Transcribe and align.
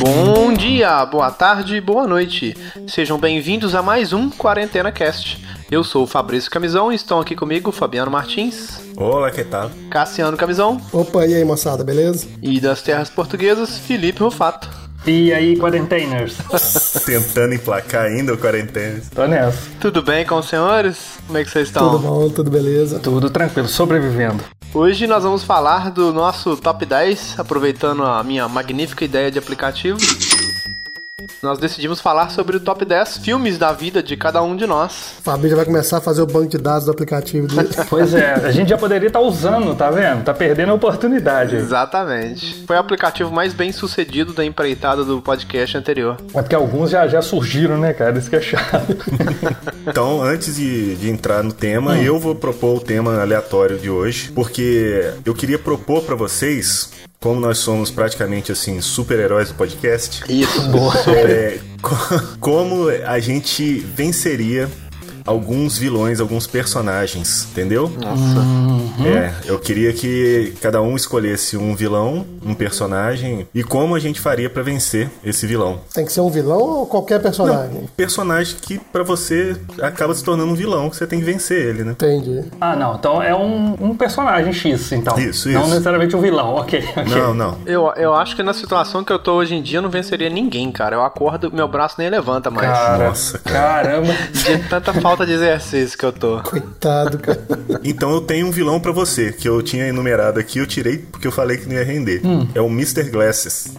Bom 0.00 0.52
dia, 0.52 1.06
boa 1.06 1.30
tarde, 1.30 1.80
boa 1.80 2.08
noite. 2.08 2.56
Sejam 2.88 3.18
bem-vindos 3.18 3.72
a 3.76 3.82
mais 3.82 4.12
um 4.12 4.30
Quarentena 4.30 4.90
Cast. 4.90 5.40
Eu 5.70 5.84
sou 5.84 6.02
o 6.02 6.06
Fabrício 6.08 6.50
Camisão 6.50 6.90
e 6.90 6.96
estão 6.96 7.20
aqui 7.20 7.36
comigo 7.36 7.70
Fabiano 7.70 8.10
Martins, 8.10 8.80
Olá, 8.96 9.30
que 9.30 9.44
tal? 9.44 9.70
Cassiano 9.88 10.36
Camisão 10.36 10.80
Opa, 10.92 11.24
e 11.26 11.34
aí, 11.34 11.44
moçada, 11.44 11.84
beleza? 11.84 12.26
e 12.42 12.58
das 12.60 12.82
terras 12.82 13.08
portuguesas 13.08 13.78
Felipe 13.78 14.20
Rufato. 14.22 14.68
E 15.04 15.32
aí, 15.32 15.56
quarenteners? 15.56 16.36
Tentando 17.04 17.54
emplacar 17.54 18.04
ainda 18.04 18.34
o 18.34 18.38
quarentena. 18.38 19.00
Tô 19.12 19.26
nessa. 19.26 19.58
Tudo 19.80 20.00
bem 20.00 20.24
com 20.24 20.36
os 20.36 20.48
senhores? 20.48 21.18
Como 21.26 21.38
é 21.38 21.44
que 21.44 21.50
vocês 21.50 21.70
Tudo 21.70 21.96
estão? 21.96 21.98
bom, 21.98 22.28
tudo 22.30 22.50
beleza? 22.50 23.00
Tudo 23.00 23.28
tranquilo, 23.28 23.66
sobrevivendo. 23.68 24.44
Hoje 24.72 25.06
nós 25.08 25.24
vamos 25.24 25.42
falar 25.42 25.90
do 25.90 26.12
nosso 26.12 26.56
top 26.56 26.86
10, 26.86 27.34
aproveitando 27.38 28.04
a 28.04 28.22
minha 28.22 28.46
magnífica 28.48 29.04
ideia 29.04 29.30
de 29.30 29.38
aplicativo. 29.38 29.98
Nós 31.42 31.58
decidimos 31.58 32.00
falar 32.00 32.30
sobre 32.30 32.56
o 32.56 32.60
top 32.60 32.84
10 32.84 33.18
filmes 33.18 33.58
da 33.58 33.72
vida 33.72 34.02
de 34.02 34.16
cada 34.16 34.42
um 34.42 34.56
de 34.56 34.66
nós. 34.66 35.14
Fabinho 35.22 35.50
já 35.50 35.56
vai 35.56 35.64
começar 35.64 35.98
a 35.98 36.00
fazer 36.00 36.22
o 36.22 36.26
banco 36.26 36.48
de 36.48 36.58
dados 36.58 36.86
do 36.86 36.90
aplicativo 36.90 37.46
dele. 37.46 37.68
Pois 37.88 38.14
é, 38.14 38.32
a 38.32 38.50
gente 38.50 38.70
já 38.70 38.78
poderia 38.78 39.08
estar 39.08 39.20
usando, 39.20 39.74
tá 39.74 39.90
vendo? 39.90 40.24
Tá 40.24 40.32
perdendo 40.32 40.70
a 40.70 40.74
oportunidade. 40.74 41.56
Exatamente. 41.56 42.64
Foi 42.66 42.76
o 42.76 42.78
aplicativo 42.78 43.30
mais 43.30 43.52
bem 43.52 43.72
sucedido 43.72 44.32
da 44.32 44.44
empreitada 44.44 45.04
do 45.04 45.20
podcast 45.20 45.76
anterior. 45.76 46.16
É 46.34 46.40
porque 46.40 46.54
alguns 46.54 46.90
já, 46.90 47.06
já 47.06 47.20
surgiram, 47.20 47.78
né, 47.78 47.92
cara? 47.92 48.18
Isso 48.18 48.30
que 48.30 48.36
é 48.36 48.40
chato. 48.40 48.96
Então, 49.84 50.22
antes 50.22 50.54
de, 50.54 50.94
de 50.94 51.10
entrar 51.10 51.42
no 51.42 51.52
tema, 51.52 51.98
eu 51.98 52.16
vou 52.16 52.36
propor 52.36 52.76
o 52.76 52.80
tema 52.80 53.20
aleatório 53.20 53.76
de 53.76 53.90
hoje, 53.90 54.30
porque 54.30 55.12
eu 55.24 55.34
queria 55.34 55.58
propor 55.58 56.04
pra 56.04 56.14
vocês, 56.14 56.88
como 57.22 57.40
nós 57.40 57.58
somos 57.58 57.90
praticamente 57.90 58.50
assim 58.52 58.80
super-heróis 58.80 59.48
do 59.48 59.54
podcast, 59.54 60.24
Isso. 60.28 60.60
é, 61.16 61.58
co- 61.80 62.22
como 62.40 62.88
a 62.88 63.18
gente 63.20 63.78
venceria 63.78 64.68
alguns 65.26 65.78
vilões, 65.78 66.20
alguns 66.20 66.46
personagens, 66.46 67.46
entendeu? 67.50 67.88
Nossa. 68.00 69.06
É, 69.06 69.32
eu 69.46 69.58
queria 69.58 69.92
que 69.92 70.54
cada 70.60 70.80
um 70.82 70.94
escolhesse 70.96 71.56
um 71.56 71.74
vilão, 71.74 72.24
um 72.44 72.54
personagem 72.54 73.46
e 73.54 73.62
como 73.62 73.94
a 73.94 73.98
gente 74.00 74.20
faria 74.20 74.48
pra 74.50 74.62
vencer 74.62 75.10
esse 75.24 75.46
vilão. 75.46 75.80
Tem 75.94 76.04
que 76.04 76.12
ser 76.12 76.20
um 76.20 76.30
vilão 76.30 76.58
ou 76.60 76.86
qualquer 76.86 77.20
personagem? 77.20 77.76
Um 77.76 77.86
personagem 77.86 78.56
que 78.60 78.78
pra 78.78 79.02
você 79.02 79.56
acaba 79.80 80.14
se 80.14 80.22
tornando 80.22 80.52
um 80.52 80.54
vilão, 80.54 80.90
que 80.90 80.96
você 80.96 81.06
tem 81.06 81.18
que 81.18 81.24
vencer 81.24 81.60
ele, 81.66 81.84
né? 81.84 81.92
Entendi. 81.92 82.44
Ah, 82.60 82.76
não. 82.76 82.94
Então 82.94 83.22
é 83.22 83.34
um, 83.34 83.76
um 83.80 83.96
personagem 83.96 84.52
X, 84.52 84.92
então. 84.92 85.18
Isso, 85.18 85.48
Não 85.48 85.60
isso. 85.62 85.70
necessariamente 85.70 86.14
um 86.16 86.20
vilão, 86.20 86.54
ok. 86.56 86.84
ok. 86.96 87.04
Não, 87.04 87.34
não. 87.34 87.58
Eu, 87.66 87.92
eu 87.96 88.14
acho 88.14 88.36
que 88.36 88.42
na 88.42 88.52
situação 88.52 89.02
que 89.04 89.12
eu 89.12 89.18
tô 89.18 89.34
hoje 89.34 89.54
em 89.54 89.62
dia 89.62 89.78
eu 89.78 89.82
não 89.82 89.90
venceria 89.90 90.28
ninguém, 90.28 90.70
cara. 90.70 90.96
Eu 90.96 91.02
acordo, 91.04 91.50
meu 91.52 91.66
braço 91.68 91.96
nem 91.98 92.08
levanta 92.08 92.50
mais. 92.50 92.68
Cara, 92.68 93.08
Nossa, 93.08 93.38
cara. 93.38 93.82
caramba. 93.88 94.12
De 94.32 94.58
tanta 94.68 94.92
falta 94.94 95.11
de 95.26 95.32
exercício 95.32 95.98
que 95.98 96.04
eu 96.04 96.12
tô. 96.12 96.40
Coitado, 96.42 97.18
cara. 97.18 97.42
Então 97.84 98.12
eu 98.12 98.20
tenho 98.20 98.46
um 98.46 98.50
vilão 98.50 98.78
pra 98.80 98.92
você, 98.92 99.32
que 99.32 99.48
eu 99.48 99.60
tinha 99.62 99.86
enumerado 99.88 100.38
aqui, 100.38 100.58
eu 100.58 100.66
tirei 100.66 100.98
porque 100.98 101.26
eu 101.26 101.32
falei 101.32 101.56
que 101.56 101.66
não 101.66 101.74
ia 101.74 101.84
render. 101.84 102.22
É 102.54 102.60
o 102.60 102.66
Mr. 102.68 103.10
Glasses. 103.10 103.74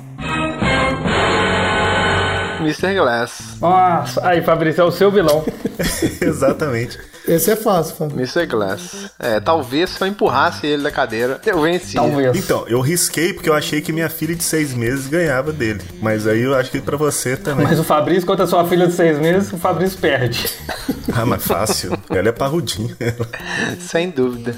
Mr. 2.59 2.95
Glass. 2.95 3.58
Nossa, 3.59 4.26
aí, 4.26 4.42
Fabrício, 4.42 4.81
é 4.81 4.86
o 4.86 4.92
seu 4.92 5.11
vilão. 5.11 5.44
Exatamente. 6.22 6.98
Esse 7.28 7.52
é 7.52 7.56
fácil, 7.56 7.96
Fabinho. 7.96 8.20
Mr. 8.20 8.46
Glass. 8.46 9.12
É, 9.18 9.40
talvez 9.40 9.92
se 9.92 10.02
eu 10.02 10.08
empurrasse 10.08 10.68
ele 10.68 10.84
da 10.84 10.92
cadeira, 10.92 11.40
eu 11.46 11.62
vencia. 11.62 12.02
Talvez. 12.02 12.36
Então, 12.36 12.66
eu 12.68 12.82
risquei 12.82 13.34
porque 13.34 13.50
eu 13.50 13.54
achei 13.54 13.82
que 13.82 13.92
minha 13.92 14.10
filha 14.10 14.36
de 14.36 14.44
seis 14.44 14.74
meses 14.74 15.08
ganhava 15.08 15.52
dele. 15.52 15.82
Mas 16.02 16.28
aí 16.28 16.42
eu 16.42 16.56
acho 16.56 16.70
que 16.72 16.82
pra 16.82 16.98
você 16.98 17.38
também. 17.38 17.66
Mas 17.66 17.80
o 17.80 17.83
Fabrício, 17.83 18.26
contra 18.26 18.45
a 18.45 18.48
sua 18.48 18.66
filha 18.66 18.88
de 18.88 18.94
seis 18.94 19.17
meses, 19.20 19.52
o 19.54 19.58
Fabrício 19.58 19.98
perde. 20.00 20.50
Ah, 21.16 21.26
mas 21.28 21.45
fácil. 21.45 21.95
Ela 22.10 22.30
é 22.30 22.32
parrudinha. 22.32 22.95
Sem 23.80 24.10
dúvida. 24.10 24.56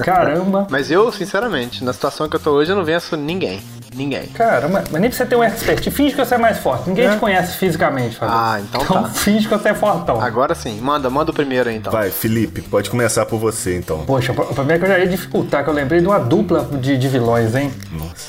Caramba. 0.00 0.66
Mas 0.68 0.90
eu, 0.90 1.12
sinceramente, 1.12 1.84
na 1.84 1.92
situação 1.92 2.28
que 2.28 2.34
eu 2.34 2.40
tô 2.40 2.50
hoje, 2.50 2.72
eu 2.72 2.76
não 2.76 2.84
venço 2.84 3.16
ninguém. 3.16 3.62
Ninguém. 3.94 4.26
Caramba, 4.28 4.84
mas 4.90 5.00
nem 5.00 5.10
precisa 5.10 5.28
ter 5.28 5.36
um 5.36 5.42
expert. 5.42 5.88
Finge 5.90 6.14
que 6.14 6.24
você 6.24 6.34
é 6.34 6.38
mais 6.38 6.58
forte. 6.58 6.88
Ninguém 6.88 7.10
te 7.10 7.16
conhece 7.18 7.56
fisicamente, 7.56 8.16
Fabrício. 8.16 8.42
Ah, 8.44 8.60
então 8.60 8.82
Então 8.82 9.02
tá. 9.04 9.08
finge 9.10 9.46
que 9.48 9.54
você 9.56 9.68
é 9.70 9.74
fortão. 9.74 10.20
Agora 10.20 10.54
sim, 10.54 10.80
manda, 10.80 11.08
manda 11.10 11.30
o 11.30 11.34
primeiro 11.34 11.68
aí 11.68 11.76
então. 11.76 11.92
Vai, 11.92 12.10
Felipe, 12.10 12.62
pode 12.62 12.88
começar 12.90 13.26
por 13.26 13.38
você 13.38 13.76
então. 13.76 13.98
Poxa, 14.06 14.32
o 14.32 14.34
problema 14.34 14.72
é 14.74 14.78
que 14.78 14.84
eu 14.84 14.88
já 14.88 14.98
ia 14.98 15.06
dificultar, 15.06 15.64
que 15.64 15.70
eu 15.70 15.74
lembrei 15.74 16.00
de 16.00 16.06
uma 16.06 16.18
dupla 16.18 16.64
de, 16.80 16.96
de 16.96 17.08
vilões, 17.08 17.54
hein? 17.54 17.72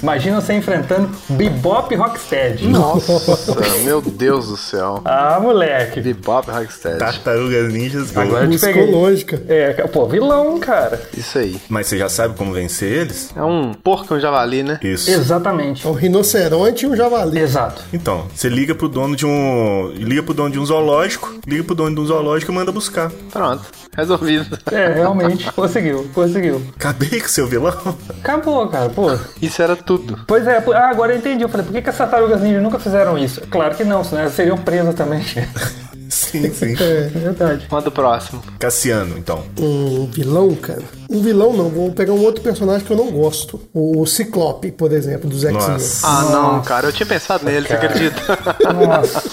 Imagina 0.02 0.40
você 0.42 0.54
enfrentando 0.54 1.10
Bebop 1.30 1.94
e 1.94 1.98
Rocksteady. 1.98 2.68
Nossa, 2.68 3.14
meu 3.84 4.02
Deus 4.02 4.48
do 4.48 4.58
céu. 4.58 5.02
Ah, 5.06 5.40
moleque. 5.42 6.02
Bebop 6.02 6.50
e 6.50 6.52
Rocksteady. 6.52 7.00
Tartarugas 7.00 7.72
Ninjas 7.74 8.12
Go. 8.12 8.22
Agora 8.22 8.46
eu 8.46 8.52
te 8.52 8.60
peguei. 8.60 8.92
lógica. 8.92 9.42
É, 9.48 9.72
pô, 9.88 10.06
vilão, 10.06 10.60
cara. 10.60 11.02
Isso 11.18 11.38
aí. 11.38 11.60
Mas 11.70 11.88
você 11.88 11.98
já 11.98 12.10
sabe 12.10 12.36
como 12.36 12.54
vencer 12.54 12.92
eles? 12.92 13.32
É 13.36 13.44
um 13.44 13.74
porco 13.74 14.14
e 14.14 14.18
um 14.18 14.20
javali, 14.20 14.64
né? 14.64 14.80
Isso. 14.82 15.10
Exatamente. 15.10 15.53
É 15.62 15.88
um 15.88 15.94
rinoceronte 15.94 16.86
e 16.86 16.90
um 16.90 16.96
javali. 16.96 17.40
Exato. 17.40 17.84
Então, 17.94 18.28
você 18.34 18.50
liga 18.50 18.74
pro 18.74 18.88
dono 18.88 19.16
de 19.16 19.26
um. 19.26 19.92
Liga 19.96 20.24
pro 20.24 20.34
dono 20.34 20.52
de 20.52 20.60
um 20.60 20.66
zoológico, 20.66 21.40
liga 21.48 21.64
pro 21.64 21.76
dono 21.76 21.96
de 21.96 22.02
um 22.02 22.06
zoológico 22.06 22.52
e 22.52 22.56
manda 22.56 22.72
buscar. 22.72 23.12
Pronto, 23.32 23.64
resolvido. 23.96 24.58
É, 24.72 24.94
realmente. 24.94 25.52
conseguiu, 25.52 26.10
conseguiu. 26.14 26.62
Acabei 26.76 27.22
com 27.22 27.28
seu 27.28 27.48
vilão. 27.48 27.98
Acabou, 28.22 28.68
cara, 28.68 28.90
pô. 28.90 29.08
Isso 29.42 29.62
era 29.62 29.76
tudo. 29.76 30.20
Pois 30.28 30.48
é, 30.48 30.64
ah, 30.74 30.90
agora 30.90 31.14
eu 31.14 31.18
entendi. 31.18 31.44
Eu 31.44 31.50
falei, 31.50 31.66
por 31.66 31.74
que, 31.74 31.82
que 31.82 31.90
as 31.90 31.98
tartarugas 31.98 32.42
ninja 32.42 32.62
nunca 32.62 32.80
fizeram 32.80 33.18
isso? 33.18 33.42
Claro 33.50 33.76
que 33.76 33.84
não, 33.84 34.04
senão 34.04 34.22
elas 34.22 34.34
seriam 34.34 34.58
presas 34.58 34.96
também. 34.96 35.24
sim, 36.40 36.54
sim. 36.54 36.84
É 36.84 37.08
verdade. 37.08 37.68
Manda 37.70 37.90
o 37.90 37.92
próximo. 37.92 38.42
Cassiano, 38.60 39.18
então. 39.18 39.44
Um 39.60 40.06
vilão, 40.08 40.54
cara. 40.56 40.84
Um 41.10 41.22
vilão 41.22 41.54
não, 41.54 41.70
vou 41.70 41.92
pegar 41.92 42.14
um 42.14 42.22
outro 42.22 42.42
personagem 42.42 42.86
que 42.86 42.92
eu 42.92 42.98
não 42.98 43.12
gosto. 43.12 43.62
O 43.74 44.06
Ciclope, 44.06 44.72
por 44.72 44.92
exemplo, 44.92 45.30
dos 45.30 45.44
X-Men. 45.44 45.62
Nossa. 45.62 46.08
Ah, 46.08 46.22
não, 46.32 46.62
cara, 46.62 46.88
eu 46.88 46.92
tinha 46.92 47.06
pensado 47.06 47.46
nele, 47.46 47.68
você 47.68 47.74
acredita? 47.74 48.22
Nossa. 48.74 49.24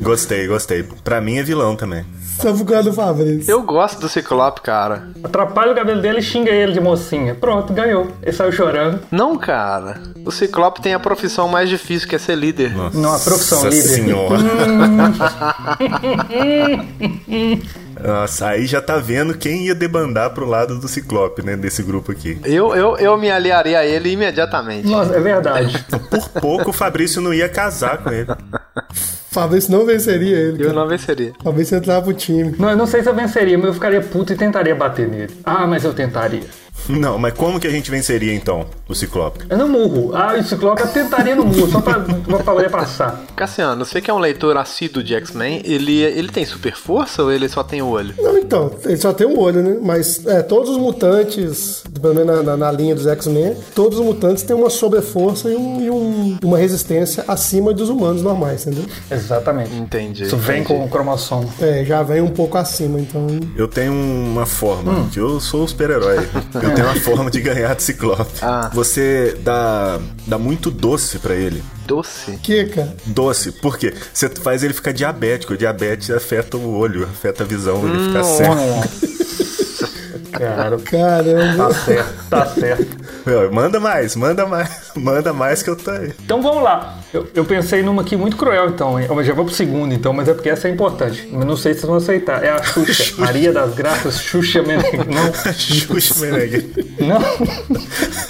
Gostei, 0.00 0.46
gostei. 0.46 0.82
Pra 1.04 1.20
mim 1.20 1.38
é 1.38 1.42
vilão 1.42 1.76
também. 1.76 2.04
Só 2.42 2.52
por 2.52 2.64
causa 2.66 2.90
do 2.90 2.94
Fabrício. 2.94 3.50
Eu 3.50 3.62
gosto 3.62 4.00
do 4.00 4.08
Ciclope, 4.08 4.60
cara. 4.60 5.08
Atrapalha 5.22 5.72
o 5.72 5.74
cabelo 5.74 6.02
dele 6.02 6.18
e 6.18 6.22
xinga 6.22 6.50
ele 6.50 6.72
de 6.72 6.80
mocinha. 6.80 7.34
Pronto, 7.34 7.72
ganhou. 7.72 8.08
Ele 8.22 8.32
saiu 8.32 8.52
chorando. 8.52 9.00
Não, 9.10 9.36
cara. 9.38 10.00
O 10.24 10.30
Ciclope 10.32 10.80
tem 10.82 10.94
a 10.94 11.00
profissão 11.00 11.48
mais 11.48 11.68
difícil, 11.68 12.08
que 12.08 12.16
é 12.16 12.18
ser 12.18 12.36
líder. 12.36 12.74
Nossa 12.74 12.98
Não, 12.98 13.14
a 13.14 13.18
profissão 13.18 13.64
líder. 13.64 13.82
senhora. 13.82 14.38
Nossa, 18.02 18.48
aí 18.48 18.66
já 18.66 18.80
tá 18.80 18.96
vendo 18.96 19.34
quem 19.36 19.66
ia 19.66 19.74
debandar 19.74 20.30
pro 20.30 20.46
lado 20.46 20.78
do 20.80 20.88
Ciclope, 20.88 21.44
né? 21.44 21.56
Desse 21.56 21.82
grupo 21.82 22.10
aqui. 22.10 22.38
Eu, 22.44 22.74
eu, 22.74 22.96
eu 22.96 23.16
me 23.16 23.30
aliaria 23.30 23.78
a 23.78 23.86
ele 23.86 24.10
imediatamente. 24.10 24.88
Nossa, 24.88 25.14
é 25.14 25.20
verdade. 25.20 25.84
Por 26.10 26.28
pouco 26.40 26.70
o 26.70 26.72
Fabrício 26.72 27.20
não 27.20 27.32
ia 27.32 27.48
casar 27.48 27.98
com 27.98 28.10
ele. 28.10 28.26
Fabrício 29.32 29.72
não 29.72 29.86
venceria 29.86 30.36
ele. 30.36 30.62
Eu 30.62 30.66
Cara. 30.68 30.80
não 30.80 30.86
venceria. 30.86 31.32
Fabrício 31.42 31.76
entrava 31.78 32.02
pro 32.02 32.12
time. 32.12 32.54
Não, 32.58 32.68
eu 32.70 32.76
não 32.76 32.86
sei 32.86 33.02
se 33.02 33.08
eu 33.08 33.14
venceria, 33.14 33.56
mas 33.56 33.68
eu 33.68 33.72
ficaria 33.74 34.00
puto 34.02 34.30
e 34.34 34.36
tentaria 34.36 34.74
bater 34.74 35.08
nele. 35.08 35.32
Ah, 35.42 35.66
mas 35.66 35.84
eu 35.84 35.94
tentaria. 35.94 36.42
Não, 36.88 37.18
mas 37.18 37.34
como 37.34 37.58
que 37.60 37.66
a 37.66 37.70
gente 37.70 37.90
venceria 37.90 38.34
então 38.34 38.66
o 38.88 38.94
Ciclope? 38.94 39.44
Eu 39.48 39.56
não 39.58 39.68
murro. 39.68 40.14
Ah, 40.14 40.34
o 40.38 40.42
Ciclope 40.44 40.82
eu 40.82 40.88
tentaria 40.88 41.34
no 41.34 41.44
murro, 41.44 41.70
só 41.70 41.80
pra, 41.80 42.00
pra 42.00 42.38
poder 42.40 42.70
passar. 42.70 43.22
Cassiano, 43.36 43.84
você 43.84 44.00
que 44.00 44.10
é 44.10 44.14
um 44.14 44.18
leitor 44.18 44.56
assíduo 44.56 45.02
de 45.02 45.14
X-Men, 45.14 45.62
ele, 45.64 45.98
ele 46.00 46.28
tem 46.28 46.44
super 46.44 46.74
força 46.74 47.22
ou 47.22 47.32
ele 47.32 47.48
só 47.48 47.62
tem 47.62 47.80
o 47.82 47.88
olho? 47.88 48.14
Não, 48.18 48.36
então, 48.38 48.70
ele 48.84 48.96
só 48.96 49.12
tem 49.12 49.26
um 49.26 49.38
olho, 49.38 49.62
né? 49.62 49.78
Mas 49.82 50.26
é, 50.26 50.42
todos 50.42 50.70
os 50.70 50.76
mutantes, 50.78 51.84
pelo 52.00 52.14
menos 52.14 52.36
na, 52.36 52.42
na- 52.42 52.56
na 52.56 52.72
linha 52.72 52.94
dos 52.94 53.06
X-Men, 53.06 53.56
todos 53.74 53.98
os 53.98 54.04
mutantes 54.04 54.42
têm 54.42 54.54
uma 54.56 54.70
sobreforça 54.70 55.50
e, 55.50 55.56
um- 55.56 55.80
e 55.82 55.90
um- 55.90 56.38
uma 56.42 56.58
resistência 56.58 57.24
acima 57.28 57.72
dos 57.72 57.88
humanos 57.88 58.22
normais, 58.22 58.66
entendeu? 58.66 58.84
Exatamente. 59.10 59.74
Entendi. 59.74 60.24
Isso 60.24 60.36
vem 60.36 60.60
entendi. 60.62 60.78
com 60.80 60.84
o 60.84 60.88
cromossomo. 60.88 61.52
É, 61.60 61.84
já 61.84 62.02
vem 62.02 62.20
um 62.20 62.28
pouco 62.30 62.56
acima, 62.58 62.98
então. 63.00 63.26
Eu 63.56 63.68
tenho 63.68 63.92
uma 63.92 64.46
forma, 64.46 65.08
que 65.12 65.18
eu 65.18 65.40
sou 65.40 65.64
o 65.64 65.68
super-herói. 65.68 66.28
Eu 66.62 66.71
tenho 66.76 66.86
uma 66.86 66.96
forma 66.96 67.30
de 67.30 67.40
ganhar 67.40 67.74
do 67.74 67.82
Ciclope. 67.82 68.30
Ah. 68.42 68.70
Você 68.72 69.36
dá, 69.40 69.98
dá 70.26 70.38
muito 70.38 70.70
doce 70.70 71.18
pra 71.18 71.34
ele. 71.34 71.62
Doce? 71.86 72.38
Que, 72.42 72.64
cara? 72.66 72.94
Doce, 73.06 73.52
por 73.52 73.76
quê? 73.78 73.94
Você 74.12 74.28
faz 74.28 74.62
ele 74.62 74.72
ficar 74.74 74.92
diabético. 74.92 75.54
O 75.54 75.56
diabetes 75.56 76.10
afeta 76.10 76.56
o 76.56 76.76
olho, 76.76 77.04
afeta 77.04 77.42
a 77.44 77.46
visão, 77.46 77.86
ele 77.86 78.06
fica 78.08 78.24
cego. 78.24 78.54
Cara, 80.32 80.78
Caramba. 80.78 81.68
tá 81.68 81.74
certo, 81.74 82.14
tá 82.30 82.46
certo. 82.46 82.96
Meu, 83.26 83.52
Manda 83.52 83.78
mais, 83.78 84.16
manda 84.16 84.46
mais, 84.46 84.70
manda 84.96 85.32
mais 85.32 85.62
que 85.62 85.70
eu 85.70 85.76
tô 85.76 85.90
aí. 85.90 86.12
Então 86.24 86.40
vamos 86.42 86.62
lá. 86.62 86.98
Eu, 87.12 87.26
eu 87.34 87.44
pensei 87.44 87.82
numa 87.82 88.02
aqui 88.02 88.16
muito 88.16 88.36
cruel, 88.36 88.68
então. 88.68 88.98
hein? 88.98 89.06
Eu 89.08 89.22
já 89.24 89.34
vou 89.34 89.44
pro 89.44 89.54
segundo, 89.54 89.92
então, 89.94 90.12
mas 90.12 90.28
é 90.28 90.34
porque 90.34 90.48
essa 90.48 90.66
é 90.68 90.70
importante. 90.70 91.28
Eu 91.32 91.44
não 91.44 91.56
sei 91.56 91.74
se 91.74 91.80
vocês 91.80 91.88
vão 91.88 91.96
aceitar. 91.98 92.42
É 92.42 92.50
a 92.50 92.62
Xuxa. 92.62 93.14
Maria 93.20 93.52
das 93.52 93.74
Graças, 93.74 94.18
Xuxa 94.20 94.62
Meneghel. 94.62 95.04
Não, 95.06 95.32
Xuxa 95.52 96.14
Meneghel. 96.20 96.62
não. 97.00 97.20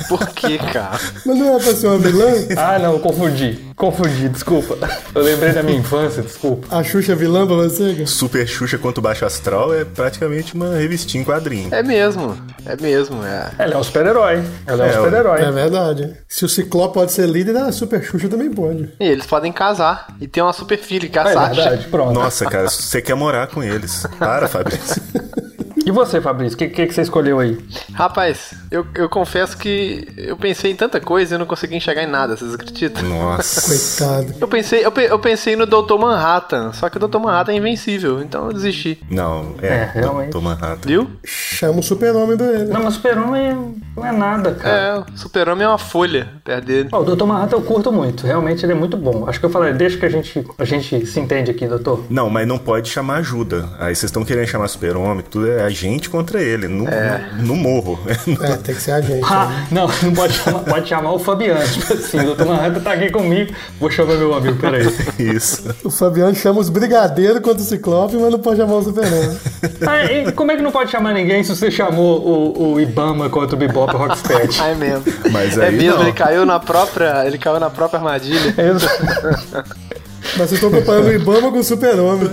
Por 0.09 0.27
que, 0.31 0.59
cara? 0.59 0.99
Mas 1.25 1.39
não 1.39 1.57
é 1.57 1.61
pra 1.63 1.75
ser 1.75 1.87
uma 1.87 1.99
vilã? 1.99 2.27
Ah, 2.57 2.79
não, 2.79 2.99
confundi. 2.99 3.59
Confundi, 3.77 4.29
desculpa. 4.29 4.77
Eu 5.15 5.23
lembrei 5.23 5.53
da 5.53 5.63
minha 5.63 5.79
infância, 5.79 6.23
desculpa. 6.23 6.67
A 6.77 6.83
Xuxa 6.85 7.13
é 7.13 7.15
vilã 7.15 7.47
pra 7.47 7.57
você, 7.57 7.93
cara? 7.95 8.07
Super 8.07 8.47
Xuxa 8.47 8.79
quanto 8.79 9.01
Baixo 9.01 9.25
Astral 9.25 9.75
é 9.75 9.85
praticamente 9.85 10.55
uma 10.55 10.77
revistinha 10.77 11.23
em 11.23 11.25
quadrinho. 11.27 11.69
É 11.73 11.83
mesmo, 11.83 12.37
é 12.67 12.77
mesmo, 12.81 13.25
é. 13.25 13.51
Ela 13.59 13.75
é 13.75 13.77
um 13.77 13.83
super-herói. 13.83 14.43
Ela 14.67 14.87
é, 14.87 14.89
É, 14.95 15.01
um 15.01 15.05
super-herói. 15.05 15.41
É 15.43 15.51
verdade. 15.51 16.13
Se 16.29 16.45
o 16.45 16.49
Ciclope 16.49 16.95
pode 16.95 17.13
ser 17.13 17.29
líder, 17.29 17.57
a 17.57 17.73
Super 17.73 18.03
Xuxa 18.03 18.29
também 18.29 18.51
pode. 18.51 18.72
E 19.01 19.05
eles 19.05 19.27
podem 19.27 19.53
casar. 19.53 20.07
E 20.21 20.27
tem 20.29 20.43
uma 20.43 20.53
super 20.53 20.79
filha, 20.79 21.09
que 21.09 21.19
é 21.19 21.23
a 21.23 21.29
É 21.29 21.33
Sasha. 21.35 21.55
verdade, 21.63 21.87
pronto. 21.89 22.13
Nossa, 22.13 22.45
cara, 22.47 22.69
você 22.69 23.01
quer 23.03 23.15
morar 23.15 23.47
com 23.49 23.63
eles. 23.63 24.07
Para, 24.19 24.49
Fabrício. 24.49 25.03
E 25.85 25.91
você, 25.91 26.21
Fabrício, 26.21 26.55
o 26.55 26.59
que, 26.59 26.69
que, 26.69 26.87
que 26.87 26.95
você 26.95 27.03
escolheu 27.03 27.39
aí? 27.41 27.59
Rapaz, 27.93 28.55
eu, 28.71 28.87
eu 28.95 29.09
confesso 29.09 29.57
que 29.57 30.07
eu 30.17 30.37
pensei 30.37 30.71
em 30.71 30.77
tanta 30.77 31.01
coisa 31.01 31.33
e 31.33 31.35
eu 31.35 31.39
não 31.39 31.47
consegui 31.47 31.77
enxergar 31.77 32.03
em 32.05 32.07
nada, 32.07 32.37
vocês 32.37 32.55
acreditam? 32.55 33.03
Nossa. 33.03 33.63
Coitado. 33.63 34.35
Eu 34.41 34.49
pensei, 34.49 34.85
eu, 34.85 34.93
eu 34.93 35.19
pensei 35.19 35.57
no 35.57 35.67
Dr. 35.67 35.97
Manhattan, 35.99 36.73
só 36.73 36.89
que 36.89 36.97
o 36.97 37.09
Dr. 37.09 37.19
Manhattan 37.19 37.53
é 37.53 37.57
invencível, 37.57 38.23
então 38.23 38.47
eu 38.47 38.53
desisti. 38.53 39.01
Não, 39.11 39.55
é, 39.61 39.67
É, 39.67 39.91
realmente. 39.95 40.31
Tô 40.31 40.41
Manhattan. 40.41 40.87
Viu? 40.89 41.11
Chama 41.25 41.81
o 41.81 41.83
super-homem 41.83 42.37
pra 42.37 42.47
ele. 42.47 42.65
Não, 42.67 42.83
mas 42.83 42.95
super-homem 42.95 43.75
não 43.97 44.07
é 44.07 44.13
nada, 44.13 44.55
cara. 44.55 45.07
É, 45.09 45.13
o 45.13 45.19
super-homem 45.19 45.65
é 45.65 45.69
uma 45.69 45.79
folha 45.79 46.29
perto 46.45 46.65
dele. 46.65 46.89
Ó, 46.93 47.01
o 47.01 47.05
Dr. 47.05 47.25
Manhattan 47.25 47.57
eu 47.57 47.63
curto 47.63 47.91
muito, 47.91 48.25
realmente 48.27 48.65
ele 48.65 48.73
é 48.73 48.77
muito 48.77 48.97
bom. 48.97 49.29
Acho 49.29 49.41
que 49.41 49.47
eu 49.47 49.51
falei, 49.51 49.73
deixa 49.73 49.97
que 49.99 50.07
a 50.07 50.09
gente, 50.09 50.47
a 50.59 50.65
gente 50.65 51.07
se 51.07 51.19
entende 51.19 51.51
aqui, 51.51 51.67
doutor. 51.67 52.05
Não, 52.09 52.31
mas 52.31 52.47
não 52.47 52.59
pode 52.59 52.89
chamar 52.89 53.17
ajuda. 53.17 53.69
Aí 53.79 53.95
vocês 53.95 54.05
estão 54.05 54.25
querendo 54.25 54.47
chamar 54.47 54.69
super-homem, 54.69 55.25
tudo 55.29 55.51
é 55.51 55.72
gente 55.73 56.09
contra 56.09 56.41
ele, 56.41 56.69
no, 56.69 56.85
no, 56.85 57.43
no 57.45 57.57
morro. 57.57 57.99
É, 58.43 58.57
tem 58.57 58.75
que 58.75 58.81
ser 58.81 58.93
a 58.93 59.01
gente. 59.01 59.25
Ah, 59.25 59.67
não, 59.71 59.87
não 60.03 60.13
pode 60.13 60.33
chamar, 60.35 60.61
pode 60.61 60.89
chamar 60.89 61.13
o 61.13 61.19
Fabiano. 61.19 61.61
Tipo 61.69 61.93
assim, 61.93 62.19
o 62.21 62.35
Dr. 62.35 62.45
Manhattan 62.45 62.81
tá 62.81 62.93
aqui 62.93 63.11
comigo, 63.11 63.53
vou 63.79 63.91
chamar 63.91 64.15
meu 64.15 64.35
amigo, 64.35 64.59
peraí. 64.59 64.87
Isso. 65.19 65.75
O 65.85 65.91
Fabiano 65.91 66.35
chama 66.35 66.61
os 66.61 66.69
brigadeiros 66.69 67.41
contra 67.41 67.63
o 67.63 67.65
Ciclope, 67.65 68.17
mas 68.17 68.31
não 68.31 68.39
pode 68.39 68.57
chamar 68.57 68.75
o 68.75 68.83
super-homem. 68.83 69.39
Ah, 69.87 70.05
e 70.05 70.33
como 70.33 70.51
é 70.53 70.57
que 70.57 70.63
não 70.63 70.73
pode 70.73 70.91
chamar 70.91 71.13
ninguém 71.13 71.45
se 71.45 71.55
você 71.55 71.71
chamou 71.71 72.21
o, 72.21 72.75
o 72.75 72.81
Ibama 72.81 73.29
contra 73.29 73.55
o 73.55 73.59
Bebop 73.59 73.95
Rocksteady? 73.95 74.59
Ah, 74.61 74.69
é 74.69 74.75
mesmo. 74.75 75.05
Mas 75.31 75.59
é 75.59 75.71
mesmo, 75.71 75.97
não. 75.97 76.03
ele 76.03 76.13
caiu 76.13 76.45
na 76.47 76.59
própria. 76.59 77.27
Ele 77.27 77.39
caiu 77.39 77.61
na 77.61 77.71
própria 77.71 77.99
armadilha. 77.99 78.55
Mas 80.37 80.49
vocês 80.49 80.53
estão 80.53 80.71
comparando 80.71 81.09
o 81.09 81.13
Ibama 81.13 81.51
com 81.51 81.59
o 81.59 81.65
super-homem. 81.65 82.29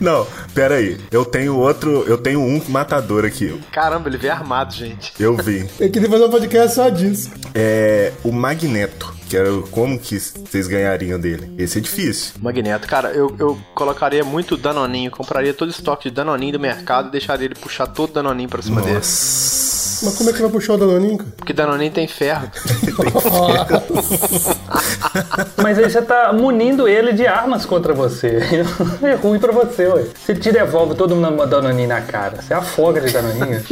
Não, 0.00 0.26
pera 0.54 0.76
aí. 0.76 0.98
Eu 1.10 1.24
tenho 1.24 1.56
outro, 1.56 2.04
eu 2.06 2.16
tenho 2.16 2.40
um 2.40 2.62
matador 2.68 3.24
aqui. 3.24 3.60
Caramba, 3.70 4.08
ele 4.08 4.16
veio 4.16 4.32
armado, 4.32 4.74
gente. 4.74 5.12
Eu 5.20 5.36
vi. 5.36 5.68
Eu 5.78 5.90
queria 5.90 6.08
fazer 6.08 6.24
um 6.24 6.30
podcast 6.30 6.74
só 6.74 6.88
disso. 6.88 7.30
É 7.54 8.12
o 8.24 8.32
Magneto. 8.32 9.21
Que 9.32 9.36
era 9.38 9.50
o- 9.50 9.62
como 9.68 9.98
que 9.98 10.20
vocês 10.20 10.66
ganhariam 10.68 11.18
dele? 11.18 11.54
Esse 11.56 11.78
é 11.78 11.80
difícil. 11.80 12.34
Magneto, 12.38 12.86
cara, 12.86 13.12
eu, 13.12 13.34
eu 13.38 13.58
colocaria 13.74 14.22
muito 14.22 14.58
Danoninho, 14.58 15.10
compraria 15.10 15.54
todo 15.54 15.68
o 15.68 15.70
estoque 15.70 16.10
de 16.10 16.14
Danoninho 16.14 16.52
do 16.52 16.60
mercado 16.60 17.08
e 17.08 17.12
deixaria 17.12 17.46
ele 17.46 17.54
puxar 17.54 17.86
todo 17.86 18.10
o 18.10 18.12
Danoninho 18.12 18.50
pra 18.50 18.60
cima 18.60 18.82
dele. 18.82 18.96
Nossa. 18.96 19.72
Mas 20.04 20.16
como 20.18 20.28
é 20.28 20.32
que 20.34 20.42
vai 20.42 20.50
puxar 20.50 20.74
o 20.74 20.76
Danoninho? 20.76 21.18
Porque 21.36 21.54
Danoninho 21.54 21.90
tem 21.92 22.06
ferro. 22.12 22.50
Mas 25.62 25.78
aí 25.78 25.88
você 25.90 26.02
tá 26.02 26.30
munindo 26.32 26.86
ele 26.86 27.12
de 27.14 27.26
armas 27.26 27.64
contra 27.64 27.94
você. 27.94 28.38
É 29.02 29.14
ruim 29.14 29.38
pra 29.38 29.52
você, 29.52 29.86
ué. 29.86 30.04
Você 30.14 30.34
te 30.34 30.52
devolve 30.52 30.94
todo 30.94 31.14
mundo 31.16 31.46
danoninho 31.46 31.88
na 31.88 32.00
cara. 32.00 32.40
Você 32.42 32.52
afoga 32.54 33.00
de 33.00 33.12
danoninho. 33.12 33.62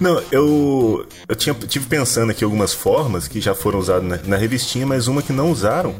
Não, 0.00 0.20
eu, 0.30 1.06
eu 1.28 1.34
tinha, 1.36 1.54
tive 1.54 1.86
pensando 1.86 2.30
aqui 2.30 2.42
algumas 2.44 2.72
formas 2.74 3.28
que 3.28 3.40
já 3.40 3.54
foram 3.54 3.78
usadas 3.78 4.02
na, 4.04 4.18
na 4.26 4.36
revistinha, 4.36 4.86
mas 4.86 5.06
uma 5.08 5.22
que 5.22 5.32
não 5.32 5.50
usaram 5.50 5.94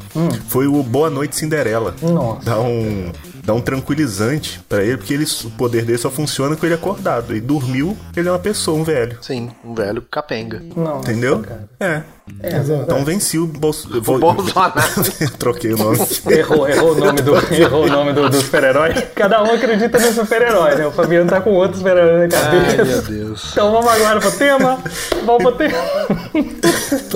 foi 0.48 0.66
o 0.66 0.82
Boa 0.82 1.10
Noite 1.10 1.36
Cinderela. 1.36 1.94
Nossa. 2.02 2.44
Dá 2.44 2.60
um, 2.60 3.12
dá 3.44 3.54
um 3.54 3.60
tranquilizante 3.60 4.60
pra 4.68 4.82
ele, 4.82 4.96
porque 4.96 5.14
ele, 5.14 5.24
o 5.44 5.50
poder 5.50 5.84
dele 5.84 5.98
só 5.98 6.10
funciona 6.10 6.56
com 6.56 6.66
ele 6.66 6.74
acordado. 6.74 7.34
E 7.34 7.40
dormiu, 7.40 7.96
ele 8.16 8.28
é 8.28 8.32
uma 8.32 8.38
pessoa, 8.38 8.78
um 8.78 8.84
velho. 8.84 9.18
Sim, 9.20 9.50
um 9.64 9.74
velho 9.74 10.02
capenga. 10.02 10.62
Não. 10.76 11.00
Entendeu? 11.00 11.40
cara. 11.40 11.68
É. 11.80 12.02
Ó, 12.26 12.82
Então 12.82 13.04
venci 13.04 13.38
o 13.38 13.46
Bolso... 13.46 14.00
vou- 14.00 14.18
Bolsonaro. 14.18 14.72
Troquei 15.38 15.72
o 15.74 15.76
nome. 15.76 15.98
Errou, 16.30 16.66
errou 16.68 16.92
o 16.92 16.94
nome 16.98 17.20
do, 17.22 17.34
errou 17.54 17.84
o 17.84 17.88
nome 17.88 18.12
do, 18.14 18.30
do 18.30 18.36
super-herói. 18.40 18.92
Cada 19.14 19.42
um 19.42 19.52
acredita 19.52 19.98
no 19.98 20.12
super-herói, 20.12 20.74
né? 20.74 20.86
O 20.86 20.90
Fabiano 20.92 21.28
tá 21.28 21.40
com 21.40 21.50
outro 21.50 21.76
super-herói 21.78 22.28
na 22.28 22.36
Ai, 22.38 22.76
cabeça. 22.76 22.84
meu 22.84 23.02
Deus. 23.02 23.48
Então 23.52 23.70
vamos 23.72 23.90
agora 23.92 24.20
pro 24.20 24.32
tema. 24.32 24.78
Vamos 25.24 25.42
pro 25.42 25.52
tema. 25.52 25.78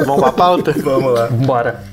Vamos 0.04 0.20
pra 0.20 0.32
pauta? 0.32 0.72
Vamos 0.72 1.14
lá. 1.14 1.26
Bora. 1.28 1.84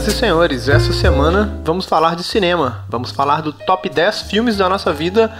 Senhoras 0.00 0.06
e 0.06 0.10
senhores, 0.12 0.68
essa 0.68 0.92
semana 0.94 1.60
vamos 1.62 1.84
falar 1.84 2.16
de 2.16 2.24
cinema. 2.24 2.84
Vamos 2.88 3.10
falar 3.10 3.42
do 3.42 3.52
top 3.52 3.88
10 3.88 4.22
filmes 4.22 4.56
da 4.56 4.66
nossa 4.68 4.92
vida 4.92 5.30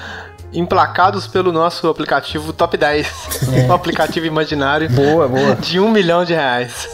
emplacados 0.52 1.26
pelo 1.26 1.50
nosso 1.50 1.88
aplicativo 1.88 2.52
Top 2.52 2.76
10. 2.76 3.48
um 3.68 3.72
aplicativo 3.72 4.26
imaginário 4.26 4.90
Boa, 4.90 5.28
boa. 5.28 5.54
de 5.56 5.80
um 5.80 5.90
milhão 5.90 6.24
de 6.24 6.34
reais. 6.34 6.88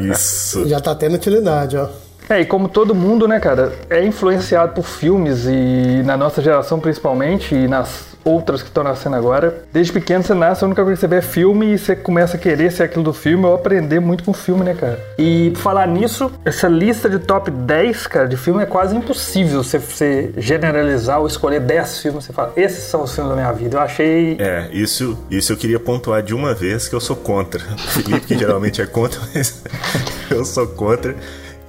Isso. 0.00 0.66
já 0.66 0.80
tá 0.80 0.94
tendo 0.94 1.16
utilidade, 1.16 1.76
ó. 1.76 1.88
É, 2.28 2.40
e 2.40 2.46
como 2.46 2.68
todo 2.68 2.94
mundo, 2.94 3.28
né, 3.28 3.38
cara, 3.38 3.72
é 3.90 4.02
influenciado 4.02 4.72
por 4.72 4.84
filmes 4.84 5.44
e 5.44 6.02
na 6.04 6.16
nossa 6.16 6.40
geração 6.40 6.80
principalmente 6.80 7.54
e 7.54 7.68
nas 7.68 8.13
outras 8.24 8.62
que 8.62 8.68
estão 8.68 8.82
nascendo 8.82 9.16
agora. 9.16 9.62
Desde 9.72 9.92
pequeno 9.92 10.24
você 10.24 10.34
nasce, 10.34 10.64
a 10.64 10.66
única 10.66 10.82
coisa 10.82 10.96
que 10.96 11.00
você 11.00 11.08
vê 11.08 11.16
é 11.16 11.22
filme 11.22 11.74
e 11.74 11.78
você 11.78 11.94
começa 11.94 12.36
a 12.36 12.40
querer 12.40 12.72
ser 12.72 12.84
aquilo 12.84 13.04
do 13.04 13.12
filme 13.12 13.44
ou 13.44 13.54
aprender 13.54 14.00
muito 14.00 14.24
com 14.24 14.32
filme, 14.32 14.64
né, 14.64 14.74
cara? 14.74 14.98
E 15.18 15.50
por 15.50 15.60
falar 15.60 15.86
nisso, 15.86 16.32
essa 16.44 16.68
lista 16.68 17.08
de 17.08 17.18
top 17.18 17.50
10, 17.50 18.06
cara, 18.06 18.28
de 18.28 18.36
filme 18.36 18.62
é 18.62 18.66
quase 18.66 18.96
impossível 18.96 19.62
você, 19.62 19.78
você 19.78 20.32
generalizar 20.36 21.20
ou 21.20 21.26
escolher 21.26 21.60
10 21.60 21.98
filmes. 21.98 22.24
Você 22.24 22.32
fala, 22.32 22.52
esses 22.56 22.84
são 22.84 23.02
os 23.02 23.14
filmes 23.14 23.30
da 23.30 23.36
minha 23.36 23.52
vida. 23.52 23.76
Eu 23.76 23.80
achei. 23.80 24.36
É, 24.38 24.68
isso, 24.72 25.18
isso 25.30 25.52
eu 25.52 25.56
queria 25.56 25.78
pontuar 25.78 26.22
de 26.22 26.34
uma 26.34 26.54
vez 26.54 26.88
que 26.88 26.94
eu 26.94 27.00
sou 27.00 27.16
contra. 27.16 27.60
Felipe, 27.90 28.26
que 28.26 28.38
geralmente 28.38 28.80
é 28.80 28.86
contra, 28.86 29.20
mas 29.34 29.62
eu 30.30 30.44
sou 30.44 30.66
contra. 30.66 31.14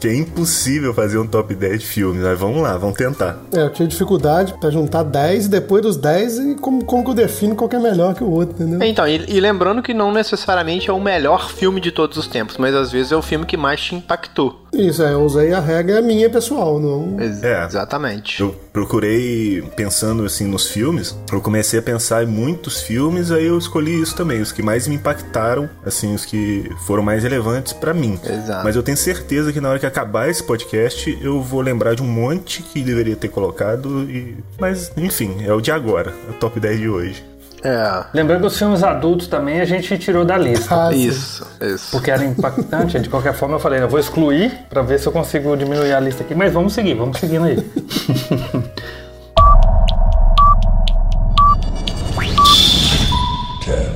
Que 0.05 0.09
é 0.09 0.15
impossível 0.17 0.93
fazer 0.93 1.17
um 1.17 1.25
top 1.25 1.55
10 1.55 1.79
de 1.79 1.85
filmes. 1.87 2.21
Mas 2.21 2.39
vamos 2.39 2.61
lá, 2.61 2.77
vamos 2.77 2.95
tentar. 2.95 3.39
É, 3.51 3.63
eu 3.63 3.71
tive 3.71 3.89
dificuldade 3.89 4.53
pra 4.61 4.69
juntar 4.69 5.01
10 5.01 5.47
e 5.47 5.49
depois 5.49 5.81
dos 5.81 5.97
10 5.97 6.37
e 6.37 6.55
como, 6.57 6.85
como 6.85 7.03
que 7.03 7.09
eu 7.09 7.15
defino 7.15 7.55
qual 7.55 7.67
que 7.67 7.75
é 7.75 7.79
melhor 7.79 8.13
que 8.13 8.23
o 8.23 8.29
outro, 8.29 8.53
entendeu? 8.53 8.87
Então, 8.87 9.07
e, 9.07 9.25
e 9.27 9.39
lembrando 9.39 9.81
que 9.81 9.95
não 9.95 10.11
necessariamente 10.11 10.91
é 10.91 10.93
o 10.93 11.01
melhor 11.01 11.49
filme 11.49 11.81
de 11.81 11.91
todos 11.91 12.19
os 12.19 12.27
tempos, 12.27 12.57
mas 12.59 12.75
às 12.75 12.91
vezes 12.91 13.11
é 13.11 13.15
o 13.15 13.21
filme 13.23 13.47
que 13.47 13.57
mais 13.57 13.81
te 13.81 13.95
impactou. 13.95 14.64
Isso, 14.77 15.01
é, 15.03 15.13
eu 15.13 15.21
usei 15.21 15.53
a 15.53 15.59
regra 15.59 16.01
minha 16.01 16.29
pessoal, 16.29 16.79
não. 16.79 17.19
Ex- 17.21 17.43
É. 17.43 17.65
Exatamente. 17.65 18.41
Eu 18.41 18.55
procurei, 18.73 19.61
pensando 19.75 20.23
assim 20.25 20.45
nos 20.47 20.67
filmes, 20.67 21.17
eu 21.31 21.41
comecei 21.41 21.79
a 21.79 21.81
pensar 21.81 22.23
em 22.23 22.27
muitos 22.27 22.81
filmes, 22.81 23.31
aí 23.31 23.45
eu 23.45 23.57
escolhi 23.57 24.01
isso 24.01 24.15
também, 24.15 24.41
os 24.41 24.51
que 24.51 24.61
mais 24.61 24.87
me 24.87 24.95
impactaram, 24.95 25.69
assim, 25.85 26.13
os 26.13 26.25
que 26.25 26.69
foram 26.85 27.03
mais 27.03 27.23
relevantes 27.23 27.73
pra 27.73 27.93
mim. 27.93 28.19
Exato. 28.23 28.63
Mas 28.63 28.75
eu 28.75 28.83
tenho 28.83 28.97
certeza 28.97 29.51
que 29.53 29.59
na 29.61 29.69
hora 29.69 29.79
que 29.79 29.85
acabar 29.85 30.29
esse 30.29 30.43
podcast, 30.43 31.17
eu 31.21 31.41
vou 31.41 31.61
lembrar 31.61 31.95
de 31.95 32.01
um 32.03 32.07
monte 32.07 32.61
que 32.63 32.81
deveria 32.81 33.15
ter 33.15 33.29
colocado, 33.29 34.03
e... 34.09 34.37
mas 34.59 34.91
enfim, 34.97 35.37
é 35.45 35.53
o 35.53 35.61
de 35.61 35.71
agora, 35.71 36.13
é 36.27 36.31
o 36.31 36.33
top 36.33 36.59
10 36.59 36.79
de 36.79 36.89
hoje. 36.89 37.23
É, 37.65 38.03
Lembrando 38.13 38.41
que 38.41 38.47
os 38.47 38.57
filmes 38.57 38.83
adultos 38.83 39.27
também 39.27 39.59
a 39.59 39.65
gente 39.65 39.97
tirou 39.97 40.23
da 40.23 40.37
lista. 40.37 40.87
Ah, 40.87 40.93
isso, 40.93 41.45
isso. 41.59 41.91
Porque 41.91 42.11
era 42.11 42.23
impactante, 42.23 42.99
de 42.99 43.09
qualquer 43.09 43.33
forma 43.33 43.55
eu 43.55 43.59
falei, 43.59 43.81
eu 43.81 43.89
vou 43.89 43.99
excluir 43.99 44.51
pra 44.69 44.83
ver 44.83 44.99
se 44.99 45.07
eu 45.07 45.11
consigo 45.11 45.57
diminuir 45.57 45.91
a 45.93 45.99
lista 45.99 46.23
aqui, 46.23 46.35
mas 46.35 46.53
vamos 46.53 46.73
seguir, 46.73 46.93
vamos 46.93 47.17
seguindo 47.17 47.45
aí. 47.45 47.57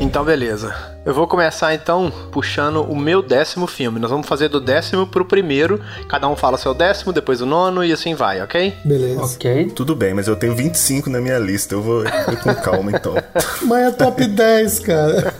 Então, 0.09 0.25
beleza. 0.25 0.73
Eu 1.05 1.13
vou 1.13 1.27
começar 1.27 1.71
então 1.75 2.11
puxando 2.31 2.81
o 2.81 2.95
meu 2.95 3.21
décimo 3.21 3.67
filme. 3.67 3.99
Nós 3.99 4.09
vamos 4.09 4.27
fazer 4.27 4.49
do 4.49 4.59
décimo 4.59 5.05
pro 5.05 5.23
primeiro. 5.23 5.79
Cada 6.07 6.27
um 6.27 6.35
fala 6.35 6.57
seu 6.57 6.73
décimo, 6.73 7.13
depois 7.13 7.41
o 7.41 7.45
nono 7.45 7.85
e 7.85 7.93
assim 7.93 8.15
vai, 8.15 8.41
ok? 8.41 8.73
Beleza. 8.83 9.21
Ok. 9.21 9.71
Tudo 9.75 9.95
bem, 9.95 10.15
mas 10.15 10.27
eu 10.27 10.35
tenho 10.35 10.55
25 10.55 11.11
na 11.11 11.21
minha 11.21 11.37
lista. 11.37 11.75
Eu 11.75 11.83
vou 11.83 12.03
ir 12.03 12.41
com 12.41 12.55
calma 12.55 12.91
então. 12.91 13.13
Mas 13.61 13.85
é 13.85 13.91
top 13.91 14.25
10, 14.25 14.79
cara. 14.79 15.33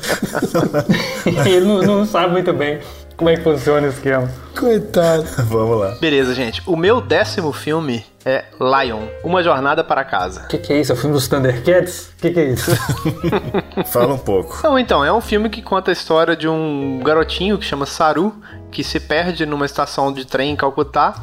Ele 1.48 1.66
não, 1.66 1.82
não 1.82 2.06
sabe 2.06 2.34
muito 2.34 2.54
bem 2.54 2.80
como 3.18 3.32
é 3.32 3.38
que 3.38 3.42
funciona 3.42 3.88
o 3.88 3.90
esquema. 3.90 4.30
Coitado. 4.56 5.26
Vamos 5.46 5.80
lá. 5.80 5.98
Beleza, 6.00 6.36
gente. 6.36 6.62
O 6.68 6.78
meu 6.78 7.02
décimo 7.02 7.52
filme 7.52 8.06
é 8.30 8.46
Lion, 8.60 9.08
Uma 9.24 9.42
Jornada 9.42 9.84
para 9.84 10.04
Casa. 10.04 10.42
O 10.42 10.48
que, 10.48 10.58
que 10.58 10.74
é 10.74 10.80
isso? 10.80 10.92
É 10.92 10.96
o 10.96 10.98
filme 10.98 11.14
dos 11.14 11.28
Thundercats? 11.28 12.12
O 12.18 12.22
que, 12.22 12.32
que 12.32 12.40
é 12.40 12.46
isso? 12.46 12.72
Fala 13.88 14.14
um 14.14 14.18
pouco. 14.18 14.56
Então, 14.60 14.80
então, 14.80 15.06
é 15.06 15.12
um 15.12 15.22
filme 15.22 15.50
que 15.50 15.62
conta 15.62 15.92
a 15.92 15.94
história 15.94 16.36
de 16.36 16.48
um 16.48 17.00
garotinho 17.04 17.58
que 17.58 17.66
chama 17.66 17.86
Saru, 17.86 18.36
que 18.72 18.84
se 18.84 19.00
perde 19.00 19.46
numa 19.46 19.66
estação 19.66 20.14
de 20.14 20.26
trem 20.26 20.52
em 20.52 20.56
Calcutá 20.56 21.16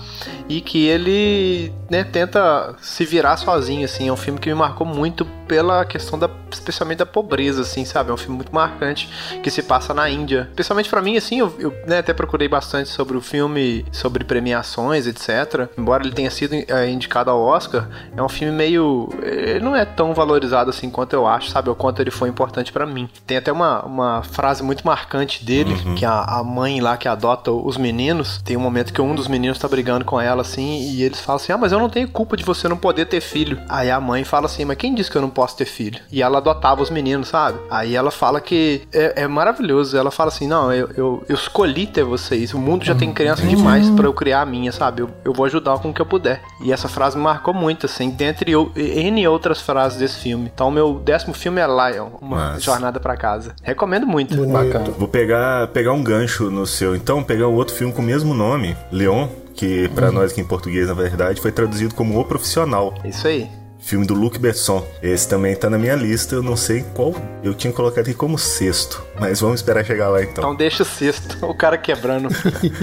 e 0.49 0.61
que 0.61 0.87
ele 0.87 1.73
né, 1.91 2.05
tenta 2.05 2.75
se 2.81 3.05
virar 3.05 3.37
sozinho, 3.37 3.85
assim. 3.85 4.09
É 4.09 4.12
um 4.12 4.17
filme 4.17 4.38
que 4.38 4.49
me 4.49 4.55
marcou 4.55 4.87
muito 4.87 5.25
pela 5.47 5.85
questão 5.85 6.19
da, 6.19 6.29
especialmente 6.50 6.99
da 6.99 7.07
pobreza, 7.07 7.62
assim, 7.62 7.85
sabe? 7.85 8.11
É 8.11 8.15
um 8.15 8.17
filme 8.17 8.37
muito 8.37 8.55
marcante 8.55 9.09
que 9.43 9.50
se 9.50 9.62
passa 9.62 9.95
na 9.95 10.09
Índia. 10.11 10.49
Especialmente 10.50 10.88
para 10.88 11.00
mim, 11.00 11.17
assim, 11.17 11.38
eu, 11.38 11.55
eu 11.59 11.75
né, 11.87 11.99
até 11.99 12.12
procurei 12.12 12.49
bastante 12.49 12.88
sobre 12.88 13.17
o 13.17 13.21
filme, 13.21 13.85
sobre 13.93 14.25
premiações, 14.25 15.07
etc. 15.07 15.69
Embora 15.79 16.03
ele 16.03 16.12
tenha 16.12 16.31
sido 16.31 16.55
é, 16.55 16.88
indicado 16.88 17.31
ao 17.31 17.41
Oscar, 17.41 17.88
é 18.17 18.23
um 18.23 18.29
filme 18.29 18.53
meio... 18.53 19.09
Ele 19.23 19.61
não 19.61 19.76
é 19.76 19.85
tão 19.85 20.12
valorizado 20.15 20.71
assim 20.71 20.91
quanto 20.91 21.12
eu 21.12 21.26
acho, 21.26 21.50
sabe? 21.50 21.71
O 21.71 21.75
quanto 21.75 22.00
ele 22.00 22.11
foi 22.11 22.29
importante 22.29 22.73
para 22.73 22.87
mim. 22.87 23.09
Tem 23.26 23.37
até 23.37 23.53
uma, 23.53 23.85
uma 23.85 24.23
frase 24.23 24.62
muito 24.62 24.85
marcante 24.85 25.45
dele, 25.45 25.75
que 25.97 26.05
a, 26.05 26.23
a 26.23 26.45
mãe 26.45 26.81
lá 26.81 26.97
que 26.97 27.09
adota 27.09 27.36
os 27.49 27.76
meninos, 27.76 28.40
tem 28.45 28.57
um 28.57 28.61
momento 28.61 28.93
que 28.93 29.00
um 29.00 29.14
dos 29.14 29.28
meninos 29.28 29.59
tá 29.59 29.69
brigando 29.69 30.05
com 30.05 30.21
ela, 30.21 30.43
assim, 30.43 30.81
e 30.90 31.02
eles 31.02 31.21
falam 31.21 31.37
assim, 31.37 31.52
ah, 31.52 31.59
mas 31.59 31.73
eu 31.73 31.78
não 31.78 31.88
tenho 31.88 32.09
culpa 32.09 32.37
de 32.37 32.45
você 32.45 32.69
não 32.69 32.76
poder 32.76 33.07
ter 33.07 33.21
filho. 33.21 33.59
Aí 33.69 33.90
a 33.90 34.00
mãe 34.00 34.25
fala 34.25 34.47
assim, 34.47 34.64
mas 34.64 34.76
quem 34.76 34.95
disse 34.95 35.11
que 35.11 35.16
eu 35.16 35.23
não 35.23 35.31
posso 35.31 35.57
ter 35.57 35.64
filho? 35.64 36.00
E 36.11 36.23
ela 36.23 36.38
adotava 36.38 36.83
os 36.83 36.90
meninos, 36.90 37.28
sabe? 37.28 37.59
Aí 37.71 37.95
ela 37.95 38.11
fala 38.11 38.40
que 38.40 38.83
é, 38.93 39.23
é 39.23 39.28
maravilhoso. 39.28 39.97
Ela 39.97 40.11
fala 40.11 40.28
assim, 40.28 40.47
não, 40.47 40.73
eu, 40.73 40.88
eu, 40.97 41.25
eu 41.28 41.35
escolhi 41.35 41.87
ter 41.87 42.05
vocês. 42.05 42.55
O 42.55 42.59
mundo 42.59 42.85
já 42.85 42.95
tem 42.95 43.12
criança 43.12 43.47
demais 43.47 43.88
para 43.90 44.07
eu 44.07 44.12
criar 44.12 44.43
a 44.43 44.47
minha, 44.47 44.73
sabe? 44.73 45.02
Eu, 45.02 45.11
eu 45.25 45.33
vou 45.33 45.47
ajudar 45.47 45.78
com 45.78 45.90
o 45.90 45.95
que 45.95 46.00
eu 46.00 46.07
puder. 46.07 46.40
E 46.62 46.73
essa 46.73 46.88
frase 46.88 47.16
me 47.16 47.23
marcou 47.23 47.52
muito, 47.55 47.87
assim, 47.87 48.11
dentre 48.11 48.55
o- 48.57 48.71
N 48.76 49.26
outras 49.28 49.61
frases 49.61 49.99
desse 49.99 50.16
filme. 50.21 50.50
Então, 50.52 50.71
meu 50.71 50.95
décimo 50.99 51.35
filme 51.35 51.61
é 51.61 51.66
Lion, 51.66 52.09
Uma 52.21 52.37
Massa. 52.37 52.61
Jornada 52.61 53.00
para 53.00 53.16
Casa. 53.16 53.55
Recomendo 53.62 54.07
muito. 54.07 54.35
Bonito. 54.37 54.52
Bacana. 54.52 54.90
Vou 54.99 55.09
pegar, 55.09 55.66
pegar 55.69 55.93
um 55.93 56.02
gancho 56.02 56.50
no 56.50 56.66
seu. 56.66 56.95
Então, 56.97 57.23
pegar 57.26 57.49
um 57.49 57.54
outro 57.54 57.75
filme 57.75 57.92
com 57.92 58.00
o 58.00 58.04
mesmo 58.04 58.33
nome, 58.33 58.76
Leon, 58.90 59.28
que 59.54 59.88
pra 59.90 60.12
nós 60.12 60.33
aqui 60.33 60.40
em 60.40 60.47
português, 60.47 60.88
na 60.88 60.95
verdade, 60.95 61.40
foi 61.40 61.52
traduzido 61.52 61.95
como 61.95 62.18
O 62.18 62.25
Profissional. 62.25 62.95
Isso 63.04 63.26
aí. 63.26 63.49
Filme 63.87 64.05
do 64.05 64.14
Luc 64.14 64.37
Besson. 64.40 64.85
Esse 65.00 65.28
também 65.28 65.55
tá 65.55 65.71
na 65.71 65.78
minha 65.78 65.95
lista, 65.95 66.35
eu 66.35 66.43
não 66.43 66.57
sei 66.57 66.85
qual. 66.93 67.14
Eu 67.40 67.55
tinha 67.55 67.73
colocado 67.73 68.02
aqui 68.02 68.14
como 68.14 68.37
sexto, 68.37 69.00
mas 69.16 69.40
vamos 69.40 69.61
esperar 69.61 69.85
chegar 69.85 70.09
lá 70.09 70.21
então. 70.21 70.43
Então 70.43 70.57
deixa 70.57 70.83
o 70.83 70.87
sexto, 70.87 71.38
o 71.47 71.55
cara 71.55 71.78
quebrando. 71.78 72.28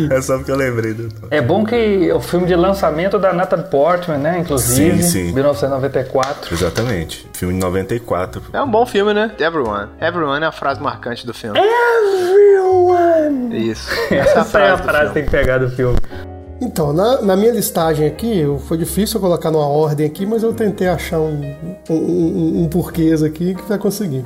É 0.09 0.21
só 0.21 0.37
porque 0.37 0.49
eu 0.49 0.55
lembrei 0.55 0.93
do. 0.93 1.09
É 1.29 1.41
bom 1.41 1.65
que 1.65 2.09
é 2.09 2.15
o 2.15 2.21
filme 2.21 2.47
de 2.47 2.55
lançamento 2.55 3.19
da 3.19 3.33
Natalie 3.33 3.65
Portman, 3.65 4.17
né? 4.17 4.39
Inclusive, 4.39 5.03
Sim, 5.03 5.27
sim. 5.27 5.33
1994. 5.33 6.53
Exatamente. 6.53 7.29
Filme 7.33 7.53
de 7.53 7.59
94. 7.59 8.41
É 8.53 8.61
um 8.61 8.71
bom 8.71 8.85
filme, 8.85 9.13
né? 9.13 9.29
Everyone. 9.37 9.89
Everyone 9.99 10.41
é 10.41 10.47
a 10.47 10.53
frase 10.53 10.81
marcante 10.81 11.25
do 11.25 11.33
filme. 11.33 11.59
Everyone! 11.59 13.69
Isso. 13.69 13.91
Essa 14.09 14.15
é 14.15 14.21
a 14.21 14.23
Essa 14.23 14.37
é 14.37 14.39
a 14.39 14.45
frase 14.45 14.81
do 14.81 14.87
frase 14.87 15.07
que 15.07 15.13
tem 15.15 15.25
que 15.25 15.31
pegar 15.31 15.57
do 15.57 15.69
filme. 15.69 15.97
Então, 16.63 16.93
na, 16.93 17.21
na 17.21 17.35
minha 17.35 17.51
listagem 17.51 18.07
aqui, 18.07 18.39
eu- 18.39 18.57
foi 18.59 18.77
difícil 18.77 19.17
eu 19.17 19.21
colocar 19.21 19.51
numa 19.51 19.67
ordem 19.67 20.05
aqui, 20.05 20.25
mas 20.25 20.43
eu 20.43 20.53
tentei 20.53 20.87
achar 20.87 21.19
um, 21.19 21.41
um, 21.89 21.93
um, 21.95 22.61
um 22.63 22.67
porquês 22.69 23.21
aqui 23.21 23.53
que 23.55 23.63
vai 23.67 23.77
conseguir. 23.77 24.23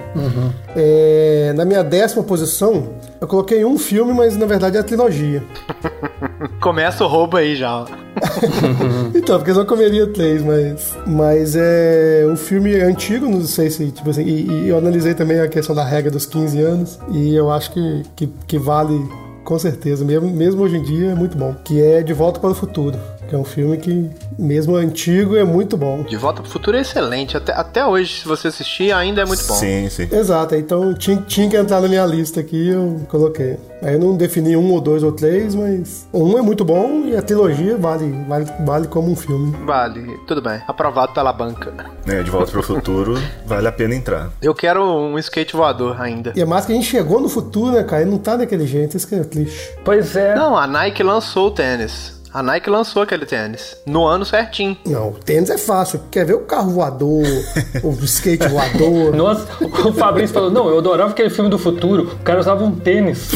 É, 0.75 1.53
na 1.55 1.65
minha 1.65 1.83
décima 1.83 2.23
posição, 2.23 2.89
eu 3.19 3.27
coloquei 3.27 3.65
um 3.65 3.77
filme, 3.77 4.13
mas 4.13 4.37
na 4.37 4.45
verdade 4.45 4.77
é 4.77 4.79
a 4.79 4.83
trilogia. 4.83 5.43
Começa 6.61 7.03
o 7.03 7.07
roubo 7.07 7.37
aí 7.37 7.55
já. 7.55 7.81
ó. 7.81 7.85
Então, 9.13 9.37
porque 9.37 9.51
eu 9.51 9.55
só 9.55 9.65
comeria 9.65 10.07
três, 10.07 10.41
mas. 10.43 10.95
Mas 11.05 11.55
é 11.55 12.25
um 12.29 12.35
filme 12.35 12.75
antigo, 12.81 13.27
não 13.27 13.41
sei 13.43 13.69
se, 13.69 13.91
tipo 13.91 14.09
assim, 14.09 14.23
e, 14.23 14.47
e 14.65 14.69
eu 14.69 14.77
analisei 14.77 15.13
também 15.13 15.39
a 15.39 15.47
questão 15.47 15.75
da 15.75 15.83
regra 15.83 16.09
dos 16.11 16.25
15 16.25 16.61
anos, 16.61 16.99
e 17.11 17.35
eu 17.35 17.51
acho 17.51 17.71
que, 17.71 18.03
que, 18.15 18.27
que 18.47 18.57
vale 18.57 18.99
com 19.47 19.57
certeza, 19.57 20.03
mesmo, 20.03 20.29
mesmo 20.29 20.61
hoje 20.61 20.75
em 20.75 20.83
dia, 20.83 21.11
é 21.11 21.15
muito 21.15 21.37
bom. 21.37 21.55
Que 21.63 21.81
é 21.81 22.03
De 22.03 22.11
Volta 22.11 22.37
para 22.37 22.49
o 22.49 22.53
Futuro. 22.53 22.99
Que 23.27 23.35
é 23.35 23.37
um 23.37 23.43
filme 23.43 23.77
que, 23.77 24.09
mesmo 24.39 24.75
antigo, 24.75 25.35
é 25.35 25.43
muito 25.43 25.75
bom. 25.75 26.03
De 26.03 26.15
Volta 26.15 26.41
pro 26.41 26.49
Futuro 26.49 26.77
é 26.77 26.81
excelente. 26.81 27.35
Até, 27.35 27.51
até 27.51 27.85
hoje, 27.85 28.21
se 28.21 28.27
você 28.27 28.47
assistir, 28.47 28.93
ainda 28.93 29.21
é 29.21 29.25
muito 29.25 29.45
bom. 29.45 29.53
Sim, 29.53 29.89
sim. 29.89 30.07
Exato, 30.11 30.55
então 30.55 30.93
tinha, 30.93 31.17
tinha 31.27 31.49
que 31.49 31.57
entrar 31.57 31.81
na 31.81 31.87
minha 31.87 32.05
lista 32.05 32.39
aqui, 32.39 32.69
eu 32.69 33.01
coloquei. 33.09 33.57
Aí 33.81 33.93
eu 33.93 33.99
não 33.99 34.15
defini 34.15 34.55
um 34.55 34.71
ou 34.71 34.81
dois 34.81 35.03
ou 35.03 35.11
três, 35.11 35.53
mas 35.53 36.07
um 36.13 36.37
é 36.37 36.41
muito 36.41 36.65
bom 36.65 37.03
e 37.05 37.15
a 37.15 37.21
trilogia 37.21 37.77
vale, 37.77 38.11
vale, 38.27 38.45
vale 38.65 38.87
como 38.87 39.11
um 39.11 39.15
filme. 39.15 39.55
Vale, 39.65 40.17
tudo 40.27 40.41
bem. 40.41 40.61
Aprovado 40.67 41.13
pela 41.13 41.31
banca. 41.31 41.73
É, 42.07 42.23
de 42.23 42.31
volta 42.31 42.51
pro 42.51 42.63
futuro, 42.63 43.15
vale 43.45 43.67
a 43.67 43.71
pena 43.71 43.93
entrar. 43.93 44.29
Eu 44.41 44.55
quero 44.55 44.83
um 44.83 45.19
skate 45.19 45.55
voador 45.55 46.01
ainda. 46.01 46.33
E 46.35 46.41
é 46.41 46.45
mais 46.45 46.65
que 46.65 46.71
a 46.71 46.75
gente 46.75 46.87
chegou 46.87 47.19
no 47.19 47.29
futuro, 47.29 47.73
né, 47.73 47.83
cara? 47.83 48.03
E 48.03 48.05
não 48.05 48.17
tá 48.17 48.35
daquele 48.35 48.65
jeito, 48.65 48.97
isso 48.97 49.07
que 49.07 49.15
é 49.15 49.23
triste. 49.23 49.71
Pois 49.83 50.15
é. 50.15 50.35
Não, 50.35 50.57
a 50.57 50.65
Nike 50.65 51.03
lançou 51.03 51.47
o 51.47 51.51
tênis. 51.51 52.16
A 52.37 52.43
Nike 52.43 52.69
lançou 52.69 53.01
aquele 53.01 53.25
tênis. 53.25 53.75
No 53.83 54.05
ano 54.05 54.23
certinho. 54.23 54.77
Não, 54.85 55.09
o 55.09 55.13
tênis 55.13 55.49
é 55.49 55.57
fácil. 55.57 56.01
Quer 56.11 56.23
ver 56.23 56.35
o 56.35 56.41
carro 56.41 56.69
voador, 56.69 57.25
o 57.81 57.91
skate 58.03 58.47
voador? 58.47 59.15
Nossa, 59.15 59.47
o 59.59 59.91
Fabrício 59.91 60.35
falou, 60.35 60.51
não, 60.51 60.69
eu 60.69 60.77
adorava 60.77 61.09
aquele 61.09 61.31
filme 61.31 61.49
do 61.49 61.57
futuro, 61.57 62.03
o 62.03 62.23
cara 62.23 62.39
usava 62.39 62.63
um 62.63 62.75
tênis. 62.75 63.31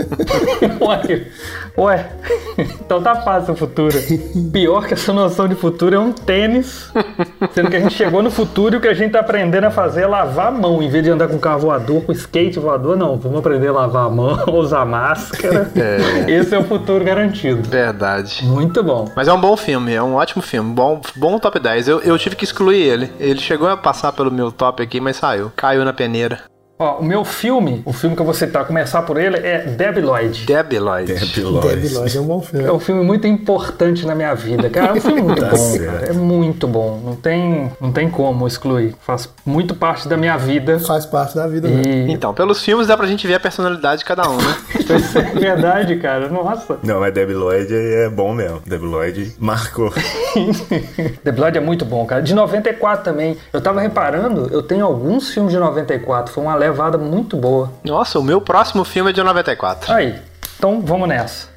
ué, 0.80 1.26
ué, 1.76 2.10
então 2.80 3.02
tá 3.02 3.16
fácil 3.16 3.52
o 3.52 3.56
futuro. 3.58 3.94
Pior 4.50 4.86
que 4.86 4.94
essa 4.94 5.12
noção 5.12 5.46
de 5.46 5.54
futuro 5.54 5.94
é 5.94 5.98
um 5.98 6.10
tênis, 6.10 6.90
sendo 7.52 7.68
que 7.68 7.76
a 7.76 7.80
gente 7.80 7.94
chegou 7.94 8.22
no 8.22 8.30
futuro 8.30 8.76
e 8.76 8.78
o 8.78 8.80
que 8.80 8.88
a 8.88 8.94
gente 8.94 9.12
tá 9.12 9.20
aprendendo 9.20 9.64
a 9.64 9.70
fazer 9.70 10.00
é 10.00 10.06
lavar 10.06 10.46
a 10.46 10.50
mão, 10.50 10.82
em 10.82 10.88
vez 10.88 11.04
de 11.04 11.10
andar 11.10 11.28
com 11.28 11.38
carro 11.38 11.60
voador, 11.60 12.00
com 12.00 12.12
skate 12.12 12.58
voador, 12.58 12.96
não, 12.96 13.18
vamos 13.18 13.40
aprender 13.40 13.68
a 13.68 13.72
lavar 13.72 14.06
a 14.06 14.08
mão, 14.08 14.44
usar 14.58 14.86
máscara. 14.86 15.70
Esse 16.26 16.54
é 16.54 16.58
o 16.58 16.64
futuro 16.64 17.04
garantido. 17.04 17.68
Verdade. 17.68 18.13
Muito 18.42 18.82
bom. 18.82 19.10
Mas 19.16 19.28
é 19.28 19.32
um 19.32 19.40
bom 19.40 19.56
filme, 19.56 19.92
é 19.92 20.02
um 20.02 20.14
ótimo 20.14 20.42
filme. 20.42 20.72
Bom, 20.74 21.00
bom 21.16 21.38
top 21.38 21.58
10. 21.58 21.88
Eu, 21.88 22.00
eu 22.00 22.18
tive 22.18 22.36
que 22.36 22.44
excluir 22.44 22.80
ele. 22.80 23.12
Ele 23.18 23.40
chegou 23.40 23.68
a 23.68 23.76
passar 23.76 24.12
pelo 24.12 24.30
meu 24.30 24.50
top 24.52 24.82
aqui, 24.82 25.00
mas 25.00 25.16
saiu. 25.16 25.52
Caiu 25.56 25.84
na 25.84 25.92
peneira. 25.92 26.53
Ó, 26.76 26.96
o 26.98 27.04
meu 27.04 27.24
filme, 27.24 27.82
o 27.84 27.92
filme 27.92 28.16
que 28.16 28.20
eu 28.22 28.24
vou 28.26 28.34
citar, 28.34 28.64
começar 28.66 29.02
por 29.02 29.16
ele, 29.16 29.36
é 29.36 29.58
Debbie 29.58 30.00
Lloyd. 30.00 30.44
Debbie 30.44 30.80
Lloyd. 30.80 31.06
Debbie 31.14 31.26
Debbie 31.28 31.42
Lloyd. 31.44 31.94
Lloyd 31.94 32.16
é 32.16 32.20
um 32.20 32.24
bom 32.26 32.40
filme. 32.40 32.66
É 32.66 32.72
um 32.72 32.80
filme 32.80 33.04
muito 33.04 33.26
importante 33.28 34.04
na 34.04 34.12
minha 34.14 34.34
vida, 34.34 34.68
cara. 34.68 34.88
É 34.88 34.92
um 34.94 35.00
filme 35.00 35.22
muito 35.22 35.40
Tá 35.40 35.50
bom, 35.50 35.56
certo. 35.56 35.84
cara. 36.00 36.06
É 36.10 36.12
muito 36.12 36.66
bom. 36.66 37.00
Não 37.04 37.14
tem, 37.14 37.70
não 37.80 37.92
tem 37.92 38.10
como 38.10 38.44
excluir. 38.46 38.92
Faz 39.06 39.28
muito 39.46 39.74
parte 39.76 40.08
da 40.08 40.16
minha 40.16 40.36
vida. 40.36 40.80
Faz 40.80 41.06
parte 41.06 41.36
da 41.36 41.46
vida? 41.46 41.68
E 41.68 42.10
Então, 42.10 42.34
pelos 42.34 42.60
filmes 42.60 42.88
dá 42.88 42.96
pra 42.96 43.06
gente 43.06 43.24
ver 43.24 43.34
a 43.34 43.40
personalidade 43.40 44.00
de 44.00 44.04
cada 44.04 44.28
um, 44.28 44.36
né? 44.36 44.56
isso 44.98 45.16
é 45.18 45.22
verdade, 45.22 45.94
cara. 45.96 46.28
Nossa. 46.28 46.78
Não, 46.82 46.98
mas 46.98 47.14
Debbie 47.14 47.34
Lloyd 47.34 47.72
é 47.72 48.08
bom 48.08 48.34
mesmo. 48.34 48.60
Debbie 48.66 48.86
Lloyd 48.86 49.36
marcou. 49.38 49.92
The 51.22 51.30
Blood 51.32 51.56
é 51.56 51.60
muito 51.60 51.84
bom, 51.84 52.04
cara. 52.04 52.20
De 52.20 52.34
94 52.34 53.04
também. 53.04 53.36
Eu 53.52 53.60
tava 53.60 53.80
reparando, 53.80 54.48
eu 54.52 54.62
tenho 54.62 54.84
alguns 54.84 55.30
filmes 55.32 55.52
de 55.52 55.58
94. 55.58 56.32
Foi 56.32 56.42
uma 56.42 56.63
levada 56.64 56.98
muito 56.98 57.36
boa. 57.36 57.72
Nossa, 57.84 58.18
o 58.18 58.22
meu 58.22 58.40
próximo 58.40 58.84
filme 58.84 59.10
é 59.10 59.12
de 59.12 59.22
94. 59.22 59.92
Aí, 59.92 60.18
então 60.56 60.80
vamos 60.80 61.08
nessa. 61.08 61.48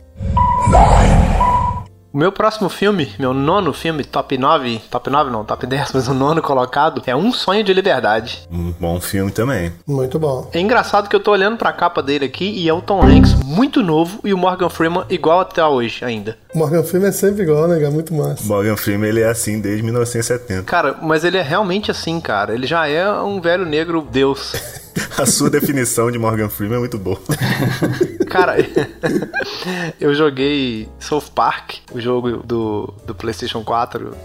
O 2.13 2.17
meu 2.17 2.31
próximo 2.31 2.69
filme, 2.69 3.11
meu 3.19 3.33
nono 3.33 3.73
filme, 3.73 4.03
top 4.03 4.37
9, 4.37 4.81
top 4.89 5.09
9 5.09 5.29
não, 5.29 5.43
top 5.43 5.67
10, 5.67 5.91
mas 5.93 6.07
o 6.07 6.13
nono 6.13 6.41
colocado, 6.41 7.01
é 7.05 7.15
Um 7.15 7.31
Sonho 7.33 7.63
de 7.63 7.73
Liberdade. 7.73 8.47
Um 8.51 8.71
bom 8.71 8.99
filme 9.01 9.31
também. 9.31 9.73
Muito 9.85 10.17
bom. 10.17 10.49
É 10.53 10.59
engraçado 10.59 11.09
que 11.09 11.15
eu 11.15 11.19
tô 11.19 11.31
olhando 11.31 11.57
pra 11.57 11.73
capa 11.73 12.01
dele 12.01 12.25
aqui 12.25 12.49
e 12.49 12.67
é 12.67 12.73
o 12.73 12.81
Tom 12.81 13.01
Hanks 13.01 13.33
muito 13.43 13.81
novo 13.83 14.19
e 14.23 14.33
o 14.33 14.37
Morgan 14.37 14.69
Freeman 14.69 15.03
igual 15.09 15.41
até 15.41 15.63
hoje 15.65 16.03
ainda. 16.03 16.37
Morgan 16.55 16.83
Freeman 16.83 17.09
é 17.09 17.11
sempre 17.11 17.43
igual, 17.43 17.67
né, 17.67 17.77
cara? 17.77 17.91
Muito 17.91 18.13
massa. 18.13 18.43
Morgan 18.45 18.77
Freeman, 18.77 19.09
ele 19.09 19.21
é 19.21 19.29
assim 19.29 19.59
desde 19.59 19.83
1970. 19.83 20.63
Cara, 20.63 20.95
mas 21.01 21.23
ele 21.23 21.37
é 21.37 21.41
realmente 21.41 21.91
assim, 21.91 22.19
cara. 22.19 22.53
Ele 22.53 22.65
já 22.65 22.87
é 22.87 23.11
um 23.11 23.39
velho 23.41 23.65
negro 23.65 24.01
deus. 24.01 24.53
A 25.17 25.25
sua 25.25 25.49
definição 25.49 26.09
de 26.11 26.17
Morgan 26.17 26.49
Freeman 26.49 26.77
é 26.77 26.79
muito 26.79 26.97
boa. 26.97 27.19
Cara, 28.29 28.55
eu 30.01 30.13
joguei 30.13 30.89
South 30.99 31.25
Park, 31.33 31.75
o 31.97 32.01
jogo 32.01 32.37
do, 32.37 32.93
do 33.05 33.15
PlayStation 33.15 33.63
4. 33.63 34.15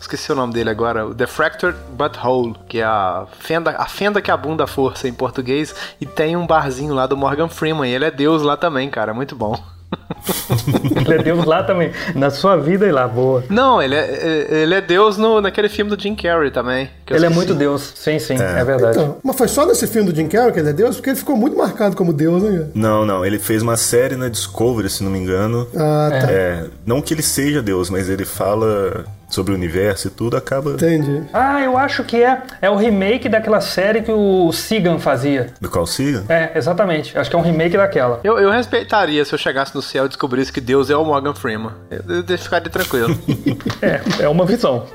esqueci 0.00 0.32
o 0.32 0.34
nome 0.34 0.52
dele 0.52 0.70
agora, 0.70 1.06
o 1.06 1.14
The 1.14 1.26
Fractured 1.26 1.78
Butthole, 1.92 2.54
que 2.68 2.78
é 2.78 2.84
a 2.84 3.26
fenda, 3.38 3.70
a 3.78 3.86
fenda 3.86 4.20
que 4.20 4.30
abunda 4.30 4.64
a 4.64 4.66
força 4.66 5.08
em 5.08 5.12
português, 5.12 5.74
e 6.00 6.06
tem 6.06 6.36
um 6.36 6.46
barzinho 6.46 6.94
lá 6.94 7.06
do 7.06 7.16
Morgan 7.16 7.48
Freeman, 7.48 7.90
ele 7.90 8.04
é 8.04 8.10
Deus 8.10 8.42
lá 8.42 8.56
também, 8.56 8.90
cara, 8.90 9.14
muito 9.14 9.36
bom. 9.36 9.58
ele 11.00 11.14
é 11.14 11.22
Deus 11.22 11.44
lá 11.44 11.62
também. 11.62 11.92
Na 12.14 12.30
sua 12.30 12.56
vida 12.56 12.86
e 12.86 12.92
lá, 12.92 13.06
boa. 13.06 13.44
Não, 13.48 13.82
ele 13.82 13.94
é, 13.94 14.48
é, 14.50 14.62
ele 14.62 14.74
é 14.74 14.80
Deus 14.80 15.16
no, 15.16 15.40
naquele 15.40 15.68
filme 15.68 15.94
do 15.94 16.00
Jim 16.00 16.14
Carrey 16.14 16.50
também. 16.50 16.90
Ele 17.08 17.26
é 17.26 17.28
muito 17.28 17.54
Deus. 17.54 17.92
Sim, 17.94 18.18
sim, 18.18 18.36
é, 18.40 18.60
é 18.60 18.64
verdade. 18.64 18.98
Então, 18.98 19.16
mas 19.22 19.36
foi 19.36 19.48
só 19.48 19.66
nesse 19.66 19.86
filme 19.86 20.10
do 20.10 20.16
Jim 20.16 20.28
Carrey 20.28 20.52
que 20.52 20.60
ele 20.60 20.70
é 20.70 20.72
Deus? 20.72 20.96
Porque 20.96 21.10
ele 21.10 21.18
ficou 21.18 21.36
muito 21.36 21.56
marcado 21.56 21.96
como 21.96 22.12
Deus, 22.12 22.42
né? 22.42 22.66
Não, 22.74 23.04
não. 23.04 23.24
Ele 23.24 23.38
fez 23.38 23.62
uma 23.62 23.76
série 23.76 24.16
na 24.16 24.28
Discovery, 24.28 24.88
se 24.88 25.02
não 25.02 25.10
me 25.10 25.18
engano. 25.18 25.66
Ah, 25.74 26.08
tá. 26.10 26.30
É, 26.30 26.64
não 26.86 27.00
que 27.00 27.14
ele 27.14 27.22
seja 27.22 27.60
Deus, 27.62 27.90
mas 27.90 28.08
ele 28.08 28.24
fala 28.24 29.04
sobre 29.30 29.52
o 29.52 29.54
universo 29.56 30.08
e 30.08 30.10
tudo, 30.10 30.36
acaba. 30.36 30.72
Entendi. 30.72 31.22
Ah, 31.32 31.60
eu 31.62 31.78
acho 31.78 32.04
que 32.04 32.22
é. 32.22 32.42
É 32.60 32.68
o 32.68 32.76
remake 32.76 33.28
daquela 33.28 33.60
série 33.60 34.02
que 34.02 34.12
o 34.12 34.52
Sigan 34.52 34.98
fazia. 34.98 35.52
Do 35.60 35.70
qual 35.70 35.86
Sigan? 35.86 36.24
É, 36.28 36.52
exatamente. 36.56 37.16
Acho 37.16 37.30
que 37.30 37.36
é 37.36 37.38
um 37.38 37.42
remake 37.42 37.76
daquela. 37.76 38.20
Eu, 38.22 38.38
eu 38.38 38.50
respeitaria 38.50 39.24
se 39.24 39.32
eu 39.32 39.38
chegasse 39.38 39.74
no 39.74 39.82
céu 39.82 40.06
e 40.06 40.08
descobrisse 40.08 40.52
que 40.52 40.60
Deus 40.60 40.90
é 40.90 40.96
o 40.96 41.04
Morgan 41.04 41.34
Freeman. 41.34 41.72
Eu, 41.90 42.24
eu 42.28 42.38
ficaria 42.38 42.70
tranquilo. 42.70 43.16
é, 43.80 44.24
é 44.24 44.28
uma 44.28 44.44
visão. 44.44 44.86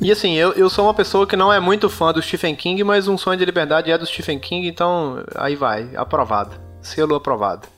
e 0.00 0.10
assim, 0.10 0.34
eu, 0.34 0.52
eu 0.52 0.70
sou 0.70 0.86
uma 0.86 0.94
pessoa 0.94 1.26
que 1.26 1.36
não 1.36 1.52
é 1.52 1.60
muito 1.60 1.88
fã 1.88 2.12
do 2.12 2.22
Stephen 2.22 2.54
King, 2.54 2.82
mas 2.84 3.08
um 3.08 3.18
sonho 3.18 3.38
de 3.38 3.44
liberdade 3.44 3.90
é 3.90 3.98
do 3.98 4.06
Stephen 4.06 4.38
King, 4.38 4.66
então 4.66 5.22
aí 5.34 5.54
vai, 5.54 5.90
aprovado. 5.96 6.52
Selo 6.80 7.14
aprovado. 7.14 7.68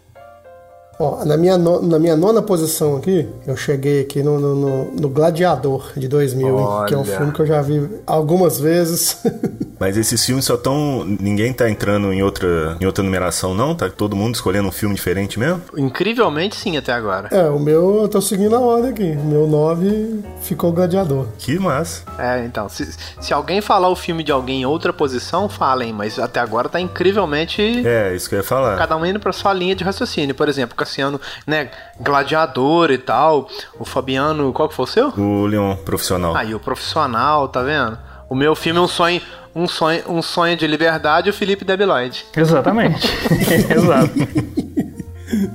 Ó, 0.99 1.25
na, 1.25 1.37
minha 1.37 1.59
no, 1.59 1.83
na 1.83 1.99
minha 1.99 2.17
nona 2.17 2.43
posição 2.43 2.97
aqui, 2.97 3.29
eu 3.47 3.57
cheguei 3.57 4.03
aqui 4.03 4.23
no, 4.23 4.39
no, 4.39 4.85
no 4.93 5.09
Gladiador 5.09 5.93
de 5.97 6.07
2000, 6.07 6.59
hein, 6.59 6.67
que 6.87 6.95
é 6.95 6.99
um 6.99 7.05
filme 7.05 7.33
que 7.33 7.41
eu 7.41 7.47
já 7.47 7.61
vi 7.63 7.89
algumas 8.07 8.61
vezes. 8.61 9.19
Mas 9.83 9.97
esses 9.97 10.25
filmes 10.25 10.45
só 10.45 10.55
estão. 10.55 11.05
Ninguém 11.05 11.53
tá 11.53 11.69
entrando 11.69 12.13
em 12.13 12.23
outra, 12.23 12.77
em 12.81 12.87
outra 12.87 13.03
numeração, 13.03 13.53
não? 13.53 13.75
Tá 13.75 13.91
todo 13.91 14.15
mundo 14.15 14.37
escolhendo 14.37 14.69
um 14.69 14.71
filme 14.71 14.95
diferente 14.95 15.41
mesmo? 15.41 15.61
Incrivelmente 15.77 16.55
sim, 16.55 16.77
até 16.77 16.93
agora. 16.93 17.27
É, 17.33 17.49
o 17.49 17.59
meu 17.59 18.03
eu 18.03 18.09
tô 18.09 18.21
seguindo 18.21 18.55
a 18.55 18.61
ordem 18.61 18.91
aqui. 18.93 19.11
O 19.19 19.25
meu 19.25 19.49
9 19.49 20.21
ficou 20.41 20.71
Gladiador. 20.71 21.27
Que 21.37 21.59
massa. 21.59 22.05
É, 22.17 22.45
então. 22.45 22.69
Se, 22.69 22.89
se 23.21 23.35
alguém 23.35 23.61
falar 23.61 23.89
o 23.89 23.97
filme 23.97 24.23
de 24.23 24.31
alguém 24.31 24.63
em 24.63 24.67
outra 24.67 24.93
posição, 24.93 25.49
falem, 25.49 25.93
mas 25.93 26.17
até 26.17 26.39
agora 26.39 26.69
tá 26.69 26.81
incrivelmente. 26.81 27.85
É, 27.85 28.15
isso 28.15 28.29
que 28.29 28.37
eu 28.37 28.39
ia 28.39 28.45
falar. 28.45 28.79
Cada 28.79 28.97
um 28.97 29.05
indo 29.05 29.19
pra 29.19 29.33
sua 29.33 29.53
linha 29.53 29.75
de 29.75 29.83
raciocínio. 29.83 30.33
Por 30.33 30.49
exemplo, 30.49 30.77
Cassiano, 30.93 31.21
né, 31.47 31.71
gladiador 31.99 32.91
e 32.91 32.99
tal. 32.99 33.49
O 33.79 33.85
Fabiano, 33.85 34.53
qual 34.53 34.69
que 34.69 34.75
foi 34.75 34.85
o 34.85 34.89
seu? 34.89 35.09
O 35.09 35.47
Leon, 35.47 35.77
profissional. 35.77 36.37
Aí, 36.37 36.55
o 36.55 36.61
profissional, 36.61 37.49
tá 37.49 37.63
vendo? 37.63 37.99
O 38.29 38.35
meu 38.35 38.55
filme 38.55 38.79
é 38.79 38.83
um 38.83 38.89
sonho, 38.89 39.21
um 39.55 39.67
sonho, 39.67 40.03
um 40.09 40.23
sonho 40.23 40.57
de 40.57 40.67
liberdade, 40.67 41.31
o 41.31 41.33
Felipe 41.33 41.65
Debiloid. 41.65 42.27
Exatamente. 42.37 43.07
Exato. 43.71 44.13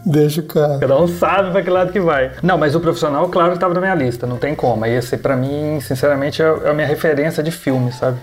Deixa 0.06 0.41
o 0.41 0.44
cara. 0.44 0.79
Cada 0.79 1.00
um 1.00 1.08
sabe 1.08 1.51
pra 1.51 1.62
que 1.62 1.70
lado 1.70 1.91
que 1.91 2.00
vai. 2.00 2.32
Não, 2.41 2.58
mas 2.58 2.75
o 2.75 2.79
profissional, 2.79 3.29
claro 3.29 3.53
que 3.53 3.60
tava 3.60 3.74
na 3.75 3.79
minha 3.79 3.96
lista, 3.96 4.25
não 4.25 4.38
tem 4.38 4.56
como. 4.56 4.86
Esse, 4.86 5.17
pra 5.17 5.36
mim, 5.36 5.79
sinceramente, 5.82 6.41
é, 6.41 6.46
é 6.46 6.70
a 6.70 6.74
minha 6.74 6.88
referência 6.88 7.44
de 7.44 7.51
filme, 7.51 7.91
sabe? 7.91 8.20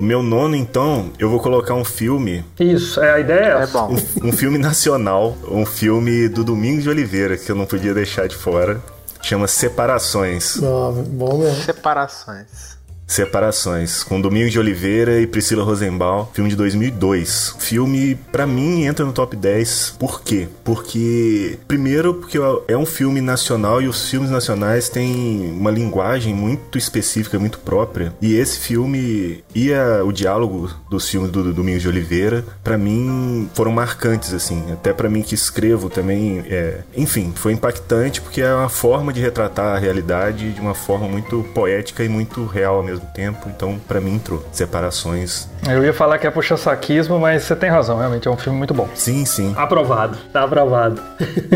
Meu 0.00 0.22
nono, 0.22 0.54
então, 0.54 1.10
eu 1.18 1.28
vou 1.28 1.40
colocar 1.40 1.74
um 1.74 1.84
filme. 1.84 2.44
Isso, 2.60 3.00
é 3.00 3.12
a 3.14 3.18
ideia 3.18 3.58
é, 3.58 3.62
é 3.64 3.66
bom. 3.66 3.92
Um, 4.22 4.28
um, 4.28 4.32
filme 4.32 4.56
nacional, 4.56 5.36
um 5.50 5.66
filme 5.66 6.28
do 6.28 6.44
Domingos 6.44 6.84
de 6.84 6.88
Oliveira, 6.88 7.36
que 7.36 7.50
eu 7.50 7.56
não 7.56 7.66
podia 7.66 7.92
deixar 7.92 8.28
de 8.28 8.36
fora. 8.36 8.80
Chama 9.20 9.48
Separações. 9.48 10.56
Oh, 10.62 10.92
bom 10.92 11.38
mesmo. 11.38 11.64
Separações. 11.64 12.77
Separações, 13.08 14.04
com 14.04 14.20
Domingos 14.20 14.52
de 14.52 14.58
Oliveira 14.58 15.18
e 15.18 15.26
Priscila 15.26 15.64
Rosenbaum, 15.64 16.26
filme 16.26 16.50
de 16.50 16.56
2002. 16.56 17.56
Filme, 17.58 18.14
para 18.30 18.46
mim, 18.46 18.84
entra 18.84 19.04
no 19.04 19.14
top 19.14 19.34
10. 19.34 19.96
Por 19.98 20.22
quê? 20.22 20.46
Porque, 20.62 21.58
primeiro, 21.66 22.12
porque 22.14 22.38
é 22.68 22.76
um 22.76 22.84
filme 22.84 23.22
nacional 23.22 23.80
e 23.80 23.88
os 23.88 24.10
filmes 24.10 24.30
nacionais 24.30 24.90
têm 24.90 25.50
uma 25.58 25.70
linguagem 25.70 26.34
muito 26.34 26.76
específica, 26.76 27.38
muito 27.38 27.58
própria. 27.60 28.12
E 28.20 28.34
esse 28.34 28.58
filme 28.58 29.42
e 29.54 29.72
a, 29.72 30.04
o 30.04 30.12
diálogo 30.12 30.70
dos 30.90 31.08
filmes 31.08 31.30
do, 31.30 31.42
do 31.42 31.54
Domingos 31.54 31.80
de 31.80 31.88
Oliveira, 31.88 32.44
para 32.62 32.76
mim, 32.76 33.48
foram 33.54 33.72
marcantes, 33.72 34.34
assim. 34.34 34.70
Até 34.70 34.92
para 34.92 35.08
mim 35.08 35.22
que 35.22 35.34
escrevo 35.34 35.88
também. 35.88 36.44
É... 36.46 36.80
Enfim, 36.94 37.32
foi 37.34 37.54
impactante 37.54 38.20
porque 38.20 38.42
é 38.42 38.52
uma 38.52 38.68
forma 38.68 39.14
de 39.14 39.20
retratar 39.20 39.76
a 39.76 39.78
realidade 39.78 40.52
de 40.52 40.60
uma 40.60 40.74
forma 40.74 41.08
muito 41.08 41.42
poética 41.54 42.04
e 42.04 42.08
muito 42.08 42.44
real 42.44 42.82
mesmo 42.82 42.97
mesmo 42.98 43.08
tempo, 43.12 43.48
então 43.48 43.78
para 43.86 44.00
mim 44.00 44.16
entrou. 44.16 44.44
Separações. 44.52 45.48
Eu 45.68 45.84
ia 45.84 45.92
falar 45.92 46.18
que 46.18 46.26
é 46.26 46.30
puxa-saquismo, 46.30 47.18
mas 47.18 47.44
você 47.44 47.56
tem 47.56 47.70
razão, 47.70 47.98
realmente 47.98 48.28
é 48.28 48.30
um 48.30 48.36
filme 48.36 48.58
muito 48.58 48.74
bom. 48.74 48.88
Sim, 48.94 49.24
sim. 49.24 49.54
Aprovado, 49.56 50.18
tá 50.32 50.42
aprovado. 50.44 51.00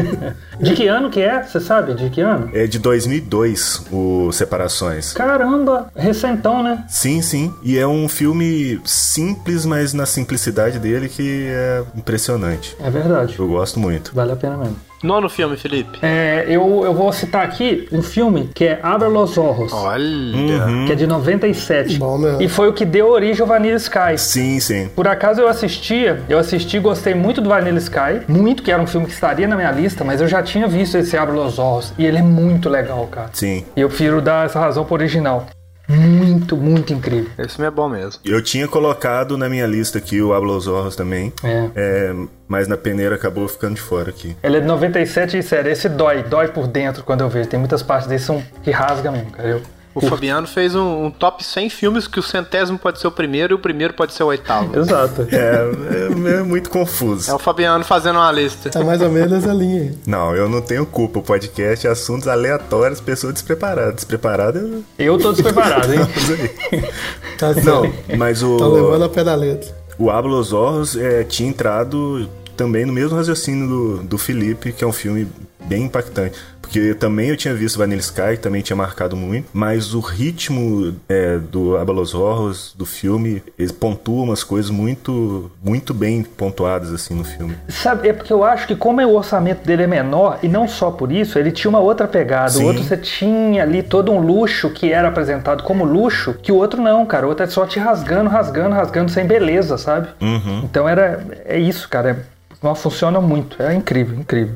de 0.60 0.74
que 0.74 0.86
ano 0.86 1.10
que 1.10 1.20
é? 1.20 1.42
Você 1.42 1.60
sabe 1.60 1.94
de 1.94 2.08
que 2.10 2.20
ano? 2.20 2.50
É 2.52 2.66
de 2.66 2.78
2002, 2.78 3.86
o 3.90 4.30
Separações. 4.32 5.12
Caramba, 5.12 5.88
recentão, 5.96 6.62
né? 6.62 6.84
Sim, 6.88 7.20
sim. 7.20 7.52
E 7.62 7.78
é 7.78 7.86
um 7.86 8.08
filme 8.08 8.80
simples, 8.84 9.66
mas 9.66 9.92
na 9.92 10.06
simplicidade 10.06 10.78
dele 10.78 11.08
que 11.08 11.46
é 11.48 11.82
impressionante. 11.96 12.76
É 12.80 12.90
verdade. 12.90 13.36
Eu 13.38 13.48
gosto 13.48 13.78
muito. 13.80 14.14
Vale 14.14 14.32
a 14.32 14.36
pena 14.36 14.56
mesmo. 14.56 14.91
Nono 15.02 15.28
filme, 15.28 15.56
Felipe. 15.56 15.98
É, 16.02 16.44
eu, 16.48 16.82
eu 16.84 16.94
vou 16.94 17.12
citar 17.12 17.44
aqui 17.44 17.88
um 17.90 18.02
filme 18.02 18.50
que 18.54 18.64
é 18.64 18.80
Abra 18.82 19.08
los 19.08 19.36
Ojos. 19.36 19.72
Olha. 19.72 20.36
Uhum. 20.36 20.86
Que 20.86 20.92
é 20.92 20.94
de 20.94 21.06
97. 21.06 21.98
Bom, 21.98 22.18
meu. 22.18 22.40
E 22.40 22.48
foi 22.48 22.68
o 22.68 22.72
que 22.72 22.84
deu 22.84 23.08
origem 23.08 23.42
ao 23.42 23.48
Vanilla 23.48 23.76
Sky. 23.76 24.16
Sim, 24.16 24.60
sim. 24.60 24.88
Por 24.94 25.08
acaso 25.08 25.40
eu 25.40 25.48
assistia, 25.48 26.22
eu 26.28 26.38
assisti 26.38 26.78
gostei 26.78 27.14
muito 27.14 27.40
do 27.40 27.48
Vanilla 27.48 27.78
Sky. 27.78 28.22
Muito, 28.28 28.62
que 28.62 28.70
era 28.70 28.80
um 28.80 28.86
filme 28.86 29.06
que 29.06 29.12
estaria 29.12 29.48
na 29.48 29.56
minha 29.56 29.72
lista, 29.72 30.04
mas 30.04 30.20
eu 30.20 30.28
já 30.28 30.42
tinha 30.42 30.68
visto 30.68 30.96
esse 30.96 31.16
Abra 31.16 31.34
los 31.34 31.58
Ojos. 31.58 31.92
E 31.98 32.06
ele 32.06 32.18
é 32.18 32.22
muito 32.22 32.68
legal, 32.68 33.06
cara. 33.06 33.30
Sim. 33.32 33.64
E 33.76 33.80
eu 33.80 33.88
prefiro 33.88 34.20
dar 34.20 34.46
essa 34.46 34.60
razão 34.60 34.84
pro 34.84 34.94
original. 34.94 35.46
Muito, 35.88 36.56
muito 36.56 36.92
incrível. 36.92 37.30
Esse 37.38 37.56
filme 37.56 37.68
é 37.68 37.70
bom 37.70 37.88
mesmo. 37.88 38.20
Eu 38.24 38.42
tinha 38.42 38.66
colocado 38.68 39.36
na 39.36 39.48
minha 39.48 39.66
lista 39.66 39.98
aqui 39.98 40.20
o 40.20 40.30
Horros 40.30 40.96
também. 40.96 41.32
É. 41.42 41.70
é. 41.74 42.14
Mas 42.48 42.68
na 42.68 42.76
peneira 42.76 43.14
acabou 43.14 43.48
ficando 43.48 43.74
de 43.74 43.80
fora 43.80 44.10
aqui. 44.10 44.36
Ele 44.42 44.58
é 44.58 44.60
de 44.60 44.66
97 44.66 45.38
e 45.38 45.42
sério, 45.42 45.70
esse 45.70 45.88
dói, 45.88 46.22
dói 46.22 46.48
por 46.48 46.66
dentro 46.66 47.02
quando 47.02 47.22
eu 47.22 47.28
vejo. 47.28 47.48
Tem 47.48 47.58
muitas 47.58 47.82
partes 47.82 48.06
desse 48.06 48.26
são, 48.26 48.42
que 48.62 48.70
rasga 48.70 49.10
mesmo, 49.10 49.30
cara. 49.30 49.48
Eu, 49.48 49.62
o 49.94 50.00
Fabiano 50.00 50.46
fez 50.46 50.74
um, 50.74 51.06
um, 51.06 51.10
top 51.10 51.44
100 51.44 51.68
filmes 51.68 52.06
que 52.06 52.18
o 52.18 52.22
centésimo 52.22 52.78
pode 52.78 52.98
ser 52.98 53.06
o 53.06 53.10
primeiro 53.10 53.52
e 53.52 53.56
o 53.56 53.58
primeiro 53.58 53.92
pode 53.94 54.14
ser 54.14 54.22
o 54.22 54.26
oitavo. 54.26 54.78
Exato. 54.78 55.26
É, 55.30 55.36
é, 55.36 56.38
é, 56.38 56.42
muito 56.42 56.70
confuso. 56.70 57.30
É 57.30 57.34
o 57.34 57.38
Fabiano 57.38 57.84
fazendo 57.84 58.16
uma 58.16 58.32
lista. 58.32 58.70
Tá 58.70 58.82
mais 58.82 59.02
ou 59.02 59.10
menos 59.10 59.32
essa 59.32 59.52
linha 59.52 59.82
aí. 59.82 59.98
Não, 60.06 60.34
eu 60.34 60.48
não 60.48 60.62
tenho 60.62 60.86
culpa. 60.86 61.18
O 61.18 61.22
podcast 61.22 61.86
é 61.86 61.90
assuntos 61.90 62.26
aleatórios, 62.26 63.00
pessoas 63.00 63.34
despreparadas. 63.34 63.96
Despreparado 63.96 64.58
eu... 64.58 64.84
Eu 64.98 65.18
tô 65.18 65.32
despreparado, 65.32 65.92
hein? 65.92 66.00
tá 67.38 67.52
não, 67.62 67.92
mas 68.16 68.42
o... 68.42 68.56
Tá 68.56 68.66
levando 68.66 69.04
a 69.04 69.08
pé 69.08 69.24
da 69.24 69.34
letra. 69.34 69.82
O 69.98 70.10
Hablos 70.10 70.52
Horros 70.52 70.96
é, 70.96 71.22
tinha 71.24 71.48
entrado 71.48 72.28
também 72.56 72.84
no 72.84 72.92
mesmo 72.92 73.16
raciocínio 73.16 73.68
do, 73.68 74.02
do 74.04 74.18
Felipe, 74.18 74.72
que 74.72 74.84
é 74.84 74.86
um 74.86 74.92
filme 74.92 75.28
bem 75.64 75.84
impactante. 75.84 76.38
Porque 76.72 76.94
também 76.94 77.28
eu 77.28 77.36
tinha 77.36 77.52
visto 77.52 77.78
Vanilla 77.78 78.00
Sky, 78.00 78.38
também 78.40 78.62
tinha 78.62 78.74
marcado 78.74 79.14
muito, 79.14 79.46
mas 79.52 79.92
o 79.92 80.00
ritmo 80.00 80.94
é, 81.06 81.36
do 81.36 81.76
Abalos 81.76 82.14
Horrors, 82.14 82.72
do 82.74 82.86
filme, 82.86 83.42
ele 83.58 83.74
pontua 83.74 84.22
umas 84.22 84.42
coisas 84.42 84.70
muito, 84.70 85.50
muito 85.62 85.92
bem 85.92 86.22
pontuadas 86.22 86.90
assim 86.90 87.14
no 87.14 87.24
filme. 87.24 87.54
Sabe, 87.68 88.08
é 88.08 88.14
porque 88.14 88.32
eu 88.32 88.42
acho 88.42 88.66
que 88.66 88.74
como 88.74 89.02
o 89.02 89.14
orçamento 89.14 89.66
dele 89.66 89.82
é 89.82 89.86
menor, 89.86 90.38
e 90.42 90.48
não 90.48 90.66
só 90.66 90.90
por 90.90 91.12
isso, 91.12 91.38
ele 91.38 91.52
tinha 91.52 91.68
uma 91.68 91.78
outra 91.78 92.08
pegada. 92.08 92.48
Sim. 92.48 92.64
O 92.64 92.66
outro 92.68 92.82
você 92.82 92.96
tinha 92.96 93.62
ali 93.62 93.82
todo 93.82 94.10
um 94.10 94.18
luxo 94.18 94.70
que 94.70 94.90
era 94.90 95.08
apresentado 95.08 95.64
como 95.64 95.84
luxo, 95.84 96.32
que 96.32 96.50
o 96.50 96.56
outro 96.56 96.80
não, 96.80 97.04
cara. 97.04 97.26
O 97.26 97.28
outro 97.28 97.44
é 97.44 97.48
só 97.48 97.66
te 97.66 97.78
rasgando, 97.78 98.30
rasgando, 98.30 98.74
rasgando 98.74 99.10
sem 99.10 99.26
beleza, 99.26 99.76
sabe? 99.76 100.08
Uhum. 100.22 100.62
Então 100.64 100.88
era, 100.88 101.22
é 101.44 101.58
isso, 101.58 101.86
cara. 101.86 102.24
É, 102.62 102.74
funciona 102.74 103.20
muito. 103.20 103.62
É 103.62 103.74
incrível, 103.74 104.18
incrível. 104.18 104.54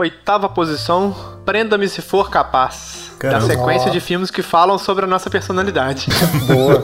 Oitava 0.00 0.48
posição, 0.48 1.14
Prenda-me 1.44 1.86
se 1.86 2.00
for 2.00 2.30
capaz. 2.30 3.09
Caramba. 3.20 3.46
Da 3.46 3.54
sequência 3.54 3.90
de 3.90 4.00
filmes 4.00 4.30
que 4.30 4.42
falam 4.42 4.78
sobre 4.78 5.04
a 5.04 5.06
nossa 5.06 5.28
personalidade. 5.28 6.08
Boa. 6.48 6.82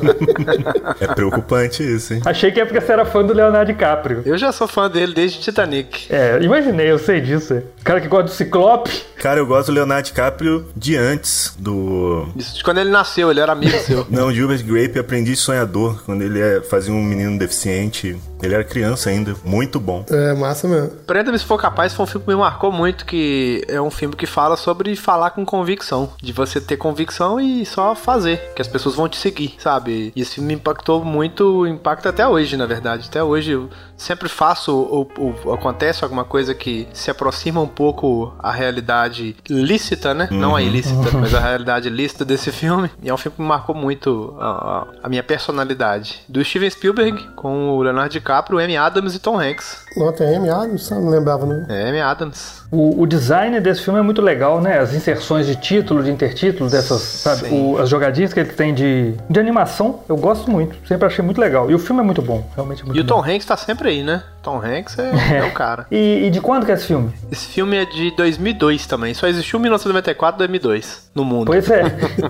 é 1.01 1.07
preocupante 1.07 1.83
isso, 1.83 2.12
hein? 2.12 2.20
Achei 2.27 2.53
que 2.53 2.61
é 2.61 2.64
porque 2.66 2.79
você 2.79 2.92
era 2.92 3.07
fã 3.07 3.25
do 3.25 3.33
Leonardo 3.33 3.72
DiCaprio. 3.72 4.22
Eu 4.27 4.37
já 4.37 4.53
sou 4.53 4.68
fã 4.68 4.90
dele 4.90 5.14
desde 5.14 5.40
Titanic. 5.40 6.07
É, 6.11 6.38
imaginei, 6.42 6.90
eu 6.90 6.99
sei 6.99 7.22
disso. 7.22 7.62
Cara 7.83 8.03
que 8.03 8.09
gosta 8.09 8.25
do 8.25 8.31
Ciclope. 8.33 8.90
Cara, 9.16 9.40
eu 9.40 9.46
gosto 9.46 9.68
do 9.68 9.72
Leonardo 9.72 10.05
DiCaprio 10.05 10.68
de 10.77 10.94
antes 10.94 11.55
do. 11.59 12.29
Isso 12.37 12.57
de 12.57 12.62
quando 12.62 12.79
ele 12.79 12.90
nasceu, 12.90 13.31
ele 13.31 13.40
era 13.40 13.53
amigo 13.53 13.79
seu. 13.79 14.07
Não, 14.11 14.31
Gilbert 14.31 14.62
Grape, 14.62 14.99
Aprendiz 14.99 15.40
Sonhador, 15.40 16.03
quando 16.05 16.20
ele 16.20 16.38
é, 16.38 16.61
fazia 16.61 16.92
um 16.92 17.03
menino 17.03 17.38
deficiente. 17.38 18.20
Ele 18.42 18.55
era 18.55 18.62
criança 18.62 19.09
ainda, 19.09 19.35
muito 19.42 19.81
bom. 19.81 20.05
É, 20.11 20.35
massa 20.35 20.68
mesmo. 20.68 20.90
Prenda-me 21.07 21.38
se 21.38 21.44
for 21.46 21.59
capaz, 21.59 21.94
foi 21.94 22.05
um 22.05 22.07
filme 22.07 22.27
que 22.27 22.31
me 22.31 22.38
marcou 22.38 22.70
muito, 22.70 23.07
que 23.07 23.64
é 23.66 23.81
um 23.81 23.90
filme 23.90 24.14
que 24.14 24.27
fala 24.27 24.57
sobre 24.57 24.94
falar 24.94 25.31
com 25.31 25.44
convicção, 25.44 26.12
de 26.27 26.33
você 26.33 26.61
ter 26.61 26.77
convicção 26.77 27.41
e 27.41 27.65
só 27.65 27.95
fazer, 27.95 28.53
que 28.55 28.61
as 28.61 28.67
pessoas 28.67 28.97
vão 28.97 29.09
te 29.09 29.17
seguir, 29.17 29.55
sabe? 29.59 30.12
E 30.15 30.21
esse 30.21 30.41
me 30.41 30.55
impactou 30.55 31.05
muito, 31.05 31.65
impacta 31.67 32.09
até 32.09 32.27
hoje, 32.27 32.57
na 32.57 32.67
verdade. 32.67 33.07
Até 33.09 33.23
hoje 33.23 33.53
eu 33.53 33.71
sempre 33.97 34.29
faço 34.29 34.77
ou, 34.77 35.09
ou 35.17 35.55
acontece 35.55 36.03
alguma 36.03 36.25
coisa 36.25 36.53
que 36.53 36.89
se 36.93 37.11
aproxima 37.11 37.61
um 37.61 37.69
pouco 37.69 38.35
a 38.41 38.51
realidade 38.51 39.37
lícita, 39.49 40.12
né? 40.12 40.29
Uhum. 40.31 40.39
Não 40.39 40.57
a 40.57 40.62
ilícita, 40.62 41.15
uhum. 41.15 41.21
mas 41.23 41.33
a 41.33 41.39
realidade 41.39 41.89
lícita 41.89 42.25
desse 42.25 42.51
filme. 42.51 42.91
E 43.01 43.09
é 43.09 43.15
um 43.15 43.17
filme 43.17 43.37
que 43.37 43.43
marcou 43.43 43.75
muito 43.75 44.37
a, 44.41 44.87
a 45.05 45.09
minha 45.09 45.23
personalidade. 45.23 46.23
Do 46.29 46.45
Steven 46.45 46.69
Spielberg, 46.69 47.29
com 47.37 47.71
o 47.71 47.83
Leonardo 47.83 48.11
DiCaprio, 48.11 48.59
Amy 48.59 48.77
Adams 48.77 49.15
e 49.15 49.21
Tom 49.21 49.39
Hanks. 49.39 49.86
Nota 49.97 50.25
é 50.25 50.37
Amy 50.37 50.51
Adams? 50.51 50.91
Não 50.91 51.09
lembrava, 51.09 51.47
não. 51.47 51.65
É 51.75 51.89
Amy 51.89 52.01
Adams. 52.01 52.63
O, 52.71 53.03
o, 53.03 53.07
design 53.07 53.59
desse 53.61 53.83
filme 53.83 53.99
é 53.99 54.03
muito 54.03 54.21
legal, 54.21 54.61
né? 54.61 54.79
As 54.79 54.93
inserções 54.93 55.47
de 55.47 55.57
título, 55.57 56.03
de 56.03 56.11
intertítulo, 56.11 56.69
dessas, 56.69 57.01
sabe? 57.01 57.49
O, 57.49 57.79
as 57.79 57.89
jogadinhas 57.89 58.33
que 58.33 58.41
ele 58.41 58.51
tem 58.51 58.75
de, 58.75 59.15
de 59.31 59.41
animação, 59.41 60.01
eu 60.09 60.17
gosto 60.17 60.51
muito. 60.51 60.77
Sempre 60.87 61.07
achei 61.07 61.25
muito 61.25 61.41
legal. 61.41 61.71
E 61.71 61.75
o 61.75 61.79
filme 61.79 62.03
é 62.03 62.05
muito 62.05 62.21
bom, 62.21 62.47
realmente 62.55 62.83
é 62.83 62.85
muito 62.85 62.99
E 62.99 63.03
bom. 63.03 63.05
o 63.05 63.23
Tom 63.23 63.25
Hanks 63.25 63.47
tá 63.47 63.57
sempre 63.57 63.89
aí, 63.89 64.03
né? 64.03 64.23
Tom 64.47 64.63
Hanks 64.65 64.97
é, 65.01 65.39
é 65.39 65.45
o 65.45 65.51
cara. 65.51 65.89
E, 65.91 66.27
e, 66.27 66.31
de 66.31 66.41
quando 66.41 66.65
que 66.65 66.71
é 66.71 66.75
esse 66.77 66.87
filme? 66.87 67.13
Esse 67.33 67.47
filme 67.47 67.77
é 67.77 67.85
de 67.85 68.13
2002 68.13 68.87
também. 68.87 69.13
Só 69.13 69.27
existiu 69.27 69.59
1994 69.59 70.37
e 70.37 70.39
2002 70.39 71.11
no 71.13 71.25
mundo. 71.25 71.47
Pois 71.47 71.69
é. 71.69 71.83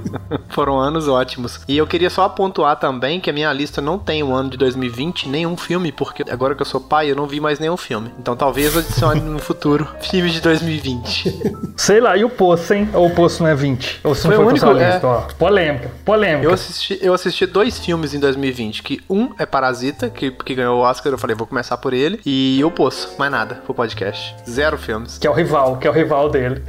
Foram 0.49 0.81
anos 0.81 1.09
ótimos. 1.09 1.61
E 1.69 1.77
eu 1.77 1.87
queria 1.87 2.09
só 2.09 2.27
pontuar 2.31 2.77
também 2.77 3.21
que 3.21 3.29
a 3.29 3.33
minha 3.35 3.53
lista 3.53 3.83
não 3.83 3.99
tem 3.99 4.23
o 4.23 4.33
ano 4.33 4.49
de 4.49 4.57
2020 4.57 5.29
nenhum 5.29 5.59
filme, 5.59 5.93
porque 5.93 6.25
agora 6.31 6.55
que 6.55 6.63
eu 6.63 6.67
sou 6.67 6.81
pai, 6.81 7.11
eu 7.11 7.17
não 7.17 7.27
vi 7.27 7.39
mais 7.39 7.59
nenhum 7.59 7.77
filme. 7.77 8.11
Então 8.19 8.35
talvez 8.35 8.75
eu 8.75 8.81
adicione 8.81 9.21
no 9.21 9.39
futuro 9.39 9.87
filmes 10.01 10.33
de 10.33 10.41
2020. 10.41 11.43
Sei 11.77 12.01
lá, 12.01 12.17
e 12.17 12.25
o 12.25 12.31
Poço, 12.31 12.73
hein? 12.73 12.89
Ou 12.95 13.09
o 13.09 13.11
Poço 13.11 13.43
não 13.43 13.51
é 13.51 13.55
20? 13.55 14.01
Ou 14.03 14.15
se 14.15 14.27
não 14.27 14.37
foi, 14.37 14.45
foi 14.45 14.53
único, 14.55 14.73
lista, 14.73 15.07
é... 15.07 15.07
ó. 15.07 15.21
Polêmica, 15.39 15.91
polêmica. 16.03 16.47
Eu 16.47 16.55
assisti, 16.55 16.99
eu 17.03 17.13
assisti 17.13 17.45
dois 17.45 17.79
filmes 17.79 18.15
em 18.15 18.21
2020, 18.21 18.83
que 18.83 19.03
um 19.11 19.35
é 19.39 19.45
Parasita, 19.45 20.09
que, 20.09 20.31
que 20.31 20.55
ganhou 20.55 20.79
o 20.79 20.81
Oscar, 20.81 21.13
eu 21.13 21.19
falei, 21.19 21.37
vou 21.37 21.47
começar 21.47 21.77
por 21.77 21.93
ele 21.93 22.06
dele 22.07 22.21
e 22.25 22.63
O 22.65 22.71
Poço, 22.71 23.15
mais 23.19 23.31
nada 23.31 23.57
pro 23.57 23.75
podcast. 23.75 24.35
Zero 24.49 24.79
filmes. 24.79 25.19
Que 25.19 25.27
é 25.27 25.31
o 25.31 25.33
rival, 25.33 25.77
que 25.79 25.87
é 25.87 25.91
o 25.91 25.93
rival 25.93 26.31
dele. 26.31 26.63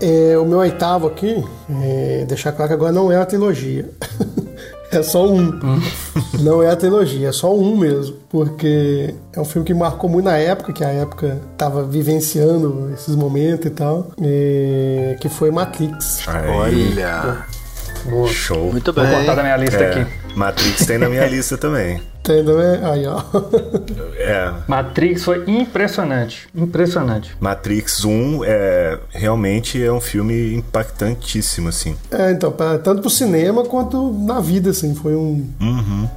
É, 0.00 0.36
o 0.38 0.44
meu 0.44 0.58
oitavo 0.58 1.06
aqui, 1.06 1.44
é, 1.82 2.24
deixar 2.26 2.52
claro 2.52 2.68
que 2.68 2.74
agora 2.74 2.92
não 2.92 3.10
é 3.10 3.16
a 3.16 3.26
trilogia. 3.26 3.88
é 4.90 5.02
só 5.02 5.26
um. 5.26 5.48
Hum. 5.48 5.80
não 6.40 6.62
é 6.62 6.70
a 6.70 6.76
trilogia, 6.76 7.28
é 7.28 7.32
só 7.32 7.54
um 7.54 7.76
mesmo. 7.76 8.16
Porque 8.28 9.14
é 9.32 9.40
um 9.40 9.44
filme 9.44 9.66
que 9.66 9.74
marcou 9.74 10.08
muito 10.08 10.26
na 10.26 10.36
época, 10.36 10.72
que 10.72 10.84
a 10.84 10.88
época 10.88 11.40
tava 11.56 11.84
vivenciando 11.84 12.90
esses 12.92 13.14
momentos 13.14 13.66
e 13.66 13.70
tal. 13.70 14.12
É, 14.20 15.16
que 15.20 15.28
foi 15.28 15.50
Matrix. 15.50 16.28
Aí. 16.28 16.50
Olha! 16.50 17.46
Boa. 18.04 18.28
Show. 18.28 18.70
Muito 18.70 18.92
bem. 18.92 19.06
Vou 19.06 19.18
contar 19.20 19.34
da 19.34 19.42
minha 19.42 19.56
lista 19.56 19.82
é, 19.82 20.00
aqui. 20.00 20.34
Matrix 20.34 20.86
tem 20.86 20.98
na 20.98 21.08
minha 21.08 21.26
lista 21.26 21.56
também. 21.56 22.00
Tem 22.22 22.44
também? 22.44 22.84
Aí, 22.84 23.06
ó. 23.06 23.22
É. 24.16 24.52
Matrix 24.66 25.24
foi 25.24 25.44
impressionante. 25.46 26.48
Impressionante. 26.54 27.34
Matrix 27.40 28.04
1 28.04 28.44
é, 28.44 28.98
realmente 29.10 29.82
é 29.82 29.90
um 29.92 30.00
filme 30.00 30.54
impactantíssimo, 30.54 31.68
assim. 31.68 31.96
É, 32.10 32.30
então, 32.30 32.52
pra, 32.52 32.78
tanto 32.78 33.00
pro 33.00 33.10
cinema 33.10 33.64
quanto 33.64 34.12
na 34.12 34.40
vida, 34.40 34.70
assim. 34.70 34.94
Foi 34.94 35.14
um. 35.14 35.48
Uhum. 35.60 36.08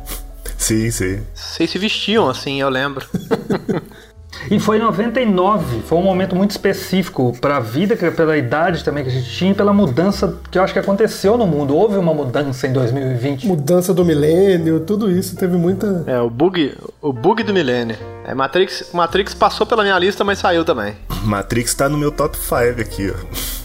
Sim, 0.58 0.92
sim. 0.92 1.22
Vocês 1.34 1.70
se 1.72 1.78
vestiam 1.80 2.30
assim, 2.30 2.62
eu 2.62 2.70
lembro. 2.70 3.06
E 4.50 4.60
foi 4.60 4.78
em 4.78 4.80
99, 4.80 5.82
foi 5.82 5.98
um 5.98 6.02
momento 6.02 6.36
muito 6.36 6.52
específico 6.52 7.36
para 7.40 7.58
a 7.58 7.60
vida, 7.60 7.96
pela 7.96 8.38
idade 8.38 8.84
também 8.84 9.04
que 9.04 9.10
a 9.10 9.14
gente 9.14 9.30
tinha, 9.30 9.52
e 9.52 9.54
pela 9.54 9.74
mudança 9.74 10.40
que 10.50 10.58
eu 10.58 10.64
acho 10.64 10.74
que 10.74 10.80
aconteceu 10.80 11.38
no 11.38 11.46
mundo. 11.46 11.76
Houve 11.76 11.98
uma 11.98 12.14
mudança 12.14 12.68
em 12.68 12.74
2020. 12.74 13.48
Mudança 13.48 13.94
do 13.94 14.04
milênio, 14.04 14.80
tudo 14.80 15.12
isso 15.12 15.36
teve 15.36 15.58
muita. 15.58 16.04
É, 16.08 16.20
o 16.20 16.30
bug, 16.30 16.74
o 17.02 17.14
bug 17.14 17.44
do 17.44 17.54
milênio. 17.54 17.96
É, 18.26 18.34
Matrix, 18.34 18.90
Matrix 18.94 19.34
passou 19.34 19.66
pela 19.66 19.84
minha 19.84 19.98
lista, 20.00 20.24
mas 20.24 20.40
saiu 20.40 20.64
também. 20.64 20.96
Matrix 21.24 21.76
tá 21.76 21.88
no 21.88 21.98
meu 21.98 22.12
top 22.12 22.38
5 22.38 22.82
aqui, 22.82 23.12
ó. 23.12 23.61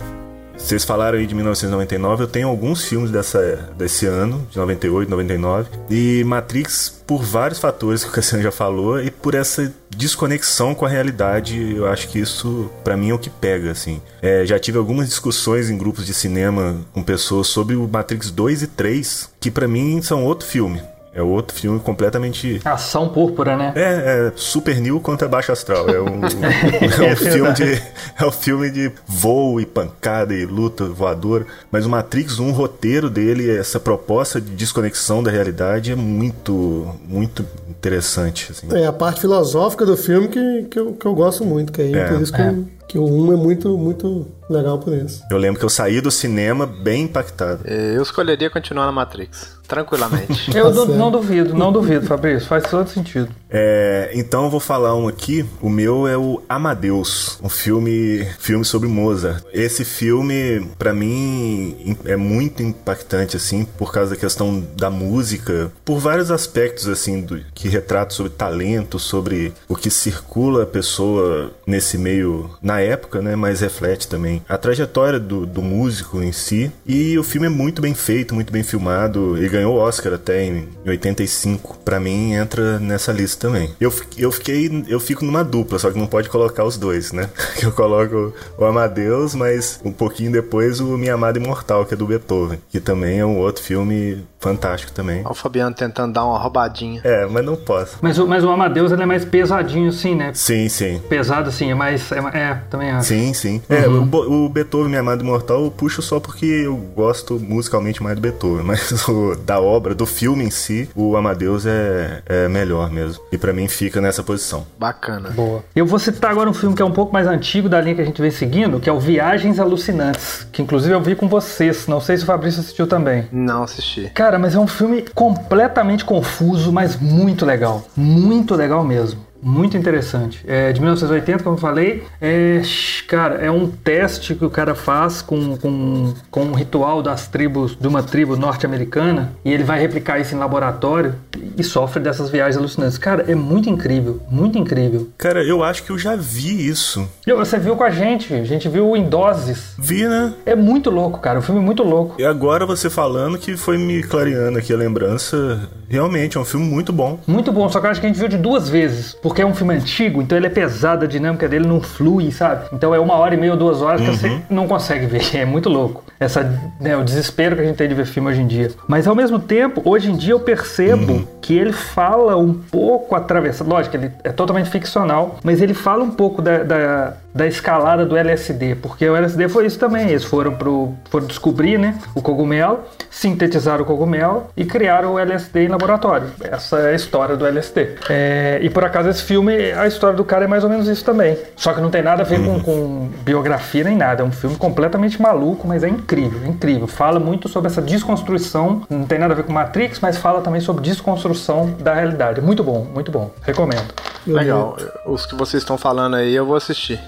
Vocês 0.66 0.84
falaram 0.84 1.16
aí 1.16 1.28
de 1.28 1.32
1999, 1.32 2.24
eu 2.24 2.26
tenho 2.26 2.48
alguns 2.48 2.84
filmes 2.84 3.12
dessa, 3.12 3.70
desse 3.78 4.04
ano, 4.04 4.44
de 4.50 4.58
98, 4.58 5.08
99, 5.08 5.70
e 5.88 6.24
Matrix, 6.24 6.92
por 7.06 7.22
vários 7.22 7.60
fatores 7.60 8.02
que 8.02 8.10
o 8.10 8.12
Cassiano 8.12 8.42
já 8.42 8.50
falou, 8.50 9.00
e 9.00 9.08
por 9.08 9.36
essa 9.36 9.72
desconexão 9.96 10.74
com 10.74 10.84
a 10.84 10.88
realidade, 10.88 11.76
eu 11.76 11.86
acho 11.86 12.08
que 12.08 12.18
isso, 12.18 12.68
para 12.82 12.96
mim, 12.96 13.10
é 13.10 13.14
o 13.14 13.18
que 13.18 13.30
pega, 13.30 13.70
assim. 13.70 14.02
É, 14.20 14.44
já 14.44 14.58
tive 14.58 14.76
algumas 14.76 15.08
discussões 15.08 15.70
em 15.70 15.78
grupos 15.78 16.04
de 16.04 16.12
cinema 16.12 16.80
com 16.92 17.00
pessoas 17.00 17.46
sobre 17.46 17.76
o 17.76 17.86
Matrix 17.86 18.32
2 18.32 18.62
e 18.62 18.66
3, 18.66 19.30
que 19.38 19.52
para 19.52 19.68
mim 19.68 20.02
são 20.02 20.24
outro 20.24 20.48
filme. 20.48 20.82
É 21.16 21.22
outro 21.22 21.56
filme 21.56 21.80
completamente. 21.80 22.60
Ação 22.62 23.08
púrpura, 23.08 23.56
né? 23.56 23.72
É, 23.74 24.26
é 24.28 24.32
Super 24.36 24.78
New 24.78 25.00
contra 25.00 25.26
Baixo 25.26 25.50
Astral. 25.50 25.88
É 25.88 25.98
um, 25.98 26.20
é 27.08 27.12
um 27.12 27.16
filme 27.16 27.52
de. 27.54 27.82
É 28.20 28.26
um 28.26 28.30
filme 28.30 28.70
de 28.70 28.92
voo 29.06 29.58
e 29.58 29.64
pancada 29.64 30.34
e 30.34 30.44
luta 30.44 30.84
voadora. 30.84 31.46
Mas 31.72 31.86
o 31.86 31.88
Matrix, 31.88 32.38
um 32.38 32.50
roteiro 32.50 33.08
dele, 33.08 33.50
essa 33.50 33.80
proposta 33.80 34.38
de 34.38 34.50
desconexão 34.50 35.22
da 35.22 35.30
realidade 35.30 35.90
é 35.90 35.96
muito, 35.96 36.94
muito 37.08 37.46
interessante. 37.70 38.52
Assim. 38.52 38.66
É 38.76 38.86
a 38.86 38.92
parte 38.92 39.22
filosófica 39.22 39.86
do 39.86 39.96
filme 39.96 40.28
que, 40.28 40.64
que, 40.64 40.78
eu, 40.78 40.92
que 40.92 41.06
eu 41.06 41.14
gosto 41.14 41.46
muito, 41.46 41.72
que 41.72 41.80
é, 41.80 41.92
é. 41.92 42.08
por 42.08 42.20
isso 42.20 42.32
que, 42.32 42.42
é. 42.42 42.54
Que 42.88 42.98
o 42.98 43.04
1 43.04 43.32
é 43.32 43.36
muito, 43.36 43.76
muito 43.76 44.26
legal 44.48 44.78
por 44.78 44.92
isso. 44.92 45.22
Eu 45.30 45.38
lembro 45.38 45.58
que 45.58 45.64
eu 45.64 45.70
saí 45.70 46.00
do 46.00 46.10
cinema 46.10 46.66
bem 46.66 47.04
impactado. 47.04 47.66
Eu 47.66 48.02
escolheria 48.02 48.48
continuar 48.48 48.86
na 48.86 48.92
Matrix 48.92 49.56
tranquilamente. 49.66 50.50
Eu 50.56 50.72
tá 50.72 50.84
não 50.92 51.10
duvido, 51.10 51.54
não 51.54 51.72
duvido, 51.72 52.06
Fabrício, 52.06 52.48
faz 52.48 52.70
todo 52.70 52.88
sentido. 52.88 53.28
É, 53.50 54.10
então 54.14 54.44
eu 54.44 54.50
vou 54.50 54.60
falar 54.60 54.94
um 54.94 55.08
aqui. 55.08 55.44
O 55.60 55.68
meu 55.68 56.06
é 56.06 56.16
o 56.16 56.42
Amadeus, 56.48 57.38
um 57.42 57.48
filme, 57.48 58.26
filme 58.38 58.64
sobre 58.64 58.88
Mozart. 58.88 59.44
Esse 59.52 59.84
filme, 59.84 60.68
para 60.78 60.92
mim, 60.92 61.96
é 62.04 62.16
muito 62.16 62.62
impactante 62.62 63.36
assim, 63.36 63.64
por 63.64 63.92
causa 63.92 64.10
da 64.10 64.20
questão 64.20 64.62
da 64.76 64.90
música, 64.90 65.72
por 65.84 65.98
vários 65.98 66.30
aspectos 66.30 66.88
assim 66.88 67.20
do, 67.20 67.40
que 67.54 67.68
retrata 67.68 68.14
sobre 68.14 68.32
talento, 68.32 68.98
sobre 68.98 69.52
o 69.68 69.76
que 69.76 69.90
circula 69.90 70.64
a 70.64 70.66
pessoa 70.66 71.52
nesse 71.66 71.98
meio 71.98 72.50
na 72.62 72.80
época, 72.80 73.20
né? 73.20 73.36
Mas 73.36 73.60
reflete 73.60 74.08
também 74.08 74.42
a 74.48 74.58
trajetória 74.58 75.18
do, 75.18 75.46
do 75.46 75.62
músico 75.62 76.22
em 76.22 76.32
si. 76.32 76.70
E 76.84 77.18
o 77.18 77.22
filme 77.22 77.46
é 77.46 77.50
muito 77.50 77.80
bem 77.80 77.94
feito, 77.94 78.34
muito 78.34 78.52
bem 78.52 78.62
filmado. 78.62 79.36
Ele 79.36 79.48
ganhou 79.48 79.76
o 79.76 79.78
Oscar 79.78 80.14
até 80.14 80.44
em 80.44 80.68
85. 80.86 81.78
Para 81.84 82.00
mim 82.00 82.32
entra 82.32 82.78
nessa 82.78 83.12
lista 83.12 83.36
também. 83.46 83.70
Eu, 83.80 83.92
eu 84.18 84.32
fiquei, 84.32 84.84
eu 84.88 84.98
fico 84.98 85.24
numa 85.24 85.44
dupla, 85.44 85.78
só 85.78 85.90
que 85.90 85.98
não 85.98 86.06
pode 86.06 86.28
colocar 86.28 86.64
os 86.64 86.76
dois, 86.76 87.12
né? 87.12 87.30
Eu 87.62 87.72
coloco 87.72 88.34
o 88.58 88.64
Amadeus, 88.64 89.34
mas 89.34 89.80
um 89.84 89.92
pouquinho 89.92 90.32
depois 90.32 90.80
o 90.80 90.98
Minha 90.98 91.14
Amada 91.14 91.38
Imortal, 91.38 91.84
que 91.84 91.94
é 91.94 91.96
do 91.96 92.06
Beethoven, 92.06 92.58
que 92.68 92.80
também 92.80 93.20
é 93.20 93.24
um 93.24 93.38
outro 93.38 93.62
filme 93.62 94.24
fantástico 94.38 94.92
também. 94.92 95.20
Olha 95.20 95.30
o 95.30 95.34
Fabiano 95.34 95.74
tentando 95.74 96.12
dar 96.12 96.24
uma 96.24 96.38
roubadinha. 96.38 97.00
É, 97.04 97.26
mas 97.26 97.44
não 97.44 97.56
posso. 97.56 97.98
Mas, 98.00 98.18
o, 98.18 98.26
mas 98.26 98.44
o 98.44 98.50
Amadeus 98.50 98.92
ele 98.92 99.02
é 99.02 99.06
mais 99.06 99.24
pesadinho, 99.24 99.88
assim, 99.88 100.14
né? 100.14 100.32
Sim, 100.34 100.68
sim. 100.68 101.00
Pesado, 101.08 101.48
assim, 101.48 101.70
é 101.70 101.74
mais. 101.74 102.10
É, 102.12 102.18
é 102.18 102.54
também 102.70 102.90
acho. 102.90 103.08
Sim, 103.08 103.32
sim. 103.34 103.62
É, 103.68 103.86
uhum. 103.88 104.08
É, 104.12 104.16
o, 104.16 104.44
o 104.44 104.48
Beethoven, 104.48 104.88
Minha 104.88 105.00
Amada 105.00 105.22
Imortal, 105.22 105.64
eu 105.64 105.70
puxo 105.70 106.02
só 106.02 106.20
porque 106.20 106.46
eu 106.46 106.76
gosto 106.76 107.38
musicalmente 107.38 108.02
mais 108.02 108.16
do 108.16 108.22
Beethoven, 108.22 108.62
mas 108.66 109.06
o, 109.08 109.36
da 109.36 109.60
obra, 109.60 109.94
do 109.94 110.06
filme 110.06 110.44
em 110.44 110.50
si, 110.50 110.88
o 110.94 111.16
Amadeus 111.16 111.66
é, 111.66 112.22
é 112.26 112.48
melhor 112.48 112.90
mesmo. 112.90 113.22
E 113.32 113.38
para 113.38 113.52
mim 113.52 113.68
fica 113.68 114.00
nessa 114.00 114.22
posição. 114.22 114.66
Bacana. 114.78 115.30
Boa. 115.30 115.64
Eu 115.74 115.86
vou 115.86 115.98
citar 115.98 116.30
agora 116.30 116.48
um 116.48 116.54
filme 116.54 116.74
que 116.74 116.82
é 116.82 116.84
um 116.84 116.92
pouco 116.92 117.12
mais 117.12 117.26
antigo 117.26 117.68
da 117.68 117.80
linha 117.80 117.94
que 117.94 118.02
a 118.02 118.04
gente 118.04 118.20
vem 118.20 118.30
seguindo, 118.30 118.80
que 118.80 118.88
é 118.88 118.92
o 118.92 119.00
Viagens 119.00 119.58
Alucinantes, 119.58 120.46
que 120.52 120.62
inclusive 120.62 120.94
eu 120.94 121.00
vi 121.00 121.14
com 121.14 121.28
vocês. 121.28 121.86
Não 121.86 122.00
sei 122.00 122.16
se 122.16 122.22
o 122.22 122.26
Fabrício 122.26 122.60
assistiu 122.60 122.86
também. 122.86 123.26
Não 123.32 123.62
assisti. 123.62 124.10
Cara, 124.14 124.25
mas 124.38 124.54
é 124.54 124.58
um 124.58 124.66
filme 124.66 125.04
completamente 125.14 126.04
confuso, 126.04 126.72
mas 126.72 126.96
muito 126.96 127.46
legal. 127.46 127.84
Muito 127.96 128.54
legal 128.54 128.82
mesmo 128.84 129.26
muito 129.46 129.76
interessante. 129.76 130.42
É 130.44 130.72
de 130.72 130.80
1980, 130.80 131.44
como 131.44 131.54
eu 131.54 131.60
falei. 131.60 132.02
É, 132.20 132.60
cara, 133.06 133.36
é 133.36 133.48
um 133.48 133.68
teste 133.68 134.34
que 134.34 134.44
o 134.44 134.50
cara 134.50 134.74
faz 134.74 135.22
com, 135.22 135.56
com, 135.56 136.12
com 136.28 136.40
um 136.42 136.52
ritual 136.52 137.00
das 137.00 137.28
tribos, 137.28 137.76
de 137.78 137.86
uma 137.86 138.02
tribo 138.02 138.36
norte-americana, 138.36 139.32
e 139.44 139.52
ele 139.52 139.62
vai 139.62 139.78
replicar 139.78 140.18
isso 140.18 140.34
em 140.34 140.38
laboratório 140.38 141.14
e 141.56 141.62
sofre 141.62 142.02
dessas 142.02 142.28
viagens 142.28 142.56
alucinantes. 142.56 142.98
Cara, 142.98 143.24
é 143.28 143.36
muito 143.36 143.70
incrível, 143.70 144.20
muito 144.28 144.58
incrível. 144.58 145.08
Cara, 145.16 145.44
eu 145.44 145.62
acho 145.62 145.84
que 145.84 145.90
eu 145.90 145.98
já 145.98 146.16
vi 146.16 146.66
isso. 146.66 147.08
Você 147.24 147.58
viu 147.58 147.76
com 147.76 147.84
a 147.84 147.90
gente, 147.90 148.34
a 148.34 148.44
gente 148.44 148.68
viu 148.68 148.96
em 148.96 149.08
doses. 149.08 149.74
Vi, 149.78 150.08
né? 150.08 150.34
É 150.44 150.56
muito 150.56 150.90
louco, 150.90 151.20
cara, 151.20 151.38
o 151.38 151.42
filme 151.42 151.60
é 151.60 151.64
muito 151.64 151.84
louco. 151.84 152.16
E 152.18 152.24
agora 152.24 152.66
você 152.66 152.90
falando 152.90 153.38
que 153.38 153.56
foi 153.56 153.78
me 153.78 154.02
clareando 154.02 154.58
aqui 154.58 154.72
a 154.72 154.76
lembrança, 154.76 155.68
realmente 155.88 156.36
é 156.36 156.40
um 156.40 156.44
filme 156.44 156.66
muito 156.66 156.92
bom. 156.92 157.20
Muito 157.26 157.52
bom, 157.52 157.68
só 157.68 157.78
que 157.78 157.86
eu 157.86 157.90
acho 157.90 158.00
que 158.00 158.06
a 158.06 158.10
gente 158.10 158.18
viu 158.18 158.28
de 158.28 158.38
duas 158.38 158.68
vezes, 158.68 159.16
porque 159.22 159.35
porque 159.36 159.42
é 159.42 159.46
um 159.46 159.54
filme 159.54 159.74
antigo, 159.74 160.22
então 160.22 160.38
ele 160.38 160.46
é 160.46 160.50
pesado, 160.50 161.04
a 161.04 161.06
dinâmica 161.06 161.46
dele 161.46 161.68
não 161.68 161.78
flui, 161.78 162.32
sabe? 162.32 162.70
Então 162.72 162.94
é 162.94 162.98
uma 162.98 163.16
hora 163.16 163.34
e 163.34 163.36
meia 163.36 163.52
ou 163.52 163.58
duas 163.58 163.82
horas 163.82 164.00
que 164.00 164.06
você 164.06 164.40
não 164.48 164.66
consegue 164.66 165.04
ver. 165.04 165.26
É 165.36 165.44
muito 165.44 165.68
louco. 165.68 166.02
Essa, 166.18 166.42
né, 166.80 166.96
o 166.96 167.04
desespero 167.04 167.54
que 167.54 167.60
a 167.60 167.64
gente 167.66 167.76
tem 167.76 167.86
de 167.86 167.94
ver 167.94 168.06
filme 168.06 168.30
hoje 168.30 168.40
em 168.40 168.46
dia. 168.46 168.70
Mas 168.88 169.06
ao 169.06 169.14
mesmo 169.14 169.38
tempo, 169.38 169.82
hoje 169.84 170.10
em 170.10 170.16
dia 170.16 170.32
eu 170.32 170.40
percebo 170.40 171.28
que 171.42 171.52
ele 171.52 171.72
fala 171.72 172.38
um 172.38 172.54
pouco 172.54 173.14
atravessado. 173.14 173.68
Lógico, 173.68 173.96
ele 173.96 174.10
é 174.24 174.30
totalmente 174.30 174.70
ficcional, 174.70 175.38
mas 175.44 175.60
ele 175.60 175.74
fala 175.74 176.02
um 176.02 176.10
pouco 176.10 176.40
da, 176.40 176.62
da, 176.62 177.16
da 177.36 177.46
escalada 177.46 178.06
do 178.06 178.16
LSD, 178.16 178.76
porque 178.76 179.08
o 179.08 179.14
LSD 179.14 179.48
foi 179.48 179.66
isso 179.66 179.78
também. 179.78 180.08
Eles 180.08 180.24
foram, 180.24 180.54
pro, 180.54 180.94
foram 181.10 181.26
descobrir 181.26 181.78
né, 181.78 181.98
o 182.14 182.22
cogumelo, 182.22 182.80
sintetizaram 183.10 183.82
o 183.82 183.86
cogumelo 183.86 184.46
e 184.56 184.64
criaram 184.64 185.14
o 185.14 185.18
LSD 185.18 185.66
em 185.66 185.68
laboratório. 185.68 186.28
Essa 186.42 186.78
é 186.78 186.92
a 186.92 186.94
história 186.94 187.36
do 187.36 187.46
LSD. 187.46 187.96
É, 188.08 188.58
e 188.62 188.70
por 188.70 188.84
acaso 188.84 189.10
esse 189.10 189.22
filme, 189.22 189.54
a 189.72 189.86
história 189.86 190.16
do 190.16 190.24
cara 190.24 190.44
é 190.44 190.48
mais 190.48 190.64
ou 190.64 190.70
menos 190.70 190.88
isso 190.88 191.04
também. 191.04 191.36
Só 191.54 191.74
que 191.74 191.80
não 191.80 191.90
tem 191.90 192.02
nada 192.02 192.22
a 192.22 192.24
ver 192.24 192.42
com, 192.42 192.58
com 192.60 193.10
biografia 193.22 193.84
nem 193.84 193.96
nada. 193.96 194.22
É 194.22 194.24
um 194.24 194.32
filme 194.32 194.56
completamente 194.56 195.20
maluco, 195.20 195.68
mas 195.68 195.84
é 195.84 195.88
incrível, 195.88 196.40
é 196.42 196.48
incrível. 196.48 196.86
Fala 196.86 197.20
muito 197.20 197.48
sobre 197.50 197.70
essa 197.70 197.82
desconstrução. 197.82 198.82
Não 198.88 199.04
tem 199.04 199.18
nada 199.18 199.34
a 199.34 199.36
ver 199.36 199.42
com 199.42 199.52
Matrix, 199.52 200.00
mas 200.00 200.16
fala 200.16 200.40
também 200.40 200.62
sobre 200.62 200.82
desconstrução 200.82 201.74
da 201.78 201.92
realidade. 201.92 202.40
Muito 202.40 202.64
bom, 202.64 202.86
muito 202.94 203.10
bom. 203.10 203.30
Recomendo. 203.42 203.92
Legal. 204.26 204.76
Os 205.04 205.26
que 205.26 205.34
vocês 205.34 205.62
estão 205.62 205.76
falando 205.76 206.16
aí, 206.16 206.34
eu 206.34 206.46
vou 206.46 206.56
assistir. 206.56 206.98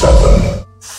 seven. 0.00 0.23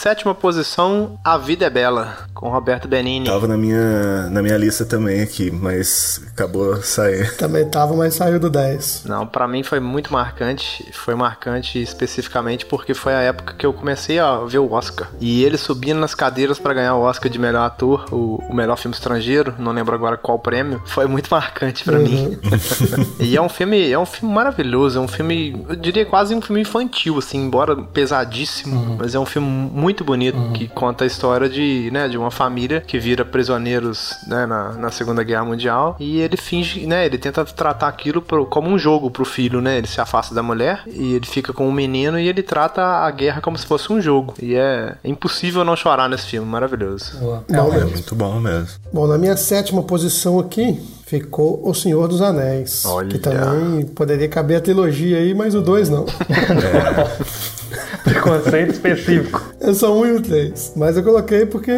Sétima 0.06 0.36
posição, 0.36 1.18
A 1.24 1.36
Vida 1.36 1.66
é 1.66 1.70
Bela, 1.70 2.16
com 2.32 2.48
Roberto 2.48 2.88
Benini. 2.88 3.26
Tava 3.26 3.48
na 3.48 3.58
minha, 3.58 4.30
na 4.30 4.44
minha 4.44 4.56
lista 4.56 4.86
também 4.86 5.20
aqui, 5.24 5.50
mas 5.50 6.22
acabou 6.32 6.76
saindo. 6.84 7.34
Também 7.38 7.68
tava, 7.68 7.96
mas 7.96 8.14
saiu 8.14 8.40
do 8.40 8.50
10. 8.50 9.06
Não, 9.06 9.26
pra 9.26 9.48
mim 9.48 9.64
foi 9.64 9.80
muito 9.80 10.14
marcante. 10.14 10.88
Foi 10.94 11.16
marcante 11.16 11.82
especificamente 11.82 12.68
porque 12.68 12.94
foi 12.94 13.14
a 13.16 13.22
época 13.22 13.56
que 13.58 13.66
eu 13.66 13.74
comecei 13.74 14.20
a 14.20 14.38
ver 14.40 14.60
o 14.60 14.72
Oscar. 14.72 15.10
E 15.20 15.44
ele 15.44 15.58
subindo 15.58 16.00
nas 16.00 16.14
cadeiras 16.14 16.60
pra 16.60 16.74
ganhar 16.74 16.96
o 16.96 17.02
Oscar 17.02 17.32
de 17.32 17.40
melhor 17.40 17.66
ator, 17.66 18.06
o, 18.12 18.36
o 18.48 18.54
melhor 18.54 18.78
filme 18.78 18.94
estrangeiro, 18.94 19.56
não 19.58 19.72
lembro 19.72 19.96
agora 19.96 20.18
qual 20.18 20.38
prêmio, 20.38 20.82
foi 20.86 21.08
muito 21.08 21.30
marcante 21.32 21.84
pra 21.84 21.98
mim. 21.98 22.38
e 23.20 23.36
é 23.36 23.42
um 23.42 23.50
filme, 23.50 23.90
é 23.90 23.98
um 23.98 24.06
filme 24.06 24.36
maravilhoso, 24.36 25.00
é 25.00 25.02
um 25.02 25.08
filme, 25.08 25.66
eu 25.68 25.76
diria 25.76 26.06
quase 26.06 26.36
um 26.36 26.42
filme 26.42 26.62
infantil, 26.62 27.18
assim, 27.18 27.40
embora 27.40 27.76
pesadíssimo, 27.76 28.98
mas 29.00 29.16
é 29.16 29.20
um 29.20 29.26
filme 29.26 29.48
muito 29.48 29.95
bonito 30.04 30.38
que 30.54 30.68
conta 30.68 31.04
a 31.04 31.08
história 31.08 31.48
de, 31.50 31.90
né, 31.92 32.08
de 32.08 32.18
uma 32.18 32.32
família 32.32 32.82
que 32.82 33.00
vira 33.00 33.24
prisioneiros, 33.26 34.16
né, 34.28 34.46
na, 34.46 34.74
na 34.74 34.92
Segunda 34.92 35.24
Guerra 35.24 35.46
Mundial 35.46 35.96
e 36.00 36.20
ele 36.20 36.38
finge, 36.38 36.86
né, 36.86 37.06
ele 37.06 37.18
tenta 37.18 37.44
tratar 37.46 37.88
aquilo 37.88 38.22
pro, 38.22 38.46
como 38.46 38.70
um 38.70 38.78
jogo 38.78 39.10
pro 39.10 39.26
filho, 39.26 39.62
né, 39.62 39.78
ele 39.78 39.88
se 39.88 40.00
afasta 40.02 40.34
da 40.34 40.44
mulher 40.44 40.82
e 40.88 41.14
ele 41.14 41.26
fica 41.26 41.54
com 41.54 41.68
o 41.68 41.72
menino 41.72 42.20
e 42.20 42.28
ele 42.28 42.44
trata 42.44 42.82
a 42.82 43.12
guerra 43.12 43.42
como 43.42 43.58
se 43.58 43.66
fosse 43.66 43.92
um 43.92 44.02
jogo 44.02 44.34
e 44.42 44.56
é 44.56 44.96
impossível 45.04 45.64
não 45.64 45.76
chorar 45.76 46.10
nesse 46.10 46.26
filme, 46.28 46.48
maravilhoso. 46.48 47.18
Bom 47.20 47.44
É 47.50 47.72
mesmo. 47.76 47.90
muito 47.92 48.16
bom 48.16 48.40
mesmo. 48.40 48.68
Bom, 48.92 49.08
na 49.08 49.18
minha 49.18 49.38
sétima 49.38 49.84
posição 49.84 50.40
aqui 50.40 50.82
ficou 51.06 51.62
O 51.64 51.74
Senhor 51.74 52.08
dos 52.08 52.22
Anéis. 52.22 52.84
Olha. 52.86 53.10
Que 53.10 53.20
também 53.20 53.86
poderia 53.86 54.28
caber 54.28 54.58
a 54.58 54.62
trilogia 54.62 55.18
aí, 55.20 55.34
mas 55.36 55.54
o 55.54 55.62
2 55.62 55.90
não. 55.90 56.06
Preconceito 58.04 58.72
específico. 58.72 59.42
É 59.60 59.74
só 59.74 59.98
um 59.98 60.06
e 60.06 60.12
o 60.12 60.22
três. 60.22 60.74
Mas 60.76 60.98
eu 60.98 61.04
coloquei 61.04 61.46
porque 61.46 61.72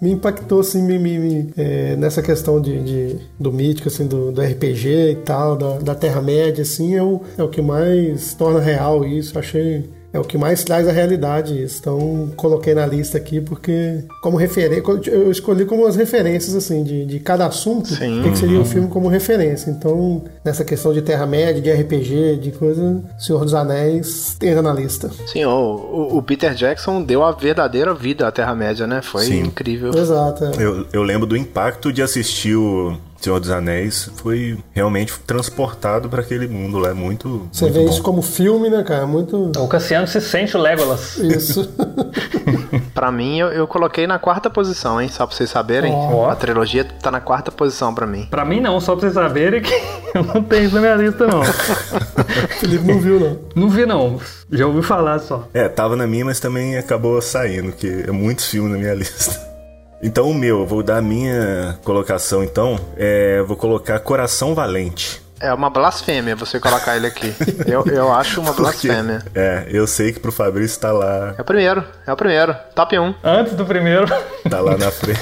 me 0.00 0.10
impactou, 0.12 0.60
assim, 0.60 0.82
me, 0.82 0.98
me- 0.98 1.18
me, 1.18 1.50
é, 1.56 1.96
nessa 1.96 2.22
questão 2.22 2.60
de, 2.60 2.82
de- 2.82 3.16
do 3.38 3.52
mítico, 3.52 3.88
assim, 3.88 4.06
do, 4.06 4.30
do 4.32 4.40
RPG 4.40 4.88
e 5.12 5.16
tal, 5.16 5.56
da, 5.56 5.78
da 5.78 5.94
Terra-média, 5.94 6.62
assim, 6.62 6.94
é 6.94 7.02
o, 7.02 7.20
é 7.36 7.46
que 7.48 7.60
mais 7.62 8.34
torna 8.34 8.60
real 8.60 9.04
isso. 9.04 9.38
Achei. 9.38 9.88
É 10.12 10.18
o 10.18 10.24
que 10.24 10.38
mais 10.38 10.64
traz 10.64 10.88
a 10.88 10.92
realidade 10.92 11.62
isso. 11.62 11.78
Então, 11.80 12.30
coloquei 12.34 12.74
na 12.74 12.86
lista 12.86 13.18
aqui 13.18 13.42
porque, 13.42 14.02
como 14.22 14.38
referência, 14.38 14.82
eu 15.10 15.30
escolhi 15.30 15.66
como 15.66 15.86
as 15.86 15.96
referências, 15.96 16.54
assim, 16.54 16.82
de, 16.82 17.04
de 17.04 17.20
cada 17.20 17.44
assunto, 17.46 17.88
Sim. 17.88 18.20
o 18.20 18.22
que, 18.24 18.30
que 18.30 18.38
seria 18.38 18.58
o 18.58 18.64
filme 18.64 18.88
como 18.88 19.06
referência. 19.08 19.70
Então, 19.70 20.24
nessa 20.42 20.64
questão 20.64 20.94
de 20.94 21.02
Terra-média, 21.02 21.60
de 21.60 21.70
RPG, 21.70 22.38
de 22.40 22.52
coisa, 22.52 23.02
Senhor 23.18 23.44
dos 23.44 23.52
Anéis 23.52 24.36
entra 24.42 24.62
na 24.62 24.72
lista. 24.72 25.10
Sim, 25.26 25.44
o, 25.44 26.16
o- 26.16 26.22
Peter 26.22 26.54
Jackson 26.54 27.02
deu 27.02 27.22
a 27.22 27.32
verdadeira 27.32 27.92
vida 27.92 28.26
à 28.26 28.32
Terra-média, 28.32 28.86
né? 28.86 29.02
Foi 29.02 29.24
Sim. 29.24 29.40
incrível. 29.40 29.90
Exato. 29.94 30.44
é. 30.44 30.50
Eu, 30.58 30.86
eu 30.92 31.02
lembro 31.02 31.26
do 31.26 31.36
impacto 31.36 31.92
de 31.92 32.00
assistir 32.02 32.54
o 32.56 32.96
Senhor 33.20 33.40
dos 33.40 33.50
Anéis. 33.50 34.10
Foi 34.16 34.58
realmente 34.72 35.18
transportado 35.20 36.08
para 36.08 36.20
aquele 36.22 36.48
mundo 36.48 36.78
lá. 36.78 36.90
É 36.90 36.94
muito. 36.94 37.48
Você 37.52 37.64
muito 37.64 37.74
vê 37.74 37.84
bom. 37.84 37.90
isso 37.90 38.02
como 38.02 38.22
filme, 38.22 38.70
né, 38.70 38.82
cara? 38.82 39.06
Muito. 39.06 39.52
O 39.56 39.68
Cassiano 39.68 40.06
se 40.06 40.20
sente 40.20 40.56
o 40.56 40.60
Legolas. 40.60 41.16
Isso. 41.18 41.68
Pra 42.94 43.12
mim, 43.12 43.38
eu, 43.38 43.48
eu 43.48 43.66
coloquei 43.68 44.06
na 44.08 44.18
quarta 44.18 44.50
posição, 44.50 45.00
hein? 45.00 45.08
Só 45.08 45.24
pra 45.24 45.34
vocês 45.36 45.48
saberem. 45.48 45.92
Ó. 45.92 46.28
A 46.28 46.34
trilogia 46.34 46.84
tá 46.84 47.12
na 47.12 47.20
quarta 47.20 47.52
posição 47.52 47.94
pra 47.94 48.06
mim. 48.06 48.26
Pra 48.28 48.44
mim 48.44 48.60
não, 48.60 48.80
só 48.80 48.92
pra 48.92 49.02
vocês 49.02 49.14
saberem 49.14 49.62
que 49.62 49.72
eu 50.14 50.24
não 50.24 50.42
tenho 50.42 50.64
isso 50.64 50.74
na 50.74 50.80
minha 50.80 50.96
lista 50.96 51.26
não. 51.26 51.44
Felipe 52.58 52.84
não 52.84 52.98
viu, 52.98 53.20
não. 53.20 53.38
Não 53.54 53.68
vi 53.68 53.86
não, 53.86 54.20
já 54.50 54.66
ouvi 54.66 54.82
falar 54.82 55.20
só. 55.20 55.46
É, 55.54 55.68
tava 55.68 55.94
na 55.94 56.06
minha, 56.06 56.24
mas 56.24 56.40
também 56.40 56.76
acabou 56.76 57.22
saindo, 57.22 57.70
que 57.70 58.04
é 58.08 58.10
muitos 58.10 58.46
filmes 58.46 58.72
na 58.72 58.78
minha 58.78 58.94
lista. 58.94 59.47
Então 60.02 60.30
o 60.30 60.34
meu, 60.34 60.60
eu 60.60 60.66
vou 60.66 60.82
dar 60.82 60.98
a 60.98 61.02
minha 61.02 61.78
colocação 61.84 62.42
então. 62.44 62.78
É, 62.96 63.42
vou 63.42 63.56
colocar 63.56 63.98
Coração 64.00 64.54
Valente. 64.54 65.20
É 65.40 65.54
uma 65.54 65.70
blasfêmia 65.70 66.34
você 66.34 66.58
colocar 66.58 66.96
ele 66.96 67.06
aqui. 67.06 67.32
Eu, 67.66 67.84
eu 67.86 68.12
acho 68.12 68.40
uma 68.40 68.52
blasfêmia. 68.54 69.22
é, 69.34 69.66
eu 69.70 69.86
sei 69.86 70.12
que 70.12 70.18
pro 70.18 70.32
Fabrício 70.32 70.80
tá 70.80 70.90
lá, 70.90 71.34
É 71.38 71.42
o 71.42 71.44
primeiro, 71.44 71.84
é 72.06 72.12
o 72.12 72.16
primeiro. 72.16 72.56
Top 72.74 72.98
1. 72.98 73.14
Antes 73.22 73.52
do 73.54 73.64
primeiro, 73.64 74.06
tá 74.50 74.60
lá 74.60 74.76
na 74.76 74.90
frente. 74.90 75.20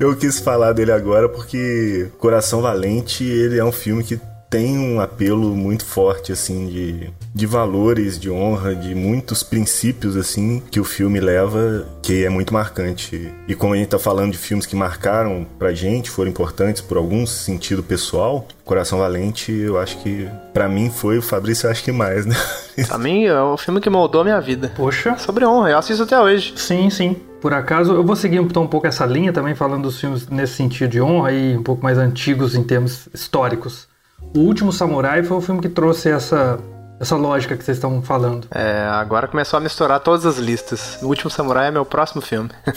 eu 0.00 0.16
quis 0.16 0.40
falar 0.40 0.72
dele 0.72 0.90
agora 0.92 1.28
porque 1.28 2.10
Coração 2.18 2.62
Valente, 2.62 3.24
ele 3.24 3.58
é 3.58 3.64
um 3.64 3.72
filme 3.72 4.02
que 4.02 4.18
tem 4.52 4.78
um 4.78 5.00
apelo 5.00 5.56
muito 5.56 5.82
forte, 5.82 6.30
assim, 6.30 6.66
de, 6.66 7.10
de 7.34 7.46
valores, 7.46 8.18
de 8.18 8.30
honra, 8.30 8.74
de 8.74 8.94
muitos 8.94 9.42
princípios, 9.42 10.14
assim, 10.14 10.62
que 10.70 10.78
o 10.78 10.84
filme 10.84 11.18
leva, 11.18 11.86
que 12.02 12.22
é 12.22 12.28
muito 12.28 12.52
marcante. 12.52 13.32
E 13.48 13.54
como 13.54 13.72
a 13.72 13.78
gente 13.78 13.88
tá 13.88 13.98
falando 13.98 14.32
de 14.32 14.36
filmes 14.36 14.66
que 14.66 14.76
marcaram 14.76 15.46
pra 15.58 15.72
gente, 15.72 16.10
foram 16.10 16.30
importantes 16.30 16.82
por 16.82 16.98
algum 16.98 17.26
sentido 17.26 17.82
pessoal, 17.82 18.46
Coração 18.62 18.98
Valente, 18.98 19.50
eu 19.50 19.80
acho 19.80 19.96
que, 20.02 20.28
pra 20.52 20.68
mim, 20.68 20.90
foi 20.90 21.16
o 21.16 21.22
Fabrício, 21.22 21.66
eu 21.66 21.70
acho 21.70 21.82
que 21.82 21.90
mais, 21.90 22.26
né? 22.26 22.36
Pra 22.86 22.98
mim, 22.98 23.24
é 23.24 23.40
o 23.40 23.56
filme 23.56 23.80
que 23.80 23.88
moldou 23.88 24.20
a 24.20 24.24
minha 24.24 24.40
vida. 24.40 24.72
poxa. 24.76 25.16
Sobre 25.16 25.46
honra, 25.46 25.70
eu 25.70 25.78
assisto 25.78 26.02
até 26.02 26.18
hoje. 26.20 26.52
Sim, 26.56 26.90
sim. 26.90 27.16
Por 27.40 27.52
acaso, 27.52 27.92
eu 27.92 28.04
vou 28.04 28.16
seguir 28.16 28.36
então, 28.36 28.62
um 28.62 28.66
pouco 28.66 28.86
essa 28.86 29.04
linha 29.04 29.32
também, 29.32 29.54
falando 29.54 29.84
dos 29.84 29.98
filmes 29.98 30.28
nesse 30.28 30.54
sentido 30.54 30.90
de 30.90 31.00
honra 31.00 31.32
e 31.32 31.56
um 31.56 31.62
pouco 31.62 31.82
mais 31.82 31.98
antigos 31.98 32.54
em 32.54 32.62
termos 32.62 33.08
históricos. 33.12 33.90
O 34.34 34.40
Último 34.40 34.72
Samurai 34.72 35.22
foi 35.22 35.36
o 35.36 35.40
filme 35.40 35.60
que 35.60 35.68
trouxe 35.68 36.08
essa, 36.08 36.58
essa 36.98 37.16
lógica 37.16 37.54
que 37.54 37.62
vocês 37.62 37.76
estão 37.76 38.00
falando. 38.00 38.46
É, 38.54 38.86
agora 38.90 39.28
começou 39.28 39.58
a 39.58 39.60
misturar 39.60 40.00
todas 40.00 40.24
as 40.24 40.38
listas. 40.38 40.98
O 41.02 41.08
Último 41.08 41.28
Samurai 41.28 41.68
é 41.68 41.70
meu 41.70 41.84
próximo 41.84 42.22
filme. 42.22 42.48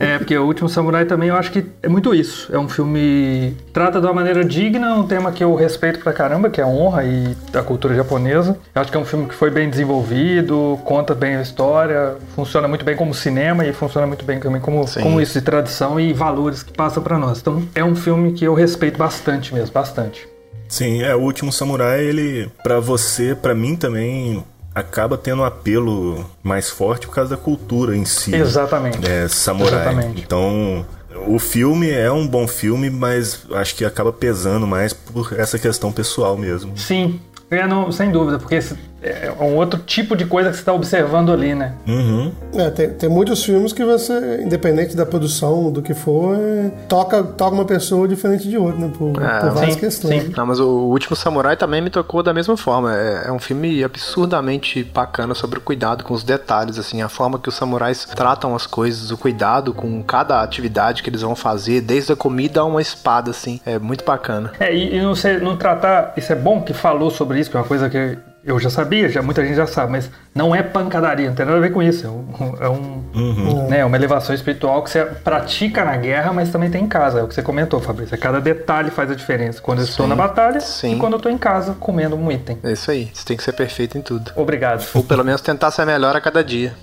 É, 0.00 0.18
porque 0.18 0.36
o 0.36 0.44
Último 0.44 0.68
Samurai 0.68 1.04
também 1.04 1.28
eu 1.28 1.36
acho 1.36 1.50
que 1.50 1.66
é 1.82 1.88
muito 1.88 2.14
isso. 2.14 2.48
É 2.54 2.58
um 2.58 2.68
filme 2.68 3.56
trata 3.72 4.00
de 4.00 4.06
uma 4.06 4.14
maneira 4.14 4.44
digna, 4.44 4.94
um 4.94 5.06
tema 5.06 5.32
que 5.32 5.42
eu 5.42 5.54
respeito 5.54 5.98
pra 5.98 6.12
caramba, 6.12 6.48
que 6.48 6.60
é 6.60 6.64
a 6.64 6.66
honra 6.66 7.04
e 7.04 7.36
a 7.52 7.62
cultura 7.62 7.94
japonesa. 7.94 8.56
Eu 8.74 8.80
acho 8.80 8.90
que 8.90 8.96
é 8.96 9.00
um 9.00 9.04
filme 9.04 9.26
que 9.26 9.34
foi 9.34 9.50
bem 9.50 9.68
desenvolvido, 9.68 10.78
conta 10.84 11.14
bem 11.14 11.36
a 11.36 11.42
história, 11.42 12.16
funciona 12.34 12.68
muito 12.68 12.84
bem 12.84 12.96
como 12.96 13.12
cinema 13.12 13.66
e 13.66 13.72
funciona 13.72 14.06
muito 14.06 14.24
bem 14.24 14.38
também 14.38 14.60
como, 14.60 14.86
Sim. 14.86 15.02
como 15.02 15.20
isso 15.20 15.38
de 15.38 15.44
tradição 15.44 15.98
e 15.98 16.12
valores 16.12 16.62
que 16.62 16.72
passa 16.72 17.00
pra 17.00 17.18
nós. 17.18 17.40
Então 17.40 17.62
é 17.74 17.84
um 17.84 17.96
filme 17.96 18.32
que 18.32 18.44
eu 18.44 18.54
respeito 18.54 18.98
bastante 18.98 19.52
mesmo, 19.52 19.72
bastante. 19.72 20.28
Sim, 20.68 21.02
é 21.02 21.14
o 21.14 21.20
último 21.20 21.50
samurai, 21.50 22.04
ele 22.04 22.50
pra 22.62 22.78
você, 22.78 23.34
pra 23.34 23.54
mim 23.54 23.74
também 23.74 24.44
acaba 24.74 25.16
tendo 25.18 25.42
um 25.42 25.44
apelo 25.44 26.24
mais 26.42 26.70
forte 26.70 27.06
por 27.06 27.14
causa 27.14 27.30
da 27.30 27.36
cultura 27.36 27.96
em 27.96 28.04
si. 28.04 28.34
Exatamente. 28.34 29.04
É, 29.08 29.26
samurai. 29.28 29.80
Exatamente. 29.80 30.22
Então, 30.22 30.86
o 31.26 31.38
filme 31.38 31.90
é 31.90 32.10
um 32.12 32.26
bom 32.26 32.46
filme, 32.46 32.90
mas 32.90 33.44
acho 33.52 33.74
que 33.74 33.84
acaba 33.84 34.12
pesando 34.12 34.66
mais 34.66 34.92
por 34.92 35.32
essa 35.38 35.58
questão 35.58 35.90
pessoal 35.90 36.36
mesmo. 36.36 36.76
Sim, 36.76 37.20
é, 37.50 37.66
não, 37.66 37.90
sem 37.90 38.10
dúvida, 38.10 38.38
porque 38.38 38.60
é 39.02 39.32
um 39.40 39.56
outro 39.56 39.80
tipo 39.80 40.16
de 40.16 40.24
coisa 40.24 40.50
que 40.50 40.56
você 40.56 40.62
está 40.62 40.72
observando 40.72 41.32
ali, 41.32 41.54
né? 41.54 41.74
Uhum. 41.86 42.32
É, 42.54 42.70
tem, 42.70 42.90
tem 42.90 43.08
muitos 43.08 43.44
filmes 43.44 43.72
que 43.72 43.84
você, 43.84 44.42
independente 44.42 44.96
da 44.96 45.06
produção, 45.06 45.70
do 45.70 45.80
que 45.80 45.94
for, 45.94 46.36
é, 46.36 46.70
toca, 46.88 47.22
toca 47.22 47.54
uma 47.54 47.64
pessoa 47.64 48.08
diferente 48.08 48.48
de 48.48 48.58
outra, 48.58 48.78
né? 48.80 48.92
Por, 48.96 49.10
É, 49.22 49.40
por 49.40 49.50
várias 49.50 49.74
sim, 49.74 49.80
questões. 49.80 50.22
sim. 50.24 50.32
Não, 50.36 50.46
mas 50.46 50.58
o 50.58 50.66
Último 50.66 51.14
Samurai 51.14 51.56
também 51.56 51.80
me 51.80 51.90
tocou 51.90 52.22
da 52.22 52.34
mesma 52.34 52.56
forma. 52.56 52.94
É, 52.94 53.28
é 53.28 53.32
um 53.32 53.38
filme 53.38 53.84
absurdamente 53.84 54.82
bacana 54.82 55.34
sobre 55.34 55.58
o 55.58 55.62
cuidado 55.62 56.02
com 56.02 56.14
os 56.14 56.24
detalhes, 56.24 56.78
assim, 56.78 57.00
a 57.02 57.08
forma 57.08 57.38
que 57.38 57.48
os 57.48 57.54
samurais 57.54 58.04
tratam 58.04 58.54
as 58.54 58.66
coisas, 58.66 59.10
o 59.10 59.18
cuidado 59.18 59.72
com 59.72 60.02
cada 60.02 60.42
atividade 60.42 61.02
que 61.02 61.10
eles 61.10 61.22
vão 61.22 61.36
fazer, 61.36 61.80
desde 61.80 62.12
a 62.12 62.16
comida 62.16 62.60
a 62.60 62.64
uma 62.64 62.82
espada, 62.82 63.30
assim. 63.30 63.60
É 63.64 63.78
muito 63.78 64.04
bacana. 64.04 64.52
É, 64.58 64.74
e, 64.74 64.96
e 64.96 65.00
não, 65.00 65.14
sei, 65.14 65.38
não 65.38 65.56
tratar. 65.56 66.14
Isso 66.16 66.32
é 66.32 66.36
bom 66.36 66.62
que 66.62 66.72
falou 66.72 67.10
sobre 67.10 67.38
isso, 67.38 67.50
que 67.50 67.56
é 67.56 67.60
uma 67.60 67.66
coisa 67.66 67.88
que 67.88 68.18
eu 68.48 68.58
já 68.58 68.70
sabia, 68.70 69.08
já, 69.08 69.20
muita 69.20 69.44
gente 69.44 69.56
já 69.56 69.66
sabe, 69.66 69.92
mas 69.92 70.10
não 70.34 70.54
é 70.54 70.62
pancadaria, 70.62 71.28
não 71.28 71.34
tem 71.34 71.44
nada 71.44 71.58
a 71.58 71.60
ver 71.60 71.70
com 71.70 71.82
isso. 71.82 72.06
É, 72.06 72.08
um, 72.08 72.56
é 72.60 72.68
um, 72.68 73.68
né, 73.68 73.84
uma 73.84 73.96
elevação 73.96 74.34
espiritual 74.34 74.82
que 74.82 74.90
você 74.90 75.04
pratica 75.04 75.84
na 75.84 75.96
guerra, 75.96 76.32
mas 76.32 76.50
também 76.50 76.70
tem 76.70 76.84
em 76.84 76.88
casa. 76.88 77.20
É 77.20 77.22
o 77.22 77.28
que 77.28 77.34
você 77.34 77.42
comentou, 77.42 77.80
Fabrício. 77.80 78.14
É 78.14 78.18
Cada 78.18 78.40
detalhe 78.40 78.90
faz 78.90 79.10
a 79.10 79.14
diferença. 79.14 79.60
Quando 79.60 79.80
eu 79.80 79.84
estou 79.84 80.06
na 80.06 80.16
batalha 80.16 80.60
sim. 80.60 80.94
e 80.94 80.98
quando 80.98 81.14
eu 81.14 81.18
estou 81.18 81.30
em 81.30 81.38
casa 81.38 81.76
comendo 81.78 82.16
um 82.16 82.32
item. 82.32 82.58
É 82.62 82.72
isso 82.72 82.90
aí. 82.90 83.10
Você 83.12 83.24
tem 83.24 83.36
que 83.36 83.42
ser 83.42 83.52
perfeito 83.52 83.98
em 83.98 84.02
tudo. 84.02 84.32
Obrigado. 84.34 84.84
Ou 84.94 85.02
pelo 85.02 85.24
menos 85.24 85.40
tentar 85.40 85.70
ser 85.70 85.84
melhor 85.84 86.16
a 86.16 86.20
cada 86.20 86.42
dia. 86.42 86.74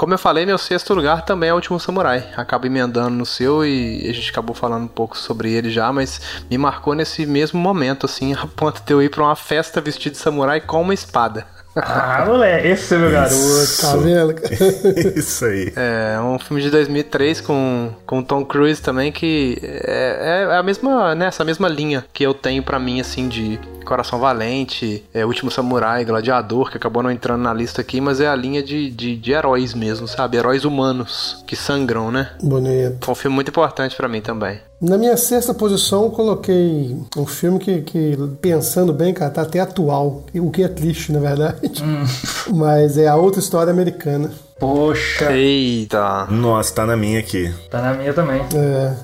Como 0.00 0.14
eu 0.14 0.18
falei, 0.18 0.46
meu 0.46 0.56
sexto 0.56 0.94
lugar 0.94 1.26
também 1.26 1.50
é 1.50 1.52
o 1.52 1.56
Último 1.56 1.78
Samurai. 1.78 2.24
Acaba 2.34 2.66
emendando 2.66 3.10
no 3.10 3.26
seu 3.26 3.66
e 3.66 4.08
a 4.08 4.14
gente 4.14 4.30
acabou 4.30 4.56
falando 4.56 4.84
um 4.84 4.88
pouco 4.88 5.14
sobre 5.14 5.52
ele 5.52 5.68
já, 5.68 5.92
mas 5.92 6.40
me 6.50 6.56
marcou 6.56 6.94
nesse 6.94 7.26
mesmo 7.26 7.60
momento, 7.60 8.06
assim, 8.06 8.32
a 8.42 8.46
ponto 8.46 8.82
de 8.82 8.94
eu 8.94 9.02
ir 9.02 9.10
pra 9.10 9.24
uma 9.24 9.36
festa 9.36 9.78
vestido 9.78 10.12
de 10.12 10.18
samurai 10.18 10.58
com 10.58 10.80
uma 10.80 10.94
espada. 10.94 11.46
Ah, 11.76 12.24
moleque, 12.26 12.68
esse 12.68 12.94
é 12.94 12.98
meu 12.98 13.10
garoto. 13.10 13.36
Tá 13.78 13.96
vendo? 13.98 14.34
Isso 15.14 15.44
aí. 15.44 15.70
É 15.76 16.18
um 16.18 16.38
filme 16.38 16.62
de 16.62 16.70
2003 16.70 17.42
com, 17.42 17.92
com 18.06 18.22
Tom 18.22 18.42
Cruise 18.42 18.80
também, 18.80 19.12
que 19.12 19.58
é, 19.62 20.46
é 20.50 20.56
a 20.56 20.62
mesma, 20.62 21.14
né, 21.14 21.26
essa 21.26 21.44
mesma 21.44 21.68
linha 21.68 22.06
que 22.10 22.24
eu 22.24 22.32
tenho 22.32 22.62
pra 22.62 22.78
mim, 22.78 23.02
assim, 23.02 23.28
de 23.28 23.60
Coração 23.90 24.20
Valente, 24.20 25.04
é, 25.12 25.26
Último 25.26 25.50
Samurai, 25.50 26.04
Gladiador, 26.04 26.70
que 26.70 26.76
acabou 26.76 27.02
não 27.02 27.10
entrando 27.10 27.42
na 27.42 27.52
lista 27.52 27.80
aqui, 27.80 28.00
mas 28.00 28.20
é 28.20 28.28
a 28.28 28.36
linha 28.36 28.62
de, 28.62 28.88
de, 28.88 29.16
de 29.16 29.32
heróis 29.32 29.74
mesmo, 29.74 30.06
sabe? 30.06 30.36
Heróis 30.36 30.64
humanos 30.64 31.42
que 31.44 31.56
sangram, 31.56 32.12
né? 32.12 32.30
Bonito. 32.40 33.04
Foi 33.04 33.12
um 33.12 33.16
filme 33.16 33.34
muito 33.34 33.48
importante 33.48 33.96
pra 33.96 34.08
mim 34.08 34.20
também. 34.20 34.60
Na 34.80 34.96
minha 34.96 35.16
sexta 35.16 35.52
posição, 35.52 36.04
eu 36.04 36.10
coloquei 36.10 36.96
um 37.16 37.26
filme 37.26 37.58
que, 37.58 37.82
que, 37.82 38.16
pensando 38.40 38.92
bem, 38.92 39.12
cara, 39.12 39.30
tá 39.30 39.42
até 39.42 39.58
atual. 39.58 40.24
O 40.34 40.52
que 40.52 40.62
é 40.62 40.68
triste, 40.68 41.10
na 41.10 41.18
verdade. 41.18 41.58
Mas 42.54 42.96
é 42.96 43.08
a 43.08 43.16
outra 43.16 43.40
história 43.40 43.72
americana. 43.72 44.30
Poxa, 44.60 45.32
Eita! 45.32 46.26
Nossa, 46.30 46.74
tá 46.74 46.86
na 46.86 46.94
minha 46.96 47.18
aqui. 47.18 47.52
tá 47.70 47.80
na 47.80 47.94
minha 47.94 48.12
também. 48.12 48.40
É. 48.54 48.94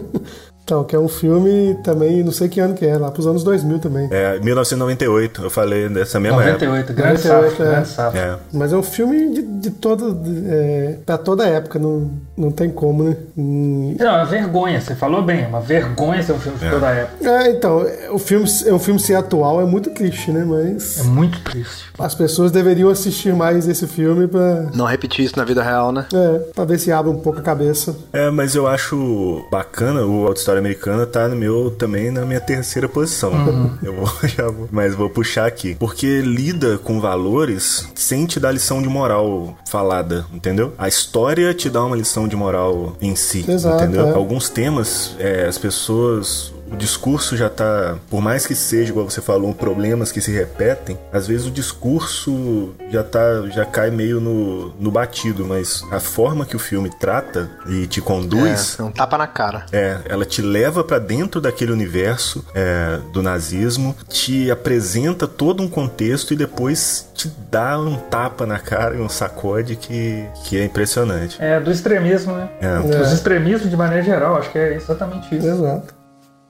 Então, 0.66 0.82
que 0.82 0.96
é 0.96 0.98
um 0.98 1.06
filme 1.06 1.76
também, 1.84 2.24
não 2.24 2.32
sei 2.32 2.48
que 2.48 2.58
ano 2.58 2.74
que 2.74 2.84
é, 2.84 2.98
lá 2.98 3.08
pros 3.12 3.24
anos 3.24 3.44
2000 3.44 3.78
também. 3.78 4.08
É, 4.10 4.40
1998, 4.40 5.44
eu 5.44 5.48
falei 5.48 5.88
dessa 5.88 6.18
mesma 6.18 6.38
98, 6.38 6.92
grande 6.92 7.22
98, 7.28 7.50
safo, 7.50 7.62
é. 7.62 7.66
grande 7.70 7.88
safo. 7.88 8.16
época. 8.16 8.40
É. 8.52 8.56
Mas 8.58 8.72
é 8.72 8.76
um 8.76 8.82
filme 8.82 9.32
de, 9.32 9.42
de 9.42 9.70
toda. 9.70 10.04
É, 10.48 10.96
pra 11.06 11.16
toda 11.18 11.46
época, 11.46 11.78
não, 11.78 12.10
não 12.36 12.50
tem 12.50 12.68
como, 12.68 13.04
né? 13.04 13.16
Hum, 13.38 13.94
Não, 13.96 14.06
é 14.06 14.10
uma 14.16 14.24
vergonha, 14.24 14.80
você 14.80 14.96
falou 14.96 15.22
bem, 15.22 15.44
é 15.44 15.46
uma 15.46 15.60
vergonha 15.60 16.20
ser 16.20 16.32
um 16.32 16.38
filme 16.40 16.58
de 16.58 16.68
toda 16.68 16.88
a 16.88 16.90
época. 16.90 17.30
É, 17.30 17.50
então, 17.52 17.82
é, 17.82 18.10
o 18.10 18.18
filme, 18.18 18.48
é 18.66 18.72
um 18.74 18.78
filme 18.80 18.98
ser 18.98 19.14
atual 19.14 19.60
é 19.60 19.64
muito 19.64 19.90
triste, 19.90 20.32
né? 20.32 20.44
Mas 20.44 20.98
É 20.98 21.04
muito 21.04 21.38
triste. 21.44 21.84
as 21.96 22.12
pessoas 22.16 22.50
deveriam 22.50 22.90
assistir 22.90 23.32
mais 23.36 23.68
esse 23.68 23.86
filme 23.86 24.26
pra, 24.26 24.66
Não 24.74 24.84
repetir 24.84 25.24
isso 25.24 25.36
na 25.36 25.44
vida 25.44 25.62
real, 25.62 25.92
né? 25.92 26.06
é, 26.12 26.38
pra 26.52 26.64
ver 26.64 26.80
se 26.80 26.90
abre 26.90 27.08
um 27.12 27.20
pouco 27.20 27.38
a 27.38 27.42
cabeça. 27.42 27.94
É, 28.12 28.30
mas 28.32 28.56
eu 28.56 28.66
acho 28.66 29.44
bacana, 29.48 30.04
o 30.04 30.26
Auto 30.26 30.40
História 30.56 30.60
Americana 30.60 31.06
tá 31.06 31.28
no 31.28 31.36
meu, 31.36 31.70
também 31.70 32.10
na 32.10 32.24
minha 32.24 32.40
terceira 32.40 32.88
posição. 32.88 33.32
Eu 33.82 33.94
vou, 33.94 34.08
já 34.28 34.48
vou, 34.48 34.68
mas 34.70 34.94
vou 34.94 35.10
puxar 35.10 35.46
aqui. 35.46 35.74
Porque 35.74 36.20
lida 36.20 36.78
com 36.78 37.00
valores 37.00 37.88
sem 37.94 38.26
te 38.26 38.40
dar 38.40 38.52
lição 38.52 38.80
de 38.80 38.88
moral 38.88 39.56
falada, 39.68 40.26
entendeu? 40.32 40.72
A 40.78 40.88
história 40.88 41.52
te 41.52 41.68
dá 41.68 41.84
uma 41.84 41.96
lição 41.96 42.26
de 42.26 42.36
moral 42.36 42.96
em 43.00 43.14
si, 43.14 43.44
Exato, 43.48 43.84
entendeu? 43.84 44.08
é. 44.08 44.12
Alguns 44.12 44.48
temas, 44.48 45.14
é, 45.18 45.46
as 45.46 45.58
pessoas 45.58 46.52
o 46.70 46.76
discurso 46.76 47.36
já 47.36 47.48
tá, 47.48 47.96
por 48.10 48.20
mais 48.20 48.46
que 48.46 48.54
seja, 48.54 48.90
igual 48.90 49.08
você 49.08 49.20
falou, 49.20 49.54
problemas 49.54 50.10
que 50.12 50.20
se 50.20 50.30
repetem, 50.32 50.98
às 51.12 51.26
vezes 51.26 51.46
o 51.46 51.50
discurso 51.50 52.74
já 52.90 53.02
tá, 53.02 53.42
já 53.48 53.64
cai 53.64 53.90
meio 53.90 54.20
no, 54.20 54.68
no 54.78 54.90
batido, 54.90 55.44
mas 55.46 55.82
a 55.90 56.00
forma 56.00 56.44
que 56.44 56.56
o 56.56 56.58
filme 56.58 56.90
trata 56.90 57.50
e 57.68 57.86
te 57.86 58.00
conduz 58.00 58.76
É, 58.78 58.82
é 58.82 58.84
um 58.84 58.90
tapa 58.90 59.16
na 59.18 59.26
cara. 59.26 59.66
é, 59.72 59.98
ela 60.06 60.24
te 60.24 60.42
leva 60.42 60.82
pra 60.84 60.98
dentro 60.98 61.40
daquele 61.40 61.72
universo 61.72 62.44
é, 62.54 62.98
do 63.12 63.22
nazismo, 63.22 63.94
te 64.08 64.50
apresenta 64.50 65.26
todo 65.26 65.62
um 65.62 65.68
contexto 65.68 66.32
e 66.32 66.36
depois 66.36 67.08
te 67.14 67.30
dá 67.50 67.78
um 67.78 67.96
tapa 67.96 68.44
na 68.46 68.58
cara 68.58 68.96
e 68.96 69.00
um 69.00 69.08
sacode 69.08 69.76
que, 69.76 70.24
que 70.44 70.58
é 70.58 70.64
impressionante. 70.64 71.36
É, 71.40 71.58
do 71.60 71.70
extremismo, 71.70 72.34
né? 72.34 72.48
É. 72.60 72.78
Os 73.02 73.12
extremismos 73.12 73.70
de 73.70 73.76
maneira 73.76 74.02
geral, 74.02 74.36
acho 74.36 74.50
que 74.50 74.58
é 74.58 74.74
exatamente 74.74 75.34
isso. 75.36 75.46
Exato. 75.46 75.94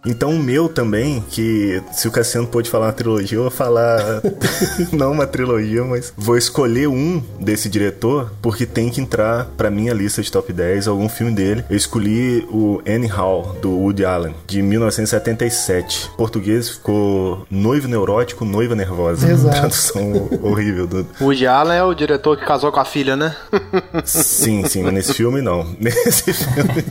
Então 0.07 0.31
o 0.31 0.39
meu 0.39 0.69
também, 0.69 1.23
que 1.29 1.83
se 1.93 2.07
o 2.07 2.11
Cassiano 2.11 2.47
pôde 2.47 2.71
falar 2.71 2.87
uma 2.87 2.93
trilogia, 2.93 3.39
eu 3.39 3.43
vou 3.43 3.51
falar 3.51 4.23
não 4.93 5.13
uma 5.13 5.27
trilogia, 5.27 5.85
mas 5.85 6.13
vou 6.17 6.37
escolher 6.37 6.87
um 6.89 7.23
desse 7.41 7.69
diretor, 7.69 8.33
porque 8.41 8.65
tem 8.65 8.89
que 8.89 9.01
entrar 9.01 9.47
pra 9.57 9.71
minha 9.71 9.93
lista 9.93 10.23
de 10.23 10.31
top 10.31 10.53
10 10.53 10.89
algum 10.89 11.09
filme 11.09 11.33
dele. 11.33 11.65
Eu 11.69 11.77
escolhi 11.77 12.47
o 12.51 12.81
Annie 12.87 13.09
Hall, 13.09 13.57
do 13.61 13.71
Woody 13.71 14.05
Allen, 14.05 14.35
de 14.47 14.63
1977. 14.63 16.11
Em 16.13 16.17
português 16.17 16.71
ficou 16.71 17.47
Noivo 17.51 17.89
Neurótico, 17.89 18.45
Noiva 18.45 18.75
Nervosa. 18.75 19.31
Exato. 19.31 19.57
Tradução 19.57 20.29
horrível. 20.43 20.87
Do... 20.87 21.07
O 21.21 21.25
Woody 21.27 21.47
Allen 21.47 21.79
é 21.79 21.83
o 21.83 21.95
diretor 21.95 22.37
que 22.37 22.45
casou 22.45 22.71
com 22.71 22.81
a 22.81 22.85
filha, 22.85 23.17
né? 23.17 23.35
Sim, 24.05 24.65
sim, 24.67 24.83
mas 24.83 24.93
nesse 24.93 25.15
filme 25.15 25.41
não. 25.41 25.67
Nesse 25.81 26.33
filme. 26.33 26.85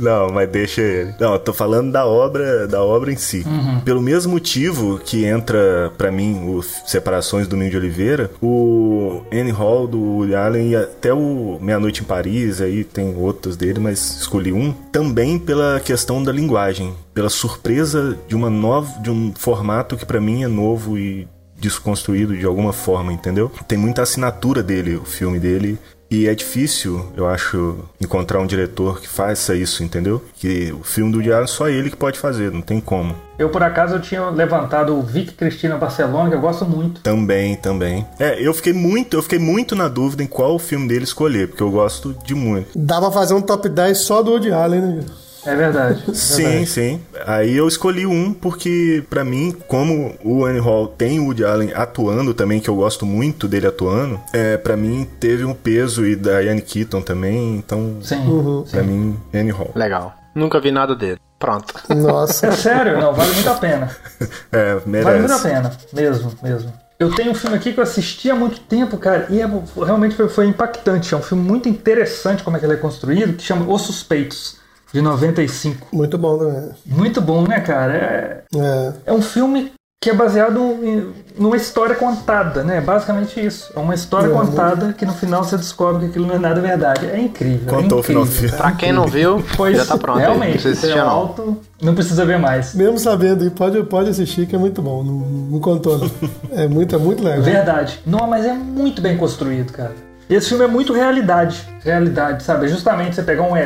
Não, 0.00 0.30
mas 0.30 0.48
deixa 0.48 0.80
ele. 0.80 1.14
Não, 1.20 1.34
eu 1.34 1.38
tô 1.38 1.52
falando 1.52 1.92
da 1.92 2.07
obra, 2.08 2.66
da 2.66 2.82
obra 2.82 3.12
em 3.12 3.16
si. 3.16 3.44
Pelo 3.84 4.00
mesmo 4.00 4.32
motivo 4.32 4.98
que 4.98 5.24
entra 5.24 5.92
pra 5.96 6.10
mim 6.10 6.48
o 6.48 6.62
Separações 6.62 7.46
do 7.46 7.56
Ninho 7.56 7.70
de 7.70 7.76
Oliveira, 7.76 8.30
o 8.42 9.22
Annie 9.32 9.52
Hall 9.52 9.86
do 9.86 10.00
Woody 10.00 10.34
Allen 10.34 10.70
e 10.70 10.76
até 10.76 11.12
o 11.12 11.58
Meia 11.60 11.78
Noite 11.78 12.02
em 12.02 12.04
Paris, 12.04 12.60
aí 12.60 12.84
tem 12.84 13.14
outros 13.16 13.56
dele, 13.56 13.80
mas 13.80 14.18
escolhi 14.20 14.52
um, 14.52 14.72
também 14.72 15.38
pela 15.38 15.80
questão 15.80 16.22
da 16.22 16.32
linguagem, 16.32 16.94
pela 17.12 17.28
surpresa 17.28 18.16
de 18.26 18.34
uma 18.34 18.50
nova 18.50 19.00
de 19.00 19.10
um 19.10 19.32
formato 19.36 19.96
que 19.96 20.06
pra 20.06 20.20
mim 20.20 20.42
é 20.42 20.48
novo 20.48 20.98
e 20.98 21.26
desconstruído 21.58 22.36
de 22.36 22.46
alguma 22.46 22.72
forma, 22.72 23.12
entendeu? 23.12 23.50
Tem 23.66 23.76
muita 23.76 24.02
assinatura 24.02 24.62
dele, 24.62 24.96
o 24.96 25.04
filme 25.04 25.38
dele. 25.38 25.78
E 26.10 26.26
é 26.26 26.34
difícil, 26.34 27.06
eu 27.16 27.28
acho, 27.28 27.78
encontrar 28.00 28.40
um 28.40 28.46
diretor 28.46 29.00
que 29.00 29.08
faça 29.08 29.54
isso, 29.54 29.84
entendeu? 29.84 30.24
Que 30.38 30.72
o 30.72 30.82
filme 30.82 31.12
do 31.12 31.22
Diário 31.22 31.46
só 31.46 31.68
ele 31.68 31.90
que 31.90 31.96
pode 31.96 32.18
fazer, 32.18 32.50
não 32.50 32.62
tem 32.62 32.80
como. 32.80 33.14
Eu, 33.38 33.50
por 33.50 33.62
acaso, 33.62 33.94
eu 33.94 34.00
tinha 34.00 34.28
levantado 34.30 34.96
o 34.96 35.02
Vic 35.02 35.34
Cristina 35.34 35.76
Barcelona, 35.76 36.30
que 36.30 36.34
eu 36.34 36.40
gosto 36.40 36.64
muito. 36.64 37.02
Também, 37.02 37.56
também. 37.56 38.06
É, 38.18 38.40
eu 38.44 38.52
fiquei 38.54 38.72
muito, 38.72 39.16
eu 39.16 39.22
fiquei 39.22 39.38
muito 39.38 39.76
na 39.76 39.86
dúvida 39.86 40.22
em 40.22 40.26
qual 40.26 40.58
filme 40.58 40.88
dele 40.88 41.04
escolher, 41.04 41.48
porque 41.48 41.62
eu 41.62 41.70
gosto 41.70 42.16
de 42.24 42.34
muito. 42.34 42.70
Dá 42.74 43.00
pra 43.00 43.12
fazer 43.12 43.34
um 43.34 43.42
top 43.42 43.68
10 43.68 43.98
só 43.98 44.22
do 44.22 44.32
Woody 44.32 44.50
Allen, 44.50 44.80
né? 44.80 45.04
É 45.46 45.54
verdade. 45.54 46.04
é 46.08 46.12
Sim, 46.14 46.42
verdade. 46.42 46.66
sim. 46.66 47.00
Aí 47.26 47.56
eu 47.56 47.66
escolhi 47.68 48.06
um 48.06 48.32
porque, 48.32 49.02
pra 49.08 49.24
mim, 49.24 49.54
como 49.66 50.14
o 50.24 50.44
Annie 50.44 50.60
Hall 50.60 50.88
tem 50.88 51.18
o 51.20 51.24
Woody 51.26 51.44
Allen 51.44 51.72
atuando 51.74 52.34
também, 52.34 52.60
que 52.60 52.68
eu 52.68 52.76
gosto 52.76 53.06
muito 53.06 53.46
dele 53.48 53.66
atuando, 53.66 54.20
é, 54.32 54.56
para 54.56 54.76
mim 54.76 55.06
teve 55.20 55.44
um 55.44 55.54
peso 55.54 56.06
e 56.06 56.16
da 56.16 56.40
Diane 56.40 56.60
Keaton 56.62 57.00
também, 57.02 57.56
então, 57.56 57.96
Sim. 58.02 58.64
pra 58.70 58.82
mim, 58.82 59.18
Annie 59.34 59.52
Hall. 59.52 59.70
Legal. 59.74 60.14
Nunca 60.34 60.60
vi 60.60 60.70
nada 60.70 60.94
dele. 60.94 61.18
Pronto. 61.38 61.72
Nossa. 61.94 62.48
É 62.48 62.52
sério, 62.52 63.00
não, 63.00 63.12
vale 63.12 63.32
muito 63.32 63.48
a 63.50 63.54
pena. 63.54 63.90
É, 64.50 64.74
Vale 64.74 64.86
muito 64.86 65.06
a 65.08 65.12
merece. 65.12 65.42
pena, 65.48 65.72
mesmo, 65.92 66.32
mesmo. 66.42 66.72
Eu 66.98 67.14
tenho 67.14 67.30
um 67.30 67.34
filme 67.34 67.54
aqui 67.56 67.72
que 67.72 67.78
eu 67.78 67.84
assisti 67.84 68.28
há 68.28 68.34
muito 68.34 68.58
tempo, 68.60 68.96
cara, 68.98 69.26
e 69.30 69.40
é, 69.40 69.48
realmente 69.84 70.16
foi, 70.16 70.28
foi 70.28 70.46
impactante. 70.46 71.14
É 71.14 71.16
um 71.16 71.22
filme 71.22 71.44
muito 71.44 71.68
interessante 71.68 72.42
como 72.42 72.56
é 72.56 72.60
que 72.60 72.66
ele 72.66 72.72
é 72.72 72.76
construído, 72.76 73.34
que 73.34 73.42
chama 73.44 73.72
Os 73.72 73.82
Suspeitos, 73.82 74.56
de 74.92 75.00
95. 75.02 75.88
Muito 75.92 76.16
bom 76.18 76.38
também. 76.38 76.70
Muito 76.86 77.20
bom, 77.20 77.42
né, 77.46 77.60
cara? 77.60 77.94
É, 77.94 78.42
É. 78.56 78.92
é 79.06 79.12
um 79.12 79.22
filme 79.22 79.72
que 80.00 80.10
é 80.10 80.14
baseado 80.14 80.60
em, 80.60 81.12
numa 81.36 81.56
história 81.56 81.96
contada, 81.96 82.62
né? 82.62 82.80
Basicamente 82.80 83.44
isso. 83.44 83.72
É 83.74 83.80
uma 83.80 83.94
história 83.96 84.28
contada 84.30 84.92
que 84.92 85.04
no 85.04 85.12
final 85.12 85.42
você 85.42 85.56
descobre 85.56 86.02
que 86.04 86.06
aquilo 86.10 86.24
não 86.26 86.36
é 86.36 86.38
nada 86.38 86.60
verdade. 86.60 87.06
É 87.06 87.18
incrível. 87.18 87.66
Contou 87.66 87.98
é 87.98 88.00
o 88.00 88.04
final 88.04 88.22
do 88.22 88.28
incrível. 88.28 88.48
filme. 88.50 88.62
Pra 88.62 88.72
quem 88.76 88.92
não 88.92 89.06
viu, 89.08 89.42
Pois, 89.56 89.76
já 89.76 89.84
tá 89.84 89.98
pronto. 89.98 90.18
aí. 90.18 90.24
realmente, 90.24 90.54
Não 90.54 90.62
precisa 90.62 90.86
isso 90.86 90.96
é 90.96 91.00
alto, 91.00 91.60
não 91.82 91.94
precisa 91.96 92.24
ver 92.24 92.38
mais. 92.38 92.74
Mesmo 92.76 92.96
sabendo, 92.96 93.44
e 93.44 93.50
pode, 93.50 93.82
pode 93.84 94.10
assistir 94.10 94.46
que 94.46 94.54
é 94.54 94.58
muito 94.58 94.80
bom. 94.80 95.02
Não, 95.02 95.12
não 95.14 95.60
contou, 95.60 95.98
não. 95.98 96.10
É 96.52 96.68
muito, 96.68 96.94
é 96.94 96.98
muito 96.98 97.22
legal. 97.24 97.42
Verdade. 97.42 98.00
Não, 98.06 98.28
mas 98.28 98.46
é 98.46 98.52
muito 98.54 99.02
bem 99.02 99.16
construído, 99.16 99.72
cara. 99.72 99.92
E 100.30 100.34
esse 100.36 100.48
filme 100.48 100.62
é 100.62 100.68
muito 100.68 100.92
realidade. 100.92 101.66
Realidade, 101.82 102.44
sabe? 102.44 102.66
É 102.66 102.68
justamente 102.68 103.16
você 103.16 103.22
pegar 103.24 103.42
um. 103.42 103.56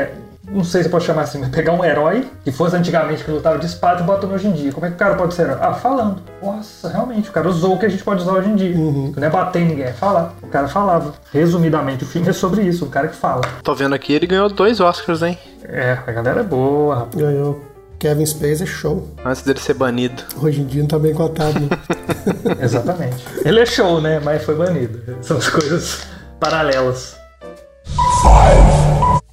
Não 0.53 0.63
sei 0.63 0.83
se 0.83 0.89
você 0.89 0.91
pode 0.91 1.05
chamar 1.05 1.23
assim, 1.23 1.39
mas 1.39 1.49
pegar 1.49 1.73
um 1.73 1.85
herói 1.85 2.29
que 2.45 2.53
fosse 2.53 2.77
antigamente 2.77 3.25
que 3.25 3.31
lutava 3.31 3.59
de 3.59 3.67
espada 3.67 4.03
e 4.03 4.05
bota 4.05 4.27
no 4.27 4.35
hoje 4.35 4.49
em 4.49 4.53
dia. 4.53 4.73
Como 4.73 4.85
é 4.85 4.91
que 4.91 4.97
o 4.97 4.99
cara 4.99 5.15
pode 5.15 5.33
ser 5.33 5.43
herói? 5.43 5.59
Ah, 5.61 5.73
falando. 5.73 6.23
Nossa, 6.43 6.89
realmente, 6.89 7.31
o 7.31 7.33
cara 7.33 7.49
usou 7.49 7.75
o 7.75 7.79
que 7.79 7.87
a 7.87 7.89
gente 7.89 8.05
pode 8.05 8.23
usar 8.23 8.33
hoje 8.33 8.51
em 8.51 8.57
dia. 8.57 8.73
Que 8.73 9.21
não 9.21 9.27
é 9.27 9.31
bater 9.31 9.63
em 9.63 9.69
ninguém, 9.69 9.87
é 9.87 9.93
falar. 9.93 10.35
O 10.43 10.49
cara 10.49 10.69
falava. 10.69 11.15
Resumidamente, 11.33 12.05
o 12.05 12.07
filme 12.07 12.29
é 12.29 12.33
sobre 12.33 12.63
isso, 12.63 12.85
o 12.85 12.89
cara 12.89 13.09
que 13.09 13.17
fala. 13.17 13.41
Tô 13.63 13.75
vendo 13.75 13.95
aqui, 13.95 14.13
ele 14.13 14.27
ganhou 14.27 14.49
dois 14.51 14.79
Oscars, 14.79 15.23
hein? 15.23 15.39
É, 15.65 15.99
a 16.07 16.13
galera 16.13 16.41
é 16.41 16.45
boa, 16.45 16.97
rapaz. 16.97 17.15
Ganhou. 17.17 17.61
Kevin 17.99 18.27
Spacey 18.27 18.65
é 18.65 18.67
show. 18.67 19.09
Antes 19.25 19.43
dele 19.43 19.61
ser 19.61 19.75
banido. 19.75 20.23
Hoje 20.43 20.61
em 20.61 20.67
dia 20.67 20.83
não 20.83 20.89
tá 20.89 20.99
bem 20.99 21.15
cotado, 21.15 21.61
não. 21.61 21.69
Exatamente. 22.61 23.25
Ele 23.45 23.61
é 23.61 23.67
show, 23.67 24.01
né? 24.01 24.21
Mas 24.21 24.45
foi 24.45 24.55
banido. 24.55 25.01
São 25.23 25.37
as 25.37 25.49
coisas 25.49 26.07
paralelas. 26.39 27.17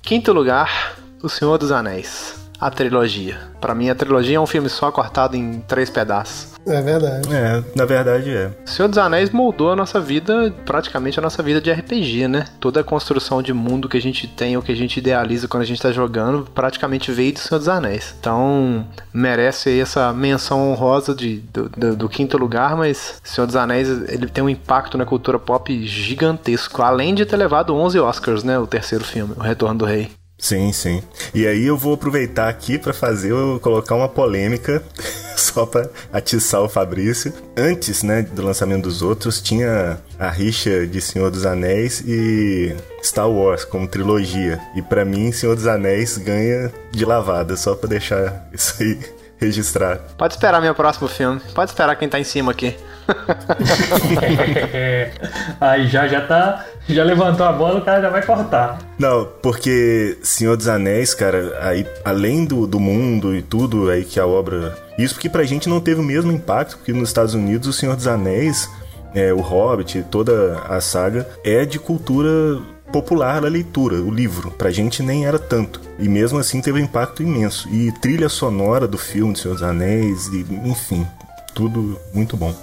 Quinto 0.01 0.32
lugar, 0.34 0.95
O 1.22 1.30
Senhor 1.30 1.57
dos 1.57 1.72
Anéis. 1.72 2.38
A 2.61 2.70
trilogia. 2.70 3.38
Pra 3.61 3.74
mim, 3.74 3.89
a 3.89 3.95
trilogia 3.95 4.36
é 4.36 4.39
um 4.39 4.45
filme 4.45 4.67
só 4.67 4.91
cortado 4.91 5.34
em 5.38 5.61
três 5.65 5.89
pedaços. 5.89 6.49
É 6.67 6.82
verdade. 6.82 7.34
É, 7.34 7.63
na 7.74 7.86
verdade 7.86 8.30
é. 8.36 8.51
O 8.65 8.70
Senhor 8.70 8.89
dos 8.89 8.97
Anéis 8.97 9.30
moldou 9.30 9.72
a 9.72 9.78
nossa 9.78 9.97
vida, 10.01 10.53
praticamente 10.65 11.17
a 11.17 11.22
nossa 11.22 11.41
vida 11.41 11.61
de 11.61 11.72
RPG, 11.72 12.28
né? 12.28 12.45
Toda 12.59 12.82
a 12.82 12.84
construção 12.84 13.41
de 13.41 13.53
mundo 13.53 13.88
que 13.88 13.95
a 13.95 14.01
gente 14.01 14.28
tem, 14.28 14.57
o 14.57 14.61
que 14.61 14.74
a 14.74 14.76
gente 14.76 14.97
idealiza 14.97 15.47
quando 15.47 15.63
a 15.63 15.65
gente 15.65 15.82
tá 15.82 15.89
jogando, 15.93 16.45
praticamente 16.53 17.13
veio 17.13 17.32
do 17.32 17.39
Senhor 17.39 17.59
dos 17.59 17.70
Anéis. 17.70 18.13
Então, 18.20 18.86
merece 19.13 19.70
aí 19.70 19.80
essa 19.80 20.11
menção 20.11 20.70
honrosa 20.70 21.15
de, 21.15 21.38
do, 21.53 21.70
do- 21.70 21.95
do 21.95 22.09
quinto 22.09 22.38
lugar, 22.38 22.76
mas 22.76 23.22
Senhor 23.24 23.47
dos 23.47 23.55
Anéis, 23.55 23.88
ele 24.09 24.28
tem 24.28 24.43
um 24.43 24.49
impacto 24.49 24.97
na 24.97 25.05
cultura 25.05 25.39
pop 25.39 25.86
gigantesco, 25.88 26.82
além 26.82 27.15
de 27.15 27.26
ter 27.26 27.38
levado 27.38 27.74
11 27.74 27.97
Oscars, 28.01 28.43
né? 28.43 28.59
O 28.59 28.67
terceiro 28.67 29.05
filme, 29.05 29.34
O 29.38 29.41
Retorno 29.41 29.80
do 29.80 29.86
Rei. 29.86 30.11
Sim, 30.39 30.71
sim. 30.71 31.03
E 31.33 31.45
aí 31.45 31.65
eu 31.65 31.77
vou 31.77 31.93
aproveitar 31.93 32.47
aqui 32.47 32.77
pra 32.77 32.93
fazer, 32.93 33.31
eu 33.31 33.59
colocar 33.61 33.93
uma 33.93 34.07
polêmica 34.07 34.81
só 35.35 35.65
pra 35.65 35.89
atiçar 36.13 36.61
o 36.61 36.69
Fabrício. 36.69 37.33
Antes, 37.57 38.03
né, 38.03 38.21
do 38.21 38.41
lançamento 38.41 38.83
dos 38.83 39.01
outros, 39.01 39.41
tinha 39.41 39.99
a 40.17 40.29
rixa 40.29 40.87
de 40.87 41.01
Senhor 41.01 41.29
dos 41.29 41.45
Anéis 41.45 42.01
e 42.07 42.73
Star 43.03 43.29
Wars 43.29 43.65
como 43.65 43.85
trilogia. 43.85 44.61
E 44.75 44.81
pra 44.81 45.03
mim, 45.03 45.29
Senhor 45.33 45.55
dos 45.55 45.67
Anéis 45.67 46.17
ganha 46.17 46.71
de 46.89 47.03
lavada, 47.03 47.57
só 47.57 47.75
pra 47.75 47.89
deixar 47.89 48.47
isso 48.53 48.81
aí 48.81 48.97
registrado. 49.37 50.01
Pode 50.17 50.35
esperar 50.35 50.61
meu 50.61 50.73
próximo 50.73 51.09
filme. 51.09 51.41
Pode 51.53 51.71
esperar 51.71 51.97
quem 51.97 52.07
tá 52.07 52.19
em 52.19 52.23
cima 52.23 52.51
aqui. 52.51 52.75
Aí 55.59 55.87
já, 55.87 56.07
já 56.07 56.21
tá. 56.21 56.65
Já 56.93 57.03
levantou 57.03 57.45
a 57.45 57.51
bola, 57.51 57.79
o 57.79 57.85
cara 57.85 58.01
já 58.01 58.09
vai 58.09 58.25
cortar. 58.25 58.79
Não, 58.97 59.27
porque 59.43 60.17
Senhor 60.23 60.57
dos 60.57 60.67
Anéis, 60.67 61.13
cara, 61.13 61.57
aí 61.61 61.85
além 62.03 62.45
do, 62.45 62.65
do 62.65 62.79
mundo 62.79 63.35
e 63.35 63.43
tudo 63.43 63.89
aí 63.89 64.03
que 64.03 64.19
a 64.19 64.25
obra. 64.25 64.75
Isso 64.97 65.13
porque 65.13 65.29
pra 65.29 65.43
gente 65.43 65.69
não 65.69 65.79
teve 65.79 66.01
o 66.01 66.03
mesmo 66.03 66.31
impacto, 66.31 66.77
porque 66.77 66.91
nos 66.91 67.09
Estados 67.09 67.35
Unidos 67.35 67.67
o 67.67 67.73
Senhor 67.73 67.95
dos 67.95 68.07
Anéis, 68.07 68.67
é, 69.13 69.31
o 69.31 69.39
Hobbit, 69.39 70.03
toda 70.09 70.59
a 70.67 70.81
saga, 70.81 71.27
é 71.43 71.63
de 71.63 71.77
cultura 71.77 72.59
popular 72.91 73.45
a 73.45 73.49
leitura, 73.49 73.97
o 73.97 74.11
livro. 74.11 74.49
Pra 74.51 74.71
gente 74.71 75.03
nem 75.03 75.27
era 75.27 75.37
tanto. 75.37 75.79
E 75.99 76.09
mesmo 76.09 76.39
assim 76.39 76.59
teve 76.59 76.81
um 76.81 76.83
impacto 76.83 77.21
imenso. 77.21 77.69
E 77.69 77.91
trilha 77.93 78.29
sonora 78.29 78.87
do 78.87 78.97
filme 78.97 79.33
do 79.33 79.39
Senhor 79.39 79.53
dos 79.53 79.63
Anéis, 79.63 80.27
e, 80.27 80.45
enfim, 80.65 81.05
tudo 81.53 81.99
muito 82.13 82.35
bom. 82.35 82.53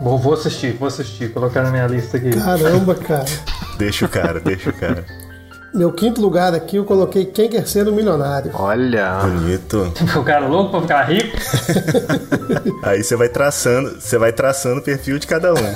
Vou, 0.00 0.18
vou 0.18 0.34
assistir, 0.34 0.72
vou 0.72 0.88
assistir, 0.88 1.32
colocar 1.32 1.62
na 1.62 1.70
minha 1.70 1.86
lista 1.86 2.16
aqui. 2.16 2.30
Caramba, 2.30 2.94
cara. 2.94 3.24
Deixa 3.78 4.06
o 4.06 4.08
cara, 4.08 4.40
deixa 4.40 4.70
o 4.70 4.72
cara. 4.72 5.04
Meu 5.74 5.92
quinto 5.92 6.20
lugar 6.20 6.54
aqui 6.54 6.76
eu 6.76 6.84
coloquei 6.84 7.26
Quem 7.26 7.48
Quer 7.48 7.66
Ser 7.66 7.86
um 7.88 7.92
Milionário. 7.92 8.50
Olha. 8.54 9.18
Bonito. 9.20 9.92
O 10.16 10.24
cara 10.24 10.46
louco 10.46 10.70
pra 10.70 10.80
ficar 10.80 11.02
rico. 11.04 11.36
Aí 12.82 13.02
você 13.02 13.14
vai 13.16 13.28
traçando, 13.28 14.00
você 14.00 14.16
vai 14.16 14.32
traçando 14.32 14.80
o 14.80 14.82
perfil 14.82 15.18
de 15.18 15.26
cada 15.26 15.52
um. 15.52 15.74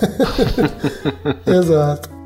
Exato. 1.47 2.22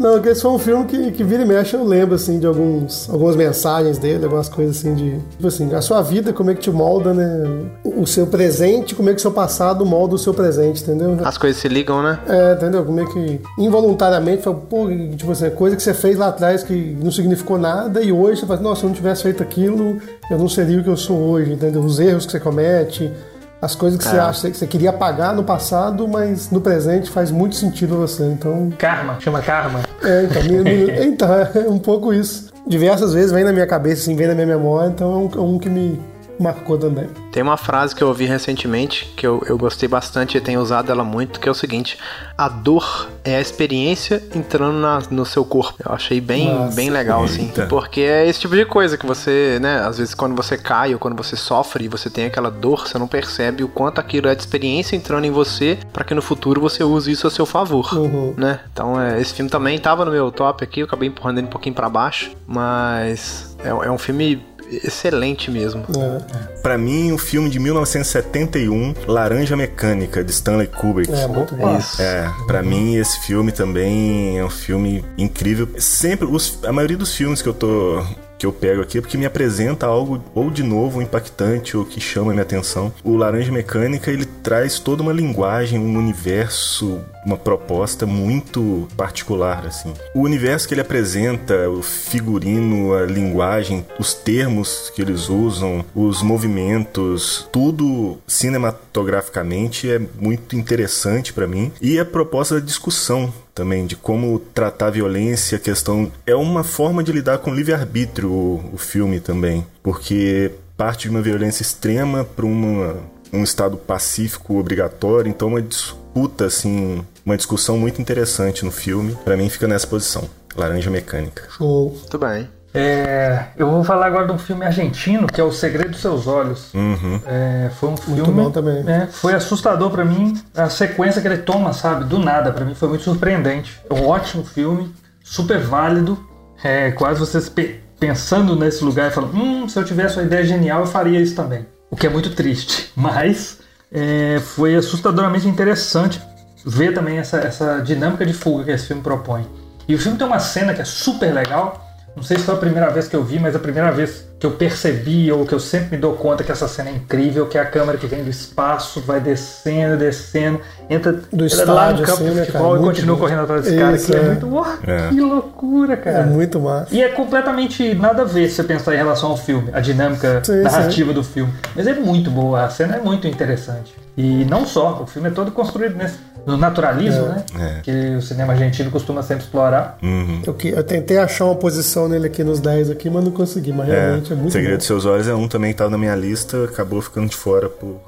Não, 0.00 0.12
porque 0.14 0.30
esse 0.30 0.40
foi 0.40 0.50
um 0.50 0.58
filme 0.58 0.86
que, 0.86 1.12
que 1.12 1.22
vira 1.22 1.42
e 1.42 1.46
mexe, 1.46 1.76
eu 1.76 1.84
lembro, 1.84 2.14
assim, 2.14 2.38
de 2.38 2.46
alguns, 2.46 3.06
algumas 3.10 3.36
mensagens 3.36 3.98
dele, 3.98 4.24
algumas 4.24 4.48
coisas 4.48 4.78
assim 4.78 4.94
de... 4.94 5.18
Tipo 5.32 5.46
assim, 5.46 5.74
a 5.74 5.82
sua 5.82 6.00
vida, 6.00 6.32
como 6.32 6.50
é 6.50 6.54
que 6.54 6.62
te 6.62 6.70
molda, 6.70 7.12
né? 7.12 7.70
O 7.84 8.06
seu 8.06 8.26
presente, 8.26 8.94
como 8.94 9.10
é 9.10 9.12
que 9.12 9.18
o 9.18 9.20
seu 9.20 9.30
passado 9.30 9.84
molda 9.84 10.14
o 10.14 10.18
seu 10.18 10.32
presente, 10.32 10.82
entendeu? 10.82 11.18
As 11.22 11.36
coisas 11.36 11.60
se 11.60 11.68
ligam, 11.68 12.02
né? 12.02 12.18
É, 12.26 12.54
entendeu? 12.54 12.82
Como 12.82 12.98
é 12.98 13.04
que 13.04 13.40
involuntariamente, 13.58 14.42
fala, 14.42 14.56
pô, 14.56 14.88
tipo 14.88 15.32
assim, 15.32 15.50
coisa 15.50 15.76
que 15.76 15.82
você 15.82 15.92
fez 15.92 16.16
lá 16.16 16.28
atrás 16.28 16.62
que 16.62 16.96
não 16.98 17.10
significou 17.10 17.58
nada 17.58 18.00
e 18.00 18.10
hoje 18.10 18.40
você 18.40 18.46
fala, 18.46 18.60
nossa, 18.62 18.80
se 18.80 18.86
eu 18.86 18.88
não 18.88 18.96
tivesse 18.96 19.22
feito 19.22 19.42
aquilo, 19.42 19.98
eu 20.30 20.38
não 20.38 20.48
seria 20.48 20.80
o 20.80 20.82
que 20.82 20.88
eu 20.88 20.96
sou 20.96 21.18
hoje, 21.18 21.52
entendeu? 21.52 21.82
Os 21.82 22.00
erros 22.00 22.24
que 22.24 22.32
você 22.32 22.40
comete, 22.40 23.12
as 23.60 23.74
coisas 23.74 23.98
que 23.98 24.04
você 24.08 24.16
acha 24.18 24.50
que 24.50 24.56
você 24.56 24.66
queria 24.66 24.90
apagar 24.90 25.34
no 25.34 25.44
passado, 25.44 26.08
mas 26.08 26.50
no 26.50 26.60
presente 26.60 27.10
faz 27.10 27.30
muito 27.30 27.56
sentido 27.56 27.94
a 27.94 27.98
você. 27.98 28.24
Então, 28.24 28.70
Karma, 28.78 29.16
chama 29.20 29.42
karma. 29.42 29.80
é, 30.02 30.22
então, 30.24 30.42
me- 30.44 30.62
me- 30.64 30.90
então, 31.06 31.28
é 31.54 31.68
um 31.68 31.78
pouco 31.78 32.12
isso. 32.12 32.48
Diversas 32.66 33.12
vezes 33.14 33.32
vem 33.32 33.44
na 33.44 33.52
minha 33.52 33.66
cabeça, 33.66 34.02
assim, 34.02 34.14
vem 34.14 34.26
na 34.28 34.34
minha 34.34 34.46
memória, 34.46 34.88
então 34.88 35.12
é 35.12 35.16
um, 35.16 35.30
é 35.34 35.44
um 35.44 35.58
que 35.58 35.68
me 35.68 36.00
marcou 36.40 36.78
também. 36.78 37.08
Tem 37.32 37.42
uma 37.42 37.56
frase 37.56 37.94
que 37.94 38.02
eu 38.02 38.08
ouvi 38.08 38.24
recentemente, 38.24 39.06
que 39.16 39.26
eu, 39.26 39.42
eu 39.46 39.56
gostei 39.58 39.88
bastante 39.88 40.36
e 40.36 40.40
tenho 40.40 40.60
usado 40.60 40.90
ela 40.90 41.04
muito, 41.04 41.38
que 41.38 41.48
é 41.48 41.52
o 41.52 41.54
seguinte: 41.54 41.98
a 42.36 42.48
dor 42.48 43.08
é 43.22 43.36
a 43.36 43.40
experiência 43.40 44.22
entrando 44.34 44.78
na- 44.78 45.02
no 45.10 45.24
seu 45.26 45.44
corpo. 45.44 45.74
Eu 45.86 45.92
achei 45.94 46.20
bem, 46.20 46.52
Nossa. 46.52 46.74
bem 46.74 46.90
legal, 46.90 47.22
assim. 47.24 47.42
Eita. 47.46 47.66
Porque 47.66 48.00
é 48.00 48.26
esse 48.26 48.40
tipo 48.40 48.56
de 48.56 48.64
coisa 48.64 48.96
que 48.96 49.06
você, 49.06 49.58
né, 49.60 49.80
às 49.80 49.98
vezes 49.98 50.14
quando 50.14 50.34
você 50.34 50.56
cai 50.56 50.92
ou 50.94 50.98
quando 50.98 51.16
você 51.16 51.36
sofre 51.36 51.84
e 51.84 51.88
você 51.88 52.08
tem 52.10 52.24
aquela 52.26 52.50
dor, 52.50 52.88
você 52.88 52.98
não 52.98 53.06
percebe 53.06 53.62
o 53.62 53.68
quanto 53.68 54.00
aquilo 54.00 54.28
é 54.28 54.34
de 54.34 54.40
experiência 54.40 54.96
entrando 54.96 55.24
em 55.24 55.30
você 55.30 55.78
para 55.92 56.04
que 56.04 56.14
no 56.14 56.22
futuro 56.22 56.60
você 56.60 56.82
use 56.82 57.10
isso 57.10 57.26
a 57.26 57.30
seu 57.30 57.46
favor, 57.46 57.92
Uhum. 57.96 58.34
né? 58.36 58.60
Então, 58.72 59.00
é, 59.00 59.20
esse 59.20 59.34
filme 59.34 59.50
também 59.50 59.78
tava 59.78 60.04
no 60.04 60.10
meu 60.10 60.30
top 60.30 60.64
aqui, 60.64 60.80
eu 60.80 60.86
acabei 60.86 61.08
empurrando 61.08 61.38
ele 61.38 61.46
um 61.46 61.50
pouquinho 61.50 61.74
para 61.74 61.88
baixo, 61.88 62.30
mas 62.46 63.56
é, 63.62 63.68
é 63.68 63.90
um 63.90 63.98
filme 63.98 64.42
excelente 64.72 65.50
mesmo. 65.50 65.84
É, 65.96 66.60
Pra 66.62 66.76
mim, 66.76 67.12
o 67.12 67.18
filme 67.18 67.48
de 67.48 67.58
1971, 67.58 68.94
Laranja 69.06 69.56
Mecânica, 69.56 70.22
de 70.22 70.30
Stanley 70.30 70.66
Kubrick. 70.66 71.12
é 71.12 71.26
muito 71.26 71.54
bom. 71.54 71.76
Isso. 71.78 72.00
É, 72.00 72.30
pra 72.46 72.62
mim 72.62 72.96
esse 72.96 73.20
filme 73.26 73.50
também 73.52 74.38
é 74.38 74.44
um 74.44 74.50
filme 74.50 75.04
incrível. 75.16 75.68
Sempre, 75.78 76.26
os- 76.26 76.58
a 76.64 76.72
maioria 76.72 76.96
dos 76.96 77.14
filmes 77.14 77.40
que 77.42 77.48
eu 77.48 77.54
tô 77.54 78.02
que 78.40 78.46
eu 78.46 78.52
pego 78.52 78.80
aqui 78.80 79.02
porque 79.02 79.18
me 79.18 79.26
apresenta 79.26 79.84
algo 79.84 80.24
ou 80.34 80.50
de 80.50 80.62
novo 80.62 81.02
impactante 81.02 81.76
ou 81.76 81.84
que 81.84 82.00
chama 82.00 82.30
a 82.30 82.34
minha 82.34 82.42
atenção. 82.42 82.90
O 83.04 83.14
Laranja 83.14 83.52
Mecânica, 83.52 84.10
ele 84.10 84.24
traz 84.24 84.78
toda 84.78 85.02
uma 85.02 85.12
linguagem, 85.12 85.78
um 85.78 85.98
universo, 85.98 87.02
uma 87.26 87.36
proposta 87.36 88.06
muito 88.06 88.88
particular 88.96 89.66
assim. 89.66 89.92
O 90.14 90.22
universo 90.22 90.66
que 90.66 90.72
ele 90.72 90.80
apresenta, 90.80 91.68
o 91.68 91.82
figurino, 91.82 92.94
a 92.94 93.04
linguagem, 93.04 93.84
os 93.98 94.14
termos 94.14 94.90
que 94.94 95.02
eles 95.02 95.28
usam, 95.28 95.84
os 95.94 96.22
movimentos, 96.22 97.46
tudo 97.52 98.16
cinematograficamente 98.26 99.90
é 99.90 100.00
muito 100.18 100.56
interessante 100.56 101.34
pra 101.34 101.46
mim 101.46 101.70
e 101.78 101.98
a 101.98 102.06
proposta 102.06 102.54
da 102.54 102.64
discussão 102.64 103.30
também 103.54 103.86
de 103.86 103.96
como 103.96 104.38
tratar 104.38 104.88
a 104.88 104.90
violência, 104.90 105.56
a 105.56 105.60
questão 105.60 106.10
é 106.26 106.34
uma 106.34 106.64
forma 106.64 107.02
de 107.02 107.12
lidar 107.12 107.38
com 107.38 107.50
o 107.50 107.54
livre-arbítrio 107.54 108.30
o, 108.30 108.70
o 108.72 108.78
filme 108.78 109.20
também, 109.20 109.66
porque 109.82 110.52
parte 110.76 111.02
de 111.02 111.10
uma 111.10 111.20
violência 111.20 111.62
extrema 111.62 112.24
para 112.24 112.46
uma 112.46 112.96
um 113.32 113.44
estado 113.44 113.76
pacífico 113.76 114.58
obrigatório, 114.58 115.30
então 115.30 115.48
uma 115.48 115.62
disputa 115.62 116.46
assim, 116.46 117.04
uma 117.24 117.36
discussão 117.36 117.78
muito 117.78 118.00
interessante 118.00 118.64
no 118.64 118.72
filme. 118.72 119.16
Pra 119.24 119.36
mim 119.36 119.48
fica 119.48 119.68
nessa 119.68 119.86
posição. 119.86 120.28
Laranja 120.56 120.90
Mecânica. 120.90 121.44
Show. 121.50 121.90
Muito 121.90 122.18
bem. 122.18 122.48
É, 122.72 123.46
eu 123.56 123.68
vou 123.70 123.82
falar 123.82 124.06
agora 124.06 124.26
de 124.26 124.32
um 124.32 124.38
filme 124.38 124.64
argentino 124.64 125.26
que 125.26 125.40
é 125.40 125.44
O 125.44 125.50
Segredo 125.52 125.90
dos 125.90 126.00
Seus 126.00 126.26
Olhos. 126.26 126.72
Uhum. 126.72 127.20
É, 127.26 127.70
foi 127.78 127.88
um 127.88 127.96
filme. 127.96 128.20
Muito 128.20 128.32
bom 128.32 128.50
também. 128.50 128.84
é, 128.88 129.06
foi 129.08 129.34
assustador 129.34 129.90
pra 129.90 130.04
mim. 130.04 130.40
A 130.56 130.68
sequência 130.68 131.20
que 131.20 131.26
ele 131.28 131.38
toma, 131.38 131.72
sabe? 131.72 132.04
Do 132.04 132.18
nada, 132.18 132.52
pra 132.52 132.64
mim 132.64 132.74
foi 132.74 132.88
muito 132.88 133.02
surpreendente. 133.04 133.80
É 133.88 133.94
um 133.94 134.06
ótimo 134.06 134.44
filme, 134.44 134.94
super 135.22 135.58
válido. 135.60 136.24
É, 136.62 136.90
quase 136.92 137.18
vocês 137.18 137.48
pe- 137.48 137.80
pensando 137.98 138.54
nesse 138.54 138.84
lugar 138.84 139.10
e 139.10 139.14
falando: 139.14 139.34
hum, 139.34 139.68
se 139.68 139.78
eu 139.78 139.84
tivesse 139.84 140.16
uma 140.18 140.24
ideia 140.24 140.44
genial, 140.44 140.80
eu 140.80 140.86
faria 140.86 141.20
isso 141.20 141.34
também. 141.34 141.66
O 141.90 141.96
que 141.96 142.06
é 142.06 142.10
muito 142.10 142.30
triste. 142.30 142.92
Mas 142.94 143.58
é, 143.90 144.38
foi 144.40 144.76
assustadoramente 144.76 145.48
interessante 145.48 146.22
ver 146.64 146.92
também 146.94 147.18
essa, 147.18 147.38
essa 147.38 147.78
dinâmica 147.80 148.24
de 148.24 148.32
fuga 148.34 148.62
que 148.64 148.70
esse 148.70 148.86
filme 148.86 149.02
propõe. 149.02 149.44
E 149.88 149.94
o 149.94 149.98
filme 149.98 150.16
tem 150.16 150.24
uma 150.26 150.38
cena 150.38 150.72
que 150.72 150.82
é 150.82 150.84
super 150.84 151.32
legal. 151.34 151.86
Não 152.20 152.24
sei 152.26 152.36
se 152.36 152.44
foi 152.44 152.54
a 152.54 152.58
primeira 152.58 152.90
vez 152.90 153.08
que 153.08 153.16
eu 153.16 153.24
vi, 153.24 153.38
mas 153.38 153.56
a 153.56 153.58
primeira 153.58 153.90
vez 153.90 154.29
que 154.40 154.46
eu 154.46 154.52
percebi 154.52 155.30
ou 155.30 155.44
que 155.44 155.52
eu 155.52 155.60
sempre 155.60 155.96
me 155.96 155.98
dou 155.98 156.14
conta 156.14 156.42
que 156.42 156.50
essa 156.50 156.66
cena 156.66 156.88
é 156.88 156.94
incrível, 156.94 157.46
que 157.46 157.58
é 157.58 157.60
a 157.60 157.66
câmera 157.66 157.98
que 157.98 158.06
vem 158.06 158.24
do 158.24 158.30
espaço, 158.30 159.00
vai 159.02 159.20
descendo, 159.20 159.98
descendo, 159.98 160.60
entra 160.88 161.12
Do 161.12 161.44
entra 161.44 161.72
lá 161.72 161.92
no 161.92 162.00
estádio, 162.02 162.06
campo 162.06 162.12
assim, 162.22 162.30
de 162.30 162.34
né, 162.36 162.44
futebol 162.46 162.70
cara? 162.70 162.80
e 162.80 162.84
continua 162.86 163.16
bom. 163.16 163.20
correndo 163.22 163.40
atrás 163.42 163.62
desse 163.64 163.76
cara. 163.76 163.96
Isso, 163.96 164.06
Que 164.06 164.16
é 164.16 164.20
é. 164.20 164.22
muito. 164.24 164.48
Oh, 164.54 164.90
É. 164.90 165.08
Que 165.10 165.20
loucura, 165.20 165.96
cara. 165.98 166.18
É 166.20 166.24
muito 166.24 166.58
massa. 166.58 166.94
E 166.94 167.02
é 167.02 167.08
completamente 167.10 167.94
nada 167.94 168.22
a 168.22 168.24
ver 168.24 168.48
se 168.48 168.54
você 168.56 168.64
pensar 168.64 168.94
em 168.94 168.98
relação 168.98 169.30
ao 169.30 169.36
filme, 169.36 169.68
a 169.74 169.80
dinâmica 169.80 170.40
Sim, 170.42 170.62
narrativa 170.62 171.12
do 171.12 171.22
filme. 171.22 171.52
Mas 171.76 171.86
é 171.86 171.94
muito 171.94 172.30
boa, 172.30 172.64
a 172.64 172.70
cena 172.70 172.96
é 172.96 173.00
muito 173.00 173.28
interessante. 173.28 173.94
E 174.16 174.44
não 174.46 174.66
só, 174.66 175.02
o 175.02 175.06
filme 175.06 175.28
é 175.28 175.30
todo 175.30 175.50
construído 175.52 175.96
nesse, 175.96 176.18
no 176.44 176.56
naturalismo, 176.56 177.26
né? 177.26 177.44
É. 177.58 177.80
Que 177.82 178.16
o 178.16 178.20
cinema 178.22 178.52
argentino 178.52 178.90
costuma 178.90 179.22
sempre 179.22 179.44
explorar. 179.44 179.96
Uhum. 180.02 180.42
Eu, 180.46 180.52
que- 180.52 180.68
eu 180.70 180.82
tentei 180.82 181.16
achar 181.16 181.44
uma 181.46 181.54
posição 181.54 182.08
nele 182.08 182.26
aqui 182.26 182.42
nos 182.42 182.60
10 182.60 182.90
aqui, 182.90 183.08
mas 183.08 183.24
não 183.24 183.30
consegui. 183.30 183.72
Mas 183.72 183.86
realmente 183.88 184.29
é, 184.32 184.36
muito 184.36 184.52
Segredo 184.52 184.72
bom. 184.72 184.78
dos 184.78 184.86
Seus 184.86 185.04
Olhos 185.06 185.28
é 185.28 185.34
um 185.34 185.46
também 185.48 185.72
que 185.72 185.78
tava 185.78 185.90
na 185.90 185.98
minha 185.98 186.14
lista, 186.14 186.64
acabou 186.64 187.00
ficando 187.00 187.28
de 187.28 187.36
fora 187.36 187.68
por, 187.68 188.00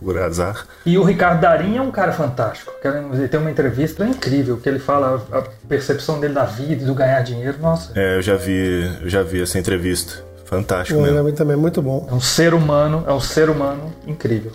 por 0.00 0.18
azar. 0.18 0.66
E 0.84 0.96
o 0.98 1.02
Ricardo 1.04 1.40
Darim 1.40 1.76
é 1.76 1.80
um 1.82 1.90
cara 1.90 2.12
fantástico. 2.12 2.72
Ele 3.12 3.28
tem 3.28 3.40
uma 3.40 3.50
entrevista 3.50 4.04
incrível, 4.04 4.56
que 4.58 4.68
ele 4.68 4.78
fala 4.78 5.24
a 5.32 5.42
percepção 5.68 6.20
dele 6.20 6.34
da 6.34 6.44
vida 6.44 6.82
e 6.82 6.86
do 6.86 6.94
ganhar 6.94 7.20
dinheiro. 7.22 7.58
Nossa, 7.60 7.92
É, 7.98 8.16
eu 8.16 8.22
já 8.22 8.36
vi, 8.36 8.90
eu 9.02 9.08
já 9.08 9.22
vi 9.22 9.42
essa 9.42 9.58
entrevista. 9.58 10.22
Fantástico 10.44 10.98
É, 10.98 11.02
mesmo. 11.02 11.14
realmente 11.14 11.36
também 11.36 11.54
é 11.54 11.58
muito 11.58 11.80
bom. 11.80 12.06
é 12.10 12.14
um 12.14 12.20
ser 12.20 12.52
humano, 12.54 13.02
é 13.06 13.12
um 13.12 13.18
ser 13.20 13.48
humano 13.48 13.92
incrível. 14.06 14.52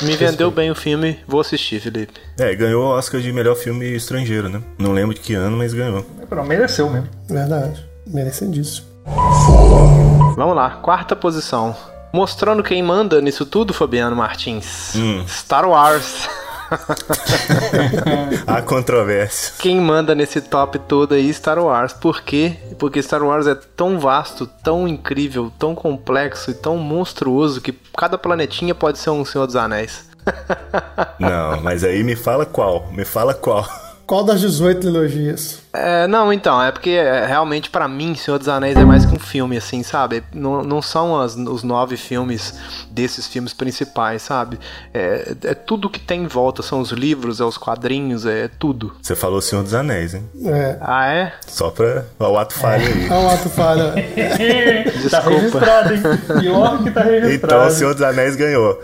Me 0.00 0.16
vendeu 0.16 0.50
bem 0.50 0.70
o 0.70 0.74
filme, 0.74 1.18
vou 1.26 1.40
assistir, 1.40 1.80
Felipe. 1.80 2.14
É, 2.38 2.54
ganhou 2.54 2.84
o 2.84 2.88
Oscar 2.96 3.20
de 3.20 3.32
melhor 3.32 3.56
filme 3.56 3.84
estrangeiro, 3.94 4.48
né? 4.48 4.62
Não 4.78 4.92
lembro 4.92 5.14
de 5.14 5.20
que 5.20 5.34
ano, 5.34 5.56
mas 5.56 5.74
ganhou. 5.74 6.06
Pronto, 6.28 6.46
mereceu 6.48 6.88
mesmo. 6.88 7.08
Verdade. 7.28 7.84
Merecendíssimo. 8.06 8.86
Vamos 10.36 10.56
lá, 10.56 10.70
quarta 10.82 11.14
posição. 11.14 11.76
Mostrando 12.12 12.62
quem 12.62 12.82
manda 12.82 13.20
nisso 13.20 13.46
tudo, 13.46 13.72
Fabiano 13.72 14.14
Martins. 14.16 14.94
Hum. 14.94 15.24
Star 15.26 15.68
Wars. 15.68 16.28
Há 18.46 18.62
controvérsia. 18.62 19.54
Quem 19.58 19.80
manda 19.80 20.14
nesse 20.14 20.40
top 20.40 20.78
todo 20.78 21.14
aí, 21.14 21.32
Star 21.32 21.58
Wars. 21.58 21.92
Por 21.92 22.22
quê? 22.22 22.56
Porque 22.78 23.02
Star 23.02 23.22
Wars 23.22 23.46
é 23.46 23.54
tão 23.54 23.98
vasto, 23.98 24.46
tão 24.46 24.88
incrível, 24.88 25.52
tão 25.58 25.74
complexo 25.74 26.50
e 26.50 26.54
tão 26.54 26.76
monstruoso 26.76 27.60
que 27.60 27.72
cada 27.96 28.16
planetinha 28.16 28.74
pode 28.74 28.98
ser 28.98 29.10
um 29.10 29.24
Senhor 29.24 29.46
dos 29.46 29.56
Anéis. 29.56 30.08
Não, 31.18 31.60
mas 31.62 31.84
aí 31.84 32.02
me 32.02 32.16
fala 32.16 32.46
qual. 32.46 32.90
Me 32.92 33.04
fala 33.04 33.34
qual. 33.34 33.66
Qual 34.06 34.24
das 34.24 34.40
18 34.40 34.80
trilogias? 34.80 35.61
É, 35.74 36.06
não, 36.06 36.30
então, 36.32 36.62
é 36.62 36.70
porque 36.70 36.90
é, 36.90 37.24
realmente 37.24 37.70
pra 37.70 37.88
mim 37.88 38.14
Senhor 38.14 38.36
dos 38.38 38.46
Anéis 38.48 38.76
é 38.76 38.84
mais 38.84 39.06
que 39.06 39.14
um 39.14 39.18
filme, 39.18 39.56
assim, 39.56 39.82
sabe? 39.82 40.22
Não, 40.34 40.62
não 40.62 40.82
são 40.82 41.18
as- 41.18 41.34
os 41.34 41.62
nove 41.62 41.96
filmes 41.96 42.54
desses 42.90 43.26
filmes 43.26 43.54
principais, 43.54 44.20
sabe? 44.20 44.58
É, 44.92 45.34
é 45.44 45.54
tudo 45.54 45.88
que 45.88 45.98
tem 45.98 46.24
em 46.24 46.26
volta, 46.26 46.62
são 46.62 46.80
os 46.80 46.90
livros, 46.90 47.40
é 47.40 47.44
os 47.44 47.56
quadrinhos, 47.56 48.26
é 48.26 48.48
tudo. 48.58 48.92
Você 49.00 49.16
falou 49.16 49.40
Senhor 49.40 49.62
dos 49.62 49.72
Anéis, 49.72 50.12
hein? 50.14 50.28
É. 50.44 50.76
Ah, 50.80 51.06
é? 51.10 51.32
Só 51.46 51.70
pra 51.70 52.04
o 52.18 52.36
ato 52.36 52.52
falha 52.52 52.86
aí. 52.86 53.08
Olha 53.10 53.20
o 53.20 53.30
ato 53.30 53.48
falha. 53.48 53.92
tá 55.10 55.20
registrado, 55.20 55.94
hein? 55.94 56.02
Pior 56.40 56.82
que 56.82 56.90
tá 56.90 57.00
registrado. 57.02 57.34
Então 57.34 57.66
o 57.66 57.70
Senhor 57.70 57.94
dos 57.94 58.02
Anéis 58.02 58.36
ganhou. 58.36 58.78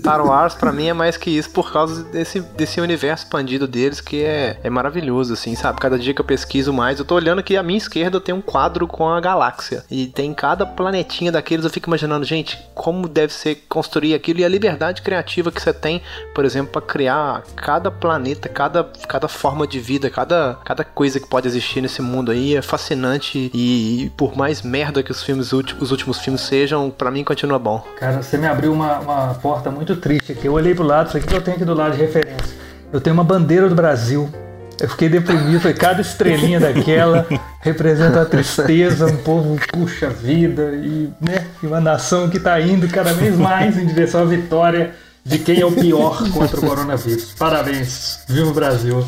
Star 0.00 0.24
Wars 0.24 0.54
pra 0.54 0.72
mim 0.72 0.88
é 0.88 0.92
mais 0.94 1.16
que 1.16 1.30
isso 1.30 1.50
por 1.50 1.72
causa 1.72 2.02
desse, 2.04 2.40
desse 2.40 2.80
universo 2.80 3.24
expandido 3.24 3.66
deles 3.66 4.00
que 4.00 4.24
é, 4.24 4.56
é 4.62 4.70
maravilhoso, 4.70 5.32
assim, 5.34 5.54
sabe? 5.54 5.65
Cada 5.74 5.98
dia 5.98 6.14
que 6.14 6.20
eu 6.20 6.24
pesquiso 6.24 6.72
mais, 6.72 6.98
eu 6.98 7.04
tô 7.04 7.14
olhando 7.14 7.42
que 7.42 7.56
à 7.56 7.62
minha 7.62 7.78
esquerda 7.78 8.20
tem 8.20 8.34
um 8.34 8.40
quadro 8.40 8.86
com 8.86 9.08
a 9.08 9.20
galáxia. 9.20 9.84
E 9.90 10.06
tem 10.06 10.32
cada 10.34 10.66
planetinha 10.66 11.32
daqueles, 11.32 11.64
eu 11.64 11.70
fico 11.70 11.88
imaginando, 11.88 12.24
gente, 12.24 12.58
como 12.74 13.08
deve 13.08 13.32
ser 13.32 13.64
construir 13.68 14.14
aquilo 14.14 14.40
e 14.40 14.44
a 14.44 14.48
liberdade 14.48 15.02
criativa 15.02 15.50
que 15.50 15.60
você 15.60 15.72
tem, 15.72 16.02
por 16.34 16.44
exemplo, 16.44 16.72
pra 16.72 16.82
criar 16.82 17.42
cada 17.56 17.90
planeta, 17.90 18.48
cada, 18.48 18.84
cada 19.08 19.28
forma 19.28 19.66
de 19.66 19.78
vida, 19.78 20.10
cada, 20.10 20.58
cada 20.64 20.84
coisa 20.84 21.18
que 21.20 21.26
pode 21.26 21.46
existir 21.46 21.80
nesse 21.80 22.02
mundo 22.02 22.30
aí 22.30 22.56
é 22.56 22.62
fascinante. 22.62 23.50
E, 23.52 24.04
e 24.04 24.10
por 24.10 24.36
mais 24.36 24.62
merda 24.62 25.02
que 25.02 25.10
os 25.10 25.22
filmes 25.22 25.52
os 25.52 25.90
últimos 25.90 26.18
filmes 26.18 26.42
sejam, 26.42 26.90
pra 26.90 27.10
mim 27.10 27.24
continua 27.24 27.58
bom. 27.58 27.84
Cara, 27.98 28.22
você 28.22 28.36
me 28.36 28.46
abriu 28.46 28.72
uma, 28.72 28.98
uma 28.98 29.34
porta 29.34 29.70
muito 29.70 29.96
triste 29.96 30.32
aqui. 30.32 30.46
Eu 30.46 30.52
olhei 30.52 30.74
pro 30.74 30.84
lado, 30.84 31.08
isso 31.08 31.16
aqui 31.16 31.26
que 31.26 31.34
eu 31.34 31.42
tenho 31.42 31.56
aqui 31.56 31.64
do 31.64 31.74
lado 31.74 31.96
de 31.96 32.02
referência. 32.02 32.56
Eu 32.92 33.00
tenho 33.00 33.14
uma 33.14 33.24
bandeira 33.24 33.68
do 33.68 33.74
Brasil. 33.74 34.30
Eu 34.78 34.88
fiquei 34.90 35.08
deprimido, 35.08 35.60
foi 35.60 35.72
cada 35.72 36.00
estrelinha 36.02 36.60
daquela 36.60 37.26
representa 37.60 38.22
a 38.22 38.24
tristeza, 38.26 39.06
um 39.06 39.16
povo 39.16 39.58
puxa 39.72 40.10
vida 40.10 40.72
e, 40.74 41.10
né, 41.20 41.46
e 41.62 41.66
uma 41.66 41.80
nação 41.80 42.28
que 42.28 42.38
tá 42.38 42.60
indo 42.60 42.86
cada 42.88 43.12
vez 43.14 43.36
mais 43.36 43.78
em 43.78 43.86
direção 43.86 44.22
à 44.22 44.24
vitória 44.24 44.92
de 45.24 45.38
quem 45.38 45.60
é 45.60 45.66
o 45.66 45.72
pior 45.72 46.22
contra 46.30 46.60
o 46.60 46.68
coronavírus. 46.68 47.32
Parabéns, 47.38 48.20
viva 48.28 48.50
o 48.50 48.54
Brasil. 48.54 49.04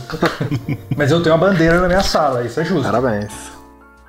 Mas 0.97 1.11
eu 1.11 1.23
tenho 1.23 1.35
uma 1.37 1.47
bandeira 1.47 1.81
na 1.81 1.87
minha 1.87 2.03
sala, 2.03 2.45
isso 2.45 2.59
é 2.59 2.64
justo. 2.64 2.83
Parabéns. 2.83 3.33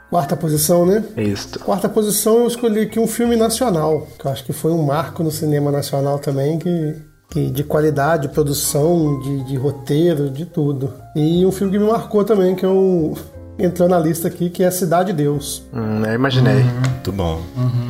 Quarta 0.09 0.35
posição, 0.35 0.87
né? 0.87 1.03
É 1.15 1.21
isso. 1.21 1.59
Quarta 1.59 1.87
posição 1.87 2.39
eu 2.39 2.47
escolhi 2.47 2.81
aqui 2.81 2.99
um 2.99 3.05
filme 3.05 3.35
nacional, 3.35 4.07
que 4.17 4.25
eu 4.25 4.31
acho 4.31 4.43
que 4.43 4.51
foi 4.51 4.71
um 4.71 4.81
marco 4.81 5.21
no 5.21 5.29
cinema 5.29 5.71
nacional 5.71 6.17
também, 6.17 6.57
que, 6.57 6.95
que 7.29 7.49
de 7.49 7.63
qualidade, 7.63 8.27
de 8.27 8.33
produção, 8.33 9.19
de, 9.19 9.43
de 9.45 9.55
roteiro, 9.55 10.29
de 10.29 10.45
tudo. 10.45 10.93
E 11.15 11.45
um 11.45 11.51
filme 11.51 11.71
que 11.73 11.79
me 11.79 11.89
marcou 11.89 12.23
também, 12.23 12.55
que 12.55 12.65
um, 12.65 13.13
entrou 13.57 13.87
na 13.87 13.99
lista 13.99 14.27
aqui, 14.27 14.49
que 14.49 14.63
é 14.63 14.71
Cidade 14.71 15.11
de 15.13 15.23
Deus, 15.23 15.63
Hum, 15.73 16.03
eu 16.05 16.13
imaginei. 16.13 16.63
Muito 16.63 17.11
bom. 17.11 17.41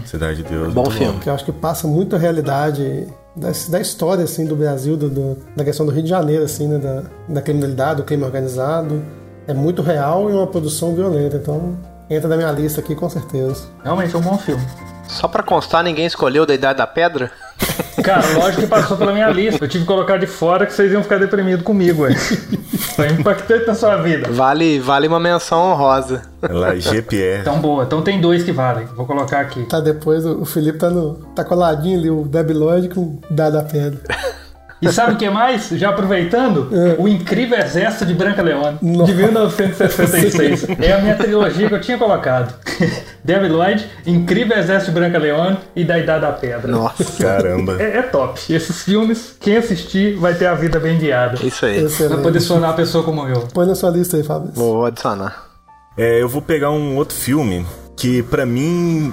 Cidade 0.05 0.43
de 0.43 0.49
Deus. 0.49 0.73
Bom 0.73 0.89
filme. 0.89 1.19
que 1.19 1.29
eu 1.29 1.33
acho 1.33 1.45
que 1.45 1.51
passa 1.51 1.87
muito 1.87 2.15
a 2.15 2.19
realidade 2.19 3.07
da, 3.35 3.51
da 3.69 3.79
história, 3.79 4.23
assim, 4.23 4.45
do 4.45 4.55
Brasil, 4.55 4.97
do, 4.97 5.09
do- 5.09 5.37
da 5.55 5.63
questão 5.63 5.85
do 5.85 5.91
Rio 5.91 6.03
de 6.03 6.09
Janeiro, 6.09 6.43
assim, 6.43 6.67
né, 6.67 6.77
da, 6.77 7.03
da 7.27 7.41
criminalidade, 7.41 7.97
do 7.97 8.03
crime 8.03 8.23
organizado. 8.23 9.01
É 9.47 9.53
muito 9.53 9.81
real 9.81 10.29
e 10.29 10.33
uma 10.33 10.45
produção 10.47 10.93
violenta, 10.93 11.37
então 11.37 11.77
entra 12.09 12.27
na 12.27 12.35
minha 12.37 12.51
lista 12.51 12.81
aqui 12.81 12.93
com 12.93 13.09
certeza. 13.09 13.63
Realmente 13.83 14.13
é 14.13 14.17
um 14.17 14.21
bom 14.21 14.37
filme. 14.37 14.63
Só 15.07 15.27
pra 15.27 15.41
constar, 15.41 15.83
ninguém 15.83 16.05
escolheu 16.05 16.45
da 16.45 16.53
Idade 16.53 16.77
da 16.77 16.85
Pedra? 16.85 17.31
Cara, 18.09 18.33
lógico 18.39 18.61
que 18.63 18.67
passou 18.67 18.97
pela 18.97 19.13
minha 19.13 19.29
lista. 19.29 19.63
Eu 19.63 19.69
tive 19.69 19.83
que 19.83 19.87
colocar 19.87 20.17
de 20.17 20.25
fora 20.25 20.65
que 20.65 20.73
vocês 20.73 20.91
iam 20.91 21.03
ficar 21.03 21.19
deprimidos 21.19 21.63
comigo, 21.63 22.03
ué. 22.03 22.15
Foi 22.95 23.07
impactante 23.07 23.67
na 23.67 23.75
sua 23.75 23.97
vida. 23.97 24.31
Vale, 24.31 24.79
vale 24.79 25.07
uma 25.07 25.19
menção 25.19 25.71
honrosa. 25.71 26.23
É 26.41 26.51
Lá, 26.51 26.75
GPR. 26.75 27.41
Então 27.41 27.59
boa, 27.59 27.83
então 27.83 28.01
tem 28.01 28.19
dois 28.19 28.41
que 28.41 28.51
valem. 28.51 28.85
Vou 28.95 29.05
colocar 29.05 29.41
aqui. 29.41 29.63
Tá 29.65 29.79
depois, 29.79 30.25
o 30.25 30.43
Felipe 30.43 30.79
tá, 30.79 30.89
no, 30.89 31.15
tá 31.35 31.43
coladinho 31.43 31.99
ali, 31.99 32.09
o 32.09 32.23
Deb 32.23 32.49
Lloyd 32.49 32.89
com 32.89 33.01
o 33.01 33.19
Dada 33.29 33.61
Pedra. 33.63 34.01
E 34.81 34.91
sabe 34.91 35.13
o 35.13 35.17
que 35.17 35.29
mais? 35.29 35.69
Já 35.71 35.89
aproveitando, 35.89 36.69
o 36.97 37.07
Incrível 37.07 37.59
Exército 37.59 38.05
de 38.05 38.13
Branca 38.13 38.41
Leone, 38.41 38.77
Nossa. 38.81 39.11
de 39.11 39.17
1966. 39.17 40.67
É 40.79 40.93
a 40.93 40.99
minha 41.01 41.15
trilogia 41.15 41.67
que 41.67 41.73
eu 41.75 41.81
tinha 41.81 41.97
colocado. 41.97 42.53
Debbie 43.23 43.49
Lloyd, 43.49 43.85
Incrível 44.05 44.57
Exército 44.57 44.91
de 44.91 44.99
Branca 44.99 45.17
Leone 45.17 45.57
e 45.75 45.83
Da 45.83 45.97
Idade 45.99 46.21
da 46.21 46.31
Pedra. 46.31 46.71
Nossa, 46.71 47.21
Caramba. 47.21 47.75
É, 47.81 47.97
é 47.97 48.01
top. 48.03 48.39
Esses 48.53 48.83
filmes, 48.83 49.35
quem 49.39 49.57
assistir 49.57 50.15
vai 50.17 50.33
ter 50.33 50.45
a 50.45 50.55
vida 50.55 50.79
bem 50.79 50.97
guiada. 50.97 51.37
isso 51.45 51.65
aí. 51.65 51.81
Vai 51.81 51.89
poder 51.89 52.37
Excelente. 52.37 52.47
tornar 52.47 52.67
uma 52.69 52.73
pessoa 52.75 53.03
como 53.03 53.27
eu. 53.27 53.47
Põe 53.53 53.67
na 53.67 53.75
sua 53.75 53.89
lista 53.89 54.15
aí, 54.17 54.23
Fábio. 54.23 54.51
Vou 54.53 54.85
adicionar. 54.85 55.45
É, 55.97 56.21
eu 56.21 56.29
vou 56.29 56.41
pegar 56.41 56.71
um 56.71 56.95
outro 56.95 57.15
filme 57.15 57.65
que, 57.97 58.23
pra 58.23 58.45
mim, 58.45 59.11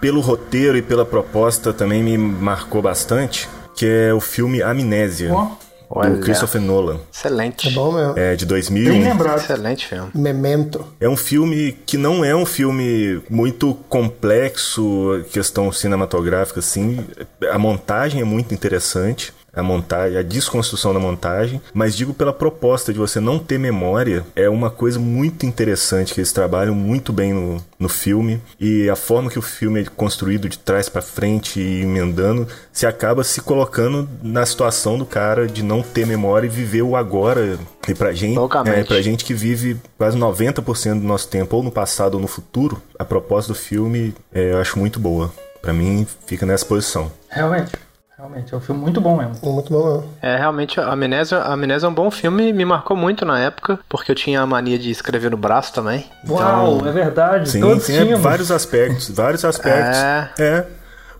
pelo 0.00 0.20
roteiro 0.20 0.76
e 0.76 0.82
pela 0.82 1.04
proposta, 1.04 1.72
também 1.72 2.02
me 2.02 2.18
marcou 2.18 2.82
bastante, 2.82 3.48
que 3.78 3.86
é 3.86 4.12
o 4.12 4.20
filme 4.20 4.60
Amnésia, 4.60 5.32
Ó, 5.32 5.52
Olha. 5.88 6.10
do 6.10 6.20
Christopher 6.20 6.60
Nolan, 6.60 6.98
Excelente. 7.14 7.68
É 7.68 7.70
bom 7.70 7.92
mesmo. 7.92 8.18
é, 8.18 8.34
de 8.34 8.44
bem 8.44 8.48
2001. 8.56 9.02
lembrado. 9.04 9.38
Excelente 9.38 9.86
filme. 9.86 10.10
Memento. 10.14 10.84
É 11.00 11.08
um 11.08 11.16
filme 11.16 11.78
que 11.86 11.96
não 11.96 12.24
é 12.24 12.34
um 12.34 12.44
filme 12.44 13.22
muito 13.30 13.74
complexo, 13.88 15.24
questão 15.32 15.70
cinematográfica, 15.70 16.60
assim. 16.60 17.06
A 17.50 17.58
montagem 17.58 18.20
é 18.20 18.24
muito 18.24 18.52
interessante. 18.52 19.32
A 19.58 19.62
montagem, 19.62 20.18
a 20.18 20.22
desconstrução 20.22 20.94
da 20.94 21.00
montagem, 21.00 21.60
mas 21.74 21.96
digo 21.96 22.14
pela 22.14 22.32
proposta 22.32 22.92
de 22.92 22.98
você 22.98 23.20
não 23.20 23.38
ter 23.38 23.58
memória, 23.58 24.24
é 24.36 24.48
uma 24.48 24.70
coisa 24.70 24.98
muito 24.98 25.44
interessante 25.44 26.14
que 26.14 26.20
eles 26.20 26.32
trabalham 26.32 26.74
muito 26.74 27.12
bem 27.12 27.32
no, 27.32 27.62
no 27.78 27.88
filme 27.88 28.40
e 28.60 28.88
a 28.88 28.96
forma 28.96 29.30
que 29.30 29.38
o 29.38 29.42
filme 29.42 29.82
é 29.82 29.84
construído 29.84 30.48
de 30.48 30.58
trás 30.58 30.88
pra 30.88 31.02
frente 31.02 31.60
e 31.60 31.82
emendando, 31.82 32.46
se 32.72 32.86
acaba 32.86 33.24
se 33.24 33.40
colocando 33.40 34.08
na 34.22 34.44
situação 34.46 34.98
do 34.98 35.04
cara 35.04 35.46
de 35.46 35.62
não 35.62 35.82
ter 35.82 36.06
memória 36.06 36.46
e 36.46 36.50
viver 36.50 36.82
o 36.82 36.96
agora. 36.96 37.58
E 37.88 37.94
pra 37.94 38.12
gente, 38.12 38.38
é, 38.66 38.84
pra 38.84 39.00
gente 39.00 39.24
que 39.24 39.34
vive 39.34 39.80
quase 39.96 40.18
90% 40.18 41.00
do 41.00 41.06
nosso 41.06 41.28
tempo 41.28 41.56
ou 41.56 41.62
no 41.62 41.70
passado 41.70 42.14
ou 42.14 42.20
no 42.20 42.28
futuro, 42.28 42.80
a 42.98 43.04
proposta 43.04 43.52
do 43.52 43.58
filme 43.58 44.14
é, 44.32 44.52
eu 44.52 44.58
acho 44.58 44.78
muito 44.78 45.00
boa. 45.00 45.32
Pra 45.60 45.72
mim, 45.72 46.06
fica 46.26 46.46
nessa 46.46 46.64
posição. 46.64 47.10
Realmente. 47.28 47.72
Realmente, 48.18 48.52
é 48.52 48.56
um 48.56 48.60
filme 48.60 48.80
muito 48.80 49.00
bom 49.00 49.16
mesmo. 49.16 49.34
Muito 49.44 49.72
bom 49.72 49.92
mesmo. 49.92 50.10
É, 50.20 50.36
realmente, 50.36 50.80
a 50.80 50.88
Amnésia, 50.90 51.38
a 51.38 51.52
Amnésia 51.52 51.86
é 51.86 51.88
um 51.88 51.94
bom 51.94 52.10
filme, 52.10 52.52
me 52.52 52.64
marcou 52.64 52.96
muito 52.96 53.24
na 53.24 53.38
época, 53.38 53.78
porque 53.88 54.10
eu 54.10 54.16
tinha 54.16 54.40
a 54.40 54.46
mania 54.46 54.76
de 54.76 54.90
escrever 54.90 55.30
no 55.30 55.36
braço 55.36 55.72
também. 55.72 56.04
Uau, 56.28 56.84
é 56.84 56.90
verdade. 56.90 57.48
Sim, 57.48 57.60
Todos 57.60 57.88
é, 57.88 57.92
tínhamos. 58.02 58.20
vários 58.20 58.50
aspectos, 58.50 59.08
vários 59.08 59.44
aspectos. 59.44 59.98
É. 59.98 60.30
É. 60.36 60.66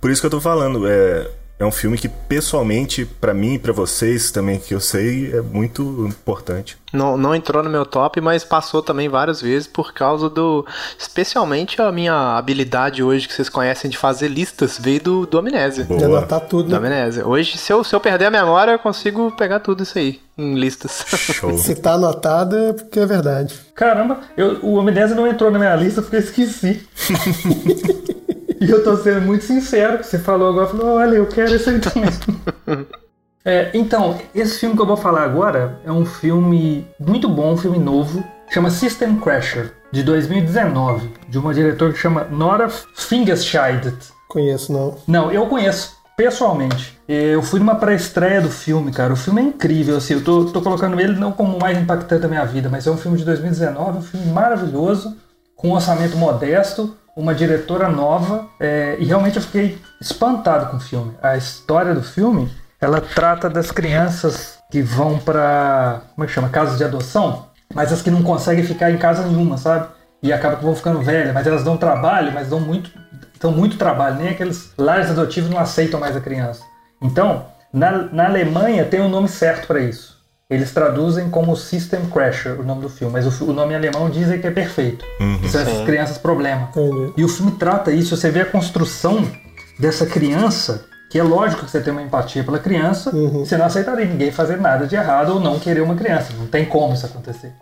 Por 0.00 0.10
isso 0.10 0.20
que 0.20 0.26
eu 0.26 0.30
tô 0.30 0.40
falando, 0.40 0.88
é, 0.88 1.30
é 1.58 1.66
um 1.66 1.72
filme 1.72 1.98
que 1.98 2.08
pessoalmente, 2.08 3.04
pra 3.04 3.34
mim 3.34 3.54
e 3.54 3.58
pra 3.58 3.72
vocês 3.72 4.30
também, 4.30 4.58
que 4.60 4.72
eu 4.72 4.80
sei, 4.80 5.34
é 5.36 5.40
muito 5.40 5.82
importante. 6.06 6.76
Não, 6.92 7.16
não 7.18 7.34
entrou 7.34 7.62
no 7.62 7.68
meu 7.68 7.84
top, 7.84 8.20
mas 8.20 8.44
passou 8.44 8.80
também 8.82 9.08
várias 9.08 9.42
vezes 9.42 9.66
por 9.66 9.92
causa 9.92 10.30
do. 10.30 10.64
Especialmente 10.98 11.82
a 11.82 11.90
minha 11.90 12.36
habilidade 12.38 13.02
hoje 13.02 13.26
que 13.26 13.34
vocês 13.34 13.48
conhecem 13.48 13.90
de 13.90 13.98
fazer 13.98 14.28
listas 14.28 14.78
veio 14.80 15.00
do, 15.02 15.26
do 15.26 15.38
Amnésia. 15.38 15.84
De 15.84 15.88
Boa. 15.94 16.04
anotar 16.18 16.40
tudo. 16.40 16.70
Da 16.70 16.78
Né? 16.78 16.86
Amnésia. 16.86 17.26
Hoje, 17.26 17.58
se 17.58 17.72
eu, 17.72 17.82
se 17.82 17.94
eu 17.94 18.00
perder 18.00 18.26
a 18.26 18.30
memória, 18.30 18.72
eu 18.72 18.78
consigo 18.78 19.30
pegar 19.32 19.60
tudo 19.60 19.82
isso 19.82 19.98
aí 19.98 20.20
em 20.38 20.54
listas. 20.54 21.04
Show. 21.08 21.58
Se 21.58 21.74
tá 21.74 21.94
anotado 21.94 22.56
é 22.56 22.72
porque 22.72 23.00
é 23.00 23.06
verdade. 23.06 23.54
Caramba, 23.74 24.20
eu, 24.36 24.60
o 24.62 24.78
Amnésia 24.78 25.16
não 25.16 25.26
entrou 25.26 25.50
na 25.50 25.58
minha 25.58 25.74
lista 25.74 26.00
porque 26.00 26.16
eu 26.16 26.20
esqueci. 26.20 26.86
e 28.60 28.70
eu 28.70 28.82
tô 28.82 28.96
sendo 28.96 29.22
muito 29.22 29.44
sincero, 29.44 29.98
que 29.98 30.06
você 30.06 30.18
falou 30.18 30.50
agora, 30.50 30.66
falou, 30.66 30.96
olha, 30.96 31.16
eu 31.16 31.26
quero 31.26 31.54
esse 31.54 31.70
aí 31.70 31.80
também. 31.80 32.10
É, 33.44 33.70
então, 33.72 34.18
esse 34.34 34.58
filme 34.58 34.76
que 34.76 34.82
eu 34.82 34.86
vou 34.86 34.96
falar 34.96 35.22
agora 35.22 35.80
é 35.82 35.90
um 35.90 36.04
filme 36.04 36.86
muito 37.00 37.30
bom, 37.30 37.54
um 37.54 37.56
filme 37.56 37.78
novo, 37.78 38.22
chama 38.50 38.68
System 38.68 39.16
Crasher, 39.16 39.72
de 39.90 40.02
2019, 40.02 41.10
de 41.30 41.38
uma 41.38 41.54
diretora 41.54 41.92
que 41.94 41.98
chama 41.98 42.24
Nora 42.24 42.68
Fingerscheid. 42.68 43.94
Conheço, 44.28 44.70
não. 44.70 44.98
Não, 45.06 45.32
eu 45.32 45.46
conheço 45.46 45.96
pessoalmente. 46.14 46.98
Eu 47.08 47.40
fui 47.42 47.58
numa 47.58 47.76
pré-estreia 47.76 48.42
do 48.42 48.50
filme, 48.50 48.92
cara. 48.92 49.14
O 49.14 49.16
filme 49.16 49.40
é 49.40 49.44
incrível, 49.44 49.96
assim. 49.96 50.14
Eu 50.14 50.24
tô, 50.24 50.44
tô 50.46 50.60
colocando 50.60 51.00
ele 51.00 51.18
não 51.18 51.32
como 51.32 51.56
o 51.56 51.60
mais 51.60 51.78
impactante 51.78 52.22
da 52.22 52.28
minha 52.28 52.44
vida, 52.44 52.68
mas 52.68 52.86
é 52.86 52.90
um 52.90 52.98
filme 52.98 53.16
de 53.16 53.24
2019, 53.24 53.98
um 53.98 54.02
filme 54.02 54.26
maravilhoso, 54.26 55.16
com 55.56 55.68
um 55.68 55.72
orçamento 55.72 56.16
modesto, 56.18 56.94
uma 57.18 57.34
diretora 57.34 57.88
nova, 57.88 58.46
é, 58.60 58.96
e 59.00 59.04
realmente 59.04 59.38
eu 59.38 59.42
fiquei 59.42 59.76
espantado 60.00 60.70
com 60.70 60.76
o 60.76 60.80
filme. 60.80 61.12
A 61.20 61.36
história 61.36 61.92
do 61.92 62.00
filme, 62.00 62.48
ela 62.80 63.00
trata 63.00 63.50
das 63.50 63.72
crianças 63.72 64.60
que 64.70 64.80
vão 64.80 65.18
pra, 65.18 66.02
como 66.14 66.24
é 66.24 66.28
que 66.28 66.32
chama, 66.32 66.48
casas 66.48 66.78
de 66.78 66.84
adoção, 66.84 67.46
mas 67.74 67.92
as 67.92 68.02
que 68.02 68.10
não 68.10 68.22
conseguem 68.22 68.62
ficar 68.62 68.92
em 68.92 68.98
casa 68.98 69.26
nenhuma, 69.26 69.58
sabe? 69.58 69.88
E 70.22 70.32
acaba 70.32 70.58
que 70.58 70.64
vão 70.64 70.76
ficando 70.76 71.02
velhas, 71.02 71.34
mas 71.34 71.44
elas 71.44 71.64
dão 71.64 71.76
trabalho, 71.76 72.32
mas 72.32 72.48
dão 72.48 72.60
muito, 72.60 72.92
dão 73.40 73.50
muito 73.50 73.76
trabalho. 73.76 74.14
Nem 74.14 74.28
aqueles 74.28 74.72
lares 74.78 75.10
adotivos 75.10 75.50
não 75.50 75.58
aceitam 75.58 75.98
mais 75.98 76.16
a 76.16 76.20
criança. 76.20 76.62
Então, 77.02 77.46
na, 77.72 77.90
na 78.12 78.26
Alemanha 78.26 78.84
tem 78.84 79.00
um 79.00 79.08
nome 79.08 79.28
certo 79.28 79.66
para 79.66 79.80
isso. 79.80 80.17
Eles 80.50 80.72
traduzem 80.72 81.28
como 81.28 81.54
System 81.54 82.06
Crasher, 82.06 82.58
o 82.58 82.64
nome 82.64 82.80
do 82.80 82.88
filme, 82.88 83.12
mas 83.12 83.26
o, 83.40 83.44
o 83.44 83.52
nome 83.52 83.74
em 83.74 83.76
alemão 83.76 84.08
dizem 84.08 84.40
que 84.40 84.46
é 84.46 84.50
perfeito. 84.50 85.04
que 85.42 85.48
são 85.48 85.60
essas 85.60 85.76
Sim. 85.76 85.84
crianças 85.84 86.16
problema. 86.16 86.70
Entendi. 86.70 87.12
E 87.18 87.24
o 87.24 87.28
filme 87.28 87.52
trata 87.52 87.92
isso, 87.92 88.16
você 88.16 88.30
vê 88.30 88.40
a 88.40 88.46
construção 88.46 89.30
dessa 89.78 90.06
criança, 90.06 90.86
que 91.10 91.18
é 91.18 91.22
lógico 91.22 91.66
que 91.66 91.70
você 91.70 91.80
tem 91.80 91.92
uma 91.92 92.00
empatia 92.00 92.42
pela 92.42 92.58
criança, 92.58 93.10
você 93.10 93.58
não 93.58 93.66
aceitaria 93.66 94.06
ninguém 94.06 94.32
fazer 94.32 94.56
nada 94.56 94.86
de 94.86 94.96
errado 94.96 95.34
ou 95.34 95.40
não 95.40 95.58
querer 95.58 95.82
uma 95.82 95.94
criança. 95.94 96.32
Não 96.38 96.46
tem 96.46 96.64
como 96.64 96.94
isso 96.94 97.04
acontecer. 97.04 97.52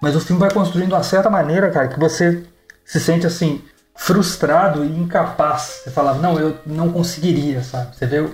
Mas 0.00 0.16
o 0.16 0.20
filme 0.20 0.40
vai 0.40 0.50
construindo 0.50 0.88
de 0.88 0.94
uma 0.94 1.02
certa 1.02 1.28
maneira, 1.28 1.70
cara, 1.70 1.88
que 1.88 2.00
você 2.00 2.42
se 2.86 2.98
sente 2.98 3.26
assim, 3.26 3.60
frustrado 3.94 4.82
e 4.82 4.88
incapaz. 4.88 5.82
Você 5.84 5.90
falava, 5.90 6.18
não, 6.20 6.40
eu 6.40 6.56
não 6.64 6.90
conseguiria, 6.90 7.62
sabe? 7.62 7.94
Você 7.94 8.06
vê 8.06 8.26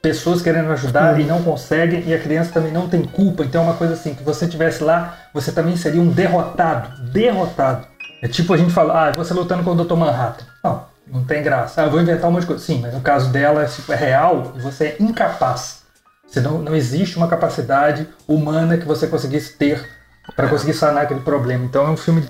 pessoas 0.00 0.40
querendo 0.40 0.70
ajudar 0.72 1.18
e 1.20 1.24
não 1.24 1.42
conseguem, 1.42 2.04
e 2.06 2.14
a 2.14 2.18
criança 2.18 2.52
também 2.52 2.72
não 2.72 2.88
tem 2.88 3.02
culpa. 3.02 3.44
Então 3.44 3.62
é 3.62 3.64
uma 3.64 3.74
coisa 3.74 3.94
assim, 3.94 4.14
que 4.14 4.22
você 4.22 4.44
estivesse 4.44 4.82
lá, 4.82 5.16
você 5.34 5.52
também 5.52 5.76
seria 5.76 6.00
um 6.00 6.08
derrotado. 6.08 7.10
Derrotado. 7.10 7.86
É 8.22 8.28
tipo 8.28 8.52
a 8.52 8.56
gente 8.56 8.72
fala, 8.72 9.08
ah, 9.08 9.12
você 9.12 9.32
lutando 9.34 9.62
com 9.62 9.72
o 9.72 9.84
Dr. 9.84 9.94
Manhattan. 9.94 10.44
Não, 10.62 10.84
não 11.06 11.24
tem 11.24 11.42
graça. 11.42 11.82
Ah, 11.82 11.86
eu 11.86 11.90
vou 11.90 12.00
inventar 12.00 12.28
um 12.28 12.32
monte 12.32 12.42
de 12.42 12.48
coisa. 12.48 12.64
Sim, 12.64 12.80
mas 12.80 12.94
no 12.94 13.00
caso 13.00 13.30
dela 13.30 13.64
é 13.64 13.94
real 13.94 14.52
e 14.56 14.60
você 14.60 14.84
é 14.84 14.96
incapaz. 15.00 15.82
Você 16.26 16.40
não, 16.40 16.58
não 16.58 16.76
existe 16.76 17.16
uma 17.16 17.28
capacidade 17.28 18.06
humana 18.26 18.76
que 18.76 18.84
você 18.84 19.06
conseguisse 19.06 19.54
ter 19.54 19.88
para 20.36 20.48
conseguir 20.48 20.74
sanar 20.74 21.04
aquele 21.04 21.20
problema. 21.20 21.64
Então 21.64 21.86
é 21.86 21.90
um 21.90 21.96
filme 21.96 22.28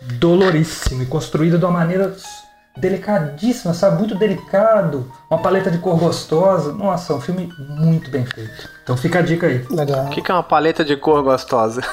doloríssimo 0.00 1.02
e 1.02 1.06
construído 1.06 1.58
de 1.58 1.64
uma 1.64 1.72
maneira 1.72 2.14
delicadíssima, 2.76 3.72
sabe? 3.74 3.98
Muito 3.98 4.14
delicado, 4.14 5.10
uma 5.30 5.40
paleta 5.40 5.70
de 5.70 5.78
cor 5.78 5.98
gostosa. 5.98 6.72
Nossa, 6.72 7.12
é 7.12 7.16
um 7.16 7.20
filme 7.20 7.52
muito 7.58 8.10
bem 8.10 8.24
feito. 8.24 8.68
Então 8.82 8.96
fica 8.96 9.18
a 9.20 9.22
dica 9.22 9.46
aí. 9.46 9.64
Legal. 9.70 10.06
O 10.06 10.10
que, 10.10 10.22
que 10.22 10.30
é 10.30 10.34
uma 10.34 10.42
paleta 10.42 10.84
de 10.84 10.96
cor 10.96 11.22
gostosa? 11.22 11.82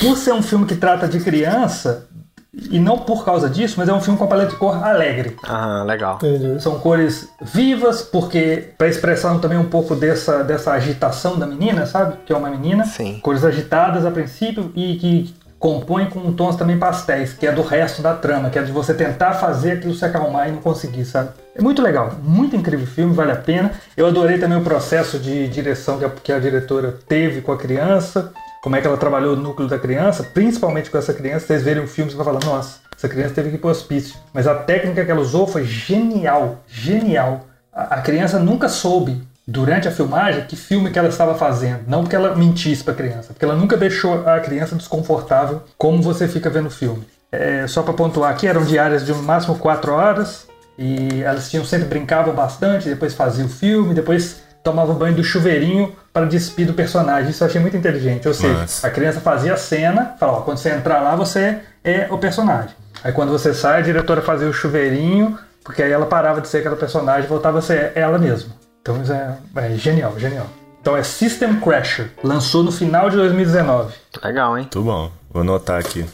Por 0.00 0.16
ser 0.16 0.32
um 0.32 0.42
filme 0.42 0.66
que 0.66 0.74
trata 0.74 1.06
de 1.06 1.20
criança, 1.20 2.08
e 2.70 2.78
não 2.78 2.98
por 2.98 3.24
causa 3.24 3.48
disso, 3.48 3.74
mas 3.78 3.88
é 3.88 3.92
um 3.92 4.00
filme 4.00 4.18
com 4.18 4.24
a 4.24 4.28
paleta 4.28 4.50
de 4.50 4.56
cor 4.56 4.82
alegre. 4.82 5.36
Ah, 5.44 5.82
legal. 5.84 6.16
Entendi. 6.16 6.62
São 6.62 6.78
cores 6.78 7.28
vivas, 7.40 8.02
porque 8.02 8.70
para 8.78 8.88
expressar 8.88 9.36
também 9.40 9.58
um 9.58 9.68
pouco 9.68 9.96
dessa, 9.96 10.44
dessa 10.44 10.72
agitação 10.72 11.38
da 11.38 11.46
menina, 11.46 11.84
sabe? 11.86 12.16
Que 12.24 12.32
é 12.32 12.36
uma 12.36 12.50
menina. 12.50 12.84
Sim. 12.84 13.18
Cores 13.20 13.44
agitadas 13.44 14.06
a 14.06 14.10
princípio 14.10 14.72
e 14.74 14.96
que 14.96 15.34
compõem 15.64 16.10
com 16.10 16.30
tons 16.30 16.56
também 16.56 16.78
pastéis, 16.78 17.32
que 17.32 17.46
é 17.46 17.50
do 17.50 17.62
resto 17.62 18.02
da 18.02 18.12
trama, 18.12 18.50
que 18.50 18.58
é 18.58 18.62
de 18.62 18.70
você 18.70 18.92
tentar 18.92 19.32
fazer 19.32 19.72
aquilo 19.72 19.94
se 19.94 20.04
acalmar 20.04 20.46
e 20.46 20.52
não 20.52 20.60
conseguir, 20.60 21.06
sabe? 21.06 21.30
É 21.56 21.62
muito 21.62 21.80
legal, 21.80 22.12
muito 22.22 22.54
incrível 22.54 22.84
o 22.84 22.86
filme, 22.86 23.14
vale 23.14 23.32
a 23.32 23.36
pena. 23.36 23.72
Eu 23.96 24.06
adorei 24.06 24.36
também 24.36 24.58
o 24.58 24.60
processo 24.62 25.18
de 25.18 25.48
direção 25.48 25.98
que 25.98 26.04
a, 26.04 26.10
que 26.10 26.32
a 26.32 26.38
diretora 26.38 26.98
teve 27.08 27.40
com 27.40 27.50
a 27.50 27.56
criança, 27.56 28.30
como 28.62 28.76
é 28.76 28.82
que 28.82 28.86
ela 28.86 28.98
trabalhou 28.98 29.32
o 29.32 29.40
núcleo 29.40 29.66
da 29.66 29.78
criança, 29.78 30.22
principalmente 30.22 30.90
com 30.90 30.98
essa 30.98 31.14
criança. 31.14 31.46
Vocês 31.46 31.62
verem 31.62 31.82
o 31.82 31.88
filme, 31.88 32.10
você 32.10 32.16
vai 32.18 32.26
falar, 32.26 32.44
nossa, 32.44 32.80
essa 32.94 33.08
criança 33.08 33.32
teve 33.32 33.48
que 33.48 33.54
ir 33.54 33.58
pro 33.58 33.70
hospício. 33.70 34.16
Mas 34.34 34.46
a 34.46 34.54
técnica 34.54 35.02
que 35.02 35.10
ela 35.10 35.22
usou 35.22 35.46
foi 35.46 35.64
genial, 35.64 36.58
genial. 36.68 37.46
A, 37.72 37.94
a 37.94 38.02
criança 38.02 38.38
nunca 38.38 38.68
soube, 38.68 39.26
durante 39.46 39.86
a 39.86 39.90
filmagem, 39.90 40.44
que 40.46 40.56
filme 40.56 40.90
que 40.90 40.98
ela 40.98 41.08
estava 41.08 41.34
fazendo. 41.34 41.80
Não 41.86 42.02
porque 42.02 42.16
ela 42.16 42.34
mentisse 42.34 42.82
pra 42.82 42.94
criança, 42.94 43.32
porque 43.32 43.44
ela 43.44 43.54
nunca 43.54 43.76
deixou 43.76 44.26
a 44.26 44.40
criança 44.40 44.74
desconfortável 44.74 45.62
como 45.76 46.02
você 46.02 46.26
fica 46.26 46.48
vendo 46.48 46.66
o 46.66 46.70
filme. 46.70 47.06
É, 47.30 47.66
só 47.66 47.82
para 47.82 47.92
pontuar 47.92 48.30
aqui, 48.30 48.46
eram 48.46 48.64
diárias 48.64 49.04
de 49.04 49.12
no 49.12 49.22
máximo 49.22 49.58
4 49.58 49.92
horas, 49.92 50.46
e 50.78 51.22
elas 51.22 51.50
tinham 51.50 51.64
sempre 51.64 51.86
brincavam 51.86 52.34
bastante, 52.34 52.88
depois 52.88 53.14
faziam 53.14 53.46
o 53.46 53.50
filme, 53.50 53.94
depois 53.94 54.42
tomavam 54.62 54.94
banho 54.94 55.14
do 55.14 55.22
chuveirinho 55.22 55.94
para 56.12 56.26
despir 56.26 56.66
do 56.66 56.72
personagem. 56.72 57.30
Isso 57.30 57.44
eu 57.44 57.48
achei 57.48 57.60
muito 57.60 57.76
inteligente. 57.76 58.26
Ou 58.26 58.32
seja, 58.32 58.54
Massa. 58.54 58.86
a 58.86 58.90
criança 58.90 59.20
fazia 59.20 59.52
a 59.52 59.56
cena, 59.56 60.14
falava, 60.18 60.42
quando 60.42 60.58
você 60.58 60.70
entrar 60.70 61.00
lá, 61.00 61.14
você 61.14 61.58
é 61.84 62.08
o 62.10 62.16
personagem. 62.16 62.74
Aí 63.02 63.12
quando 63.12 63.30
você 63.30 63.52
sai, 63.52 63.80
a 63.80 63.82
diretora 63.82 64.22
fazia 64.22 64.48
o 64.48 64.52
chuveirinho, 64.52 65.38
porque 65.62 65.82
aí 65.82 65.92
ela 65.92 66.06
parava 66.06 66.40
de 66.40 66.48
ser 66.48 66.58
aquela 66.58 66.76
personagem 66.76 67.24
e 67.24 67.28
voltava 67.28 67.58
a 67.58 67.62
ser 67.62 67.92
ela 67.94 68.18
mesma. 68.18 68.54
Então 68.84 69.00
é, 69.14 69.38
é 69.72 69.76
genial, 69.76 70.18
genial. 70.18 70.46
Então 70.78 70.94
é 70.94 71.02
System 71.02 71.58
Crasher. 71.58 72.12
Lançou 72.22 72.62
no 72.62 72.70
final 72.70 73.08
de 73.08 73.16
2019. 73.16 73.94
Legal, 74.22 74.58
hein? 74.58 74.64
Muito 74.64 74.82
bom. 74.82 75.10
Vou 75.30 75.40
anotar 75.40 75.80
aqui. 75.80 76.04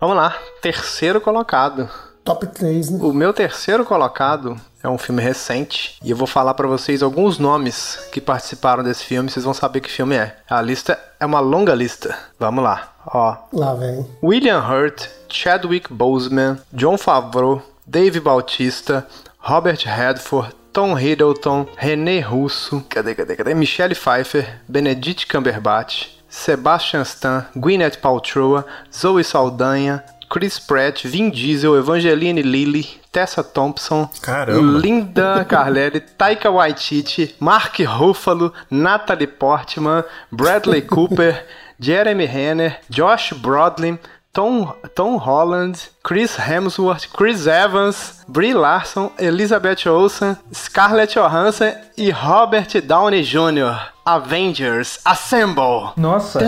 Vamos 0.00 0.16
lá. 0.16 0.34
Terceiro 0.62 1.20
colocado. 1.20 1.90
Top 2.24 2.46
3, 2.46 2.88
né? 2.88 2.98
O 3.02 3.12
meu 3.12 3.34
terceiro 3.34 3.84
colocado 3.84 4.58
é 4.82 4.88
um 4.88 4.96
filme 4.96 5.20
recente 5.22 5.98
e 6.02 6.10
eu 6.10 6.16
vou 6.16 6.26
falar 6.26 6.54
pra 6.54 6.66
vocês 6.66 7.02
alguns 7.02 7.38
nomes 7.38 8.08
que 8.10 8.18
participaram 8.18 8.82
desse 8.82 9.04
filme, 9.04 9.28
vocês 9.28 9.44
vão 9.44 9.52
saber 9.52 9.80
que 9.82 9.90
filme 9.90 10.16
é. 10.16 10.38
A 10.48 10.62
lista 10.62 10.98
é 11.20 11.26
uma 11.26 11.38
longa 11.38 11.74
lista. 11.74 12.16
Vamos 12.38 12.64
lá. 12.64 12.94
Ó, 13.06 13.36
Lá 13.52 13.74
vem. 13.74 14.06
William 14.24 14.60
Hurt, 14.66 15.06
Chadwick 15.28 15.92
Boseman, 15.92 16.58
John 16.72 16.96
Favreau, 16.96 17.60
Dave 17.86 18.18
Bautista, 18.20 19.06
Robert 19.48 19.86
Redford, 19.86 20.52
Tom 20.72 20.96
Hiddleston, 20.96 21.68
René 21.76 22.20
Russo, 22.20 22.82
cadê, 22.90 23.14
cadê, 23.14 23.36
cadê? 23.36 23.54
Michelle 23.54 23.94
Pfeiffer, 23.94 24.44
Benedict 24.68 25.28
Cumberbatch, 25.28 26.08
Sebastian 26.28 27.04
Stan, 27.04 27.46
Gwyneth 27.54 27.98
Paltrow, 27.98 28.64
Zoe 28.92 29.22
Saldanha, 29.22 30.02
Chris 30.28 30.58
Pratt, 30.58 31.00
Vin 31.04 31.30
Diesel, 31.30 31.76
Evangeline 31.76 32.42
Lilly, 32.42 33.00
Tessa 33.12 33.44
Thompson, 33.44 34.08
Caramba. 34.20 34.80
Linda 34.80 35.44
Carlelli, 35.48 36.00
Taika 36.18 36.50
Waititi, 36.50 37.34
Mark 37.38 37.76
Ruffalo, 37.78 38.52
Natalie 38.68 39.28
Portman, 39.28 40.02
Bradley 40.32 40.82
Cooper, 40.86 41.40
Jeremy 41.78 42.26
Renner, 42.26 42.78
Josh 42.90 43.32
Brolin, 43.34 43.98
Tom, 44.36 44.74
Tom 44.94 45.16
Holland, 45.16 45.88
Chris 46.02 46.36
Hemsworth, 46.36 47.08
Chris 47.10 47.46
Evans, 47.46 48.22
Brie 48.28 48.52
Larson, 48.52 49.10
Elizabeth 49.18 49.86
Olsen, 49.86 50.36
Scarlett 50.52 51.14
Johansson 51.14 51.72
e 51.96 52.12
Robert 52.12 52.82
Downey 52.82 53.22
Jr. 53.22 53.94
Avengers 54.04 55.00
Assemble! 55.06 55.94
Nossa! 55.96 56.38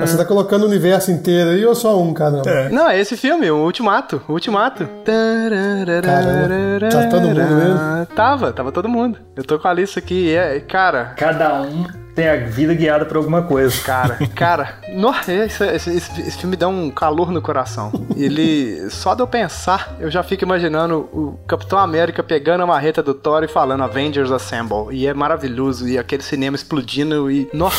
Você 0.00 0.16
tá 0.16 0.24
colocando 0.24 0.62
o 0.62 0.66
universo 0.66 1.10
inteiro 1.10 1.50
aí 1.50 1.64
ou 1.64 1.74
só 1.74 2.00
um, 2.00 2.12
caramba? 2.14 2.48
É. 2.50 2.68
Não, 2.68 2.88
é 2.88 2.98
esse 2.98 3.16
filme, 3.16 3.50
o 3.50 3.56
Ultimato. 3.64 4.20
O 4.28 4.32
Ultimato. 4.32 4.88
Caramba, 5.04 6.90
tá 6.90 7.06
todo 7.08 7.22
mundo 7.28 7.40
mesmo? 7.40 8.06
Tava, 8.14 8.52
tava 8.52 8.72
todo 8.72 8.88
mundo. 8.88 9.18
Eu 9.34 9.44
tô 9.44 9.58
com 9.58 9.68
a 9.68 9.72
lista 9.72 9.98
aqui. 9.98 10.34
É, 10.34 10.60
cara, 10.60 11.14
Cada 11.16 11.62
um 11.62 11.84
tem 12.14 12.28
a 12.28 12.36
vida 12.36 12.72
guiada 12.72 13.04
por 13.04 13.18
alguma 13.18 13.42
coisa. 13.42 13.78
Cara, 13.84 14.18
cara, 14.34 14.74
nossa, 14.94 15.30
esse, 15.32 15.62
esse- 15.64 15.90
esse 15.96 16.38
filme 16.38 16.56
dá 16.56 16.66
um 16.66 16.90
calor 16.90 17.30
no 17.30 17.42
coração. 17.42 17.92
Ele, 18.16 18.88
só 18.90 19.14
de 19.14 19.20
eu 19.22 19.26
pensar, 19.26 19.94
eu 20.00 20.10
já 20.10 20.22
fico 20.22 20.42
imaginando 20.44 21.00
o 21.12 21.38
Capitão 21.46 21.78
América 21.78 22.22
pegando 22.22 22.62
a 22.62 22.66
marreta 22.66 23.02
do 23.02 23.12
Thor 23.12 23.44
e 23.44 23.48
falando 23.48 23.82
Avengers 23.82 24.30
Assemble. 24.32 24.88
E 24.92 25.06
é 25.06 25.12
maravilhoso, 25.12 25.86
e 25.86 25.98
aquele 25.98 26.22
cinema 26.22 26.56
explodindo 26.56 27.30
e. 27.30 27.48
Nossa, 27.52 27.76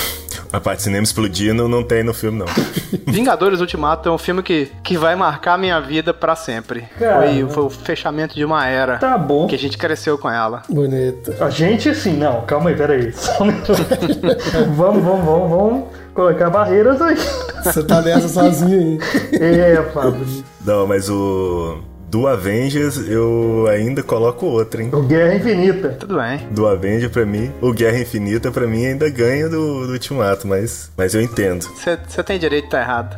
A 0.52 0.60
parte 0.60 0.78
de 0.80 0.84
cinema 0.84 1.04
explodindo 1.04 1.68
não 1.68 1.84
tem 1.84 2.04
no 2.04 2.14
filme, 2.14 2.40
não. 2.40 2.46
Vingadores 3.08 3.60
Ultimato 3.60 4.08
é 4.10 4.12
um 4.12 4.18
filme 4.18 4.42
que, 4.44 4.72
que 4.84 4.98
vai 4.98 5.16
marcar 5.16 5.54
a 5.54 5.58
minha 5.58 5.80
vida 5.80 6.14
pra 6.14 6.36
sempre. 6.36 6.82
Cara. 7.00 7.22
Foi, 7.28 7.50
foi 7.50 7.64
o 7.64 7.70
fechamento 7.70 8.36
de 8.36 8.44
uma 8.46 8.66
era 8.68 8.98
Tá 8.98 9.18
bom. 9.18 9.48
que 9.48 9.56
a 9.56 9.60
gente 9.60 9.78
cresceu 9.78 10.18
com 10.18 10.30
ela. 10.30 10.64
Bonito. 10.70 11.34
A 11.42 11.50
gente, 11.50 11.90
assim, 11.90 12.14
não, 12.14 12.42
calma 12.42 12.70
aí, 12.70 12.76
peraí. 12.76 13.12
Só 13.14 13.44
um 13.44 13.48
minuto. 13.48 13.72
vamos, 14.76 15.04
vamos, 15.04 15.26
vamos, 15.26 15.50
vamos 15.50 15.84
colocar 16.14 16.50
barreiras 16.50 17.02
aí. 17.02 17.16
Você 17.64 17.84
tá 17.84 18.02
nessa 18.02 18.28
sozinho 18.28 19.00
aí. 19.34 19.40
É, 19.40 19.82
Fabrício. 19.94 20.44
Não, 20.66 20.88
mas 20.88 21.10
o. 21.10 21.80
Do 22.08 22.26
Avengers 22.26 23.10
eu 23.10 23.68
ainda 23.70 24.02
coloco 24.02 24.46
outro, 24.46 24.82
hein? 24.82 24.90
O 24.94 25.02
Guerra 25.02 25.36
Infinita. 25.36 25.90
Tudo 25.90 26.16
bem. 26.16 26.40
Do 26.52 26.66
Avenger 26.66 27.10
pra 27.10 27.26
mim, 27.26 27.52
o 27.62 27.74
Guerra 27.74 28.00
Infinita 28.00 28.50
pra 28.50 28.66
mim 28.66 28.86
ainda 28.86 29.10
ganha 29.10 29.50
do, 29.50 29.86
do 29.86 29.92
Ultimato, 29.92 30.48
mas, 30.48 30.90
mas 30.96 31.14
eu 31.14 31.22
entendo. 31.22 31.68
Você 31.76 32.24
tem 32.24 32.40
direito 32.40 32.64
de 32.64 32.68
estar 32.68 32.82
errado. 32.82 33.18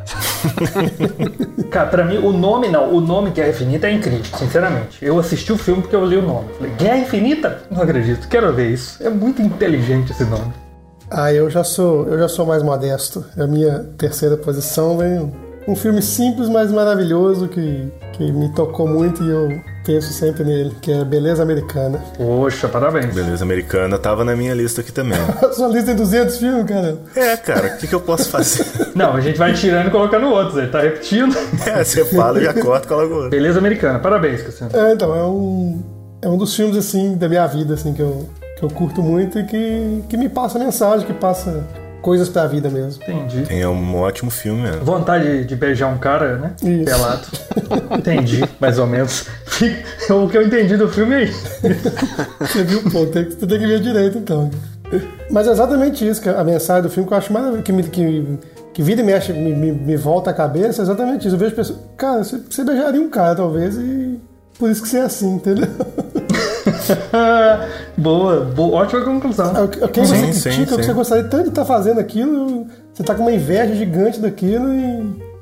Cara, 1.70 1.88
pra 1.88 2.04
mim, 2.04 2.18
o 2.18 2.32
nome 2.32 2.68
não, 2.68 2.92
o 2.92 3.00
nome 3.00 3.30
Guerra 3.30 3.50
Infinita 3.50 3.86
é 3.86 3.92
incrível, 3.92 4.24
sinceramente. 4.36 4.98
Eu 5.00 5.18
assisti 5.20 5.52
o 5.52 5.56
filme 5.56 5.82
porque 5.82 5.94
eu 5.94 6.04
li 6.04 6.16
o 6.16 6.22
nome. 6.22 6.48
Falei, 6.54 6.72
Guerra 6.76 6.98
Infinita? 6.98 7.62
Não 7.70 7.82
acredito, 7.82 8.28
quero 8.28 8.52
ver 8.52 8.70
isso. 8.70 9.00
É 9.00 9.08
muito 9.08 9.40
inteligente 9.40 10.10
esse 10.10 10.24
nome. 10.24 10.52
Ah, 11.08 11.32
eu 11.32 11.48
já 11.48 11.62
sou, 11.62 12.06
eu 12.08 12.18
já 12.18 12.28
sou 12.28 12.44
mais 12.44 12.62
modesto. 12.62 13.24
A 13.38 13.46
minha 13.46 13.80
terceira 13.96 14.36
posição 14.36 14.98
vem 14.98 15.32
um 15.66 15.76
filme 15.76 16.02
simples, 16.02 16.48
mas 16.48 16.72
maravilhoso 16.72 17.48
que, 17.48 17.92
que 18.12 18.32
me 18.32 18.48
tocou 18.54 18.88
muito 18.88 19.22
e 19.22 19.30
eu 19.30 19.60
penso 19.84 20.12
sempre 20.12 20.44
nele, 20.44 20.74
que 20.80 20.92
é 20.92 21.04
Beleza 21.04 21.42
Americana. 21.42 21.98
Poxa, 22.16 22.68
parabéns. 22.68 23.14
Beleza 23.14 23.44
Americana 23.44 23.98
tava 23.98 24.24
na 24.24 24.36
minha 24.36 24.54
lista 24.54 24.80
aqui 24.80 24.92
também. 24.92 25.18
A 25.18 25.50
sua 25.52 25.68
lista 25.68 25.86
tem 25.86 25.96
200 25.96 26.36
filmes, 26.38 26.64
cara. 26.66 26.98
é, 27.16 27.36
cara, 27.36 27.74
o 27.74 27.78
que, 27.78 27.86
que 27.86 27.94
eu 27.94 28.00
posso 28.00 28.28
fazer? 28.28 28.64
Não, 28.94 29.14
a 29.14 29.20
gente 29.20 29.38
vai 29.38 29.52
tirando 29.52 29.88
e 29.88 29.90
colocando 29.90 30.26
outros, 30.28 30.56
ele 30.56 30.68
tá 30.68 30.80
repetindo. 30.80 31.36
É, 31.66 31.84
você 31.84 32.04
fala, 32.04 32.40
já 32.40 32.54
corto, 32.54 32.88
coloca 32.88 33.14
outro. 33.14 33.30
Beleza 33.30 33.58
americana, 33.58 33.98
parabéns, 33.98 34.42
Cassiano. 34.42 34.74
É, 34.74 34.92
então, 34.92 35.14
é 35.14 35.24
um, 35.24 35.82
é 36.22 36.28
um 36.28 36.36
dos 36.36 36.54
filmes, 36.54 36.76
assim, 36.76 37.16
da 37.16 37.28
minha 37.28 37.46
vida, 37.46 37.74
assim, 37.74 37.92
que 37.92 38.00
eu, 38.00 38.28
que 38.58 38.62
eu 38.64 38.70
curto 38.70 39.02
muito 39.02 39.38
e 39.38 39.44
que, 39.44 40.04
que 40.08 40.16
me 40.16 40.28
passa 40.28 40.58
mensagem, 40.58 41.06
que 41.06 41.12
passa 41.12 41.64
coisas 42.00 42.28
pra 42.28 42.46
vida 42.46 42.68
mesmo. 42.68 43.02
Entendi. 43.02 43.42
Tem, 43.42 43.60
é 43.60 43.68
um 43.68 43.96
ótimo 43.96 44.30
filme 44.30 44.62
mesmo. 44.62 44.84
Vontade 44.84 45.44
de 45.44 45.56
beijar 45.56 45.88
um 45.88 45.98
cara, 45.98 46.36
né? 46.36 46.52
Isso. 46.62 46.84
Pelado. 46.84 47.26
Entendi, 47.98 48.44
mais 48.58 48.78
ou 48.78 48.86
menos. 48.86 49.26
O 50.10 50.28
que 50.28 50.36
eu 50.36 50.42
entendi 50.42 50.76
do 50.76 50.88
filme 50.88 51.14
é 51.14 51.24
isso. 51.24 51.44
Você 52.40 52.64
viu, 52.64 52.82
pô, 52.90 53.06
tem, 53.06 53.24
você 53.24 53.46
tem 53.46 53.58
que 53.58 53.66
ver 53.66 53.80
direito, 53.80 54.18
então. 54.18 54.50
Mas 55.30 55.46
é 55.46 55.50
exatamente 55.50 56.06
isso, 56.06 56.20
que 56.20 56.28
a 56.28 56.42
mensagem 56.42 56.82
do 56.82 56.90
filme 56.90 57.06
que 57.06 57.14
eu 57.14 57.18
acho 57.18 57.32
maravilhoso, 57.32 57.62
que, 57.62 57.72
me, 57.72 57.82
que, 57.84 58.38
que 58.72 58.82
vira 58.82 59.00
e 59.00 59.04
mexe, 59.04 59.32
me, 59.32 59.54
me, 59.54 59.72
me 59.72 59.96
volta 59.96 60.30
a 60.30 60.34
cabeça, 60.34 60.80
é 60.80 60.82
exatamente 60.82 61.26
isso. 61.26 61.36
Eu 61.36 61.38
vejo 61.38 61.54
pessoas, 61.54 61.78
cara, 61.96 62.24
você, 62.24 62.38
você 62.38 62.64
beijaria 62.64 63.00
um 63.00 63.08
cara, 63.08 63.36
talvez, 63.36 63.76
e 63.76 64.18
por 64.58 64.70
isso 64.70 64.82
que 64.82 64.88
você 64.88 64.98
é 64.98 65.02
assim, 65.02 65.34
entendeu? 65.34 65.68
boa, 67.96 68.40
boa, 68.44 68.82
ótima 68.82 69.02
conclusão. 69.04 69.56
É, 69.56 69.62
o- 69.62 69.88
Quem 69.88 70.04
Sim, 70.04 70.16
você 70.16 70.32
sim, 70.32 70.42
critica, 70.50 70.74
o 70.74 70.78
que 70.78 70.84
você 70.84 70.92
gostaria 70.92 71.24
tanto 71.24 71.44
de 71.44 71.48
estar 71.50 71.64
fazendo 71.64 72.00
aquilo, 72.00 72.66
você 72.92 73.02
tá 73.02 73.14
com 73.14 73.22
uma 73.22 73.32
inveja 73.32 73.74
gigante 73.74 74.20
daquilo 74.20 74.72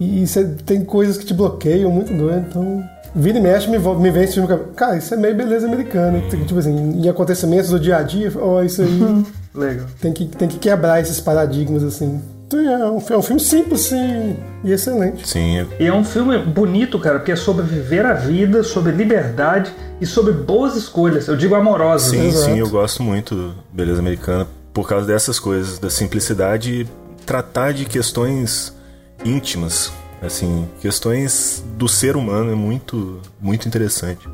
e, 0.00 0.22
e 0.22 0.26
você 0.26 0.44
tem 0.64 0.84
coisas 0.84 1.16
que 1.18 1.24
te 1.24 1.34
bloqueiam, 1.34 1.90
muito 1.90 2.12
doido. 2.12 2.44
Então, 2.48 2.82
vira 3.14 3.38
e 3.38 3.40
mexe, 3.40 3.68
me, 3.70 3.78
me 3.78 4.10
vem 4.10 4.24
esse 4.24 4.34
filme. 4.34 4.48
Cara, 4.76 4.96
isso 4.96 5.12
é 5.14 5.16
meio 5.16 5.34
beleza 5.34 5.66
americana. 5.66 6.20
Tipo 6.30 6.58
assim, 6.58 7.00
em 7.02 7.08
acontecimentos 7.08 7.70
do 7.70 7.78
dia 7.80 7.96
a 7.96 8.02
dia, 8.02 8.32
ó, 8.36 8.62
isso 8.62 8.82
aí 8.82 9.24
Legal. 9.54 9.86
tem 10.00 10.12
que, 10.12 10.26
tem 10.26 10.48
que 10.48 10.58
quebrar 10.58 11.00
esses 11.00 11.20
paradigmas, 11.20 11.82
assim. 11.82 12.20
Então, 12.48 12.60
é, 12.60 12.90
um, 12.90 12.98
é 13.10 13.16
um 13.18 13.22
filme 13.22 13.40
simples 13.42 13.80
sim, 13.82 14.34
e 14.64 14.72
excelente. 14.72 15.28
Sim, 15.28 15.66
E 15.78 15.86
é 15.86 15.92
um 15.92 16.02
filme 16.02 16.38
bonito, 16.38 16.98
cara, 16.98 17.18
porque 17.18 17.32
é 17.32 17.36
sobre 17.36 17.62
viver 17.62 18.06
a 18.06 18.14
vida, 18.14 18.62
sobre 18.62 18.90
liberdade 18.90 19.70
e 20.00 20.06
sobre 20.06 20.32
boas 20.32 20.74
escolhas. 20.74 21.28
Eu 21.28 21.36
digo 21.36 21.54
amorosas. 21.54 22.08
sim, 22.08 22.26
Exato. 22.28 22.44
sim, 22.46 22.58
eu 22.58 22.68
gosto 22.70 23.02
muito 23.02 23.34
do 23.34 23.54
Beleza 23.70 23.98
Americana 24.00 24.46
por 24.72 24.88
causa 24.88 25.06
dessas 25.06 25.38
coisas, 25.38 25.78
da 25.78 25.90
simplicidade 25.90 26.72
e 26.72 26.88
tratar 27.26 27.72
de 27.74 27.84
questões 27.84 28.74
íntimas, 29.22 29.92
assim, 30.22 30.66
questões 30.80 31.62
do 31.76 31.86
ser 31.86 32.16
humano 32.16 32.50
é 32.50 32.54
muito, 32.54 33.20
muito 33.38 33.68
interessante. 33.68 34.26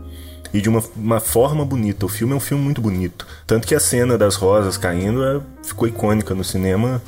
E 0.52 0.60
de 0.60 0.68
uma, 0.68 0.80
uma 0.94 1.18
forma 1.18 1.64
bonita. 1.64 2.06
O 2.06 2.08
filme 2.08 2.32
é 2.32 2.36
um 2.36 2.40
filme 2.40 2.62
muito 2.62 2.80
bonito. 2.80 3.26
Tanto 3.44 3.66
que 3.66 3.74
a 3.74 3.80
cena 3.80 4.16
das 4.16 4.36
rosas 4.36 4.76
caindo 4.76 5.24
é- 5.24 5.40
ficou 5.64 5.88
icônica 5.88 6.32
no 6.32 6.44
cinema 6.44 7.02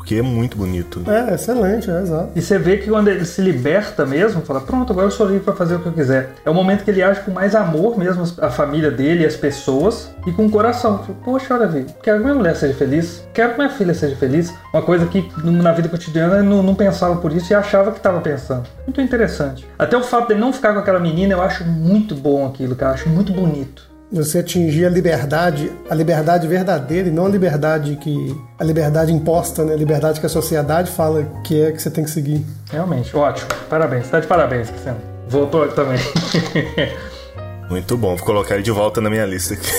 porque 0.00 0.14
é 0.14 0.22
muito 0.22 0.56
bonito. 0.56 1.02
É, 1.06 1.34
excelente, 1.34 1.90
é, 1.90 2.00
exato. 2.00 2.30
E 2.34 2.40
você 2.40 2.58
vê 2.58 2.78
que 2.78 2.88
quando 2.88 3.08
ele 3.08 3.26
se 3.26 3.42
liberta 3.42 4.06
mesmo, 4.06 4.40
fala, 4.40 4.62
pronto, 4.62 4.90
agora 4.94 5.06
eu 5.06 5.10
sou 5.10 5.26
livre 5.26 5.44
pra 5.44 5.54
fazer 5.54 5.74
o 5.74 5.80
que 5.80 5.86
eu 5.86 5.92
quiser. 5.92 6.30
É 6.42 6.48
o 6.48 6.54
momento 6.54 6.84
que 6.84 6.90
ele 6.90 7.02
age 7.02 7.20
com 7.20 7.30
mais 7.30 7.54
amor 7.54 7.98
mesmo, 7.98 8.24
a 8.38 8.50
família 8.50 8.90
dele, 8.90 9.26
as 9.26 9.36
pessoas, 9.36 10.10
e 10.26 10.32
com 10.32 10.46
o 10.46 10.50
coração. 10.50 10.98
Tipo, 10.98 11.12
Poxa, 11.22 11.54
olha, 11.54 11.66
vi, 11.66 11.84
quero 12.02 12.16
que 12.16 12.24
minha 12.24 12.34
mulher 12.34 12.56
seja 12.56 12.72
feliz, 12.72 13.22
quero 13.34 13.52
que 13.52 13.58
minha 13.58 13.68
filha 13.68 13.92
seja 13.92 14.16
feliz. 14.16 14.54
Uma 14.72 14.82
coisa 14.82 15.04
que 15.04 15.30
na 15.44 15.72
vida 15.72 15.88
cotidiana 15.88 16.38
ele 16.38 16.48
não, 16.48 16.62
não 16.62 16.74
pensava 16.74 17.16
por 17.16 17.30
isso 17.30 17.52
e 17.52 17.54
achava 17.54 17.92
que 17.92 17.98
estava 17.98 18.22
pensando. 18.22 18.66
Muito 18.86 19.02
interessante. 19.02 19.68
Até 19.78 19.98
o 19.98 20.02
fato 20.02 20.28
dele 20.28 20.40
não 20.40 20.50
ficar 20.50 20.72
com 20.72 20.78
aquela 20.78 20.98
menina, 20.98 21.34
eu 21.34 21.42
acho 21.42 21.62
muito 21.62 22.14
bom 22.14 22.46
aquilo, 22.46 22.74
cara. 22.74 22.94
Acho 22.94 23.10
muito 23.10 23.34
bonito. 23.34 23.89
Você 24.12 24.40
atingir 24.40 24.84
a 24.84 24.90
liberdade, 24.90 25.70
a 25.88 25.94
liberdade 25.94 26.46
verdadeira 26.48 27.08
e 27.08 27.12
não 27.12 27.26
a 27.26 27.28
liberdade 27.28 27.96
que. 27.96 28.36
a 28.58 28.64
liberdade 28.64 29.12
imposta, 29.12 29.64
né? 29.64 29.72
A 29.72 29.76
liberdade 29.76 30.18
que 30.18 30.26
a 30.26 30.28
sociedade 30.28 30.90
fala 30.90 31.24
que 31.44 31.62
é 31.62 31.70
que 31.70 31.80
você 31.80 31.90
tem 31.90 32.02
que 32.02 32.10
seguir. 32.10 32.44
Realmente, 32.72 33.16
ótimo. 33.16 33.48
Parabéns. 33.68 34.08
Tá 34.08 34.18
de 34.18 34.26
parabéns, 34.26 34.68
Cristiano. 34.68 35.00
Voltou 35.28 35.68
também. 35.68 35.98
Muito 37.70 37.96
bom, 37.96 38.16
vou 38.16 38.26
colocar 38.26 38.54
ele 38.54 38.64
de 38.64 38.72
volta 38.72 39.00
na 39.00 39.08
minha 39.08 39.24
lista 39.24 39.54
aqui. 39.54 39.70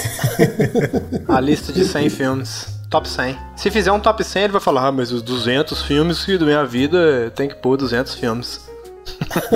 A 1.28 1.42
lista 1.42 1.74
de 1.74 1.84
100 1.84 2.10
filmes. 2.10 2.68
Top 2.90 3.08
100. 3.08 3.38
Se 3.58 3.70
fizer 3.70 3.92
um 3.92 4.00
top 4.00 4.24
100, 4.24 4.44
ele 4.44 4.54
vai 4.54 4.62
falar, 4.62 4.88
ah, 4.88 4.92
mas 4.94 5.12
os 5.12 5.22
200 5.22 5.82
filmes 5.84 6.24
que 6.24 6.38
da 6.38 6.46
minha 6.46 6.66
vida 6.66 7.32
tem 7.36 7.50
que 7.50 7.56
pôr 7.56 7.76
200 7.76 8.16
filmes. 8.16 8.62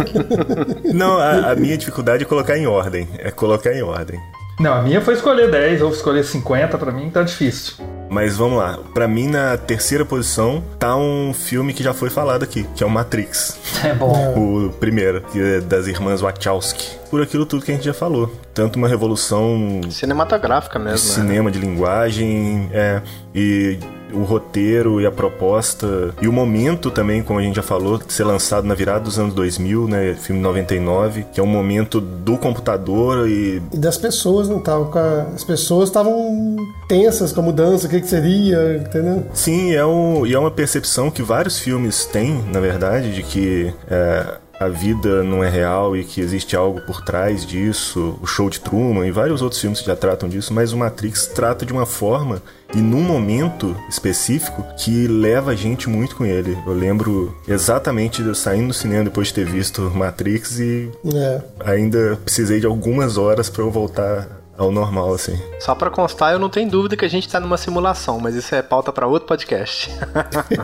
Não, 0.93 1.17
a, 1.17 1.51
a 1.51 1.55
minha 1.55 1.77
dificuldade 1.77 2.23
é 2.23 2.25
colocar 2.25 2.57
em 2.57 2.67
ordem. 2.67 3.07
É 3.19 3.31
colocar 3.31 3.73
em 3.73 3.81
ordem. 3.81 4.19
Não, 4.59 4.73
a 4.73 4.81
minha 4.81 5.01
foi 5.01 5.15
escolher 5.15 5.51
10 5.51 5.81
ou 5.81 5.91
escolher 5.91 6.23
50, 6.23 6.77
pra 6.77 6.91
mim 6.91 7.09
tá 7.09 7.23
difícil. 7.23 7.75
Mas 8.09 8.37
vamos 8.37 8.57
lá. 8.57 8.79
Pra 8.93 9.07
mim, 9.07 9.27
na 9.27 9.57
terceira 9.57 10.05
posição, 10.05 10.63
tá 10.79 10.95
um 10.95 11.33
filme 11.33 11.73
que 11.73 11.83
já 11.83 11.93
foi 11.93 12.09
falado 12.09 12.43
aqui, 12.43 12.65
que 12.75 12.83
é 12.83 12.87
o 12.87 12.89
Matrix. 12.89 13.57
É 13.83 13.93
bom. 13.93 14.65
O 14.67 14.69
primeiro, 14.71 15.21
que 15.21 15.39
é 15.39 15.61
das 15.61 15.87
irmãs 15.87 16.21
Wachowski. 16.21 16.95
Por 17.09 17.21
aquilo 17.21 17.45
tudo 17.45 17.65
que 17.65 17.71
a 17.71 17.75
gente 17.75 17.83
já 17.85 17.93
falou. 17.93 18.33
Tanto 18.53 18.77
uma 18.77 18.87
revolução 18.87 19.81
Cinematográfica 19.89 20.79
de 20.79 20.85
mesmo, 20.85 21.09
né? 21.09 21.13
cinema, 21.15 21.51
de 21.51 21.59
linguagem, 21.59 22.69
é, 22.71 23.01
e 23.33 23.77
o 24.13 24.23
roteiro 24.23 25.01
e 25.01 25.05
a 25.05 25.11
proposta, 25.11 26.13
e 26.21 26.27
o 26.27 26.33
momento 26.33 26.89
também, 26.91 27.21
como 27.23 27.39
a 27.39 27.41
gente 27.41 27.55
já 27.55 27.63
falou, 27.63 27.97
de 27.97 28.11
ser 28.13 28.23
lançado 28.23 28.65
na 28.67 28.73
virada 28.75 29.01
dos 29.01 29.17
anos 29.19 29.33
2000, 29.33 29.87
né, 29.87 30.13
filme 30.13 30.41
99, 30.41 31.25
que 31.33 31.39
é 31.39 31.43
um 31.43 31.47
momento 31.47 31.99
do 31.99 32.37
computador 32.37 33.27
e 33.27 33.61
E 33.73 33.77
das 33.77 33.97
pessoas, 33.97 34.47
não 34.47 34.59
tava 34.59 34.85
com 34.85 34.99
a- 34.99 35.25
As 35.35 35.43
pessoas 35.43 35.89
estavam 35.89 36.55
tensas 36.87 37.31
com 37.33 37.41
a 37.41 37.43
mudança, 37.43 37.87
o 37.87 37.89
que, 37.89 37.99
que 38.01 38.07
seria, 38.07 38.77
entendeu? 38.77 39.25
Sim, 39.33 39.73
é, 39.73 39.85
um, 39.85 40.25
e 40.25 40.33
é 40.33 40.39
uma 40.39 40.51
percepção 40.51 41.09
que 41.11 41.21
vários 41.21 41.59
filmes 41.59 42.05
têm, 42.05 42.43
na 42.51 42.59
verdade, 42.59 43.13
de 43.13 43.23
que 43.23 43.73
é, 43.89 44.25
a 44.59 44.67
vida 44.67 45.23
não 45.23 45.43
é 45.43 45.49
real 45.49 45.95
e 45.97 46.03
que 46.03 46.21
existe 46.21 46.55
algo 46.55 46.81
por 46.81 47.01
trás 47.03 47.45
disso. 47.45 48.17
O 48.21 48.25
Show 48.27 48.49
de 48.49 48.59
Truman 48.59 49.05
e 49.07 49.11
vários 49.11 49.41
outros 49.41 49.59
filmes 49.61 49.81
que 49.81 49.87
já 49.87 49.95
tratam 49.95 50.29
disso, 50.29 50.53
mas 50.53 50.71
o 50.73 50.77
Matrix 50.77 51.27
trata 51.27 51.65
de 51.65 51.73
uma 51.73 51.85
forma 51.85 52.41
e 52.73 52.77
num 52.77 53.01
momento 53.01 53.75
específico 53.89 54.63
que 54.77 55.07
leva 55.07 55.51
a 55.51 55.55
gente 55.55 55.89
muito 55.89 56.15
com 56.15 56.25
ele. 56.25 56.57
Eu 56.65 56.73
lembro 56.73 57.35
exatamente 57.47 58.21
de 58.23 58.29
eu 58.29 58.35
saindo 58.35 58.67
do 58.69 58.73
cinema 58.73 59.03
depois 59.03 59.27
de 59.27 59.33
ter 59.35 59.45
visto 59.45 59.81
Matrix 59.93 60.59
e 60.59 60.91
É. 61.13 61.41
ainda 61.65 62.17
precisei 62.23 62.59
de 62.59 62.65
algumas 62.65 63.17
horas 63.17 63.49
para 63.49 63.61
eu 63.63 63.69
voltar 63.71 64.27
ao 64.57 64.71
normal, 64.71 65.13
assim. 65.13 65.37
Só 65.59 65.75
pra 65.75 65.89
constar, 65.89 66.31
eu 66.31 66.39
não 66.39 66.49
tenho 66.49 66.69
dúvida 66.69 66.95
que 66.95 67.03
a 67.03 67.09
gente 67.09 67.27
tá 67.27 67.41
numa 67.41 67.57
simulação, 67.57 68.19
mas 68.21 68.35
isso 68.35 68.55
é 68.55 68.61
pauta 68.61 68.89
pra 68.91 69.05
outro 69.05 69.27
podcast. 69.27 69.91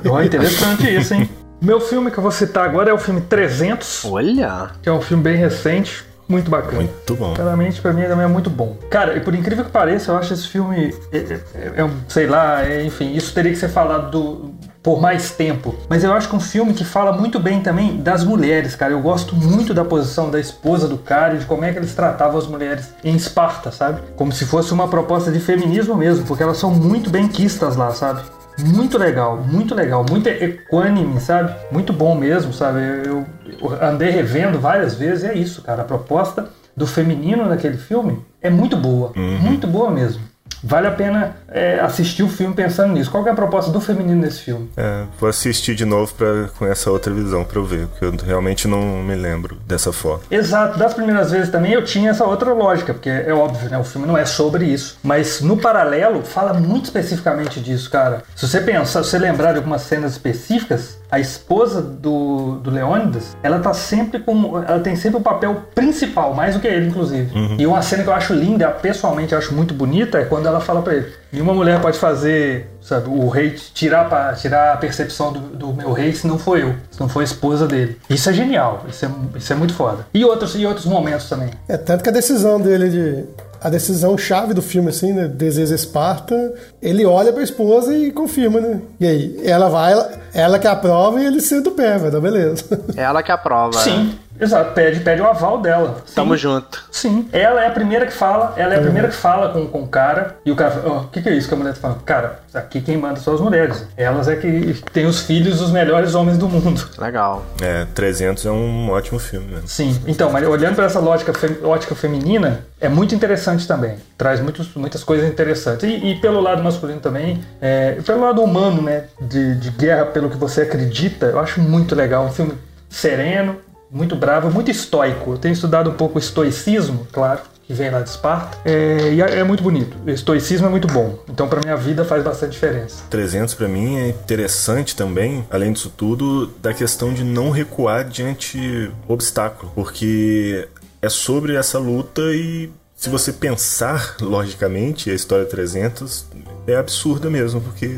Ó, 0.10 0.22
interessante 0.22 0.88
isso, 0.96 1.14
hein? 1.14 1.30
Meu 1.62 1.80
filme 1.80 2.10
que 2.10 2.18
eu 2.18 2.24
vou 2.24 2.32
citar 2.32 2.66
agora 2.68 2.90
é 2.90 2.94
o 2.94 2.98
filme 2.98 3.22
300, 3.22 4.06
Olha! 4.06 4.72
que 4.82 4.90
é 4.90 4.92
um 4.92 5.02
filme 5.02 5.22
bem 5.24 5.36
recente, 5.38 6.04
muito 6.28 6.50
bacana. 6.50 6.78
Muito 6.78 7.16
bom. 7.16 7.34
Claramente, 7.36 7.80
pra 7.80 7.94
mim, 7.94 8.02
também 8.04 8.26
é 8.26 8.28
muito 8.28 8.50
bom. 8.50 8.78
Cara, 8.90 9.16
e 9.16 9.20
por 9.20 9.36
incrível 9.36 9.64
que 9.66 9.70
pareça, 9.72 10.12
eu 10.12 10.18
acho 10.18 10.34
esse 10.34 10.48
filme. 10.48 10.96
É, 11.12 11.18
é- 11.18 11.74
é 11.78 11.84
um, 11.84 11.92
sei 12.08 12.26
lá, 12.26 12.66
é, 12.66 12.84
enfim, 12.84 13.14
isso 13.14 13.32
teria 13.34 13.52
que 13.52 13.58
ser 13.60 13.70
falado 13.70 14.10
do- 14.10 14.52
por 14.82 15.00
mais 15.00 15.30
tempo. 15.32 15.76
Mas 15.88 16.04
eu 16.04 16.12
acho 16.14 16.28
que 16.28 16.34
é 16.34 16.38
um 16.38 16.42
filme 16.42 16.74
que 16.74 16.84
fala 16.84 17.12
muito 17.12 17.40
bem 17.40 17.62
também 17.62 17.98
das 17.98 18.24
mulheres, 18.24 18.76
cara. 18.76 18.94
Eu 18.94 19.02
gosto 19.02 19.36
muito 19.36 19.72
da 19.72 19.86
posição 19.86 20.32
da 20.32 20.40
esposa 20.40 20.88
do 20.88 20.98
cara 20.98 21.36
e 21.36 21.38
de 21.40 21.46
como 21.46 21.64
é 21.64 21.72
que 21.72 21.78
eles 21.78 21.94
tratavam 21.94 22.40
as 22.40 22.48
mulheres 22.48 22.90
em 23.04 23.16
Esparta, 23.16 23.72
sabe? 23.72 24.02
Como 24.16 24.32
se 24.32 24.46
fosse 24.46 24.74
uma 24.74 24.88
proposta 24.88 25.32
de 25.32 25.40
feminismo 25.40 25.94
mesmo, 25.96 26.26
porque 26.26 26.42
elas 26.42 26.58
são 26.58 26.72
muito 26.72 27.12
bem 27.12 27.28
quistas 27.28 27.76
lá, 27.76 27.92
sabe? 27.92 28.22
Muito 28.60 28.98
legal, 28.98 29.38
muito 29.38 29.74
legal, 29.74 30.06
muito 30.08 30.28
equânime, 30.28 31.20
sabe? 31.20 31.54
Muito 31.72 31.92
bom 31.92 32.16
mesmo, 32.16 32.54
sabe? 32.54 32.80
Eu, 33.06 33.26
eu 33.46 33.84
andei 33.84 34.10
revendo 34.10 34.60
várias 34.60 34.96
vezes 34.96 35.24
e 35.24 35.28
é 35.28 35.38
isso, 35.38 35.62
cara. 35.64 35.82
A 35.82 35.86
proposta 35.86 36.50
do 36.76 36.86
feminino 36.86 37.46
naquele 37.46 37.78
filme 37.78 38.24
é 38.42 38.50
muito 38.50 38.78
boa, 38.78 39.12
muito 39.42 39.68
boa 39.68 39.90
mesmo. 39.90 40.22
Vale 40.64 40.88
a 40.88 40.92
pena 40.92 41.36
é, 41.48 41.80
assistir 41.80 42.24
o 42.24 42.30
filme 42.30 42.54
pensando 42.54 42.94
nisso. 42.94 43.10
Qual 43.10 43.26
é 43.28 43.32
a 43.32 43.36
proposta 43.36 43.72
do 43.72 43.82
feminino 43.82 44.22
nesse 44.22 44.42
filme? 44.42 44.70
É, 44.78 45.04
vou 45.20 45.30
assistir 45.30 45.76
de 45.76 45.86
novo 45.86 46.14
pra, 46.14 46.50
com 46.58 46.66
essa 46.66 46.92
outra 46.92 47.14
visão 47.14 47.44
pra 47.44 47.60
eu 47.60 47.66
ver, 47.66 47.88
porque 47.88 48.06
eu 48.06 48.16
realmente 48.26 48.68
não 48.68 48.82
me 49.04 49.16
lembro 49.16 49.58
dessa 49.66 49.92
forma. 49.92 50.22
Exato, 50.30 50.78
das 50.78 50.94
primeiras 50.94 51.32
vezes 51.32 51.50
também 51.50 51.74
eu 51.74 51.84
tinha 51.84 52.12
essa 52.12 52.26
outra 52.26 52.54
lógica, 52.54 52.94
porque 52.94 53.10
é 53.10 53.34
óbvio, 53.34 53.70
né? 53.70 53.78
O 53.78 53.84
filme 53.84 54.08
não 54.08 54.18
é 54.18 54.26
sobre 54.26 54.66
isso. 54.66 54.98
Mas 55.04 55.42
no 55.42 55.58
paralelo, 55.58 56.24
fala 56.24 56.54
muito 56.54 56.86
especificamente 56.86 57.60
disso, 57.60 57.90
cara. 57.90 58.24
Se 58.36 58.48
você 58.48 58.62
pensar, 58.62 59.04
se 59.04 59.10
você 59.10 59.20
lembrar 59.20 59.54
de 59.54 59.58
algumas 59.58 59.82
cenas 59.82 60.12
específicas, 60.14 61.01
a 61.12 61.20
esposa 61.20 61.82
do, 61.82 62.56
do 62.64 62.72
Leônidas, 62.72 63.36
ela 63.44 63.60
tá 63.60 63.74
sempre 63.74 64.20
com. 64.20 64.58
Ela 64.58 64.80
tem 64.80 64.96
sempre 64.96 65.18
o 65.20 65.22
papel 65.22 65.64
principal, 65.76 66.34
mais 66.34 66.56
do 66.56 66.62
que 66.62 66.68
ele, 66.68 66.88
inclusive. 66.88 67.30
E 67.60 67.68
uma 67.68 67.82
cena 67.82 68.04
que 68.04 68.10
eu 68.10 68.14
acho 68.14 68.34
linda, 68.34 68.70
pessoalmente 68.70 69.34
eu 69.34 69.38
acho 69.38 69.54
muito 69.54 69.74
bonita, 69.74 70.18
é 70.20 70.24
quando 70.26 70.46
ela 70.48 70.62
fala 70.62 70.82
pra 70.82 70.94
ele: 70.96 71.08
nenhuma 71.32 71.54
mulher 71.54 71.82
pode 71.82 72.00
fazer, 72.00 72.72
sabe, 72.82 73.10
o 73.10 73.28
rei 73.28 73.52
tirar, 73.52 74.08
pra- 74.08 74.34
tirar 74.34 74.74
a 74.74 74.78
percepção 74.78 75.34
do, 75.34 75.40
do 75.40 75.74
meu 75.74 75.92
rei 75.92 76.14
se 76.14 76.26
não 76.26 76.40
for 76.40 76.58
eu, 76.58 76.74
se 76.90 77.00
não 77.00 77.10
for 77.10 77.20
a 77.20 77.24
esposa 77.24 77.68
dele. 77.68 77.98
Isso 78.10 78.30
é 78.30 78.34
genial, 78.34 78.86
isso 78.90 79.06
é, 79.06 79.10
isso 79.36 79.52
é 79.52 79.56
muito 79.56 79.74
foda. 79.74 80.06
E 80.14 80.24
outros, 80.24 80.56
e 80.56 80.66
outros 80.66 80.86
momentos 80.86 81.28
também. 81.28 81.50
É 81.68 81.76
tanto 81.76 82.04
que 82.04 82.10
a 82.10 82.14
decisão 82.14 82.60
dele 82.62 82.90
de. 82.90 83.26
A 83.62 83.70
decisão 83.70 84.18
chave 84.18 84.56
do 84.56 84.62
filme, 84.62 84.90
assim, 84.90 85.14
né? 85.14 85.28
Deseja 85.28 85.76
Esparta, 85.76 86.54
ele 86.82 87.06
olha 87.06 87.32
pra 87.32 87.44
esposa 87.44 87.96
e 87.96 88.12
confirma, 88.12 88.60
né? 88.60 88.82
E 89.00 89.06
aí, 89.06 89.42
ela 89.44 89.70
vai, 89.70 89.92
ela, 89.92 90.12
ela 90.34 90.60
que 90.60 90.68
aprova 90.68 91.22
e 91.22 91.26
ele 91.28 91.40
senta 91.40 91.70
o 91.70 91.74
pé, 91.74 91.98
vai 92.00 92.10
dar 92.10 92.20
beleza. 92.20 92.64
Ela 92.98 93.22
que 93.22 93.32
aprova. 93.32 93.78
Sim, 93.78 94.18
exato, 94.42 94.74
pede, 94.74 95.00
pede 95.02 95.22
o 95.22 95.28
aval 95.28 95.60
dela. 95.62 95.98
Sim. 96.06 96.16
Tamo 96.16 96.36
junto. 96.36 96.84
Sim, 96.92 97.30
ela 97.32 97.64
é 97.64 97.68
a 97.68 97.72
primeira 97.72 98.06
que 98.06 98.12
fala, 98.14 98.54
ela 98.58 98.74
é 98.74 98.78
a 98.78 98.82
primeira 98.82 99.08
que 99.08 99.16
fala 99.16 99.50
com, 99.54 99.66
com 99.68 99.84
o 99.84 99.88
cara, 99.88 100.36
e 100.46 100.52
o 100.52 100.56
cara 100.56 100.72
fala, 100.72 100.94
"Ó, 100.94 100.98
o 101.04 101.08
que, 101.08 101.22
que 101.22 101.30
é 101.30 101.34
isso 101.34 101.48
que 101.48 101.54
a 101.54 101.58
mulher 101.58 101.74
tá 101.74 101.80
falando? 101.80 102.02
Cara, 102.04 102.40
aqui 102.54 102.82
quem 102.82 102.98
manda 102.98 103.20
são 103.20 103.34
as 103.34 103.40
mulheres. 103.42 103.86
Elas 103.96 104.28
é 104.28 104.36
que 104.36 104.74
têm 104.92 105.06
os 105.06 105.22
filhos 105.22 105.60
dos 105.60 105.72
melhores 105.72 106.16
homens 106.16 106.38
do 106.38 106.50
mundo. 106.50 106.82
Legal. 106.98 107.46
É, 107.62 107.86
300 107.94 108.46
é 108.46 108.52
um 108.52 108.90
ótimo 108.90 109.20
filme 109.20 109.48
mesmo. 109.48 109.68
Sim, 109.68 110.02
então, 110.08 110.30
mas 110.32 110.46
olhando 110.48 110.76
para 110.76 110.86
essa 110.86 111.00
lógica, 111.00 111.34
fem- 111.34 111.58
ótica 111.64 111.96
feminina, 111.96 112.66
é 112.80 112.90
muito 112.90 113.14
interessante 113.16 113.68
também. 113.68 113.96
Traz 114.18 114.40
muitos, 114.40 114.74
muitas 114.76 115.04
coisas 115.04 115.30
interessantes. 115.30 115.84
E, 115.88 116.12
e 116.12 116.16
pelo 116.20 116.40
lado 116.42 116.64
masculino 116.64 117.00
também, 117.00 117.42
é, 117.62 117.94
pelo 118.06 118.22
lado 118.22 118.42
humano, 118.42 118.82
né? 118.82 119.06
De, 119.22 119.56
de 119.56 119.70
guerra 119.72 120.06
pelo 120.06 120.30
que 120.30 120.38
você 120.38 120.62
acredita, 120.62 121.28
eu 121.28 121.40
acho 121.40 121.62
muito 121.62 121.96
legal. 121.96 122.26
Um 122.26 122.32
filme 122.32 122.54
sereno, 122.90 123.56
muito 123.92 124.16
bravo, 124.16 124.50
muito 124.50 124.72
estoico. 124.72 125.32
Eu 125.32 125.38
tenho 125.38 125.54
estudado 125.54 125.90
um 125.90 125.94
pouco 125.94 126.18
o 126.18 126.20
estoicismo, 126.20 127.06
claro, 127.12 127.42
que 127.64 127.74
vem 127.74 127.90
lá 127.90 128.02
de 128.02 128.10
Esparta. 128.10 128.58
É, 128.64 129.14
e 129.14 129.22
é, 129.22 129.40
é 129.40 129.44
muito 129.44 129.62
bonito. 129.62 129.98
O 130.06 130.10
estoicismo 130.10 130.68
é 130.68 130.70
muito 130.70 130.88
bom. 130.88 131.20
Então, 131.30 131.48
para 131.48 131.60
minha 131.62 131.76
vida, 131.76 132.06
faz 132.06 132.24
bastante 132.24 132.54
diferença. 132.54 133.04
300 133.10 133.54
pra 133.54 133.68
mim 133.68 133.98
é 133.98 134.10
interessante 134.10 134.96
também, 134.96 135.46
além 135.50 135.74
disso 135.74 135.92
tudo, 135.96 136.48
da 136.62 136.74
questão 136.74 137.14
de 137.14 137.24
não 137.24 137.50
recuar 137.50 138.06
diante 138.06 138.92
obstáculo, 139.08 139.72
porque 139.76 140.68
é 141.02 141.10
sobre 141.10 141.56
essa 141.56 141.80
luta 141.80 142.22
e 142.34 142.70
se 143.02 143.10
você 143.10 143.34
pensar 143.34 144.16
logicamente, 144.22 145.10
a 145.10 145.16
história 145.16 145.44
300 145.44 146.28
é 146.68 146.76
absurda 146.76 147.32
mesmo, 147.32 147.60
porque 147.60 147.98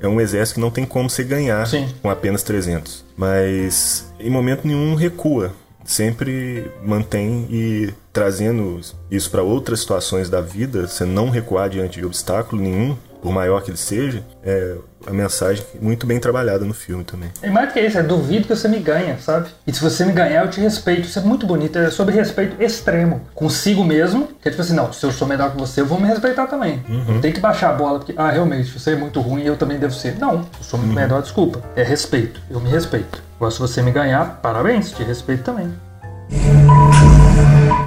é 0.00 0.08
um 0.08 0.20
exército 0.20 0.56
que 0.56 0.60
não 0.60 0.72
tem 0.72 0.84
como 0.84 1.08
você 1.08 1.22
ganhar 1.22 1.64
Sim. 1.68 1.88
com 2.02 2.10
apenas 2.10 2.42
300. 2.42 3.04
Mas 3.16 4.12
em 4.18 4.28
momento 4.28 4.66
nenhum 4.66 4.96
recua. 4.96 5.52
Sempre 5.84 6.68
mantém 6.84 7.46
e 7.48 7.94
trazendo 8.12 8.80
isso 9.08 9.30
para 9.30 9.42
outras 9.42 9.80
situações 9.80 10.28
da 10.28 10.40
vida, 10.40 10.86
você 10.86 11.04
não 11.04 11.30
recuar 11.30 11.70
diante 11.70 12.00
de 12.00 12.04
obstáculo 12.04 12.60
nenhum, 12.60 12.96
por 13.22 13.32
maior 13.32 13.62
que 13.62 13.70
ele 13.70 13.78
seja, 13.78 14.24
é 14.42 14.76
a 15.06 15.12
mensagem 15.12 15.64
muito 15.80 16.06
bem 16.06 16.18
trabalhada 16.18 16.64
no 16.64 16.74
filme 16.74 17.04
também. 17.04 17.30
E 17.42 17.48
mais 17.48 17.68
do 17.68 17.72
que 17.72 17.80
isso, 17.80 17.98
é 17.98 18.02
duvido 18.02 18.46
que 18.46 18.54
você 18.54 18.68
me 18.68 18.78
ganha, 18.78 19.18
sabe? 19.18 19.48
E 19.66 19.72
se 19.72 19.80
você 19.80 20.04
me 20.04 20.12
ganhar, 20.12 20.44
eu 20.44 20.50
te 20.50 20.60
respeito. 20.60 21.02
Isso 21.02 21.18
é 21.18 21.22
muito 21.22 21.46
bonito, 21.46 21.78
é 21.78 21.90
sobre 21.90 22.14
respeito 22.14 22.62
extremo. 22.62 23.22
Consigo 23.34 23.84
mesmo, 23.84 24.28
que 24.40 24.48
é 24.48 24.50
tipo 24.50 24.62
assim, 24.62 24.74
não, 24.74 24.92
se 24.92 25.04
eu 25.04 25.12
sou 25.12 25.26
melhor 25.26 25.52
que 25.52 25.58
você, 25.58 25.80
eu 25.80 25.86
vou 25.86 25.98
me 25.98 26.06
respeitar 26.06 26.46
também. 26.46 26.82
Não 26.88 27.20
tem 27.20 27.32
que 27.32 27.40
baixar 27.40 27.70
a 27.70 27.72
bola, 27.72 27.98
porque, 27.98 28.14
ah, 28.16 28.30
realmente, 28.30 28.78
você 28.78 28.92
é 28.92 28.96
muito 28.96 29.20
ruim, 29.20 29.42
eu 29.42 29.56
também 29.56 29.78
devo 29.78 29.92
ser. 29.92 30.18
Não, 30.18 30.34
eu 30.34 30.46
sou 30.60 30.78
muito 30.78 30.94
melhor, 30.94 31.22
desculpa. 31.22 31.62
É 31.74 31.82
respeito, 31.82 32.40
eu 32.50 32.60
me 32.60 32.68
respeito. 32.70 33.22
Agora, 33.36 33.50
se 33.50 33.58
você 33.58 33.82
me 33.82 33.90
ganhar, 33.90 34.40
parabéns, 34.42 34.92
te 34.92 35.02
respeito 35.02 35.44
também. 35.44 35.72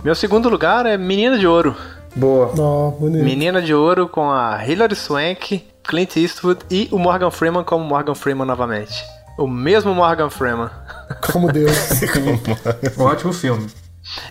Meu 0.04 0.16
segundo 0.16 0.50
lugar 0.50 0.86
é 0.86 0.98
Menina 0.98 1.38
de 1.38 1.48
Ouro. 1.48 1.76
Boa. 2.16 2.48
Bonito. 3.00 3.24
Menina 3.24 3.62
de 3.62 3.74
Ouro 3.74 4.08
com 4.08 4.30
a 4.30 4.66
Hilary 4.68 4.96
Swank, 4.96 5.64
Clint 5.84 6.16
Eastwood 6.18 6.62
e 6.70 6.88
o 6.92 6.98
Morgan 6.98 7.30
Freeman 7.32 7.64
como 7.64 7.84
Morgan 7.84 8.16
Freeman 8.16 8.46
novamente. 8.48 9.04
O 9.38 9.48
mesmo 9.48 9.94
Morgan 9.96 10.30
Freeman. 10.30 10.70
Como 11.32 11.52
Deus. 11.52 11.76
Ótimo 12.98 13.34
filme. 13.34 13.68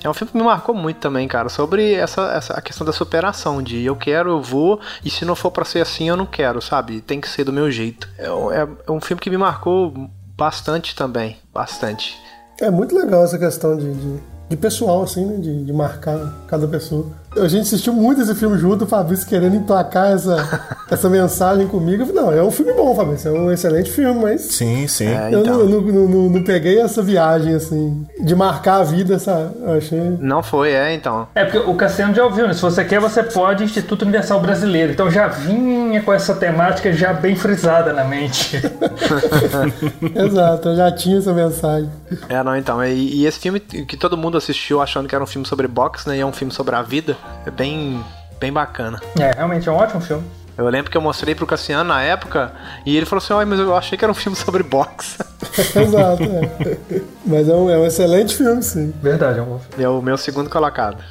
É 0.04 0.08
um 0.08 0.14
filme 0.14 0.30
que 0.30 0.36
me 0.38 0.44
marcou 0.44 0.74
muito 0.74 0.98
também, 1.00 1.26
cara, 1.26 1.48
sobre 1.48 1.94
essa, 1.94 2.22
essa 2.32 2.52
a 2.54 2.60
questão 2.60 2.86
da 2.86 2.92
superação, 2.92 3.62
de 3.62 3.82
eu 3.84 3.96
quero, 3.96 4.30
eu 4.30 4.42
vou, 4.42 4.78
e 5.04 5.10
se 5.10 5.24
não 5.24 5.34
for 5.34 5.50
pra 5.50 5.64
ser 5.64 5.80
assim, 5.80 6.08
eu 6.08 6.16
não 6.16 6.26
quero, 6.26 6.60
sabe? 6.60 7.00
Tem 7.00 7.20
que 7.20 7.28
ser 7.28 7.42
do 7.44 7.52
meu 7.52 7.70
jeito. 7.70 8.08
É, 8.18 8.30
um- 8.30 8.52
é- 8.52 8.68
é 8.86 8.92
um 8.92 9.00
filme 9.00 9.20
que 9.20 9.30
me 9.30 9.38
marcou 9.38 9.92
bastante 10.36 10.94
também, 10.94 11.38
bastante. 11.52 12.16
É 12.60 12.70
muito 12.70 12.94
legal 12.94 13.24
essa 13.24 13.38
questão 13.38 13.76
de, 13.76 13.92
de, 13.94 14.18
de 14.50 14.56
pessoal, 14.56 15.02
assim, 15.02 15.24
né? 15.24 15.36
De, 15.38 15.64
de 15.64 15.72
marcar 15.72 16.32
cada 16.46 16.68
pessoa. 16.68 17.06
A 17.36 17.48
gente 17.48 17.62
assistiu 17.62 17.92
muito 17.92 18.20
esse 18.20 18.34
filme 18.34 18.58
junto, 18.58 18.84
o 18.84 18.86
Fabrício 18.86 19.26
querendo 19.26 19.56
emplacar 19.56 20.12
essa, 20.12 20.76
essa 20.90 21.08
mensagem 21.08 21.66
comigo. 21.66 22.02
Eu 22.02 22.06
falei, 22.06 22.22
não, 22.22 22.32
é 22.32 22.42
um 22.42 22.50
filme 22.50 22.72
bom, 22.74 22.94
Fabrício, 22.94 23.34
é 23.34 23.38
um 23.38 23.50
excelente 23.50 23.90
filme, 23.90 24.20
mas 24.20 24.42
Sim, 24.42 24.86
sim. 24.86 25.06
É, 25.08 25.30
eu 25.32 25.40
então. 25.40 25.58
não, 25.58 25.66
não, 25.66 25.80
não- 25.80 26.08
não- 26.08 26.28
não 26.30 26.42
peguei 26.44 26.80
essa 26.80 27.02
viagem, 27.02 27.54
assim, 27.54 28.06
de 28.20 28.34
marcar 28.34 28.76
a 28.76 28.84
vida? 28.84 29.16
Eu 29.60 29.74
achei. 29.74 29.98
Não 30.20 30.42
foi, 30.42 30.72
é, 30.72 30.94
então. 30.94 31.26
É, 31.34 31.44
porque 31.44 31.58
o 31.58 31.74
Cassiano 31.74 32.14
já 32.14 32.24
ouviu, 32.24 32.46
né? 32.46 32.54
Se 32.54 32.60
você 32.62 32.84
quer, 32.84 33.00
você 33.00 33.22
pode, 33.22 33.64
Instituto 33.64 34.02
Universal 34.02 34.40
Brasileiro. 34.40 34.92
Então 34.92 35.10
já 35.10 35.28
vinha 35.28 36.02
com 36.02 36.12
essa 36.12 36.34
temática 36.34 36.92
já 36.92 37.12
bem 37.12 37.34
frisada 37.36 37.92
na 37.92 38.04
mente. 38.04 38.60
Exato, 40.14 40.68
eu 40.68 40.76
já 40.76 40.90
tinha 40.92 41.18
essa 41.18 41.32
mensagem. 41.32 41.88
É, 42.28 42.42
não, 42.42 42.56
então. 42.56 42.84
E, 42.84 43.20
e 43.22 43.26
esse 43.26 43.38
filme 43.38 43.60
que 43.60 43.96
todo 43.96 44.16
mundo 44.16 44.36
assistiu 44.36 44.80
achando 44.80 45.08
que 45.08 45.14
era 45.14 45.22
um 45.22 45.26
filme 45.26 45.46
sobre 45.46 45.66
boxe, 45.68 46.08
né? 46.08 46.16
E 46.16 46.20
é 46.20 46.26
um 46.26 46.32
filme 46.32 46.52
sobre 46.52 46.74
a 46.74 46.82
vida, 46.82 47.16
é 47.46 47.50
bem, 47.50 48.02
bem 48.40 48.52
bacana. 48.52 49.00
é, 49.18 49.32
realmente 49.32 49.68
é 49.68 49.72
um 49.72 49.76
ótimo 49.76 50.00
filme. 50.00 50.24
Eu 50.56 50.68
lembro 50.68 50.90
que 50.90 50.96
eu 50.96 51.00
mostrei 51.00 51.34
pro 51.34 51.46
Cassiano 51.46 51.84
na 51.84 52.02
época 52.02 52.52
e 52.84 52.94
ele 52.96 53.06
falou 53.06 53.22
assim: 53.24 53.48
mas 53.48 53.58
eu 53.58 53.74
achei 53.74 53.96
que 53.96 54.04
era 54.04 54.12
um 54.12 54.14
filme 54.14 54.36
sobre 54.36 54.62
boxe. 54.62 55.16
Exato, 55.74 56.22
é. 56.22 57.00
Mas 57.24 57.48
é 57.48 57.54
um, 57.54 57.70
é 57.70 57.78
um 57.78 57.86
excelente 57.86 58.36
filme, 58.36 58.62
sim. 58.62 58.92
Verdade, 59.02 59.38
é 59.38 59.42
um 59.42 59.46
bom 59.46 59.58
filme. 59.58 59.82
É 59.84 59.88
o 59.88 60.02
meu 60.02 60.16
segundo 60.18 60.50
colocado. 60.50 61.02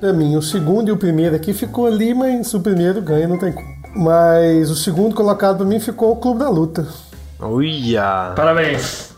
Pra 0.00 0.12
mim, 0.12 0.36
o 0.36 0.42
segundo 0.42 0.88
e 0.88 0.92
o 0.92 0.96
primeiro 0.96 1.34
aqui 1.36 1.52
ficou 1.52 1.86
ali, 1.86 2.14
mas 2.14 2.52
o 2.54 2.60
primeiro 2.60 3.00
ganha, 3.02 3.28
não 3.28 3.38
tem 3.38 3.52
como. 3.52 3.66
Mas 3.94 4.70
o 4.70 4.76
segundo 4.76 5.14
colocado 5.14 5.58
pra 5.58 5.66
mim 5.66 5.80
ficou 5.80 6.12
o 6.12 6.16
Clube 6.16 6.40
da 6.40 6.48
Luta. 6.50 6.86
Uia! 7.40 8.32
Parabéns. 8.36 9.10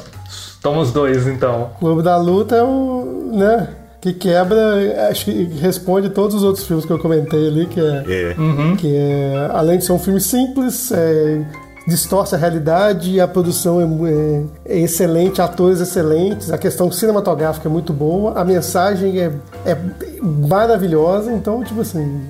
Somos 0.62 0.92
dois, 0.92 1.26
então. 1.26 1.70
O 1.76 1.78
Clube 1.78 2.03
da 2.03 2.16
Luta 2.16 2.57
é 2.57 2.62
o. 2.62 3.30
né? 3.34 3.68
Que 4.01 4.12
quebra, 4.12 5.09
acho 5.11 5.24
que 5.24 5.44
responde 5.61 6.11
todos 6.11 6.36
os 6.36 6.44
outros 6.44 6.64
filmes 6.66 6.84
que 6.86 6.92
eu 6.92 6.99
comentei 7.01 7.49
ali, 7.49 7.66
que 7.66 7.80
é. 7.80 8.05
É. 8.09 8.34
Que 8.76 8.94
é, 8.96 9.51
além 9.53 9.78
de 9.78 9.84
ser 9.84 9.92
um 9.92 9.99
filme 9.99 10.20
simples, 10.20 10.92
é, 10.92 11.44
distorce 11.86 12.34
a 12.34 12.38
realidade, 12.38 13.20
a 13.20 13.26
produção 13.26 13.80
é, 14.07 14.12
é- 14.12 14.76
é 14.76 14.78
excelente, 14.80 15.42
atores 15.42 15.80
excelentes, 15.80 16.53
a 16.53 16.59
questão 16.59 16.92
cinematográfica 16.92 17.68
é 17.68 17.72
muito 17.72 17.92
boa, 17.92 18.34
a 18.38 18.44
mensagem 18.44 19.18
é, 19.20 19.32
é 19.66 19.76
maravilhosa, 20.22 21.32
então, 21.32 21.64
tipo 21.64 21.80
assim, 21.80 22.20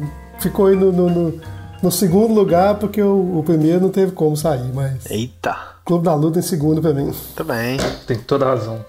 ficou 0.41 0.67
aí 0.67 0.77
no, 0.77 0.91
no- 0.93 1.11
no- 1.11 1.41
no 1.83 1.93
segundo 1.93 2.33
lugar, 2.35 2.77
porque 2.77 3.01
o, 3.03 3.39
o 3.39 3.43
primeiro 3.45 3.81
não 3.81 3.91
teve 3.91 4.13
como 4.13 4.37
sair, 4.37 4.71
mas. 4.75 5.09
Eita. 5.11 5.55
Clube 5.85 6.05
da 6.05 6.15
Luta 6.15 6.39
em 6.39 6.43
segundo 6.43 6.81
pra 6.83 6.93
mim. 6.93 7.13
Também. 7.37 7.79
Tem 8.07 8.17
toda 8.19 8.47
a 8.47 8.49
razão. 8.49 8.85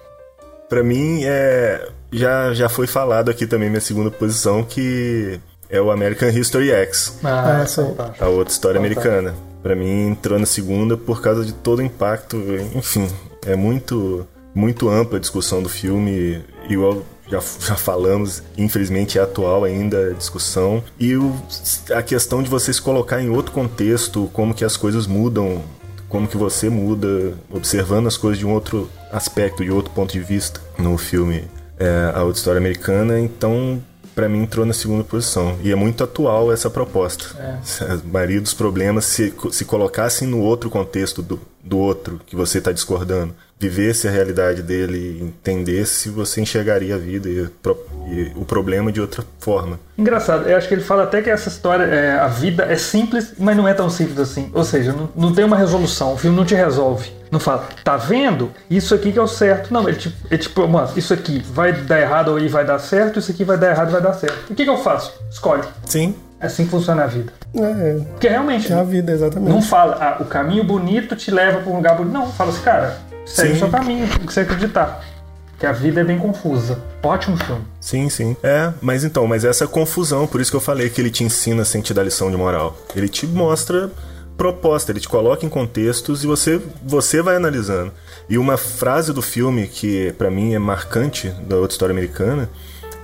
Pra 0.68 0.82
mim, 0.82 1.20
é. 1.24 1.88
Já, 2.12 2.52
já 2.54 2.68
foi 2.68 2.86
falado 2.86 3.30
aqui 3.30 3.46
também 3.46 3.68
minha 3.68 3.80
segunda 3.80 4.10
posição, 4.10 4.62
que 4.64 5.38
é 5.68 5.80
o 5.80 5.90
American 5.90 6.28
History 6.30 6.70
X. 6.70 7.18
Ah, 7.22 7.64
sim. 7.66 7.84
fantástico. 7.86 8.24
A 8.24 8.28
outra 8.28 8.52
história 8.52 8.78
americana. 8.78 9.34
Pra 9.62 9.76
mim, 9.76 10.08
entrou 10.08 10.38
na 10.38 10.46
segunda 10.46 10.96
por 10.96 11.20
causa 11.20 11.44
de 11.44 11.52
todo 11.52 11.80
o 11.80 11.82
impacto. 11.82 12.36
Enfim, 12.74 13.06
é 13.44 13.54
muito, 13.54 14.26
muito 14.54 14.88
ampla 14.88 15.18
a 15.18 15.20
discussão 15.20 15.62
do 15.62 15.68
filme. 15.68 16.42
Igual 16.68 17.02
já, 17.30 17.38
já 17.60 17.76
falamos, 17.76 18.42
infelizmente 18.56 19.18
é 19.18 19.22
atual 19.22 19.62
ainda 19.64 20.08
a 20.10 20.14
discussão. 20.14 20.82
E 20.98 21.14
o- 21.16 21.36
a 21.94 22.02
questão 22.02 22.42
de 22.42 22.48
você 22.50 22.72
se 22.72 22.80
colocar 22.82 23.20
em 23.22 23.28
outro 23.30 23.52
contexto, 23.52 24.28
como 24.32 24.54
que 24.54 24.64
as 24.64 24.76
coisas 24.76 25.06
mudam, 25.06 25.62
como 26.08 26.26
que 26.26 26.36
você 26.36 26.68
muda, 26.68 27.34
observando 27.52 28.06
as 28.08 28.16
coisas 28.16 28.38
de 28.38 28.46
um 28.46 28.52
outro 28.52 28.90
aspecto, 29.12 29.62
de 29.62 29.70
outro 29.70 29.92
ponto 29.92 30.10
de 30.12 30.20
vista 30.20 30.60
no 30.78 30.96
filme 30.98 31.44
é, 31.80 32.12
A 32.14 32.22
Outra 32.22 32.38
História 32.38 32.58
Americana. 32.58 33.18
Então, 33.18 33.82
pra 34.14 34.28
mim, 34.28 34.42
entrou 34.42 34.66
na 34.66 34.72
segunda 34.72 35.02
posição. 35.02 35.58
E 35.64 35.72
é 35.72 35.74
muito 35.74 36.04
atual 36.04 36.52
essa 36.52 36.68
proposta. 36.68 37.24
A 37.82 38.06
maioria 38.06 38.40
dos 38.40 38.54
problemas, 38.54 39.06
se, 39.06 39.34
se 39.50 39.64
colocassem 39.64 40.28
no 40.28 40.40
outro 40.40 40.68
contexto 40.68 41.22
do, 41.22 41.40
do 41.62 41.78
outro 41.78 42.20
que 42.26 42.34
você 42.34 42.58
está 42.58 42.72
discordando, 42.72 43.34
vivesse 43.58 44.08
a 44.08 44.10
realidade 44.10 44.62
dele, 44.62 45.18
entendesse, 45.20 46.08
você 46.08 46.40
enxergaria 46.40 46.94
a 46.94 46.98
vida 46.98 47.28
e, 47.28 47.46
e 48.10 48.32
o 48.34 48.44
problema 48.44 48.90
de 48.90 49.00
outra 49.00 49.22
forma. 49.38 49.78
Engraçado, 49.98 50.48
eu 50.48 50.56
acho 50.56 50.66
que 50.66 50.72
ele 50.72 50.82
fala 50.82 51.02
até 51.02 51.20
que 51.20 51.28
essa 51.28 51.50
história, 51.50 51.84
é, 51.84 52.18
a 52.18 52.26
vida 52.26 52.64
é 52.64 52.76
simples, 52.76 53.34
mas 53.38 53.54
não 53.54 53.68
é 53.68 53.74
tão 53.74 53.90
simples 53.90 54.18
assim. 54.18 54.50
Ou 54.54 54.64
seja, 54.64 54.92
não, 54.92 55.10
não 55.14 55.34
tem 55.34 55.44
uma 55.44 55.56
resolução, 55.56 56.14
o 56.14 56.16
filme 56.16 56.34
não 56.34 56.44
te 56.44 56.54
resolve. 56.54 57.12
Não 57.30 57.38
fala, 57.38 57.68
tá 57.84 57.96
vendo? 57.96 58.50
Isso 58.68 58.92
aqui 58.92 59.12
que 59.12 59.18
é 59.18 59.22
o 59.22 59.28
certo. 59.28 59.72
Não, 59.72 59.88
ele 59.88 59.98
tipo, 59.98 60.16
ele, 60.28 60.42
tipo 60.42 60.66
mano, 60.66 60.90
isso 60.96 61.14
aqui 61.14 61.38
vai 61.52 61.72
dar 61.72 62.00
errado 62.00 62.28
ou 62.28 62.48
vai 62.48 62.64
dar 62.64 62.78
certo, 62.80 63.20
isso 63.20 63.30
aqui 63.30 63.44
vai 63.44 63.56
dar 63.56 63.70
errado 63.70 63.90
e 63.90 63.92
vai 63.92 64.02
dar 64.02 64.14
certo. 64.14 64.50
O 64.50 64.54
que, 64.54 64.64
que 64.64 64.70
eu 64.70 64.78
faço? 64.78 65.12
Escolhe. 65.30 65.62
Sim, 65.86 66.16
É 66.40 66.46
assim 66.46 66.64
que 66.64 66.70
funciona 66.70 67.04
a 67.04 67.06
vida. 67.06 67.32
É, 67.54 68.00
Porque 68.12 68.28
realmente, 68.28 68.72
é 68.72 68.76
a 68.76 68.82
vida, 68.82 69.12
exatamente. 69.12 69.52
não 69.52 69.60
fala, 69.60 69.98
ah, 70.00 70.22
o 70.22 70.24
caminho 70.24 70.64
bonito 70.64 71.14
te 71.14 71.30
leva 71.30 71.60
para 71.60 71.70
um 71.70 71.76
lugar 71.76 71.96
bonito. 71.96 72.12
Não, 72.12 72.32
fala 72.32 72.50
assim, 72.50 72.62
cara, 72.62 72.98
segue 73.26 73.50
Sim. 73.50 73.56
o 73.56 73.58
seu 73.58 73.68
caminho, 73.68 74.06
o 74.06 74.26
que 74.26 74.32
você 74.32 74.40
acreditar. 74.40 75.04
Que 75.58 75.66
a 75.66 75.72
vida 75.72 76.00
é 76.00 76.04
bem 76.04 76.18
confusa. 76.18 76.78
Ótimo 77.02 77.36
filme. 77.36 77.62
Sim, 77.78 78.08
sim. 78.08 78.34
É, 78.42 78.72
mas 78.80 79.04
então, 79.04 79.26
mas 79.26 79.44
essa 79.44 79.66
confusão, 79.66 80.26
por 80.26 80.40
isso 80.40 80.50
que 80.50 80.56
eu 80.56 80.60
falei 80.60 80.88
que 80.88 80.98
ele 80.98 81.10
te 81.10 81.22
ensina 81.22 81.66
sem 81.66 81.82
te 81.82 81.92
dar 81.92 82.02
lição 82.02 82.30
de 82.30 82.36
moral. 82.38 82.78
Ele 82.96 83.10
te 83.10 83.26
mostra 83.26 83.90
proposta, 84.38 84.90
ele 84.90 85.00
te 85.00 85.08
coloca 85.08 85.44
em 85.44 85.50
contextos 85.50 86.24
e 86.24 86.26
você 86.26 86.58
você 86.82 87.20
vai 87.20 87.36
analisando. 87.36 87.92
E 88.26 88.38
uma 88.38 88.56
frase 88.56 89.12
do 89.12 89.20
filme 89.20 89.66
que 89.66 90.12
pra 90.12 90.30
mim 90.30 90.54
é 90.54 90.58
marcante 90.58 91.28
da 91.46 91.56
outra 91.56 91.74
história 91.74 91.92
americana 91.92 92.48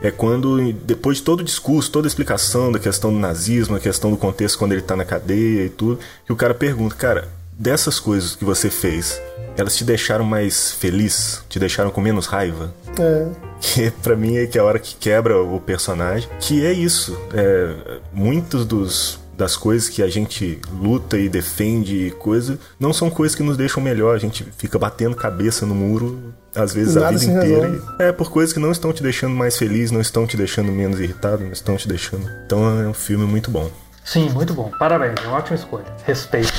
é 0.02 0.10
quando 0.10 0.72
depois 0.72 1.18
de 1.18 1.22
todo 1.22 1.40
o 1.40 1.44
discurso, 1.44 1.90
toda 1.90 2.06
a 2.06 2.08
explicação 2.08 2.70
da 2.70 2.78
questão 2.78 3.12
do 3.12 3.18
nazismo, 3.18 3.76
a 3.76 3.80
questão 3.80 4.10
do 4.10 4.16
contexto 4.16 4.58
quando 4.58 4.72
ele 4.72 4.82
tá 4.82 4.96
na 4.96 5.04
cadeia 5.04 5.64
e 5.64 5.68
tudo, 5.68 5.98
que 6.24 6.32
o 6.32 6.36
cara 6.36 6.54
pergunta, 6.54 6.94
cara, 6.94 7.28
dessas 7.52 7.98
coisas 7.98 8.36
que 8.36 8.44
você 8.44 8.68
fez, 8.68 9.20
elas 9.56 9.76
te 9.76 9.84
deixaram 9.84 10.24
mais 10.24 10.72
feliz? 10.72 11.42
Te 11.48 11.58
deixaram 11.58 11.90
com 11.90 12.00
menos 12.00 12.26
raiva? 12.26 12.74
É, 12.98 13.28
que 13.60 13.90
pra 14.02 14.16
mim 14.16 14.36
é 14.36 14.46
que 14.46 14.58
é 14.58 14.60
a 14.60 14.64
hora 14.64 14.78
que 14.78 14.94
quebra 14.94 15.40
o 15.42 15.60
personagem, 15.60 16.28
que 16.40 16.64
é 16.64 16.72
isso. 16.72 17.18
É, 17.32 18.00
muitos 18.12 18.66
dos 18.66 19.18
das 19.36 19.54
coisas 19.54 19.88
que 19.88 20.02
a 20.02 20.08
gente 20.08 20.58
luta 20.80 21.18
e 21.18 21.28
defende 21.28 22.06
e 22.06 22.10
coisa 22.10 22.58
não 22.80 22.90
são 22.90 23.10
coisas 23.10 23.36
que 23.36 23.42
nos 23.42 23.56
deixam 23.56 23.82
melhor. 23.82 24.14
A 24.14 24.18
gente 24.18 24.44
fica 24.56 24.78
batendo 24.78 25.14
cabeça 25.14 25.66
no 25.66 25.74
muro 25.74 26.32
às 26.56 26.72
vezes 26.74 26.96
a 26.96 27.10
vida 27.10 27.24
inteira. 27.24 27.68
resolve. 27.68 27.82
É 27.98 28.12
por 28.12 28.30
coisas 28.30 28.52
que 28.52 28.58
não 28.60 28.70
estão 28.72 28.92
te 28.92 29.02
deixando 29.02 29.34
mais 29.34 29.56
feliz, 29.56 29.90
não 29.90 30.00
estão 30.00 30.26
te 30.26 30.36
deixando 30.36 30.72
menos 30.72 30.98
irritado, 31.00 31.44
não 31.44 31.52
estão 31.52 31.76
te 31.76 31.86
deixando. 31.86 32.28
Então 32.46 32.80
é 32.80 32.88
um 32.88 32.94
filme 32.94 33.24
muito 33.26 33.50
bom. 33.50 33.70
Sim, 34.04 34.30
muito 34.30 34.54
bom. 34.54 34.70
Parabéns, 34.78 35.14
é 35.24 35.28
uma 35.28 35.36
ótima 35.38 35.56
escolha. 35.56 35.84
Respeito. 36.04 36.52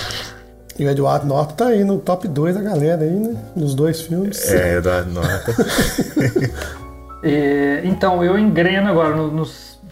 e 0.78 0.86
o 0.86 0.90
Edward 0.90 1.26
Norton 1.26 1.56
tá 1.56 1.68
aí 1.68 1.84
no 1.84 1.98
top 1.98 2.28
2 2.28 2.56
da 2.56 2.62
galera 2.62 3.04
aí, 3.04 3.10
né? 3.10 3.36
Nos 3.56 3.74
dois 3.74 4.02
filmes. 4.02 4.50
É 4.52 4.80
da 4.82 5.02
nota. 5.04 5.56
E, 7.24 7.82
então, 7.84 8.24
eu 8.24 8.38
engreno 8.38 8.88
agora 8.90 9.16
no, 9.16 9.32
no- 9.32 9.46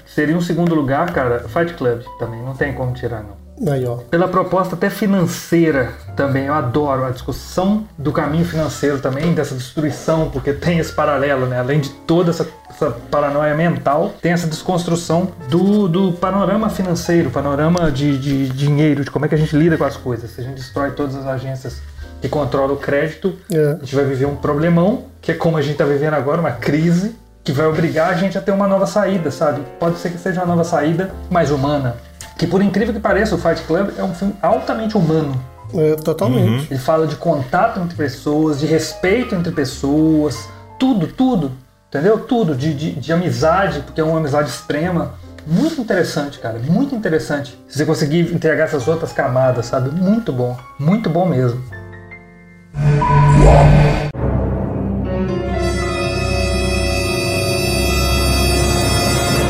Seria 0.06 0.38
um 0.38 0.42
segundo 0.42 0.74
lugar, 0.76 1.12
cara, 1.12 1.40
Fight 1.50 1.74
Club 1.74 2.02
também, 2.20 2.42
não 2.42 2.54
tem 2.56 2.72
como 2.74 2.94
tirar, 2.94 3.24
não. 3.24 3.36
Aí, 3.68 3.86
ó. 3.86 3.98
Pela 4.10 4.28
proposta 4.28 4.76
até 4.76 4.90
financeira 4.90 5.94
também, 6.16 6.46
eu 6.46 6.54
adoro 6.54 7.06
a 7.06 7.10
discussão 7.10 7.86
do 7.98 8.12
caminho 8.12 8.46
financeiro 8.46 9.00
também, 9.00 9.34
dessa 9.34 9.56
destruição, 9.56 10.30
porque 10.30 10.52
tem 10.54 10.80
esse 10.80 10.92
paralelo, 10.92 11.46
né? 11.46 11.60
Além 11.60 11.80
de 11.80 11.90
toda 11.90 12.32
essa, 12.32 12.48
essa 12.70 12.92
paranoia 13.10 13.56
mental, 13.56 14.14
tem 14.22 14.32
essa 14.34 14.48
desconstrução 14.48 15.30
do, 15.50 15.88
do 15.88 16.12
panorama 16.14 16.70
financeiro, 16.70 17.30
panorama 17.30 17.92
de, 17.92 18.18
de 18.18 18.50
dinheiro, 18.50 19.04
de 19.04 19.12
como 19.12 19.26
é 19.26 19.28
que 19.30 19.36
a 19.36 19.38
gente 19.38 19.56
lida 19.56 19.78
com 19.78 19.86
as 19.86 19.96
coisas. 19.98 20.32
Se 20.32 20.42
a 20.42 20.44
gente 20.44 20.56
destrói 20.56 20.92
todas 20.92 21.16
as 21.16 21.26
agências 21.26 21.82
que 22.22 22.28
controlam 22.30 22.76
o 22.76 22.80
crédito, 22.80 23.36
É. 23.52 23.72
a 23.74 23.78
gente 23.78 23.96
vai 23.96 24.06
viver 24.06 24.26
um 24.26 24.36
problemão, 24.36 25.06
que 25.22 25.32
é 25.32 25.36
como 25.36 25.58
a 25.58 25.62
gente 25.62 25.74
está 25.74 25.86
vivendo 25.86 26.14
agora, 26.16 26.40
uma 26.42 26.52
crise, 26.52 27.16
que 27.44 27.52
vai 27.52 27.68
obrigar 27.68 28.10
a 28.10 28.14
gente 28.16 28.38
a 28.38 28.42
ter 28.42 28.52
uma 28.52 28.68
nova 28.68 28.88
saída, 28.88 29.30
sabe? 29.32 29.62
Pode 29.80 29.98
ser 30.00 30.10
que 30.10 30.18
seja 30.18 30.42
uma 30.42 30.48
nova 30.48 30.64
saída 30.64 31.12
mais 31.30 31.52
humana. 31.52 31.96
Que 32.38 32.46
por 32.46 32.62
incrível 32.62 32.94
que 32.94 33.00
pareça, 33.00 33.36
o 33.36 33.38
Fight 33.38 33.62
Club 33.64 33.92
é 33.98 34.04
um 34.04 34.14
filme 34.14 34.36
altamente 34.42 34.98
humano. 34.98 35.42
É, 35.74 35.96
totalmente. 35.96 36.68
Ele 36.70 36.80
fala 36.80 37.08
de 37.08 37.16
contato 37.16 37.80
entre 37.80 37.96
pessoas, 37.96 38.60
de 38.60 38.66
respeito 38.66 39.36
entre 39.36 39.52
pessoas, 39.52 40.48
tudo, 40.80 41.08
tudo, 41.08 41.52
entendeu? 41.88 42.20
Tudo, 42.20 42.56
de, 42.56 42.74
de, 42.74 42.92
de 42.94 43.14
amizade, 43.14 43.80
porque 43.80 44.00
é 44.00 44.04
uma 44.04 44.18
amizade 44.18 44.50
extrema. 44.50 45.14
Muito 45.48 45.80
interessante, 45.80 46.40
cara, 46.40 46.60
muito 46.60 46.96
interessante. 46.96 47.58
Se 47.68 47.78
você 47.78 47.86
conseguir 47.86 48.34
entregar 48.34 48.66
essas 48.66 48.88
outras 48.88 49.14
camadas, 49.14 49.68
sabe? 49.68 49.90
Muito 49.92 50.34
bom, 50.34 50.58
muito 50.80 51.10
bom 51.10 51.26
mesmo. 51.26 51.64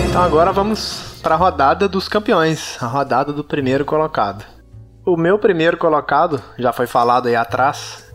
Então 0.09 0.23
agora 0.23 0.51
vamos 0.51 1.14
para 1.25 1.33
a 1.33 1.37
rodada 1.39 1.89
dos 1.89 2.07
campeões, 2.07 2.77
a 2.79 2.85
rodada 2.85 3.33
do 3.33 3.43
primeiro 3.43 3.83
colocado. 3.83 4.45
O 5.03 5.17
meu 5.17 5.39
primeiro 5.39 5.75
colocado, 5.75 6.39
já 6.55 6.71
foi 6.71 6.85
falado 6.85 7.25
aí 7.25 7.35
atrás, 7.35 8.13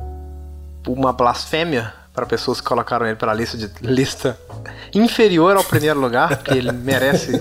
uma 0.86 1.12
blasfêmia 1.12 1.92
para 2.20 2.26
pessoas 2.26 2.60
que 2.60 2.66
colocaram 2.66 3.06
ele 3.06 3.16
para 3.16 3.32
a 3.32 3.34
lista 3.34 3.56
de 3.56 3.70
lista 3.80 4.38
inferior 4.94 5.56
ao 5.56 5.64
primeiro 5.64 5.98
lugar, 5.98 6.36
porque 6.36 6.52
ele 6.52 6.70
merece 6.70 7.40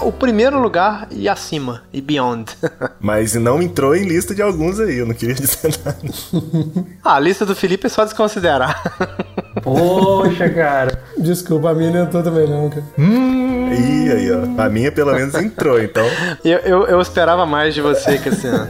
o 0.00 0.10
primeiro 0.10 0.58
lugar 0.58 1.06
e 1.10 1.28
acima 1.28 1.82
e 1.92 2.00
beyond. 2.00 2.50
Mas 2.98 3.34
não 3.34 3.60
entrou 3.60 3.94
em 3.94 4.04
lista 4.04 4.34
de 4.34 4.40
alguns 4.40 4.80
aí, 4.80 4.96
eu 4.96 5.06
não 5.06 5.14
queria 5.14 5.34
dizer 5.34 5.78
nada. 5.84 5.98
Ah, 7.04 7.16
a 7.16 7.20
lista 7.20 7.44
do 7.44 7.54
Felipe 7.54 7.86
é 7.86 7.90
só 7.90 8.04
desconsiderar. 8.04 8.82
Poxa, 9.62 10.48
cara. 10.48 11.02
Desculpa, 11.18 11.70
a 11.70 11.74
minha 11.74 11.90
não 11.90 12.04
entrou 12.04 12.22
também 12.22 12.48
não, 12.48 12.70
cara. 12.70 12.84
Ih, 12.96 14.10
aí, 14.10 14.32
ó. 14.32 14.62
A 14.62 14.68
minha 14.70 14.90
pelo 14.90 15.12
menos 15.12 15.34
entrou, 15.34 15.78
então. 15.82 16.04
Eu, 16.42 16.58
eu, 16.60 16.86
eu 16.86 17.00
esperava 17.00 17.44
mais 17.44 17.74
de 17.74 17.82
você, 17.82 18.18
Cassiano. 18.18 18.68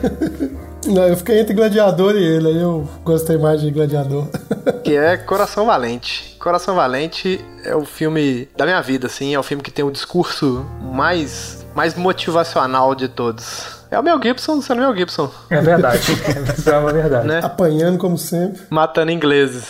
Não, 0.86 1.06
eu 1.08 1.16
fiquei 1.16 1.40
entre 1.40 1.54
Gladiador 1.54 2.14
e 2.14 2.22
ele, 2.22 2.48
aí 2.48 2.60
eu 2.60 2.88
gostei 3.04 3.36
mais 3.36 3.60
de 3.60 3.70
Gladiador. 3.70 4.26
Que 4.82 4.96
é 4.96 5.16
Coração 5.16 5.64
Valente. 5.66 6.36
Coração 6.38 6.74
Valente 6.74 7.42
é 7.64 7.74
o 7.74 7.84
filme 7.86 8.48
da 8.56 8.64
minha 8.66 8.80
vida, 8.82 9.06
assim. 9.06 9.34
É 9.34 9.38
o 9.38 9.42
filme 9.42 9.62
que 9.62 9.70
tem 9.70 9.82
o 9.84 9.90
discurso 9.90 10.64
mais, 10.92 11.64
mais 11.74 11.94
motivacional 11.94 12.94
de 12.94 13.08
todos. 13.08 13.78
É 13.90 13.98
o 13.98 14.02
Mel 14.02 14.20
Gibson 14.22 14.60
sendo 14.60 14.80
Mel 14.80 14.94
Gibson, 14.94 15.30
É 15.48 15.60
verdade. 15.60 16.00
Isso 16.58 16.68
é 16.68 16.78
uma 16.78 16.92
verdade. 16.92 17.26
né? 17.26 17.40
Apanhando 17.42 17.96
como 17.98 18.18
sempre. 18.18 18.60
Matando 18.68 19.10
ingleses. 19.10 19.68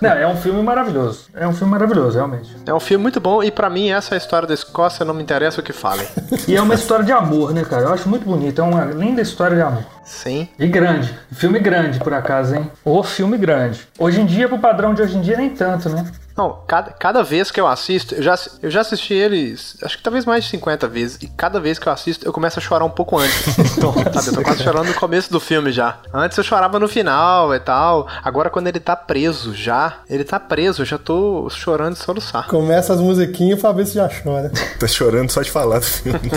Não, 0.00 0.10
é 0.10 0.26
um 0.26 0.36
filme 0.36 0.62
maravilhoso. 0.62 1.26
É 1.34 1.46
um 1.46 1.52
filme 1.52 1.70
maravilhoso, 1.70 2.16
realmente. 2.16 2.56
É 2.66 2.72
um 2.72 2.80
filme 2.80 3.02
muito 3.02 3.20
bom 3.20 3.42
e 3.42 3.50
pra 3.50 3.68
mim 3.68 3.90
essa 3.90 4.14
é 4.14 4.16
a 4.16 4.18
história 4.18 4.48
da 4.48 4.54
Escócia, 4.54 5.04
não 5.04 5.14
me 5.14 5.22
interessa 5.22 5.60
o 5.60 5.64
que 5.64 5.72
falem. 5.72 6.06
E 6.48 6.56
é 6.56 6.62
uma 6.62 6.74
história 6.74 7.04
de 7.04 7.12
amor, 7.12 7.52
né, 7.52 7.64
cara? 7.64 7.84
Eu 7.84 7.92
acho 7.92 8.08
muito 8.08 8.24
bonito. 8.24 8.60
É 8.60 8.64
uma 8.64 8.84
linda 8.84 9.20
história 9.20 9.56
de 9.56 9.62
amor. 9.62 9.84
Sim. 10.04 10.48
E 10.58 10.66
grande. 10.66 11.14
Filme 11.32 11.58
grande, 11.58 11.98
por 11.98 12.12
acaso, 12.12 12.54
hein? 12.54 12.70
O 12.84 13.02
filme 13.02 13.36
grande. 13.36 13.86
Hoje 13.98 14.20
em 14.20 14.26
dia, 14.26 14.48
pro 14.48 14.58
padrão 14.58 14.94
de 14.94 15.02
hoje 15.02 15.16
em 15.16 15.20
dia, 15.20 15.36
nem 15.36 15.50
tanto, 15.50 15.88
né? 15.88 16.04
Não, 16.36 16.58
cada, 16.66 16.90
cada 16.90 17.22
vez 17.22 17.50
que 17.50 17.60
eu 17.60 17.66
assisto, 17.66 18.14
eu 18.14 18.22
já, 18.22 18.34
eu 18.60 18.70
já 18.70 18.80
assisti 18.80 19.14
ele, 19.14 19.54
acho 19.82 19.96
que 19.96 20.02
talvez 20.02 20.24
mais 20.24 20.44
de 20.44 20.50
50 20.50 20.88
vezes, 20.88 21.18
e 21.22 21.28
cada 21.28 21.60
vez 21.60 21.78
que 21.78 21.86
eu 21.88 21.92
assisto, 21.92 22.26
eu 22.26 22.32
começo 22.32 22.58
a 22.58 22.62
chorar 22.62 22.84
um 22.84 22.90
pouco 22.90 23.16
antes. 23.18 23.54
sabe? 23.54 24.28
Eu 24.28 24.34
tô 24.34 24.42
quase 24.42 24.62
chorando 24.62 24.88
no 24.88 24.94
começo 24.94 25.30
do 25.30 25.38
filme 25.38 25.70
já. 25.70 25.98
Antes 26.12 26.36
eu 26.36 26.44
chorava 26.44 26.78
no 26.80 26.88
final 26.88 27.54
e 27.54 27.60
tal. 27.60 28.08
Agora, 28.22 28.50
quando 28.50 28.66
ele 28.66 28.80
tá 28.80 28.96
preso 28.96 29.54
já, 29.54 29.98
ele 30.10 30.24
tá 30.24 30.40
preso, 30.40 30.82
eu 30.82 30.86
já 30.86 30.98
tô 30.98 31.48
chorando 31.50 31.94
de 31.94 32.00
soluçar. 32.00 32.48
Começa 32.48 32.92
as 32.92 33.00
musiquinhas 33.00 33.60
pra 33.60 33.70
ver 33.72 33.86
se 33.86 33.94
já 33.94 34.08
chora. 34.08 34.50
tá 34.78 34.88
chorando 34.88 35.30
só 35.30 35.42
de 35.42 35.50
falar 35.50 35.78
do 35.78 35.84
filme. 35.84 36.30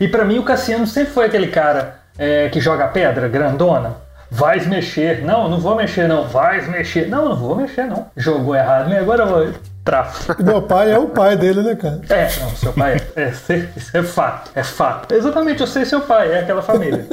e 0.00 0.08
para 0.08 0.24
mim, 0.24 0.38
o 0.38 0.42
Cassiano 0.42 0.86
sempre 0.86 1.12
foi 1.12 1.26
aquele 1.26 1.48
cara 1.48 2.00
é, 2.18 2.48
que 2.48 2.60
joga 2.60 2.88
pedra 2.88 3.28
grandona. 3.28 4.03
Vai 4.34 4.58
mexer. 4.66 5.24
Não, 5.24 5.48
não 5.48 5.60
vou 5.60 5.76
mexer, 5.76 6.08
não. 6.08 6.26
Vai 6.26 6.60
mexer. 6.68 7.08
Não, 7.08 7.28
não 7.28 7.36
vou 7.36 7.54
mexer, 7.54 7.86
não. 7.86 8.06
Jogou 8.16 8.56
errado, 8.56 8.88
né? 8.88 8.98
Agora 8.98 9.22
eu 9.22 9.28
vou. 9.28 9.52
Trafo. 9.84 10.42
Meu 10.42 10.62
pai 10.62 10.90
é 10.90 10.98
o 10.98 11.08
pai 11.08 11.36
dele, 11.36 11.62
né, 11.62 11.76
cara? 11.76 12.00
É, 12.08 12.28
não, 12.40 12.50
seu 12.50 12.72
pai 12.72 12.96
é. 13.14 13.22
É, 13.22 13.98
é 13.98 14.02
fato. 14.02 14.50
É 14.54 14.64
fato. 14.64 15.14
Exatamente, 15.14 15.60
eu 15.60 15.66
sei 15.66 15.84
seu 15.84 16.00
pai, 16.00 16.32
é 16.32 16.40
aquela 16.40 16.62
família. 16.62 17.06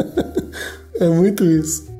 é 0.99 1.05
muito 1.05 1.43
isso. 1.43 1.90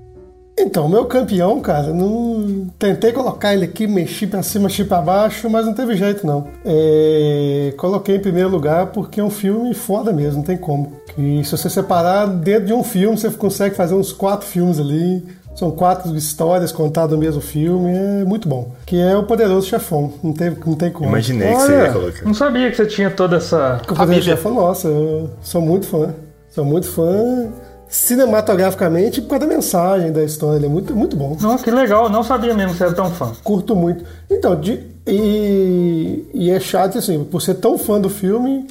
Então, 0.58 0.88
meu 0.88 1.06
campeão, 1.06 1.60
cara, 1.60 1.94
não 1.94 2.68
tentei 2.78 3.12
colocar 3.12 3.54
ele 3.54 3.66
aqui, 3.66 3.88
mexi 3.88 4.28
pra 4.28 4.44
cima, 4.44 4.66
mexi 4.66 4.84
pra 4.84 5.02
baixo, 5.02 5.50
mas 5.50 5.66
não 5.66 5.74
teve 5.74 5.96
jeito 5.96 6.26
não. 6.26 6.48
É... 6.64 7.74
Coloquei 7.78 8.18
em 8.18 8.20
primeiro 8.20 8.50
lugar 8.50 8.88
porque 8.88 9.20
é 9.20 9.24
um 9.24 9.30
filme 9.30 9.74
foda 9.74 10.12
mesmo, 10.14 10.38
não 10.38 10.44
tem 10.44 10.58
como. 10.58 10.94
E 11.18 11.44
se 11.44 11.58
você 11.58 11.70
separar 11.70 12.28
dentro 12.28 12.68
de 12.68 12.74
um 12.74 12.84
filme, 12.84 13.18
você 13.18 13.30
consegue 13.32 13.76
fazer 13.76 13.96
uns 13.96 14.12
quatro 14.12 14.46
filmes 14.48 14.80
ali. 14.80 15.26
São 15.56 15.70
quatro 15.70 16.16
histórias 16.16 16.72
contadas 16.72 17.12
no 17.12 17.18
mesmo 17.18 17.42
filme, 17.42 17.92
é 17.92 18.24
muito 18.24 18.48
bom. 18.48 18.72
Que 18.86 18.98
é 19.02 19.18
o 19.18 19.24
Poderoso 19.24 19.68
Chefão, 19.68 20.14
não 20.24 20.32
tem, 20.32 20.56
não 20.66 20.76
tem 20.76 20.90
como. 20.90 21.10
Imaginei 21.10 21.50
Olha, 21.50 21.58
que 21.58 21.66
você 21.66 21.74
ia 21.74 21.92
colocar. 21.92 22.26
Não 22.26 22.34
sabia 22.34 22.72
que 22.72 22.78
você 22.78 22.86
tinha 22.86 23.12
toda 23.12 23.36
essa. 23.36 23.82
O 23.84 23.94
Poderoso 23.94 24.22
Chefão, 24.22 24.54
nossa, 24.54 24.88
eu 24.88 25.30
sou 25.42 25.62
muito 25.62 25.88
fã. 25.88 26.14
Sou 26.50 26.66
muito 26.66 26.88
fã 26.88 27.50
cinematograficamente 27.92 29.22
por 29.22 29.32
causa 29.32 29.46
da 29.46 29.54
mensagem 29.54 30.12
da 30.14 30.24
história. 30.24 30.58
Ele 30.58 30.66
é 30.66 30.70
muito, 30.70 30.96
muito 30.96 31.16
bom. 31.18 31.38
Nossa, 31.40 31.64
que 31.64 31.70
legal. 31.70 32.10
Não 32.10 32.24
sabia 32.24 32.54
mesmo 32.54 32.72
que 32.72 32.78
você 32.78 32.86
era 32.86 32.94
tão 32.94 33.12
fã. 33.12 33.34
Curto 33.44 33.76
muito. 33.76 34.06
Então, 34.30 34.60
de, 34.60 34.82
e, 35.06 36.26
e 36.34 36.50
é 36.50 36.60
chato 36.60 36.98
assim, 36.98 37.24
por 37.26 37.42
ser 37.42 37.56
tão 37.56 37.78
fã 37.78 38.00
do 38.00 38.10
filme, 38.10 38.66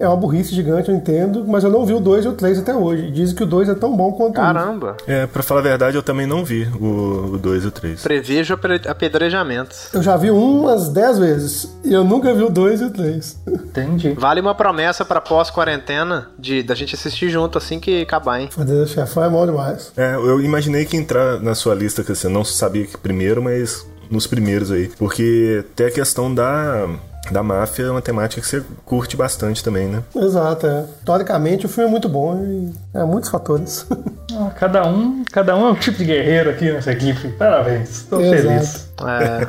é 0.00 0.06
uma 0.06 0.16
burrice 0.16 0.54
gigante, 0.54 0.88
eu 0.88 0.94
entendo, 0.94 1.44
mas 1.46 1.64
eu 1.64 1.70
não 1.70 1.84
vi 1.84 1.92
o 1.92 2.00
2 2.00 2.24
e 2.24 2.28
o 2.28 2.32
3 2.32 2.58
até 2.60 2.74
hoje. 2.74 3.10
Dizem 3.10 3.34
que 3.34 3.42
o 3.42 3.46
2 3.46 3.68
é 3.68 3.74
tão 3.74 3.96
bom 3.96 4.12
quanto 4.12 4.34
Caramba. 4.34 4.96
o 5.06 5.10
1. 5.10 5.12
É, 5.12 5.26
pra 5.26 5.42
falar 5.42 5.60
a 5.60 5.62
verdade, 5.62 5.96
eu 5.96 6.02
também 6.02 6.26
não 6.26 6.44
vi 6.44 6.68
o 6.80 7.36
2 7.38 7.64
e 7.64 7.66
o 7.66 7.70
3. 7.70 8.02
Prevejo 8.02 8.58
apedrejamentos. 8.88 9.88
Eu 9.92 10.02
já 10.02 10.16
vi 10.16 10.30
um 10.30 10.60
umas 10.60 10.88
10 10.88 11.18
vezes 11.18 11.78
e 11.84 11.92
eu 11.92 12.04
nunca 12.04 12.32
vi 12.32 12.42
o 12.42 12.50
2 12.50 12.80
e 12.80 12.84
o 12.84 12.90
3. 12.90 13.40
Entendi. 13.48 14.14
Vale 14.18 14.40
uma 14.40 14.54
promessa 14.54 15.04
pra 15.04 15.20
pós-quarentena 15.20 16.28
de 16.38 16.62
da 16.62 16.74
gente 16.74 16.94
assistir 16.94 17.28
junto 17.28 17.58
assim 17.58 17.80
que 17.80 18.02
acabar, 18.02 18.40
hein? 18.40 18.48
Fazer 18.50 18.86
chefão 18.86 19.24
é 19.24 19.30
bom 19.30 19.46
demais. 19.46 19.92
É, 19.96 20.14
eu 20.14 20.40
imaginei 20.40 20.84
que 20.84 20.96
entrar 20.96 21.40
na 21.40 21.54
sua 21.54 21.74
lista, 21.74 22.02
que 22.02 22.14
você 22.14 22.28
não 22.28 22.44
sabia 22.44 22.86
que 22.86 22.96
primeiro, 22.96 23.42
mas 23.42 23.86
nos 24.10 24.26
primeiros 24.26 24.70
aí. 24.70 24.88
Porque 24.98 25.64
tem 25.74 25.86
a 25.86 25.90
questão 25.90 26.32
da 26.32 26.88
da 27.32 27.42
máfia 27.42 27.84
é 27.84 27.90
uma 27.90 28.02
temática 28.02 28.40
que 28.40 28.46
você 28.46 28.62
curte 28.84 29.16
bastante 29.16 29.62
também, 29.62 29.86
né? 29.88 30.02
Exato, 30.14 30.66
é. 30.66 30.84
Teoricamente 31.04 31.66
o 31.66 31.68
filme 31.68 31.88
é 31.88 31.90
muito 31.90 32.08
bom 32.08 32.36
e 32.42 32.72
é 32.94 33.04
muitos 33.04 33.30
fatores. 33.30 33.86
Ah, 34.30 34.50
cada 34.50 34.86
um, 34.86 35.24
cada 35.32 35.56
um 35.56 35.66
é 35.66 35.70
um 35.70 35.74
tipo 35.74 35.96
de 35.96 36.04
guerreiro 36.04 36.50
aqui 36.50 36.70
nessa 36.70 36.92
equipe. 36.92 37.28
Parabéns, 37.30 38.02
estou 38.02 38.20
feliz. 38.20 38.92
É. 39.02 39.48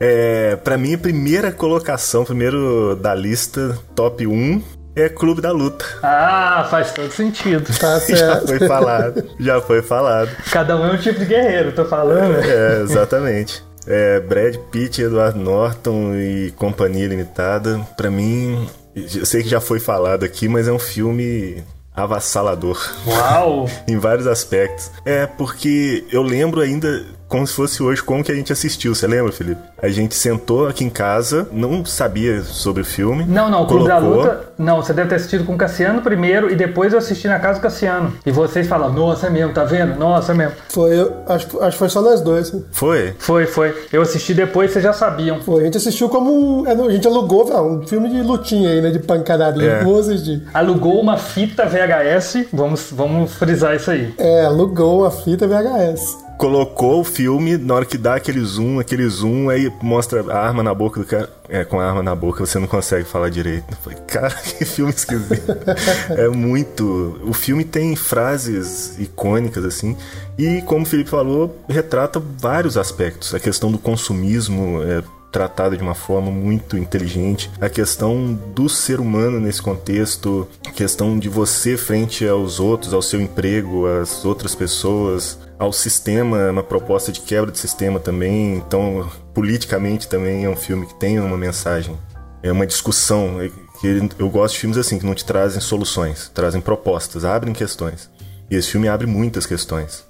é, 0.00 0.56
pra 0.56 0.76
mim, 0.76 0.94
a 0.94 0.98
primeira 0.98 1.52
colocação, 1.52 2.24
primeiro 2.24 2.96
da 2.96 3.14
lista, 3.14 3.78
top 3.94 4.26
1, 4.26 4.60
é 4.96 5.08
Clube 5.08 5.40
da 5.40 5.52
Luta. 5.52 5.84
Ah, 6.02 6.66
faz 6.70 6.92
todo 6.92 7.10
sentido. 7.10 7.66
Tá 7.78 7.98
certo. 8.00 8.18
já 8.18 8.40
foi 8.40 8.68
falado, 8.68 9.24
já 9.40 9.60
foi 9.60 9.82
falado. 9.82 10.30
Cada 10.50 10.76
um 10.76 10.86
é 10.86 10.92
um 10.92 10.98
tipo 10.98 11.20
de 11.20 11.26
guerreiro, 11.26 11.72
tô 11.72 11.84
falando. 11.84 12.36
É, 12.36 12.82
exatamente. 12.82 13.62
É, 13.86 14.20
Brad 14.20 14.56
Pitt, 14.70 15.02
Edward 15.02 15.38
Norton 15.38 16.14
e 16.14 16.52
Companhia 16.56 17.06
Limitada, 17.06 17.78
para 17.96 18.10
mim, 18.10 18.68
eu 18.94 19.26
sei 19.26 19.42
que 19.42 19.48
já 19.48 19.60
foi 19.60 19.80
falado 19.80 20.24
aqui, 20.24 20.48
mas 20.48 20.68
é 20.68 20.72
um 20.72 20.78
filme 20.78 21.62
avassalador. 21.94 22.78
Uau! 23.06 23.68
em 23.86 23.98
vários 23.98 24.26
aspectos. 24.26 24.90
É, 25.04 25.26
porque 25.26 26.04
eu 26.10 26.22
lembro 26.22 26.60
ainda 26.60 27.04
como 27.34 27.44
se 27.48 27.52
fosse 27.52 27.82
hoje 27.82 28.00
como 28.00 28.22
que 28.22 28.30
a 28.30 28.34
gente 28.34 28.52
assistiu, 28.52 28.94
você 28.94 29.08
lembra, 29.08 29.32
Felipe? 29.32 29.60
A 29.82 29.88
gente 29.88 30.14
sentou 30.14 30.68
aqui 30.68 30.84
em 30.84 30.88
casa, 30.88 31.48
não 31.50 31.84
sabia 31.84 32.40
sobre 32.44 32.82
o 32.82 32.84
filme. 32.84 33.24
Não, 33.24 33.50
não, 33.50 33.64
o 33.64 33.66
Clube 33.66 33.88
da 33.88 33.98
Luta. 33.98 34.44
Não, 34.56 34.76
você 34.76 34.92
deve 34.92 35.08
ter 35.08 35.16
assistido 35.16 35.44
com 35.44 35.56
o 35.56 35.58
Cassiano 35.58 36.00
primeiro 36.00 36.48
e 36.48 36.54
depois 36.54 36.92
eu 36.92 37.00
assisti 37.00 37.26
na 37.26 37.40
casa 37.40 37.58
do 37.58 37.62
Cassiano. 37.62 38.12
E 38.24 38.30
vocês 38.30 38.68
falam, 38.68 38.92
nossa, 38.92 39.26
é 39.26 39.30
mesmo, 39.30 39.52
tá 39.52 39.64
vendo? 39.64 39.98
Nossa, 39.98 40.30
é 40.30 40.34
mesmo. 40.36 40.54
Foi, 40.68 40.96
eu, 40.96 41.12
acho, 41.26 41.60
acho 41.60 41.72
que 41.72 41.78
foi 41.78 41.88
só 41.88 42.00
nós 42.00 42.20
dois. 42.20 42.54
Foi? 42.70 43.16
Foi, 43.18 43.46
foi. 43.46 43.74
Eu 43.92 44.02
assisti 44.02 44.32
depois, 44.32 44.70
vocês 44.70 44.84
já 44.84 44.92
sabiam. 44.92 45.40
Foi, 45.40 45.62
a 45.62 45.64
gente 45.64 45.78
assistiu 45.78 46.08
como 46.08 46.60
um. 46.60 46.66
É, 46.68 46.70
a 46.70 46.90
gente 46.90 47.08
alugou 47.08 47.50
um 47.66 47.84
filme 47.84 48.10
de 48.10 48.22
lutinha 48.22 48.70
aí, 48.70 48.80
né? 48.80 48.90
De 48.90 49.00
pancadaria. 49.00 49.82
É. 49.82 49.98
Assistir. 49.98 50.44
Alugou 50.54 51.00
uma 51.00 51.16
fita 51.16 51.66
VHS, 51.66 52.46
vamos, 52.52 52.92
vamos 52.92 53.34
frisar 53.34 53.74
isso 53.74 53.90
aí. 53.90 54.14
É, 54.18 54.44
alugou 54.44 55.00
uma 55.00 55.10
fita 55.10 55.48
VHS 55.48 56.23
colocou 56.38 57.00
o 57.00 57.04
filme, 57.04 57.56
na 57.56 57.74
hora 57.74 57.84
que 57.84 57.96
dá 57.96 58.16
aquele 58.16 58.40
zoom, 58.40 58.78
aquele 58.78 59.08
zoom, 59.08 59.48
aí 59.48 59.72
mostra 59.82 60.24
a 60.32 60.38
arma 60.38 60.62
na 60.62 60.74
boca 60.74 61.00
do 61.00 61.06
cara. 61.06 61.28
É, 61.48 61.64
com 61.64 61.78
a 61.78 61.86
arma 61.86 62.02
na 62.02 62.14
boca 62.14 62.44
você 62.44 62.58
não 62.58 62.66
consegue 62.66 63.04
falar 63.04 63.28
direito. 63.28 63.66
Eu 63.70 63.76
falei, 63.76 63.98
cara, 64.06 64.30
que 64.58 64.64
filme 64.64 64.92
esquisito. 64.92 65.56
é 66.10 66.28
muito. 66.28 67.20
O 67.24 67.32
filme 67.32 67.64
tem 67.64 67.94
frases 67.96 68.98
icônicas, 68.98 69.64
assim. 69.64 69.96
E, 70.38 70.62
como 70.62 70.84
o 70.84 70.86
Felipe 70.86 71.10
falou, 71.10 71.58
retrata 71.68 72.20
vários 72.38 72.76
aspectos. 72.76 73.34
A 73.34 73.40
questão 73.40 73.70
do 73.70 73.78
consumismo 73.78 74.82
é 74.82 75.02
tratada 75.34 75.76
de 75.76 75.82
uma 75.82 75.96
forma 75.96 76.30
muito 76.30 76.78
inteligente. 76.78 77.50
A 77.60 77.68
questão 77.68 78.38
do 78.54 78.68
ser 78.68 79.00
humano 79.00 79.40
nesse 79.40 79.60
contexto, 79.60 80.46
a 80.64 80.70
questão 80.70 81.18
de 81.18 81.28
você 81.28 81.76
frente 81.76 82.24
aos 82.24 82.60
outros, 82.60 82.94
ao 82.94 83.02
seu 83.02 83.20
emprego, 83.20 83.84
às 83.84 84.24
outras 84.24 84.54
pessoas, 84.54 85.36
ao 85.58 85.72
sistema, 85.72 86.52
uma 86.52 86.62
proposta 86.62 87.10
de 87.10 87.20
quebra 87.20 87.50
de 87.50 87.58
sistema 87.58 87.98
também. 87.98 88.54
Então, 88.54 89.10
politicamente 89.34 90.06
também 90.06 90.44
é 90.44 90.48
um 90.48 90.54
filme 90.54 90.86
que 90.86 90.94
tem 90.94 91.18
uma 91.18 91.36
mensagem, 91.36 91.98
é 92.40 92.52
uma 92.52 92.64
discussão. 92.64 93.38
Que 93.80 94.08
eu 94.16 94.30
gosto 94.30 94.54
de 94.54 94.60
filmes 94.60 94.78
assim 94.78 95.00
que 95.00 95.04
não 95.04 95.16
te 95.16 95.24
trazem 95.24 95.60
soluções, 95.60 96.30
trazem 96.32 96.60
propostas, 96.60 97.24
abrem 97.24 97.52
questões. 97.52 98.08
E 98.48 98.54
esse 98.54 98.70
filme 98.70 98.86
abre 98.86 99.08
muitas 99.08 99.46
questões. 99.46 100.04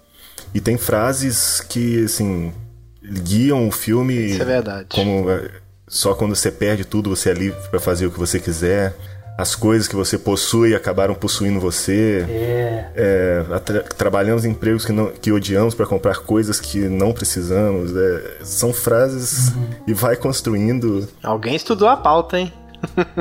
E 0.52 0.60
tem 0.60 0.76
frases 0.76 1.62
que 1.62 2.04
assim 2.04 2.52
guiam 3.04 3.68
o 3.68 3.70
filme. 3.70 4.14
Isso 4.14 4.42
é 4.42 4.44
verdade. 4.44 4.86
Como 4.88 5.30
é, 5.30 5.50
só 5.86 6.14
quando 6.14 6.34
você 6.34 6.50
perde 6.50 6.84
tudo 6.84 7.10
você 7.10 7.30
é 7.30 7.34
livre 7.34 7.60
para 7.70 7.80
fazer 7.80 8.06
o 8.06 8.10
que 8.10 8.18
você 8.18 8.40
quiser 8.40 8.94
as 9.36 9.54
coisas 9.54 9.88
que 9.88 9.96
você 9.96 10.16
possui 10.16 10.74
acabaram 10.74 11.14
possuindo 11.14 11.58
você. 11.58 12.24
É. 12.28 12.90
É, 12.94 13.58
tra 13.58 13.82
trabalhamos 13.82 14.44
em 14.44 14.50
empregos 14.50 14.84
que, 14.84 14.92
não, 14.92 15.08
que 15.08 15.32
odiamos 15.32 15.74
para 15.74 15.86
comprar 15.86 16.18
coisas 16.18 16.60
que 16.60 16.78
não 16.78 17.12
precisamos. 17.12 17.94
É, 17.96 18.36
são 18.42 18.72
frases 18.72 19.48
uhum. 19.48 19.70
e 19.88 19.94
vai 19.94 20.16
construindo. 20.16 21.08
Alguém 21.22 21.56
estudou 21.56 21.88
a 21.88 21.96
pauta, 21.96 22.38
hein? 22.38 22.52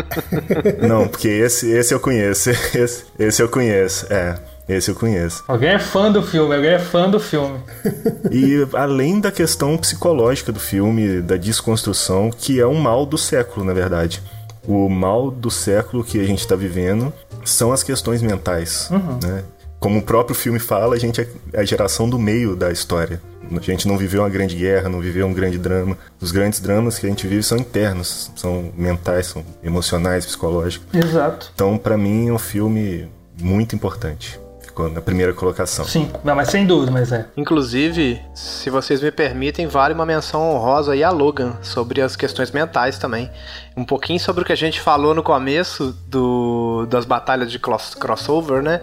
não, 0.87 1.07
porque 1.07 1.27
esse, 1.27 1.71
esse 1.71 1.93
eu 1.93 1.99
conheço. 1.99 2.49
Esse, 2.75 3.05
esse 3.17 3.41
eu 3.41 3.47
conheço. 3.47 4.05
É. 4.11 4.37
Esse 4.67 4.91
eu 4.91 4.95
conheço. 4.95 5.43
Alguém 5.47 5.69
é 5.69 5.79
fã 5.79 6.11
do 6.11 6.23
filme, 6.23 6.55
alguém 6.55 6.71
é 6.71 6.79
fã 6.79 7.09
do 7.09 7.19
filme. 7.19 7.59
e 8.31 8.65
além 8.73 9.19
da 9.19 9.31
questão 9.31 9.77
psicológica 9.77 10.51
do 10.51 10.59
filme, 10.59 11.21
da 11.21 11.35
desconstrução, 11.35 12.29
que 12.31 12.59
é 12.59 12.67
um 12.67 12.75
mal 12.75 13.05
do 13.05 13.17
século, 13.17 13.65
na 13.65 13.73
verdade 13.73 14.21
o 14.67 14.89
mal 14.89 15.29
do 15.29 15.51
século 15.51 16.03
que 16.03 16.19
a 16.19 16.23
gente 16.23 16.39
está 16.39 16.55
vivendo 16.55 17.13
são 17.43 17.71
as 17.71 17.83
questões 17.83 18.21
mentais, 18.21 18.89
uhum. 18.89 19.19
né? 19.21 19.43
Como 19.79 19.99
o 19.99 20.01
próprio 20.01 20.33
filme 20.33 20.59
fala, 20.59 20.95
a 20.95 20.99
gente 20.99 21.19
é 21.19 21.59
a 21.59 21.65
geração 21.65 22.09
do 22.09 22.17
meio 22.17 22.55
da 22.55 22.71
história. 22.71 23.21
A 23.51 23.59
gente 23.59 23.85
não 23.85 23.97
viveu 23.97 24.21
uma 24.21 24.29
grande 24.29 24.55
guerra, 24.55 24.87
não 24.87 25.01
viveu 25.01 25.27
um 25.27 25.33
grande 25.33 25.57
drama. 25.57 25.97
Os 26.21 26.31
grandes 26.31 26.61
dramas 26.61 26.97
que 26.97 27.05
a 27.05 27.09
gente 27.09 27.27
vive 27.27 27.43
são 27.43 27.57
internos, 27.57 28.31
são 28.33 28.71
mentais, 28.77 29.27
são 29.27 29.43
emocionais, 29.61 30.25
psicológicos. 30.25 30.87
Exato. 30.93 31.51
Então, 31.53 31.77
para 31.77 31.97
mim, 31.97 32.29
é 32.29 32.31
um 32.31 32.39
filme 32.39 33.09
muito 33.37 33.75
importante 33.75 34.39
ficou 34.73 34.89
na 34.89 35.01
primeira 35.01 35.33
colocação. 35.33 35.85
Sim, 35.85 36.11
não, 36.23 36.35
mas 36.35 36.49
sem 36.49 36.65
dúvida, 36.65 36.91
mas 36.91 37.11
é. 37.11 37.27
Inclusive, 37.37 38.19
se 38.33 38.71
vocês 38.71 39.01
me 39.01 39.11
permitem, 39.11 39.67
vale 39.67 39.93
uma 39.93 40.05
menção 40.05 40.41
honrosa 40.51 40.93
aí 40.93 41.03
a 41.03 41.11
Logan 41.11 41.53
sobre 41.61 42.01
as 42.01 42.15
questões 42.15 42.49
mentais 42.51 42.97
também. 42.97 43.29
Um 43.77 43.85
pouquinho 43.85 44.19
sobre 44.19 44.41
o 44.41 44.45
que 44.45 44.51
a 44.51 44.57
gente 44.57 44.81
falou 44.81 45.13
no 45.13 45.21
começo 45.21 45.95
do, 46.07 46.87
das 46.87 47.05
batalhas 47.05 47.51
de 47.51 47.59
cross, 47.59 47.93
crossover, 47.93 48.63
né? 48.63 48.81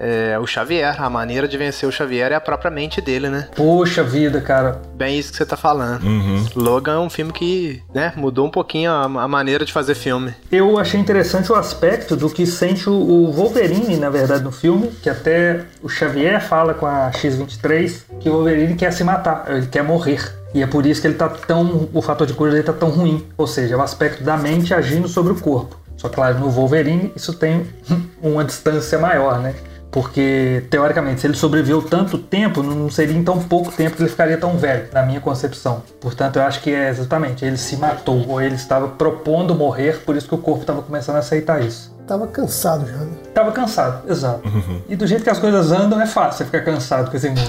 É, 0.00 0.38
o 0.38 0.46
Xavier. 0.46 1.00
A 1.00 1.10
maneira 1.10 1.46
de 1.46 1.56
vencer 1.58 1.88
o 1.88 1.92
Xavier 1.92 2.32
é 2.32 2.34
a 2.34 2.40
própria 2.40 2.70
mente 2.70 3.00
dele, 3.00 3.28
né? 3.28 3.48
Poxa 3.54 4.02
vida, 4.02 4.40
cara. 4.40 4.80
Bem 4.94 5.18
isso 5.18 5.30
que 5.30 5.36
você 5.36 5.46
tá 5.46 5.56
falando. 5.56 6.02
Uhum. 6.02 6.46
Logan 6.56 6.94
é 6.94 6.98
um 6.98 7.10
filme 7.10 7.32
que, 7.32 7.82
né, 7.94 8.12
mudou 8.16 8.46
um 8.46 8.50
pouquinho 8.50 8.90
a, 8.90 9.04
a 9.04 9.28
maneira 9.28 9.64
de 9.64 9.72
fazer 9.72 9.94
filme. 9.94 10.34
Eu 10.50 10.78
achei 10.78 10.98
interessante 10.98 11.52
o 11.52 11.54
aspecto 11.54 12.16
do 12.16 12.30
que 12.30 12.46
sente 12.46 12.88
o, 12.88 12.92
o 12.92 13.30
Wolverine, 13.30 13.96
na 13.96 14.08
verdade, 14.08 14.42
no 14.42 14.50
filme, 14.50 14.88
que 15.02 15.10
até 15.10 15.60
o 15.82 15.88
Xavier 15.88 16.40
fala 16.40 16.72
com 16.72 16.86
a 16.86 17.12
X-23 17.12 18.02
que 18.20 18.28
o 18.28 18.32
Wolverine 18.32 18.74
quer 18.74 18.92
se 18.92 19.04
matar, 19.04 19.44
ele 19.48 19.66
quer 19.66 19.82
morrer. 19.82 20.40
E 20.54 20.62
é 20.62 20.66
por 20.66 20.84
isso 20.84 21.00
que 21.00 21.06
ele 21.06 21.14
tá 21.14 21.28
tão. 21.28 21.88
O 21.92 22.02
fator 22.02 22.26
de 22.26 22.32
cura 22.32 22.50
dele 22.50 22.64
tá 22.64 22.72
tão 22.72 22.90
ruim. 22.90 23.24
Ou 23.36 23.46
seja, 23.46 23.74
é 23.74 23.76
o 23.76 23.82
aspecto 23.82 24.24
da 24.24 24.36
mente 24.36 24.74
agindo 24.74 25.06
sobre 25.06 25.32
o 25.32 25.36
corpo. 25.36 25.78
Só 25.96 26.08
que, 26.08 26.16
claro, 26.16 26.38
no 26.38 26.50
Wolverine 26.50 27.12
isso 27.14 27.34
tem 27.34 27.66
uma 28.20 28.44
distância 28.44 28.98
maior, 28.98 29.38
né? 29.38 29.54
Porque, 29.90 30.64
teoricamente, 30.70 31.20
se 31.20 31.26
ele 31.26 31.34
sobreviveu 31.34 31.82
tanto 31.82 32.16
tempo, 32.16 32.62
não 32.62 32.88
seria 32.90 33.16
em 33.16 33.24
tão 33.24 33.40
pouco 33.40 33.72
tempo 33.72 33.96
que 33.96 34.02
ele 34.02 34.10
ficaria 34.10 34.38
tão 34.38 34.56
velho, 34.56 34.88
na 34.92 35.02
minha 35.02 35.20
concepção. 35.20 35.82
Portanto, 36.00 36.36
eu 36.36 36.42
acho 36.42 36.60
que 36.60 36.72
é 36.72 36.88
exatamente, 36.88 37.44
ele 37.44 37.56
se 37.56 37.76
matou, 37.76 38.28
ou 38.28 38.40
ele 38.40 38.54
estava 38.54 38.86
propondo 38.88 39.54
morrer, 39.54 40.00
por 40.04 40.16
isso 40.16 40.28
que 40.28 40.34
o 40.34 40.38
corpo 40.38 40.60
estava 40.60 40.80
começando 40.80 41.16
a 41.16 41.18
aceitar 41.18 41.60
isso. 41.62 41.98
Tava 42.06 42.26
cansado 42.26 42.88
já, 42.88 42.96
né? 42.96 43.12
Tava 43.32 43.52
cansado, 43.52 44.10
exato. 44.10 44.42
E 44.88 44.96
do 44.96 45.06
jeito 45.06 45.22
que 45.22 45.30
as 45.30 45.38
coisas 45.38 45.70
andam, 45.70 46.00
é 46.00 46.06
fácil 46.06 46.38
você 46.38 46.44
ficar 46.44 46.62
cansado 46.62 47.08
com 47.08 47.16
esse 47.16 47.28
mundo. 47.28 47.40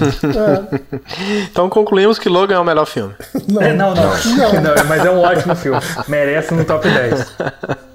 Então 1.51 1.68
concluímos 1.68 2.19
que 2.19 2.30
Logan 2.30 2.55
é 2.55 2.59
o 2.59 2.63
melhor 2.63 2.85
filme. 2.85 3.15
Não. 3.47 3.59
É, 3.59 3.73
não, 3.73 3.95
não, 3.95 4.03
não. 4.03 4.85
mas 4.88 5.03
é 5.03 5.09
um 5.09 5.19
ótimo 5.19 5.55
filme. 5.55 5.80
Merece 6.07 6.53
no 6.53 6.63
top 6.63 6.88
10. 6.88 7.35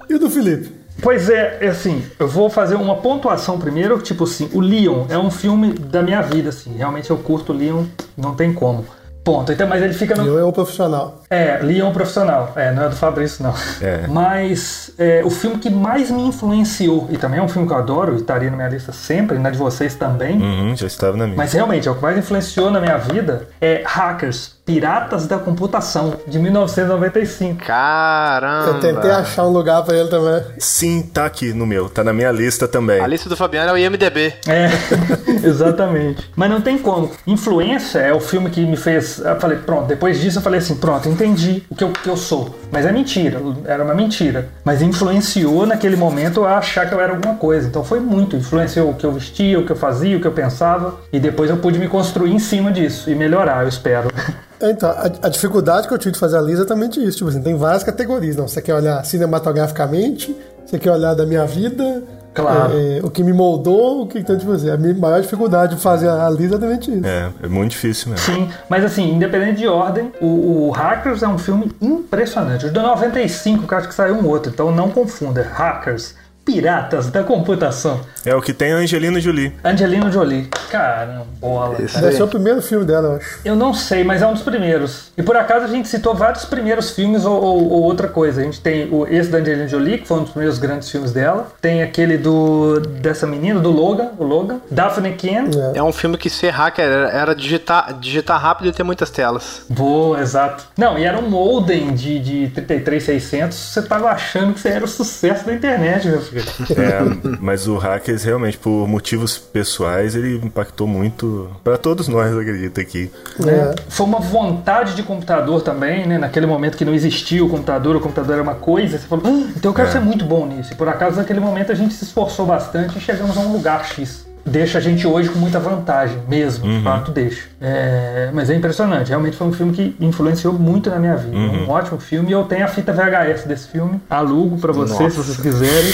E 0.09 0.15
o 0.15 0.19
do 0.19 0.29
Felipe? 0.29 0.86
Pois 1.01 1.29
é, 1.29 1.59
é 1.61 1.67
assim, 1.67 2.03
eu 2.19 2.27
vou 2.27 2.49
fazer 2.49 2.75
uma 2.75 2.95
pontuação 2.95 3.59
primeiro, 3.59 3.99
tipo 4.01 4.23
assim, 4.23 4.49
o 4.53 4.59
Leon 4.59 5.05
é 5.09 5.17
um 5.17 5.29
filme 5.29 5.73
da 5.73 6.01
minha 6.01 6.21
vida, 6.21 6.49
assim, 6.49 6.75
realmente 6.75 7.09
eu 7.09 7.17
curto 7.17 7.53
o 7.53 7.55
Leon, 7.55 7.85
não 8.17 8.35
tem 8.35 8.53
como. 8.53 8.85
Ponto. 9.23 9.51
Então, 9.51 9.67
mas 9.67 9.83
ele 9.83 9.93
fica 9.93 10.15
no. 10.15 10.25
Eu 10.25 10.39
é 10.39 10.43
o 10.45 10.53
profissional. 10.53 11.21
É, 11.29 11.59
Leon 11.61 11.91
profissional. 11.91 12.53
É, 12.55 12.71
não 12.71 12.83
é 12.83 12.87
do 12.87 12.95
Fabrício, 12.95 13.43
não. 13.43 13.53
É. 13.81 14.07
Mas 14.07 14.91
é, 14.97 15.21
o 15.21 15.29
filme 15.29 15.57
que 15.57 15.69
mais 15.69 16.09
me 16.09 16.21
influenciou, 16.21 17.09
e 17.11 17.17
também 17.17 17.37
é 17.37 17.43
um 17.43 17.47
filme 17.49 17.67
que 17.67 17.73
eu 17.73 17.77
adoro, 17.77 18.13
e 18.13 18.21
estaria 18.21 18.49
na 18.49 18.55
minha 18.55 18.69
lista 18.69 18.93
sempre, 18.93 19.37
na 19.37 19.49
de 19.49 19.57
vocês 19.57 19.95
também. 19.95 20.41
Uhum, 20.41 20.73
já 20.77 20.87
estava 20.87 21.17
na 21.17 21.25
minha. 21.25 21.35
Mas 21.35 21.51
realmente, 21.51 21.89
é 21.89 21.91
o 21.91 21.95
que 21.95 22.01
mais 22.01 22.17
influenciou 22.17 22.71
na 22.71 22.79
minha 22.79 22.95
vida 22.95 23.49
é 23.59 23.83
Hackers, 23.85 24.55
Piratas 24.67 25.25
da 25.25 25.39
Computação, 25.39 26.15
de 26.27 26.37
1995. 26.37 27.63
Caramba! 27.63 28.71
Eu 28.71 28.79
tentei 28.81 29.09
achar 29.09 29.45
um 29.45 29.49
lugar 29.49 29.81
pra 29.85 29.95
ele 29.95 30.09
também. 30.09 30.43
Sim, 30.59 31.03
tá 31.03 31.25
aqui 31.25 31.53
no 31.53 31.65
meu, 31.65 31.87
tá 31.87 32.03
na 32.03 32.11
minha 32.11 32.29
lista 32.33 32.67
também. 32.67 32.99
A 32.99 33.07
lista 33.07 33.29
do 33.29 33.37
Fabiano 33.37 33.69
é 33.69 33.73
o 33.73 33.77
IMDB. 33.77 34.33
É, 34.45 34.67
exatamente. 35.41 36.29
Mas 36.35 36.49
não 36.49 36.59
tem 36.59 36.77
como. 36.77 37.09
Influência 37.25 37.99
é 37.99 38.11
o 38.11 38.19
filme 38.19 38.49
que 38.49 38.59
me 38.65 38.75
fez. 38.75 39.19
Eu 39.19 39.39
falei, 39.39 39.57
pronto, 39.57 39.87
depois 39.87 40.19
disso 40.19 40.39
eu 40.39 40.41
falei 40.41 40.59
assim: 40.59 40.75
pronto, 40.75 41.07
entendi 41.07 41.63
o 41.69 41.75
que 41.75 41.85
eu, 41.85 41.93
que 41.93 42.09
eu 42.09 42.17
sou. 42.17 42.53
Mas 42.69 42.85
é 42.85 42.91
mentira, 42.91 43.41
era 43.63 43.81
uma 43.81 43.93
mentira. 43.93 44.49
Mas 44.65 44.81
influenciou 44.81 45.65
naquele 45.65 45.95
momento 45.95 46.43
a 46.43 46.57
achar 46.57 46.85
que 46.89 46.93
eu 46.93 46.99
era 46.99 47.13
alguma 47.13 47.35
coisa. 47.35 47.69
Então 47.69 47.85
foi 47.85 48.01
muito. 48.01 48.35
Influenciou 48.35 48.89
o 48.89 48.95
que 48.95 49.05
eu 49.05 49.13
vestia, 49.13 49.57
o 49.57 49.65
que 49.65 49.71
eu 49.71 49.77
fazia, 49.77 50.17
o 50.17 50.19
que 50.19 50.27
eu 50.27 50.33
pensava. 50.33 50.95
E 51.13 51.21
depois 51.21 51.49
eu 51.49 51.55
pude 51.55 51.79
me 51.79 51.87
construir 51.87 52.33
em 52.33 52.39
cima 52.39 52.69
disso 52.69 53.09
e 53.09 53.15
melhorar, 53.15 53.63
eu 53.63 53.69
espero. 53.69 54.09
Então, 54.61 54.89
a, 54.89 55.03
a 55.27 55.29
dificuldade 55.29 55.87
que 55.87 55.93
eu 55.93 55.97
tive 55.97 56.13
de 56.13 56.19
fazer 56.19 56.37
a 56.37 56.41
lista 56.41 56.53
é 56.53 56.63
exatamente 56.63 57.03
isso. 57.03 57.17
Tipo 57.19 57.29
assim, 57.29 57.41
tem 57.41 57.55
várias 57.55 57.83
categorias. 57.83 58.35
Não, 58.35 58.47
você 58.47 58.61
quer 58.61 58.73
olhar 58.73 59.03
cinematograficamente, 59.05 60.35
você 60.65 60.79
quer 60.79 60.91
olhar 60.91 61.13
da 61.13 61.25
minha 61.25 61.45
vida, 61.45 62.03
Claro. 62.33 62.73
é, 62.77 62.99
o 63.03 63.09
que 63.09 63.23
me 63.23 63.33
moldou, 63.33 64.03
o 64.03 64.07
que 64.07 64.19
então, 64.19 64.37
tipo 64.37 64.51
assim, 64.51 64.69
a 64.69 64.77
minha 64.77 64.93
maior 64.93 65.19
dificuldade 65.21 65.75
de 65.75 65.81
fazer 65.81 66.07
a 66.07 66.29
lista 66.29 66.43
é 66.43 66.45
exatamente 66.45 66.91
isso. 66.91 67.05
É, 67.07 67.31
é 67.43 67.47
muito 67.47 67.71
difícil 67.71 68.11
mesmo. 68.11 68.25
Sim, 68.25 68.49
mas 68.69 68.83
assim, 68.85 69.11
independente 69.11 69.57
de 69.57 69.67
ordem, 69.67 70.11
o, 70.21 70.67
o 70.67 70.69
Hackers 70.71 71.23
é 71.23 71.27
um 71.27 71.37
filme 71.39 71.71
impressionante. 71.81 72.67
O 72.67 72.71
de 72.71 72.79
95, 72.79 73.67
que 73.67 73.73
eu 73.73 73.77
acho 73.77 73.87
que 73.87 73.95
saiu 73.95 74.15
um 74.15 74.27
outro, 74.27 74.51
então 74.51 74.71
não 74.71 74.89
confunda. 74.89 75.41
Hackers, 75.41 76.13
Piratas 76.51 77.07
da 77.11 77.23
Computação. 77.25 77.99
É 78.25 78.33
o 78.33 78.41
que 78.41 78.53
tem 78.53 78.71
a 78.71 78.77
Angelina 78.77 79.19
Jolie. 79.19 79.53
Angelina 79.63 80.09
Jolie. 80.09 80.47
Caramba, 80.71 81.25
bola. 81.41 81.75
Cara. 81.75 82.01
Deve 82.05 82.15
ser 82.15 82.23
o 82.23 82.27
primeiro 82.27 82.61
filme 82.61 82.85
dela, 82.85 83.07
eu 83.09 83.15
acho. 83.17 83.39
Eu 83.43 83.55
não 83.55 83.73
sei, 83.73 84.03
mas 84.05 84.21
é 84.21 84.27
um 84.27 84.33
dos 84.33 84.43
primeiros. 84.43 85.11
E 85.17 85.23
por 85.23 85.35
acaso 85.35 85.65
a 85.65 85.67
gente 85.67 85.89
citou 85.89 86.15
vários 86.15 86.45
primeiros 86.45 86.91
filmes 86.91 87.25
ou, 87.25 87.33
ou- 87.41 87.69
ou 87.71 87.83
outra 87.83 88.07
coisa. 88.07 88.39
A 88.39 88.43
gente 88.45 88.61
tem 88.61 88.87
o, 88.93 89.05
esse 89.07 89.29
da 89.29 89.39
Angelina 89.39 89.67
Jolie, 89.67 89.97
que 89.97 90.07
foi 90.07 90.17
um 90.19 90.23
dos 90.23 90.31
primeiros 90.31 90.57
grandes 90.57 90.89
filmes 90.89 91.11
dela. 91.11 91.47
Tem 91.61 91.83
aquele 91.83 92.17
do 92.17 92.79
dessa 92.79 93.27
menina, 93.27 93.59
do 93.59 93.69
Logan, 93.69 94.11
o 94.17 94.23
Logan. 94.23 94.59
Daphne 94.71 95.13
Ken. 95.13 95.45
É. 95.73 95.79
É 95.79 95.83
um 95.83 95.91
filme 95.91 96.17
que 96.17 96.29
ser 96.29 96.49
hacker 96.51 96.85
era, 96.85 97.09
era 97.09 97.35
digitar, 97.35 97.93
digitar 97.99 98.41
rápido 98.41 98.69
e 98.69 98.71
ter 98.71 98.83
muitas 98.83 99.09
telas. 99.09 99.63
Boa, 99.69 100.21
exato. 100.21 100.63
Não, 100.77 100.97
e 100.97 101.03
era 101.03 101.19
um 101.19 101.29
modem 101.29 101.93
de, 101.93 102.19
de 102.19 102.47
33600. 102.49 103.57
Você 103.57 103.81
tava 103.81 104.09
achando 104.09 104.53
que 104.53 104.59
você 104.61 104.69
era 104.69 104.85
o 104.85 104.87
sucesso 104.87 105.45
da 105.45 105.53
internet, 105.53 106.07
meu 106.07 106.21
filho. 106.21 106.36
É, 106.39 107.37
mas 107.39 107.67
o 107.67 107.77
Hackers 107.77 108.23
realmente, 108.23 108.57
por 108.57 108.87
motivos 108.87 109.37
pessoais, 109.37 110.15
ele 110.15 110.35
impactou 110.43 110.87
muito 110.87 111.49
pra 111.63 111.77
todos 111.77 112.07
nós, 112.07 112.31
eu 112.31 112.39
acredito 112.39 112.79
aqui. 112.79 113.11
né? 113.39 113.73
Foi 113.89 114.05
uma 114.05 114.19
vontade 114.19 114.95
de 114.95 115.03
computador 115.03 115.61
também, 115.61 116.05
né? 116.07 116.17
Naquele 116.17 116.45
momento 116.45 116.77
que 116.77 116.85
não 116.85 116.93
existia 116.93 117.43
o 117.43 117.49
computador, 117.49 117.95
o 117.95 117.99
computador 117.99 118.33
era 118.33 118.43
uma 118.43 118.55
coisa, 118.55 118.97
você 118.97 119.07
falou, 119.07 119.23
"Ah, 119.27 119.51
então 119.55 119.71
eu 119.71 119.75
quero 119.75 119.87
É. 119.87 119.91
ser 119.91 119.99
muito 119.99 120.25
bom 120.25 120.45
nisso. 120.45 120.73
E 120.73 120.75
por 120.75 120.87
acaso, 120.89 121.17
naquele 121.17 121.39
momento, 121.39 121.71
a 121.71 121.75
gente 121.75 121.93
se 121.93 122.03
esforçou 122.03 122.45
bastante 122.45 122.97
e 122.97 123.01
chegamos 123.01 123.37
a 123.37 123.39
um 123.39 123.51
lugar 123.53 123.85
X. 123.85 124.26
Deixa 124.47 124.77
a 124.77 124.81
gente 124.81 125.05
hoje 125.05 125.29
com 125.29 125.37
muita 125.37 125.59
vantagem, 125.59 126.17
mesmo, 126.27 126.65
de 126.65 126.81
fato 126.81 127.11
deixa. 127.11 127.49
É, 127.59 128.29
mas 128.33 128.49
é 128.49 128.55
impressionante, 128.55 129.09
realmente 129.09 129.35
foi 129.35 129.45
um 129.45 129.51
filme 129.51 129.73
que 129.73 129.95
influenciou 129.99 130.53
muito 130.53 130.89
na 130.89 130.97
minha 130.97 131.17
vida. 131.17 131.35
Um 131.35 131.69
ótimo 131.69 131.99
filme 131.99 132.29
e 132.29 132.31
eu 132.31 132.45
tenho 132.45 132.63
a 132.63 132.67
fita 132.67 132.93
VHS 132.93 133.43
desse 133.43 133.67
filme. 133.67 133.99
Alugo 134.09 134.57
pra 134.57 134.71
vocês, 134.71 135.13
se 135.13 135.19
vocês 135.19 135.37
quiserem. 135.37 135.91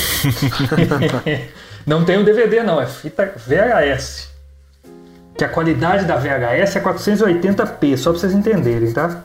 não 1.85 2.05
tem 2.05 2.17
o 2.19 2.23
DVD, 2.23 2.61
não, 2.61 2.79
é 2.79 2.85
fita 2.85 3.33
VHS. 3.35 4.31
Que 5.35 5.43
a 5.43 5.49
qualidade 5.49 6.05
da 6.05 6.15
VHS 6.15 6.75
é 6.75 6.79
480p, 6.79 7.97
só 7.97 8.11
pra 8.11 8.19
vocês 8.19 8.33
entenderem, 8.33 8.91
tá? 8.93 9.23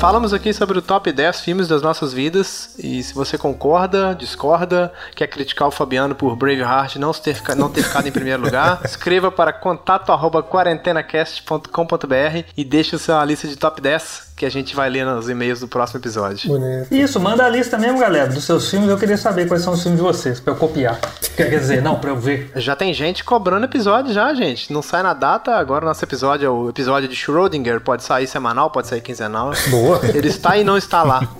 Falamos 0.00 0.32
aqui 0.32 0.54
sobre 0.54 0.78
o 0.78 0.82
top 0.82 1.12
10 1.12 1.42
filmes 1.42 1.68
das 1.68 1.82
nossas 1.82 2.14
vidas 2.14 2.70
e 2.78 3.02
se 3.02 3.12
você 3.12 3.36
concorda, 3.36 4.16
discorda, 4.18 4.90
quer 5.14 5.26
criticar 5.26 5.68
o 5.68 5.70
Fabiano 5.70 6.14
por 6.14 6.34
Braveheart 6.36 6.96
não 6.96 7.12
ter, 7.12 7.38
não 7.54 7.68
ter 7.68 7.82
ficado 7.82 8.08
em 8.08 8.10
primeiro 8.10 8.42
lugar, 8.42 8.80
escreva 8.82 9.30
para 9.30 9.52
contato 9.52 10.10
arroba 10.10 10.42
quarentenacast.com.br 10.42 12.44
e 12.56 12.64
deixe 12.64 12.96
sua 12.96 13.22
lista 13.26 13.46
de 13.46 13.56
top 13.56 13.82
10 13.82 14.30
que 14.40 14.46
a 14.46 14.50
gente 14.50 14.74
vai 14.74 14.88
ler 14.88 15.04
nos 15.04 15.28
e-mails 15.28 15.60
do 15.60 15.68
próximo 15.68 16.00
episódio. 16.00 16.48
Bonito. 16.48 16.90
Isso, 16.90 17.20
manda 17.20 17.44
a 17.44 17.48
lista 17.50 17.76
mesmo, 17.76 17.98
galera, 17.98 18.26
dos 18.26 18.42
seus 18.42 18.70
filmes. 18.70 18.88
Eu 18.88 18.96
queria 18.96 19.18
saber 19.18 19.46
quais 19.46 19.62
são 19.62 19.74
os 19.74 19.82
filmes 19.82 20.00
de 20.00 20.06
vocês, 20.06 20.40
pra 20.40 20.54
eu 20.54 20.56
copiar. 20.56 20.98
Quer 21.36 21.50
dizer, 21.50 21.82
não, 21.82 21.96
pra 21.96 22.08
eu 22.08 22.16
ver. 22.16 22.50
Já 22.56 22.74
tem 22.74 22.94
gente 22.94 23.22
cobrando 23.22 23.66
episódio 23.66 24.14
já, 24.14 24.32
gente. 24.32 24.72
Não 24.72 24.80
sai 24.80 25.02
na 25.02 25.12
data, 25.12 25.56
agora 25.56 25.84
o 25.84 25.88
nosso 25.88 26.02
episódio 26.02 26.46
é 26.46 26.48
o 26.48 26.70
episódio 26.70 27.06
de 27.06 27.14
Schrödinger, 27.14 27.82
pode 27.82 28.02
sair 28.02 28.26
semanal, 28.26 28.70
pode 28.70 28.88
sair 28.88 29.02
quinzenal. 29.02 29.52
Boa. 29.68 29.89
Ele 30.02 30.28
está 30.28 30.56
e 30.56 30.64
não 30.64 30.76
está 30.76 31.02
lá. 31.02 31.28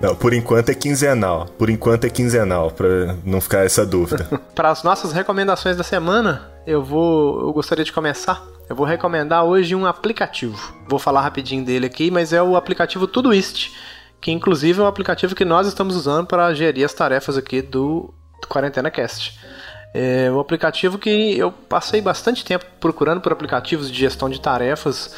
Não, 0.00 0.14
por 0.14 0.34
enquanto 0.34 0.68
é 0.68 0.74
quinzenal. 0.74 1.46
Por 1.58 1.70
enquanto 1.70 2.04
é 2.04 2.10
quinzenal, 2.10 2.70
pra 2.70 3.16
não 3.24 3.40
ficar 3.40 3.64
essa 3.64 3.86
dúvida. 3.86 4.28
Para 4.54 4.68
as 4.68 4.82
nossas 4.82 5.12
recomendações 5.12 5.78
da 5.78 5.82
semana, 5.82 6.50
eu 6.66 6.84
vou, 6.84 7.40
eu 7.40 7.52
gostaria 7.54 7.84
de 7.84 7.92
começar. 7.92 8.42
Eu 8.68 8.76
vou 8.76 8.84
recomendar 8.84 9.44
hoje 9.44 9.74
um 9.74 9.86
aplicativo. 9.86 10.58
Vou 10.88 10.98
falar 10.98 11.22
rapidinho 11.22 11.64
dele 11.64 11.86
aqui, 11.86 12.10
mas 12.10 12.34
é 12.34 12.42
o 12.42 12.56
aplicativo 12.56 13.06
Todoist, 13.06 13.72
que 14.20 14.30
inclusive 14.30 14.78
é 14.78 14.82
o 14.82 14.86
aplicativo 14.86 15.34
que 15.34 15.44
nós 15.44 15.66
estamos 15.66 15.96
usando 15.96 16.26
para 16.26 16.52
gerir 16.52 16.84
as 16.84 16.92
tarefas 16.92 17.38
aqui 17.38 17.62
do, 17.62 18.12
do 18.42 18.48
Quarentena 18.48 18.90
Cast. 18.90 19.38
É 19.94 20.30
um 20.30 20.40
aplicativo 20.40 20.98
que 20.98 21.38
eu 21.38 21.52
passei 21.52 22.00
bastante 22.00 22.44
tempo 22.44 22.64
procurando 22.80 23.20
por 23.20 23.32
aplicativos 23.32 23.90
de 23.90 23.98
gestão 23.98 24.28
de 24.28 24.40
tarefas 24.40 25.14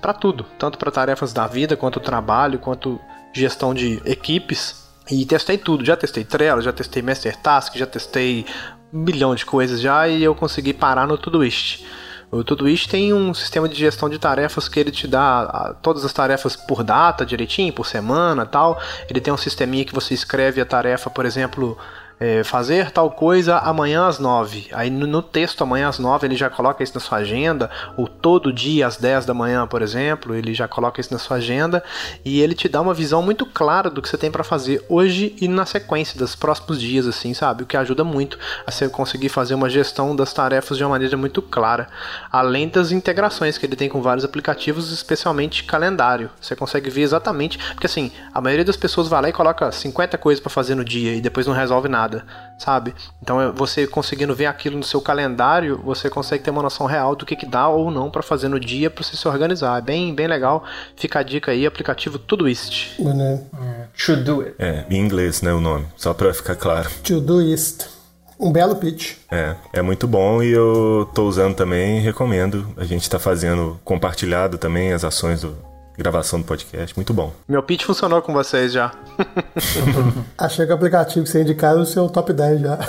para 0.00 0.12
tudo, 0.12 0.44
tanto 0.58 0.78
para 0.78 0.90
tarefas 0.90 1.32
da 1.32 1.46
vida, 1.46 1.76
quanto 1.76 2.00
trabalho, 2.00 2.58
quanto 2.58 3.00
gestão 3.32 3.74
de 3.74 4.00
equipes. 4.04 4.88
E 5.10 5.24
testei 5.24 5.56
tudo, 5.56 5.84
já 5.84 5.96
testei 5.96 6.24
Trello, 6.24 6.60
já 6.60 6.72
testei 6.72 7.02
Master 7.02 7.36
Task, 7.36 7.76
já 7.76 7.86
testei 7.86 8.44
um 8.92 9.00
milhão 9.00 9.34
de 9.34 9.44
coisas 9.44 9.80
já 9.80 10.06
e 10.06 10.22
eu 10.22 10.34
consegui 10.34 10.74
parar 10.74 11.06
no 11.06 11.16
Todoist. 11.16 11.86
O 12.30 12.44
Todoist 12.44 12.90
tem 12.90 13.14
um 13.14 13.32
sistema 13.32 13.66
de 13.68 13.74
gestão 13.74 14.08
de 14.08 14.18
tarefas 14.18 14.68
que 14.68 14.78
ele 14.78 14.90
te 14.90 15.06
dá 15.06 15.40
a, 15.40 15.74
todas 15.74 16.04
as 16.04 16.12
tarefas 16.12 16.54
por 16.54 16.84
data, 16.84 17.24
direitinho, 17.24 17.72
por 17.72 17.86
semana 17.86 18.44
tal. 18.44 18.78
Ele 19.08 19.18
tem 19.18 19.32
um 19.32 19.36
sisteminha 19.36 19.84
que 19.84 19.94
você 19.94 20.12
escreve 20.12 20.60
a 20.60 20.66
tarefa, 20.66 21.08
por 21.08 21.24
exemplo, 21.24 21.78
é, 22.20 22.42
fazer 22.42 22.90
tal 22.90 23.10
coisa 23.10 23.58
amanhã 23.58 24.06
às 24.06 24.18
9. 24.18 24.68
Aí 24.72 24.90
no, 24.90 25.06
no, 25.06 25.22
texto 25.22 25.62
amanhã 25.62 25.88
às 25.88 25.98
9 25.98 26.26
ele 26.26 26.36
já 26.36 26.50
coloca 26.50 26.82
isso 26.82 26.94
na 26.94 27.00
sua 27.00 27.18
agenda, 27.18 27.70
ou 27.96 28.08
todo 28.08 28.52
dia 28.52 28.86
às 28.86 28.96
10 28.96 29.26
da 29.26 29.34
manhã, 29.34 29.66
por 29.66 29.82
exemplo, 29.82 30.34
ele 30.34 30.54
já 30.54 30.66
coloca 30.66 31.00
isso 31.00 31.12
na 31.12 31.18
sua 31.18 31.36
agenda 31.36 31.82
e 32.24 32.40
ele 32.40 32.54
te 32.54 32.68
dá 32.68 32.80
uma 32.80 32.94
visão 32.94 33.22
muito 33.22 33.46
clara 33.46 33.90
do 33.90 34.02
que 34.02 34.08
você 34.08 34.16
tem 34.16 34.30
para 34.30 34.44
fazer 34.44 34.84
hoje 34.88 35.36
e 35.40 35.48
na 35.48 35.66
sequência 35.66 36.18
dos 36.18 36.34
próximos 36.34 36.80
dias, 36.80 37.06
assim, 37.06 37.34
sabe? 37.34 37.62
O 37.62 37.66
que 37.66 37.76
ajuda 37.76 38.04
muito 38.04 38.38
a 38.66 38.70
você 38.70 38.88
conseguir 38.88 39.28
fazer 39.28 39.54
uma 39.54 39.68
gestão 39.68 40.14
das 40.14 40.32
tarefas 40.32 40.76
de 40.76 40.84
uma 40.84 40.90
maneira 40.90 41.16
muito 41.16 41.40
clara, 41.42 41.88
além 42.32 42.68
das 42.68 42.92
integrações 42.92 43.58
que 43.58 43.66
ele 43.66 43.76
tem 43.76 43.88
com 43.88 44.02
vários 44.02 44.24
aplicativos, 44.24 44.92
especialmente 44.92 45.64
calendário. 45.64 46.30
Você 46.40 46.56
consegue 46.56 46.90
ver 46.90 47.02
exatamente, 47.02 47.58
porque 47.74 47.86
assim, 47.86 48.10
a 48.32 48.40
maioria 48.40 48.64
das 48.64 48.76
pessoas 48.76 49.08
vai 49.08 49.22
lá 49.22 49.28
e 49.28 49.32
coloca 49.32 49.70
50 49.70 50.18
coisas 50.18 50.40
para 50.40 50.50
fazer 50.50 50.74
no 50.74 50.84
dia 50.84 51.14
e 51.14 51.20
depois 51.20 51.46
não 51.46 51.54
resolve 51.54 51.88
nada, 51.88 52.07
sabe? 52.58 52.94
Então 53.22 53.40
é, 53.40 53.50
você 53.50 53.86
conseguindo 53.86 54.34
ver 54.34 54.46
aquilo 54.46 54.76
no 54.76 54.82
seu 54.82 55.00
calendário, 55.00 55.80
você 55.84 56.10
consegue 56.10 56.42
ter 56.42 56.50
uma 56.50 56.62
noção 56.62 56.86
real 56.86 57.14
do 57.14 57.24
que, 57.24 57.36
que 57.36 57.46
dá 57.46 57.68
ou 57.68 57.90
não 57.90 58.10
para 58.10 58.22
fazer 58.22 58.48
no 58.48 58.58
dia 58.58 58.90
para 58.90 59.04
você 59.04 59.16
se 59.16 59.28
organizar. 59.28 59.78
É 59.78 59.82
bem, 59.82 60.14
bem 60.14 60.26
legal. 60.26 60.64
Fica 60.96 61.20
a 61.20 61.22
dica 61.22 61.52
aí, 61.52 61.66
aplicativo 61.66 62.18
Todoist. 62.18 63.00
Né? 63.00 63.42
To 64.04 64.16
do 64.16 64.40
it. 64.42 64.54
É, 64.58 64.84
em 64.90 64.96
inglês, 64.96 65.42
né, 65.42 65.52
o 65.52 65.60
nome, 65.60 65.86
só 65.96 66.12
para 66.12 66.32
ficar 66.34 66.56
claro. 66.56 66.90
Todoist. 67.02 67.98
Um 68.40 68.52
belo 68.52 68.76
pitch. 68.76 69.16
É, 69.30 69.56
é 69.72 69.82
muito 69.82 70.06
bom 70.06 70.40
e 70.40 70.50
eu 70.50 71.10
tô 71.12 71.26
usando 71.26 71.56
também, 71.56 72.00
recomendo. 72.00 72.72
A 72.76 72.84
gente 72.84 73.10
tá 73.10 73.18
fazendo 73.18 73.80
compartilhado 73.84 74.56
também 74.56 74.92
as 74.92 75.02
ações 75.02 75.40
do, 75.40 75.56
gravação 75.98 76.40
do 76.40 76.46
podcast. 76.46 76.96
Muito 76.96 77.12
bom. 77.12 77.32
Meu 77.48 77.62
pitch 77.62 77.82
funcionou 77.82 78.22
com 78.22 78.32
vocês 78.32 78.72
já. 78.72 78.92
Achei 80.38 80.64
que 80.64 80.72
o 80.72 80.74
aplicativo 80.76 81.24
que 81.24 81.30
você 81.30 81.42
indicaram 81.42 81.80
é 81.80 81.82
o 81.82 81.86
seu 81.86 82.08
top 82.08 82.32
10 82.32 82.60
já. 82.60 82.78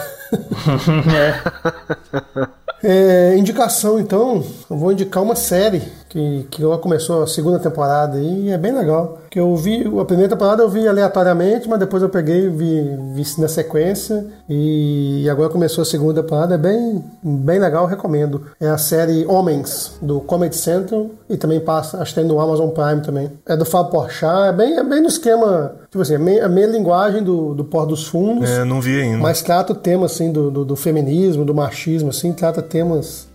é. 1.17 2.51
É, 2.81 3.37
indicação, 3.37 3.99
então, 3.99 4.45
eu 4.69 4.77
vou 4.77 4.91
indicar 4.91 5.21
uma 5.21 5.35
série 5.35 5.81
que, 6.09 6.47
que 6.49 6.63
começou 6.81 7.21
a 7.21 7.27
segunda 7.27 7.59
temporada 7.59 8.19
e 8.19 8.49
é 8.49 8.57
bem 8.57 8.75
legal. 8.75 9.19
Que 9.29 9.39
eu 9.39 9.55
vi, 9.55 9.85
a 9.99 10.05
primeira 10.05 10.35
temporada 10.35 10.63
eu 10.63 10.69
vi 10.69 10.87
aleatoriamente, 10.87 11.69
mas 11.69 11.79
depois 11.79 12.01
eu 12.01 12.09
peguei 12.09 12.45
e 12.45 12.49
vi, 12.49 12.97
vi 13.13 13.23
na 13.37 13.47
sequência. 13.47 14.25
E 14.49 15.29
agora 15.29 15.49
começou 15.49 15.83
a 15.83 15.85
segunda 15.85 16.23
temporada, 16.23 16.55
é 16.55 16.57
bem, 16.57 17.03
bem 17.21 17.59
legal, 17.59 17.85
recomendo. 17.85 18.41
É 18.59 18.67
a 18.67 18.77
série 18.77 19.23
Homens, 19.27 19.97
do 20.01 20.19
Comedy 20.21 20.55
Central, 20.55 21.11
e 21.29 21.37
também 21.37 21.59
passa, 21.59 22.01
acho 22.01 22.15
que 22.15 22.19
tem 22.19 22.27
no 22.27 22.41
Amazon 22.41 22.69
Prime 22.69 23.01
também. 23.01 23.31
É 23.45 23.55
do 23.55 23.63
Fábio 23.63 23.91
Porchat, 23.91 24.49
é 24.49 24.51
bem, 24.51 24.77
é 24.79 24.83
bem 24.83 25.01
no 25.01 25.07
esquema, 25.07 25.75
tipo 25.91 26.01
assim, 26.01 26.15
é 26.15 26.17
meia, 26.17 26.45
a 26.47 26.49
meia 26.49 26.67
linguagem 26.67 27.21
do, 27.21 27.53
do 27.53 27.63
Pó 27.63 27.85
dos 27.85 28.07
Fundos. 28.07 28.49
É, 28.49 28.63
não 28.63 28.81
vi 28.81 28.99
ainda. 28.99 29.19
Mas 29.19 29.43
trata 29.43 29.73
o 29.73 29.75
tema, 29.75 30.07
assim, 30.07 30.31
do, 30.31 30.49
do, 30.49 30.65
do 30.65 30.75
feminismo, 30.75 31.45
do 31.45 31.53
machismo, 31.53 32.09
assim, 32.09 32.33
trata 32.33 32.63
temas 32.63 33.28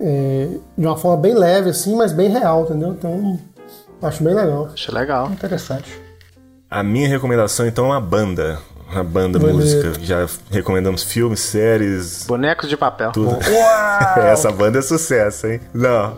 é, 0.00 0.48
de 0.76 0.86
uma 0.86 0.96
forma 0.96 1.16
bem 1.16 1.34
leve, 1.34 1.70
assim, 1.70 1.96
mas 1.96 2.12
bem 2.12 2.28
real, 2.28 2.64
entendeu? 2.64 2.90
Então, 2.90 3.38
acho 4.02 4.22
bem 4.22 4.34
legal. 4.34 4.70
Acho 4.72 4.94
legal. 4.94 5.30
Interessante. 5.30 6.00
A 6.70 6.82
minha 6.82 7.08
recomendação, 7.08 7.66
então, 7.66 7.86
é 7.86 7.88
uma 7.88 8.00
banda. 8.00 8.58
Uma 8.90 9.04
banda 9.04 9.38
Bonito. 9.38 9.56
música. 9.56 9.92
Já 10.00 10.26
recomendamos 10.50 11.02
filmes, 11.02 11.40
séries. 11.40 12.24
Bonecos 12.26 12.68
de 12.68 12.76
papel. 12.76 13.12
Tudo. 13.12 13.36
Essa 14.16 14.50
banda 14.50 14.78
é 14.78 14.82
sucesso, 14.82 15.46
hein? 15.46 15.60
Não. 15.74 16.16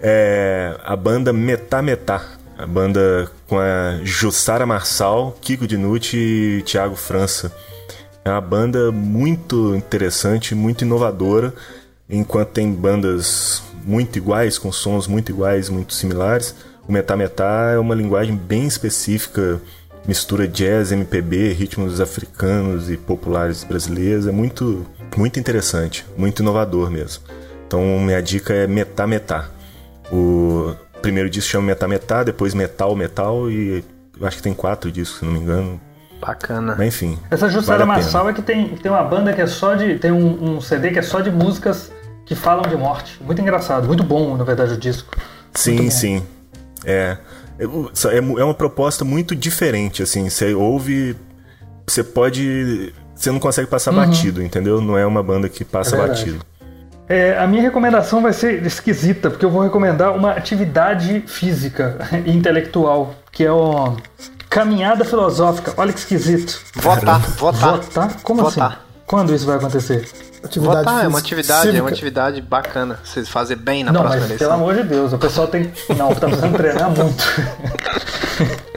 É 0.00 0.76
a 0.84 0.96
banda 0.96 1.32
Metá 1.32 1.80
Metá. 1.80 2.22
A 2.56 2.66
banda 2.66 3.30
com 3.46 3.56
a 3.56 4.00
Jussara 4.02 4.66
Marçal, 4.66 5.36
Kiko 5.40 5.64
Dinucci 5.64 6.16
e 6.16 6.62
Thiago 6.62 6.96
França. 6.96 7.52
É 8.24 8.30
uma 8.30 8.40
banda 8.40 8.90
muito 8.90 9.76
interessante, 9.76 10.56
muito 10.56 10.82
inovadora. 10.84 11.54
Enquanto 12.10 12.48
tem 12.48 12.72
bandas 12.72 13.62
muito 13.84 14.16
iguais, 14.16 14.58
com 14.58 14.72
sons 14.72 15.06
muito 15.06 15.30
iguais, 15.30 15.68
muito 15.68 15.92
similares, 15.92 16.54
o 16.88 16.92
Metá 16.92 17.14
Metá 17.14 17.72
é 17.74 17.78
uma 17.78 17.94
linguagem 17.94 18.34
bem 18.34 18.66
específica, 18.66 19.60
mistura 20.06 20.48
jazz, 20.48 20.90
MPB, 20.90 21.52
ritmos 21.52 22.00
africanos 22.00 22.90
e 22.90 22.96
populares 22.96 23.62
brasileiros. 23.62 24.26
É 24.26 24.32
muito, 24.32 24.86
muito 25.18 25.38
interessante, 25.38 26.06
muito 26.16 26.40
inovador 26.40 26.90
mesmo. 26.90 27.22
Então, 27.66 27.82
minha 28.00 28.22
dica 28.22 28.54
é 28.54 28.66
Metá 28.66 29.06
Metá. 29.06 29.50
O 30.10 30.74
primeiro 31.02 31.28
disco 31.28 31.50
chama 31.50 31.66
Metá 31.66 31.86
Metá, 31.86 32.22
depois 32.22 32.54
Metal 32.54 32.96
Metal 32.96 33.50
e 33.50 33.84
eu 34.18 34.26
acho 34.26 34.38
que 34.38 34.42
tem 34.42 34.54
quatro 34.54 34.90
discos, 34.90 35.18
se 35.18 35.24
não 35.26 35.32
me 35.32 35.40
engano. 35.40 35.78
Bacana. 36.18 36.74
Mas 36.76 36.88
enfim. 36.88 37.18
Essa 37.30 37.50
Jussara 37.50 37.84
vale. 37.84 38.00
Marçal 38.00 38.30
é 38.30 38.32
que 38.32 38.40
tem, 38.40 38.68
tem 38.76 38.90
uma 38.90 39.04
banda 39.04 39.32
que 39.34 39.42
é 39.42 39.46
só 39.46 39.74
de. 39.74 39.98
Tem 39.98 40.10
um, 40.10 40.56
um 40.56 40.60
CD 40.60 40.90
que 40.90 40.98
é 40.98 41.02
só 41.02 41.20
de 41.20 41.30
músicas 41.30 41.92
que 42.28 42.34
falam 42.34 42.62
de 42.68 42.76
morte. 42.76 43.18
Muito 43.24 43.40
engraçado, 43.40 43.86
muito 43.86 44.04
bom, 44.04 44.36
na 44.36 44.44
verdade, 44.44 44.74
o 44.74 44.76
disco. 44.76 45.16
Sim, 45.54 45.88
sim. 45.90 46.22
É. 46.84 47.16
É 47.58 47.64
é 47.64 48.18
é 48.18 48.44
uma 48.44 48.54
proposta 48.54 49.04
muito 49.04 49.34
diferente, 49.34 50.02
assim. 50.02 50.28
Você 50.28 50.54
ouve. 50.54 51.16
Você 51.86 52.04
pode. 52.04 52.92
Você 53.16 53.32
não 53.32 53.40
consegue 53.40 53.66
passar 53.66 53.90
batido, 53.90 54.40
entendeu? 54.42 54.80
Não 54.80 54.96
é 54.96 55.04
uma 55.04 55.22
banda 55.22 55.48
que 55.48 55.64
passa 55.64 55.96
É 55.96 56.06
batido. 56.06 56.38
É, 57.08 57.36
a 57.38 57.46
minha 57.46 57.62
recomendação 57.62 58.20
vai 58.20 58.34
ser 58.34 58.64
esquisita, 58.64 59.30
porque 59.30 59.44
eu 59.44 59.50
vou 59.50 59.62
recomendar 59.62 60.14
uma 60.14 60.32
atividade 60.32 61.24
física 61.26 61.98
e 62.26 62.30
intelectual, 62.30 63.14
que 63.32 63.42
é 63.42 63.50
o 63.50 63.96
caminhada 64.50 65.04
filosófica. 65.04 65.72
Olha 65.76 65.92
que 65.92 65.98
esquisito. 65.98 66.60
Votar, 66.74 67.18
votar. 67.20 67.76
Votar? 67.78 68.22
Como 68.22 68.42
Votar. 68.42 68.68
assim? 68.72 68.87
Quando 69.08 69.34
isso 69.34 69.46
vai 69.46 69.56
acontecer? 69.56 70.06
Atividade 70.44 70.78
Votar 70.84 71.04
é 71.04 71.08
uma 71.08 71.18
atividade, 71.18 71.68
é 71.68 71.70
uma 71.70 71.72
cívica. 71.72 71.88
atividade 71.94 72.42
bacana. 72.42 73.00
Vocês 73.02 73.28
fazer 73.28 73.56
bem 73.56 73.82
na 73.82 73.90
não, 73.90 74.02
próxima 74.02 74.20
mas 74.20 74.30
eleição. 74.30 74.48
pelo 74.48 74.60
amor 74.60 74.74
de 74.76 74.82
Deus, 74.84 75.12
o 75.14 75.18
pessoal 75.18 75.48
tem. 75.48 75.72
Não, 75.96 76.14
tá 76.14 76.26
precisando 76.26 76.56
treinar 76.56 76.90
muito. 76.90 77.24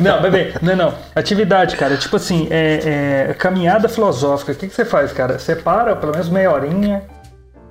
Não, 0.00 0.22
bebê, 0.22 0.54
não, 0.62 0.74
não. 0.74 0.94
Atividade, 1.14 1.76
cara, 1.76 1.96
tipo 1.96 2.16
assim, 2.16 2.48
é, 2.50 3.26
é 3.28 3.34
caminhada 3.34 3.86
filosófica. 3.88 4.52
O 4.52 4.54
que, 4.54 4.66
que 4.66 4.74
você 4.74 4.84
faz, 4.84 5.12
cara? 5.12 5.38
Você 5.38 5.54
para 5.54 5.94
pelo 5.94 6.12
menos 6.12 6.28
meia 6.30 6.50
horinha, 6.50 7.02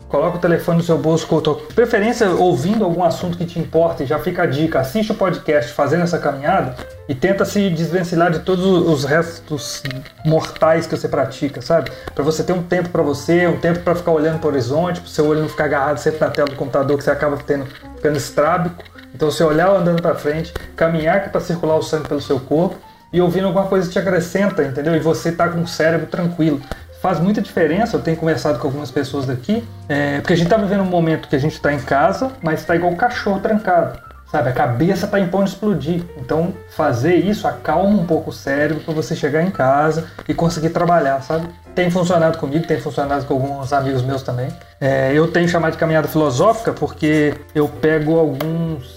coloca 0.09 0.37
o 0.37 0.39
telefone 0.39 0.77
no 0.77 0.83
seu 0.83 0.97
bolso, 0.97 1.27
com 1.27 1.41
preferência 1.73 2.29
ouvindo 2.29 2.83
algum 2.83 3.03
assunto 3.03 3.37
que 3.37 3.45
te 3.45 3.59
importa, 3.59 4.03
e 4.03 4.05
já 4.05 4.19
fica 4.19 4.43
a 4.43 4.45
dica, 4.45 4.79
assiste 4.79 5.11
o 5.11 5.15
podcast 5.15 5.73
fazendo 5.73 6.03
essa 6.03 6.17
caminhada 6.17 6.75
e 7.07 7.15
tenta 7.15 7.45
se 7.45 7.69
desvencilhar 7.69 8.31
de 8.31 8.39
todos 8.39 8.65
os 8.65 9.03
restos 9.03 9.83
mortais 10.25 10.87
que 10.87 10.95
você 10.95 11.07
pratica, 11.07 11.61
sabe? 11.61 11.91
Pra 12.13 12.23
você 12.23 12.43
ter 12.43 12.53
um 12.53 12.63
tempo 12.63 12.89
pra 12.89 13.01
você, 13.01 13.47
um 13.47 13.57
tempo 13.57 13.79
pra 13.79 13.95
ficar 13.95 14.11
olhando 14.11 14.39
pro 14.39 14.49
horizonte, 14.49 14.99
pro 14.99 15.09
seu 15.09 15.25
olho 15.27 15.41
não 15.41 15.49
ficar 15.49 15.65
agarrado 15.65 15.97
sempre 15.97 16.19
na 16.19 16.29
tela 16.29 16.47
do 16.47 16.55
computador 16.55 16.97
que 16.97 17.03
você 17.03 17.11
acaba 17.11 17.37
tendo, 17.37 17.65
ficando 17.95 18.17
estrábico. 18.17 18.83
Então 19.13 19.31
você 19.31 19.43
olhar 19.43 19.69
andando 19.69 20.01
pra 20.01 20.15
frente, 20.15 20.53
caminhar 20.75 21.29
pra 21.29 21.41
circular 21.41 21.75
o 21.75 21.81
sangue 21.81 22.07
pelo 22.07 22.21
seu 22.21 22.39
corpo 22.39 22.75
e 23.11 23.21
ouvindo 23.21 23.47
alguma 23.47 23.65
coisa 23.65 23.87
que 23.87 23.93
te 23.93 23.99
acrescenta, 23.99 24.63
entendeu? 24.63 24.95
E 24.95 24.99
você 24.99 25.31
tá 25.31 25.47
com 25.47 25.61
o 25.61 25.67
cérebro 25.67 26.07
tranquilo 26.07 26.61
faz 27.07 27.21
muita 27.21 27.41
diferença. 27.41 27.95
Eu 27.95 28.01
tenho 28.01 28.17
conversado 28.17 28.59
com 28.59 28.67
algumas 28.67 28.91
pessoas 28.91 29.25
daqui, 29.25 29.65
é, 29.87 30.19
porque 30.19 30.33
a 30.33 30.35
gente 30.35 30.49
tá 30.49 30.57
vivendo 30.57 30.81
um 30.81 30.85
momento 30.85 31.29
que 31.29 31.35
a 31.37 31.39
gente 31.39 31.59
tá 31.59 31.71
em 31.71 31.79
casa, 31.79 32.33
mas 32.41 32.65
tá 32.65 32.75
igual 32.75 32.91
um 32.91 32.97
cachorro 32.97 33.39
trancado. 33.39 33.97
Sabe, 34.29 34.49
a 34.49 34.51
cabeça 34.51 35.07
tá 35.07 35.17
em 35.17 35.25
de 35.25 35.49
explodir. 35.49 36.03
Então, 36.17 36.53
fazer 36.71 37.15
isso 37.15 37.47
acalma 37.47 37.97
um 37.97 38.05
pouco 38.05 38.29
o 38.29 38.33
cérebro 38.33 38.83
para 38.83 38.93
você 38.93 39.15
chegar 39.15 39.41
em 39.41 39.49
casa 39.49 40.05
e 40.27 40.33
conseguir 40.33 40.71
trabalhar, 40.71 41.21
sabe? 41.21 41.47
Tem 41.73 41.89
funcionado 41.89 42.37
comigo, 42.37 42.67
tem 42.67 42.77
funcionado 42.77 43.23
com 43.23 43.35
alguns 43.35 43.71
amigos 43.71 44.01
meus 44.01 44.21
também. 44.21 44.49
É, 44.81 45.13
eu 45.13 45.31
tenho 45.31 45.47
chamado 45.47 45.71
de 45.71 45.77
caminhada 45.77 46.09
filosófica 46.09 46.73
porque 46.73 47.35
eu 47.55 47.69
pego 47.69 48.19
alguns 48.19 48.96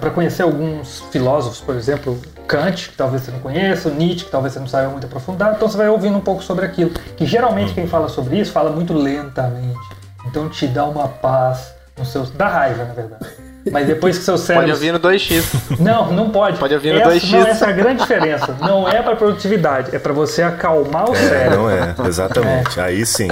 para 0.00 0.10
conhecer 0.10 0.42
alguns 0.42 1.00
filósofos, 1.10 1.60
por 1.60 1.74
exemplo, 1.76 2.20
Kant, 2.46 2.90
que 2.90 2.96
talvez 2.96 3.22
você 3.22 3.30
não 3.30 3.40
conheça, 3.40 3.90
Nietzsche, 3.90 4.24
que 4.24 4.30
talvez 4.30 4.52
você 4.54 4.60
não 4.60 4.66
saiba 4.66 4.90
muito 4.90 5.06
aprofundado, 5.06 5.56
então 5.56 5.68
você 5.68 5.76
vai 5.76 5.88
ouvindo 5.88 6.16
um 6.16 6.20
pouco 6.20 6.42
sobre 6.42 6.64
aquilo. 6.64 6.90
Que 7.16 7.24
geralmente 7.26 7.74
quem 7.74 7.86
fala 7.86 8.08
sobre 8.08 8.38
isso 8.38 8.52
fala 8.52 8.70
muito 8.70 8.92
lentamente. 8.92 9.78
Então 10.26 10.48
te 10.48 10.66
dá 10.66 10.84
uma 10.84 11.08
paz 11.08 11.72
no 11.96 12.04
seu. 12.04 12.24
dá 12.24 12.48
raiva, 12.48 12.84
na 12.84 12.92
verdade. 12.94 13.26
Mas 13.70 13.86
depois 13.86 14.16
que 14.16 14.24
seu 14.24 14.38
cérebro. 14.38 14.68
Pode 14.68 14.72
ouvir 14.72 14.92
no 14.92 15.00
2x. 15.00 15.78
Não, 15.78 16.10
não 16.12 16.30
pode. 16.30 16.58
Pode 16.58 16.72
ouvir 16.72 16.94
no 16.94 17.00
essa, 17.00 17.10
2x. 17.26 17.30
Não, 17.32 17.46
essa 17.46 17.66
é 17.66 17.68
a 17.68 17.72
grande 17.72 18.00
diferença. 18.00 18.56
Não 18.60 18.88
é 18.88 19.02
para 19.02 19.14
produtividade, 19.14 19.94
é 19.94 19.98
para 19.98 20.12
você 20.12 20.42
acalmar 20.42 21.10
o 21.10 21.14
É, 21.14 21.16
cérebro. 21.18 21.58
não 21.58 21.70
é, 21.70 21.94
exatamente. 22.06 22.80
Aí 22.80 23.04
sim. 23.04 23.28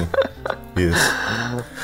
Isso. 0.76 1.14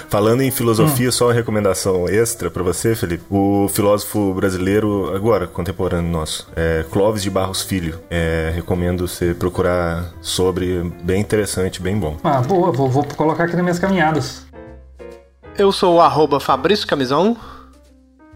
Falando 0.08 0.42
em 0.42 0.50
filosofia, 0.50 1.10
só 1.10 1.28
uma 1.28 1.32
recomendação 1.32 2.06
extra 2.06 2.50
pra 2.50 2.62
você, 2.62 2.94
Felipe. 2.94 3.24
O 3.30 3.66
filósofo 3.68 4.34
brasileiro, 4.34 5.14
agora, 5.14 5.46
contemporâneo 5.46 6.10
nosso, 6.10 6.48
é 6.54 6.84
Clóvis 6.90 7.22
de 7.22 7.30
Barros 7.30 7.62
Filho. 7.62 7.98
É, 8.10 8.52
recomendo 8.54 9.08
você 9.08 9.32
procurar 9.32 10.12
sobre, 10.20 10.92
bem 11.02 11.20
interessante, 11.20 11.80
bem 11.80 11.98
bom. 11.98 12.18
Ah, 12.22 12.42
boa, 12.42 12.70
vou, 12.70 12.90
vou 12.90 13.04
colocar 13.16 13.44
aqui 13.44 13.54
nas 13.54 13.62
minhas 13.62 13.78
caminhadas. 13.78 14.44
Eu 15.56 15.72
sou 15.72 15.96
o 15.96 16.00
arroba 16.00 16.38
Fabrício 16.38 16.86
Camisão. 16.86 17.36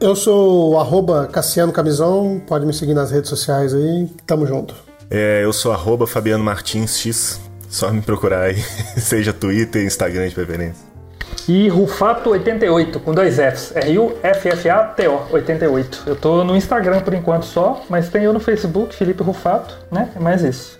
Eu 0.00 0.16
sou 0.16 0.72
o 0.72 0.78
arroba 0.78 1.26
Cassiano 1.26 1.72
Camisão, 1.72 2.40
pode 2.46 2.66
me 2.66 2.72
seguir 2.72 2.94
nas 2.94 3.10
redes 3.10 3.30
sociais 3.30 3.72
aí, 3.74 4.08
tamo 4.26 4.46
junto. 4.46 4.74
É, 5.10 5.42
eu 5.44 5.52
sou 5.52 5.72
arroba 5.72 6.06
Fabiano 6.06 6.44
Martins 6.44 6.98
X. 6.98 7.40
Só 7.68 7.90
me 7.90 8.00
procurar 8.00 8.42
aí, 8.42 8.56
seja 8.96 9.32
Twitter, 9.32 9.84
Instagram 9.84 10.28
de 10.28 10.34
preferência. 10.34 10.86
E 11.48 11.68
Rufato88, 11.68 13.00
com 13.00 13.12
dois 13.12 13.36
Fs. 13.36 13.72
R-U-F-F-A-T-O 13.76 15.26
88. 15.30 16.02
Eu 16.06 16.16
tô 16.16 16.42
no 16.42 16.56
Instagram 16.56 17.00
por 17.00 17.14
enquanto 17.14 17.44
só, 17.44 17.84
mas 17.88 18.08
tem 18.08 18.24
eu 18.24 18.32
no 18.32 18.40
Facebook, 18.40 18.94
Felipe 18.94 19.22
Rufato, 19.22 19.76
né? 19.90 20.10
É 20.16 20.18
mais 20.18 20.42
isso. 20.42 20.78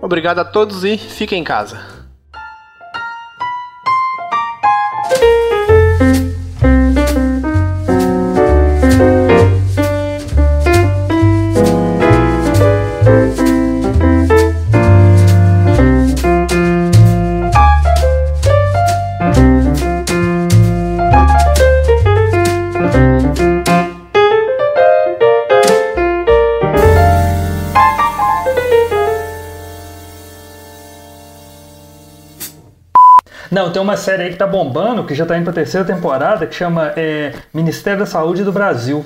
Obrigado 0.00 0.38
a 0.38 0.44
todos 0.44 0.84
e 0.84 0.96
fiquem 0.96 1.40
em 1.40 1.44
casa. 1.44 1.93
Uma 33.84 33.96
série 33.96 34.24
aí 34.24 34.30
que 34.30 34.36
tá 34.36 34.46
bombando, 34.46 35.04
que 35.04 35.14
já 35.14 35.24
tá 35.24 35.36
indo 35.36 35.44
pra 35.44 35.52
terceira 35.52 35.86
temporada, 35.86 36.46
que 36.46 36.54
chama 36.54 36.92
é, 36.96 37.32
Ministério 37.52 38.00
da 38.00 38.06
Saúde 38.06 38.42
do 38.42 38.50
Brasil. 38.50 39.04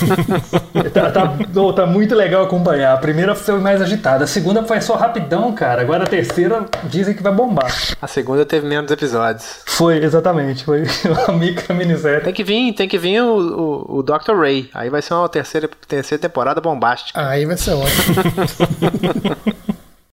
tá, 0.92 1.10
tá, 1.10 1.72
tá 1.74 1.86
muito 1.86 2.14
legal 2.14 2.44
acompanhar. 2.44 2.94
A 2.94 2.96
primeira 2.96 3.34
foi 3.34 3.58
mais 3.58 3.80
agitada, 3.80 4.24
a 4.24 4.26
segunda 4.26 4.64
foi 4.64 4.80
só 4.80 4.96
rapidão, 4.96 5.52
cara. 5.52 5.82
Agora 5.82 6.04
a 6.04 6.06
terceira 6.06 6.64
dizem 6.84 7.14
que 7.14 7.22
vai 7.22 7.32
bombar. 7.32 7.72
A 8.00 8.06
segunda 8.06 8.44
teve 8.44 8.66
menos 8.66 8.90
episódios. 8.90 9.62
Foi, 9.66 9.98
exatamente. 9.98 10.64
Foi 10.64 10.84
uma 11.28 11.38
micro 11.38 11.74
minissérie. 11.74 12.24
Tem 12.24 12.34
que 12.34 12.44
vir, 12.44 12.72
tem 12.74 12.88
que 12.88 12.98
vir 12.98 13.22
o, 13.22 13.36
o, 13.36 13.98
o 13.98 14.02
Dr. 14.02 14.34
Ray. 14.36 14.70
Aí 14.74 14.90
vai 14.90 15.02
ser 15.02 15.14
uma 15.14 15.28
terceira, 15.28 15.68
terceira 15.86 16.20
temporada 16.20 16.60
bombástica. 16.60 17.28
Aí 17.28 17.46
vai 17.46 17.56
ser 17.56 17.72
ótimo. 17.72 18.14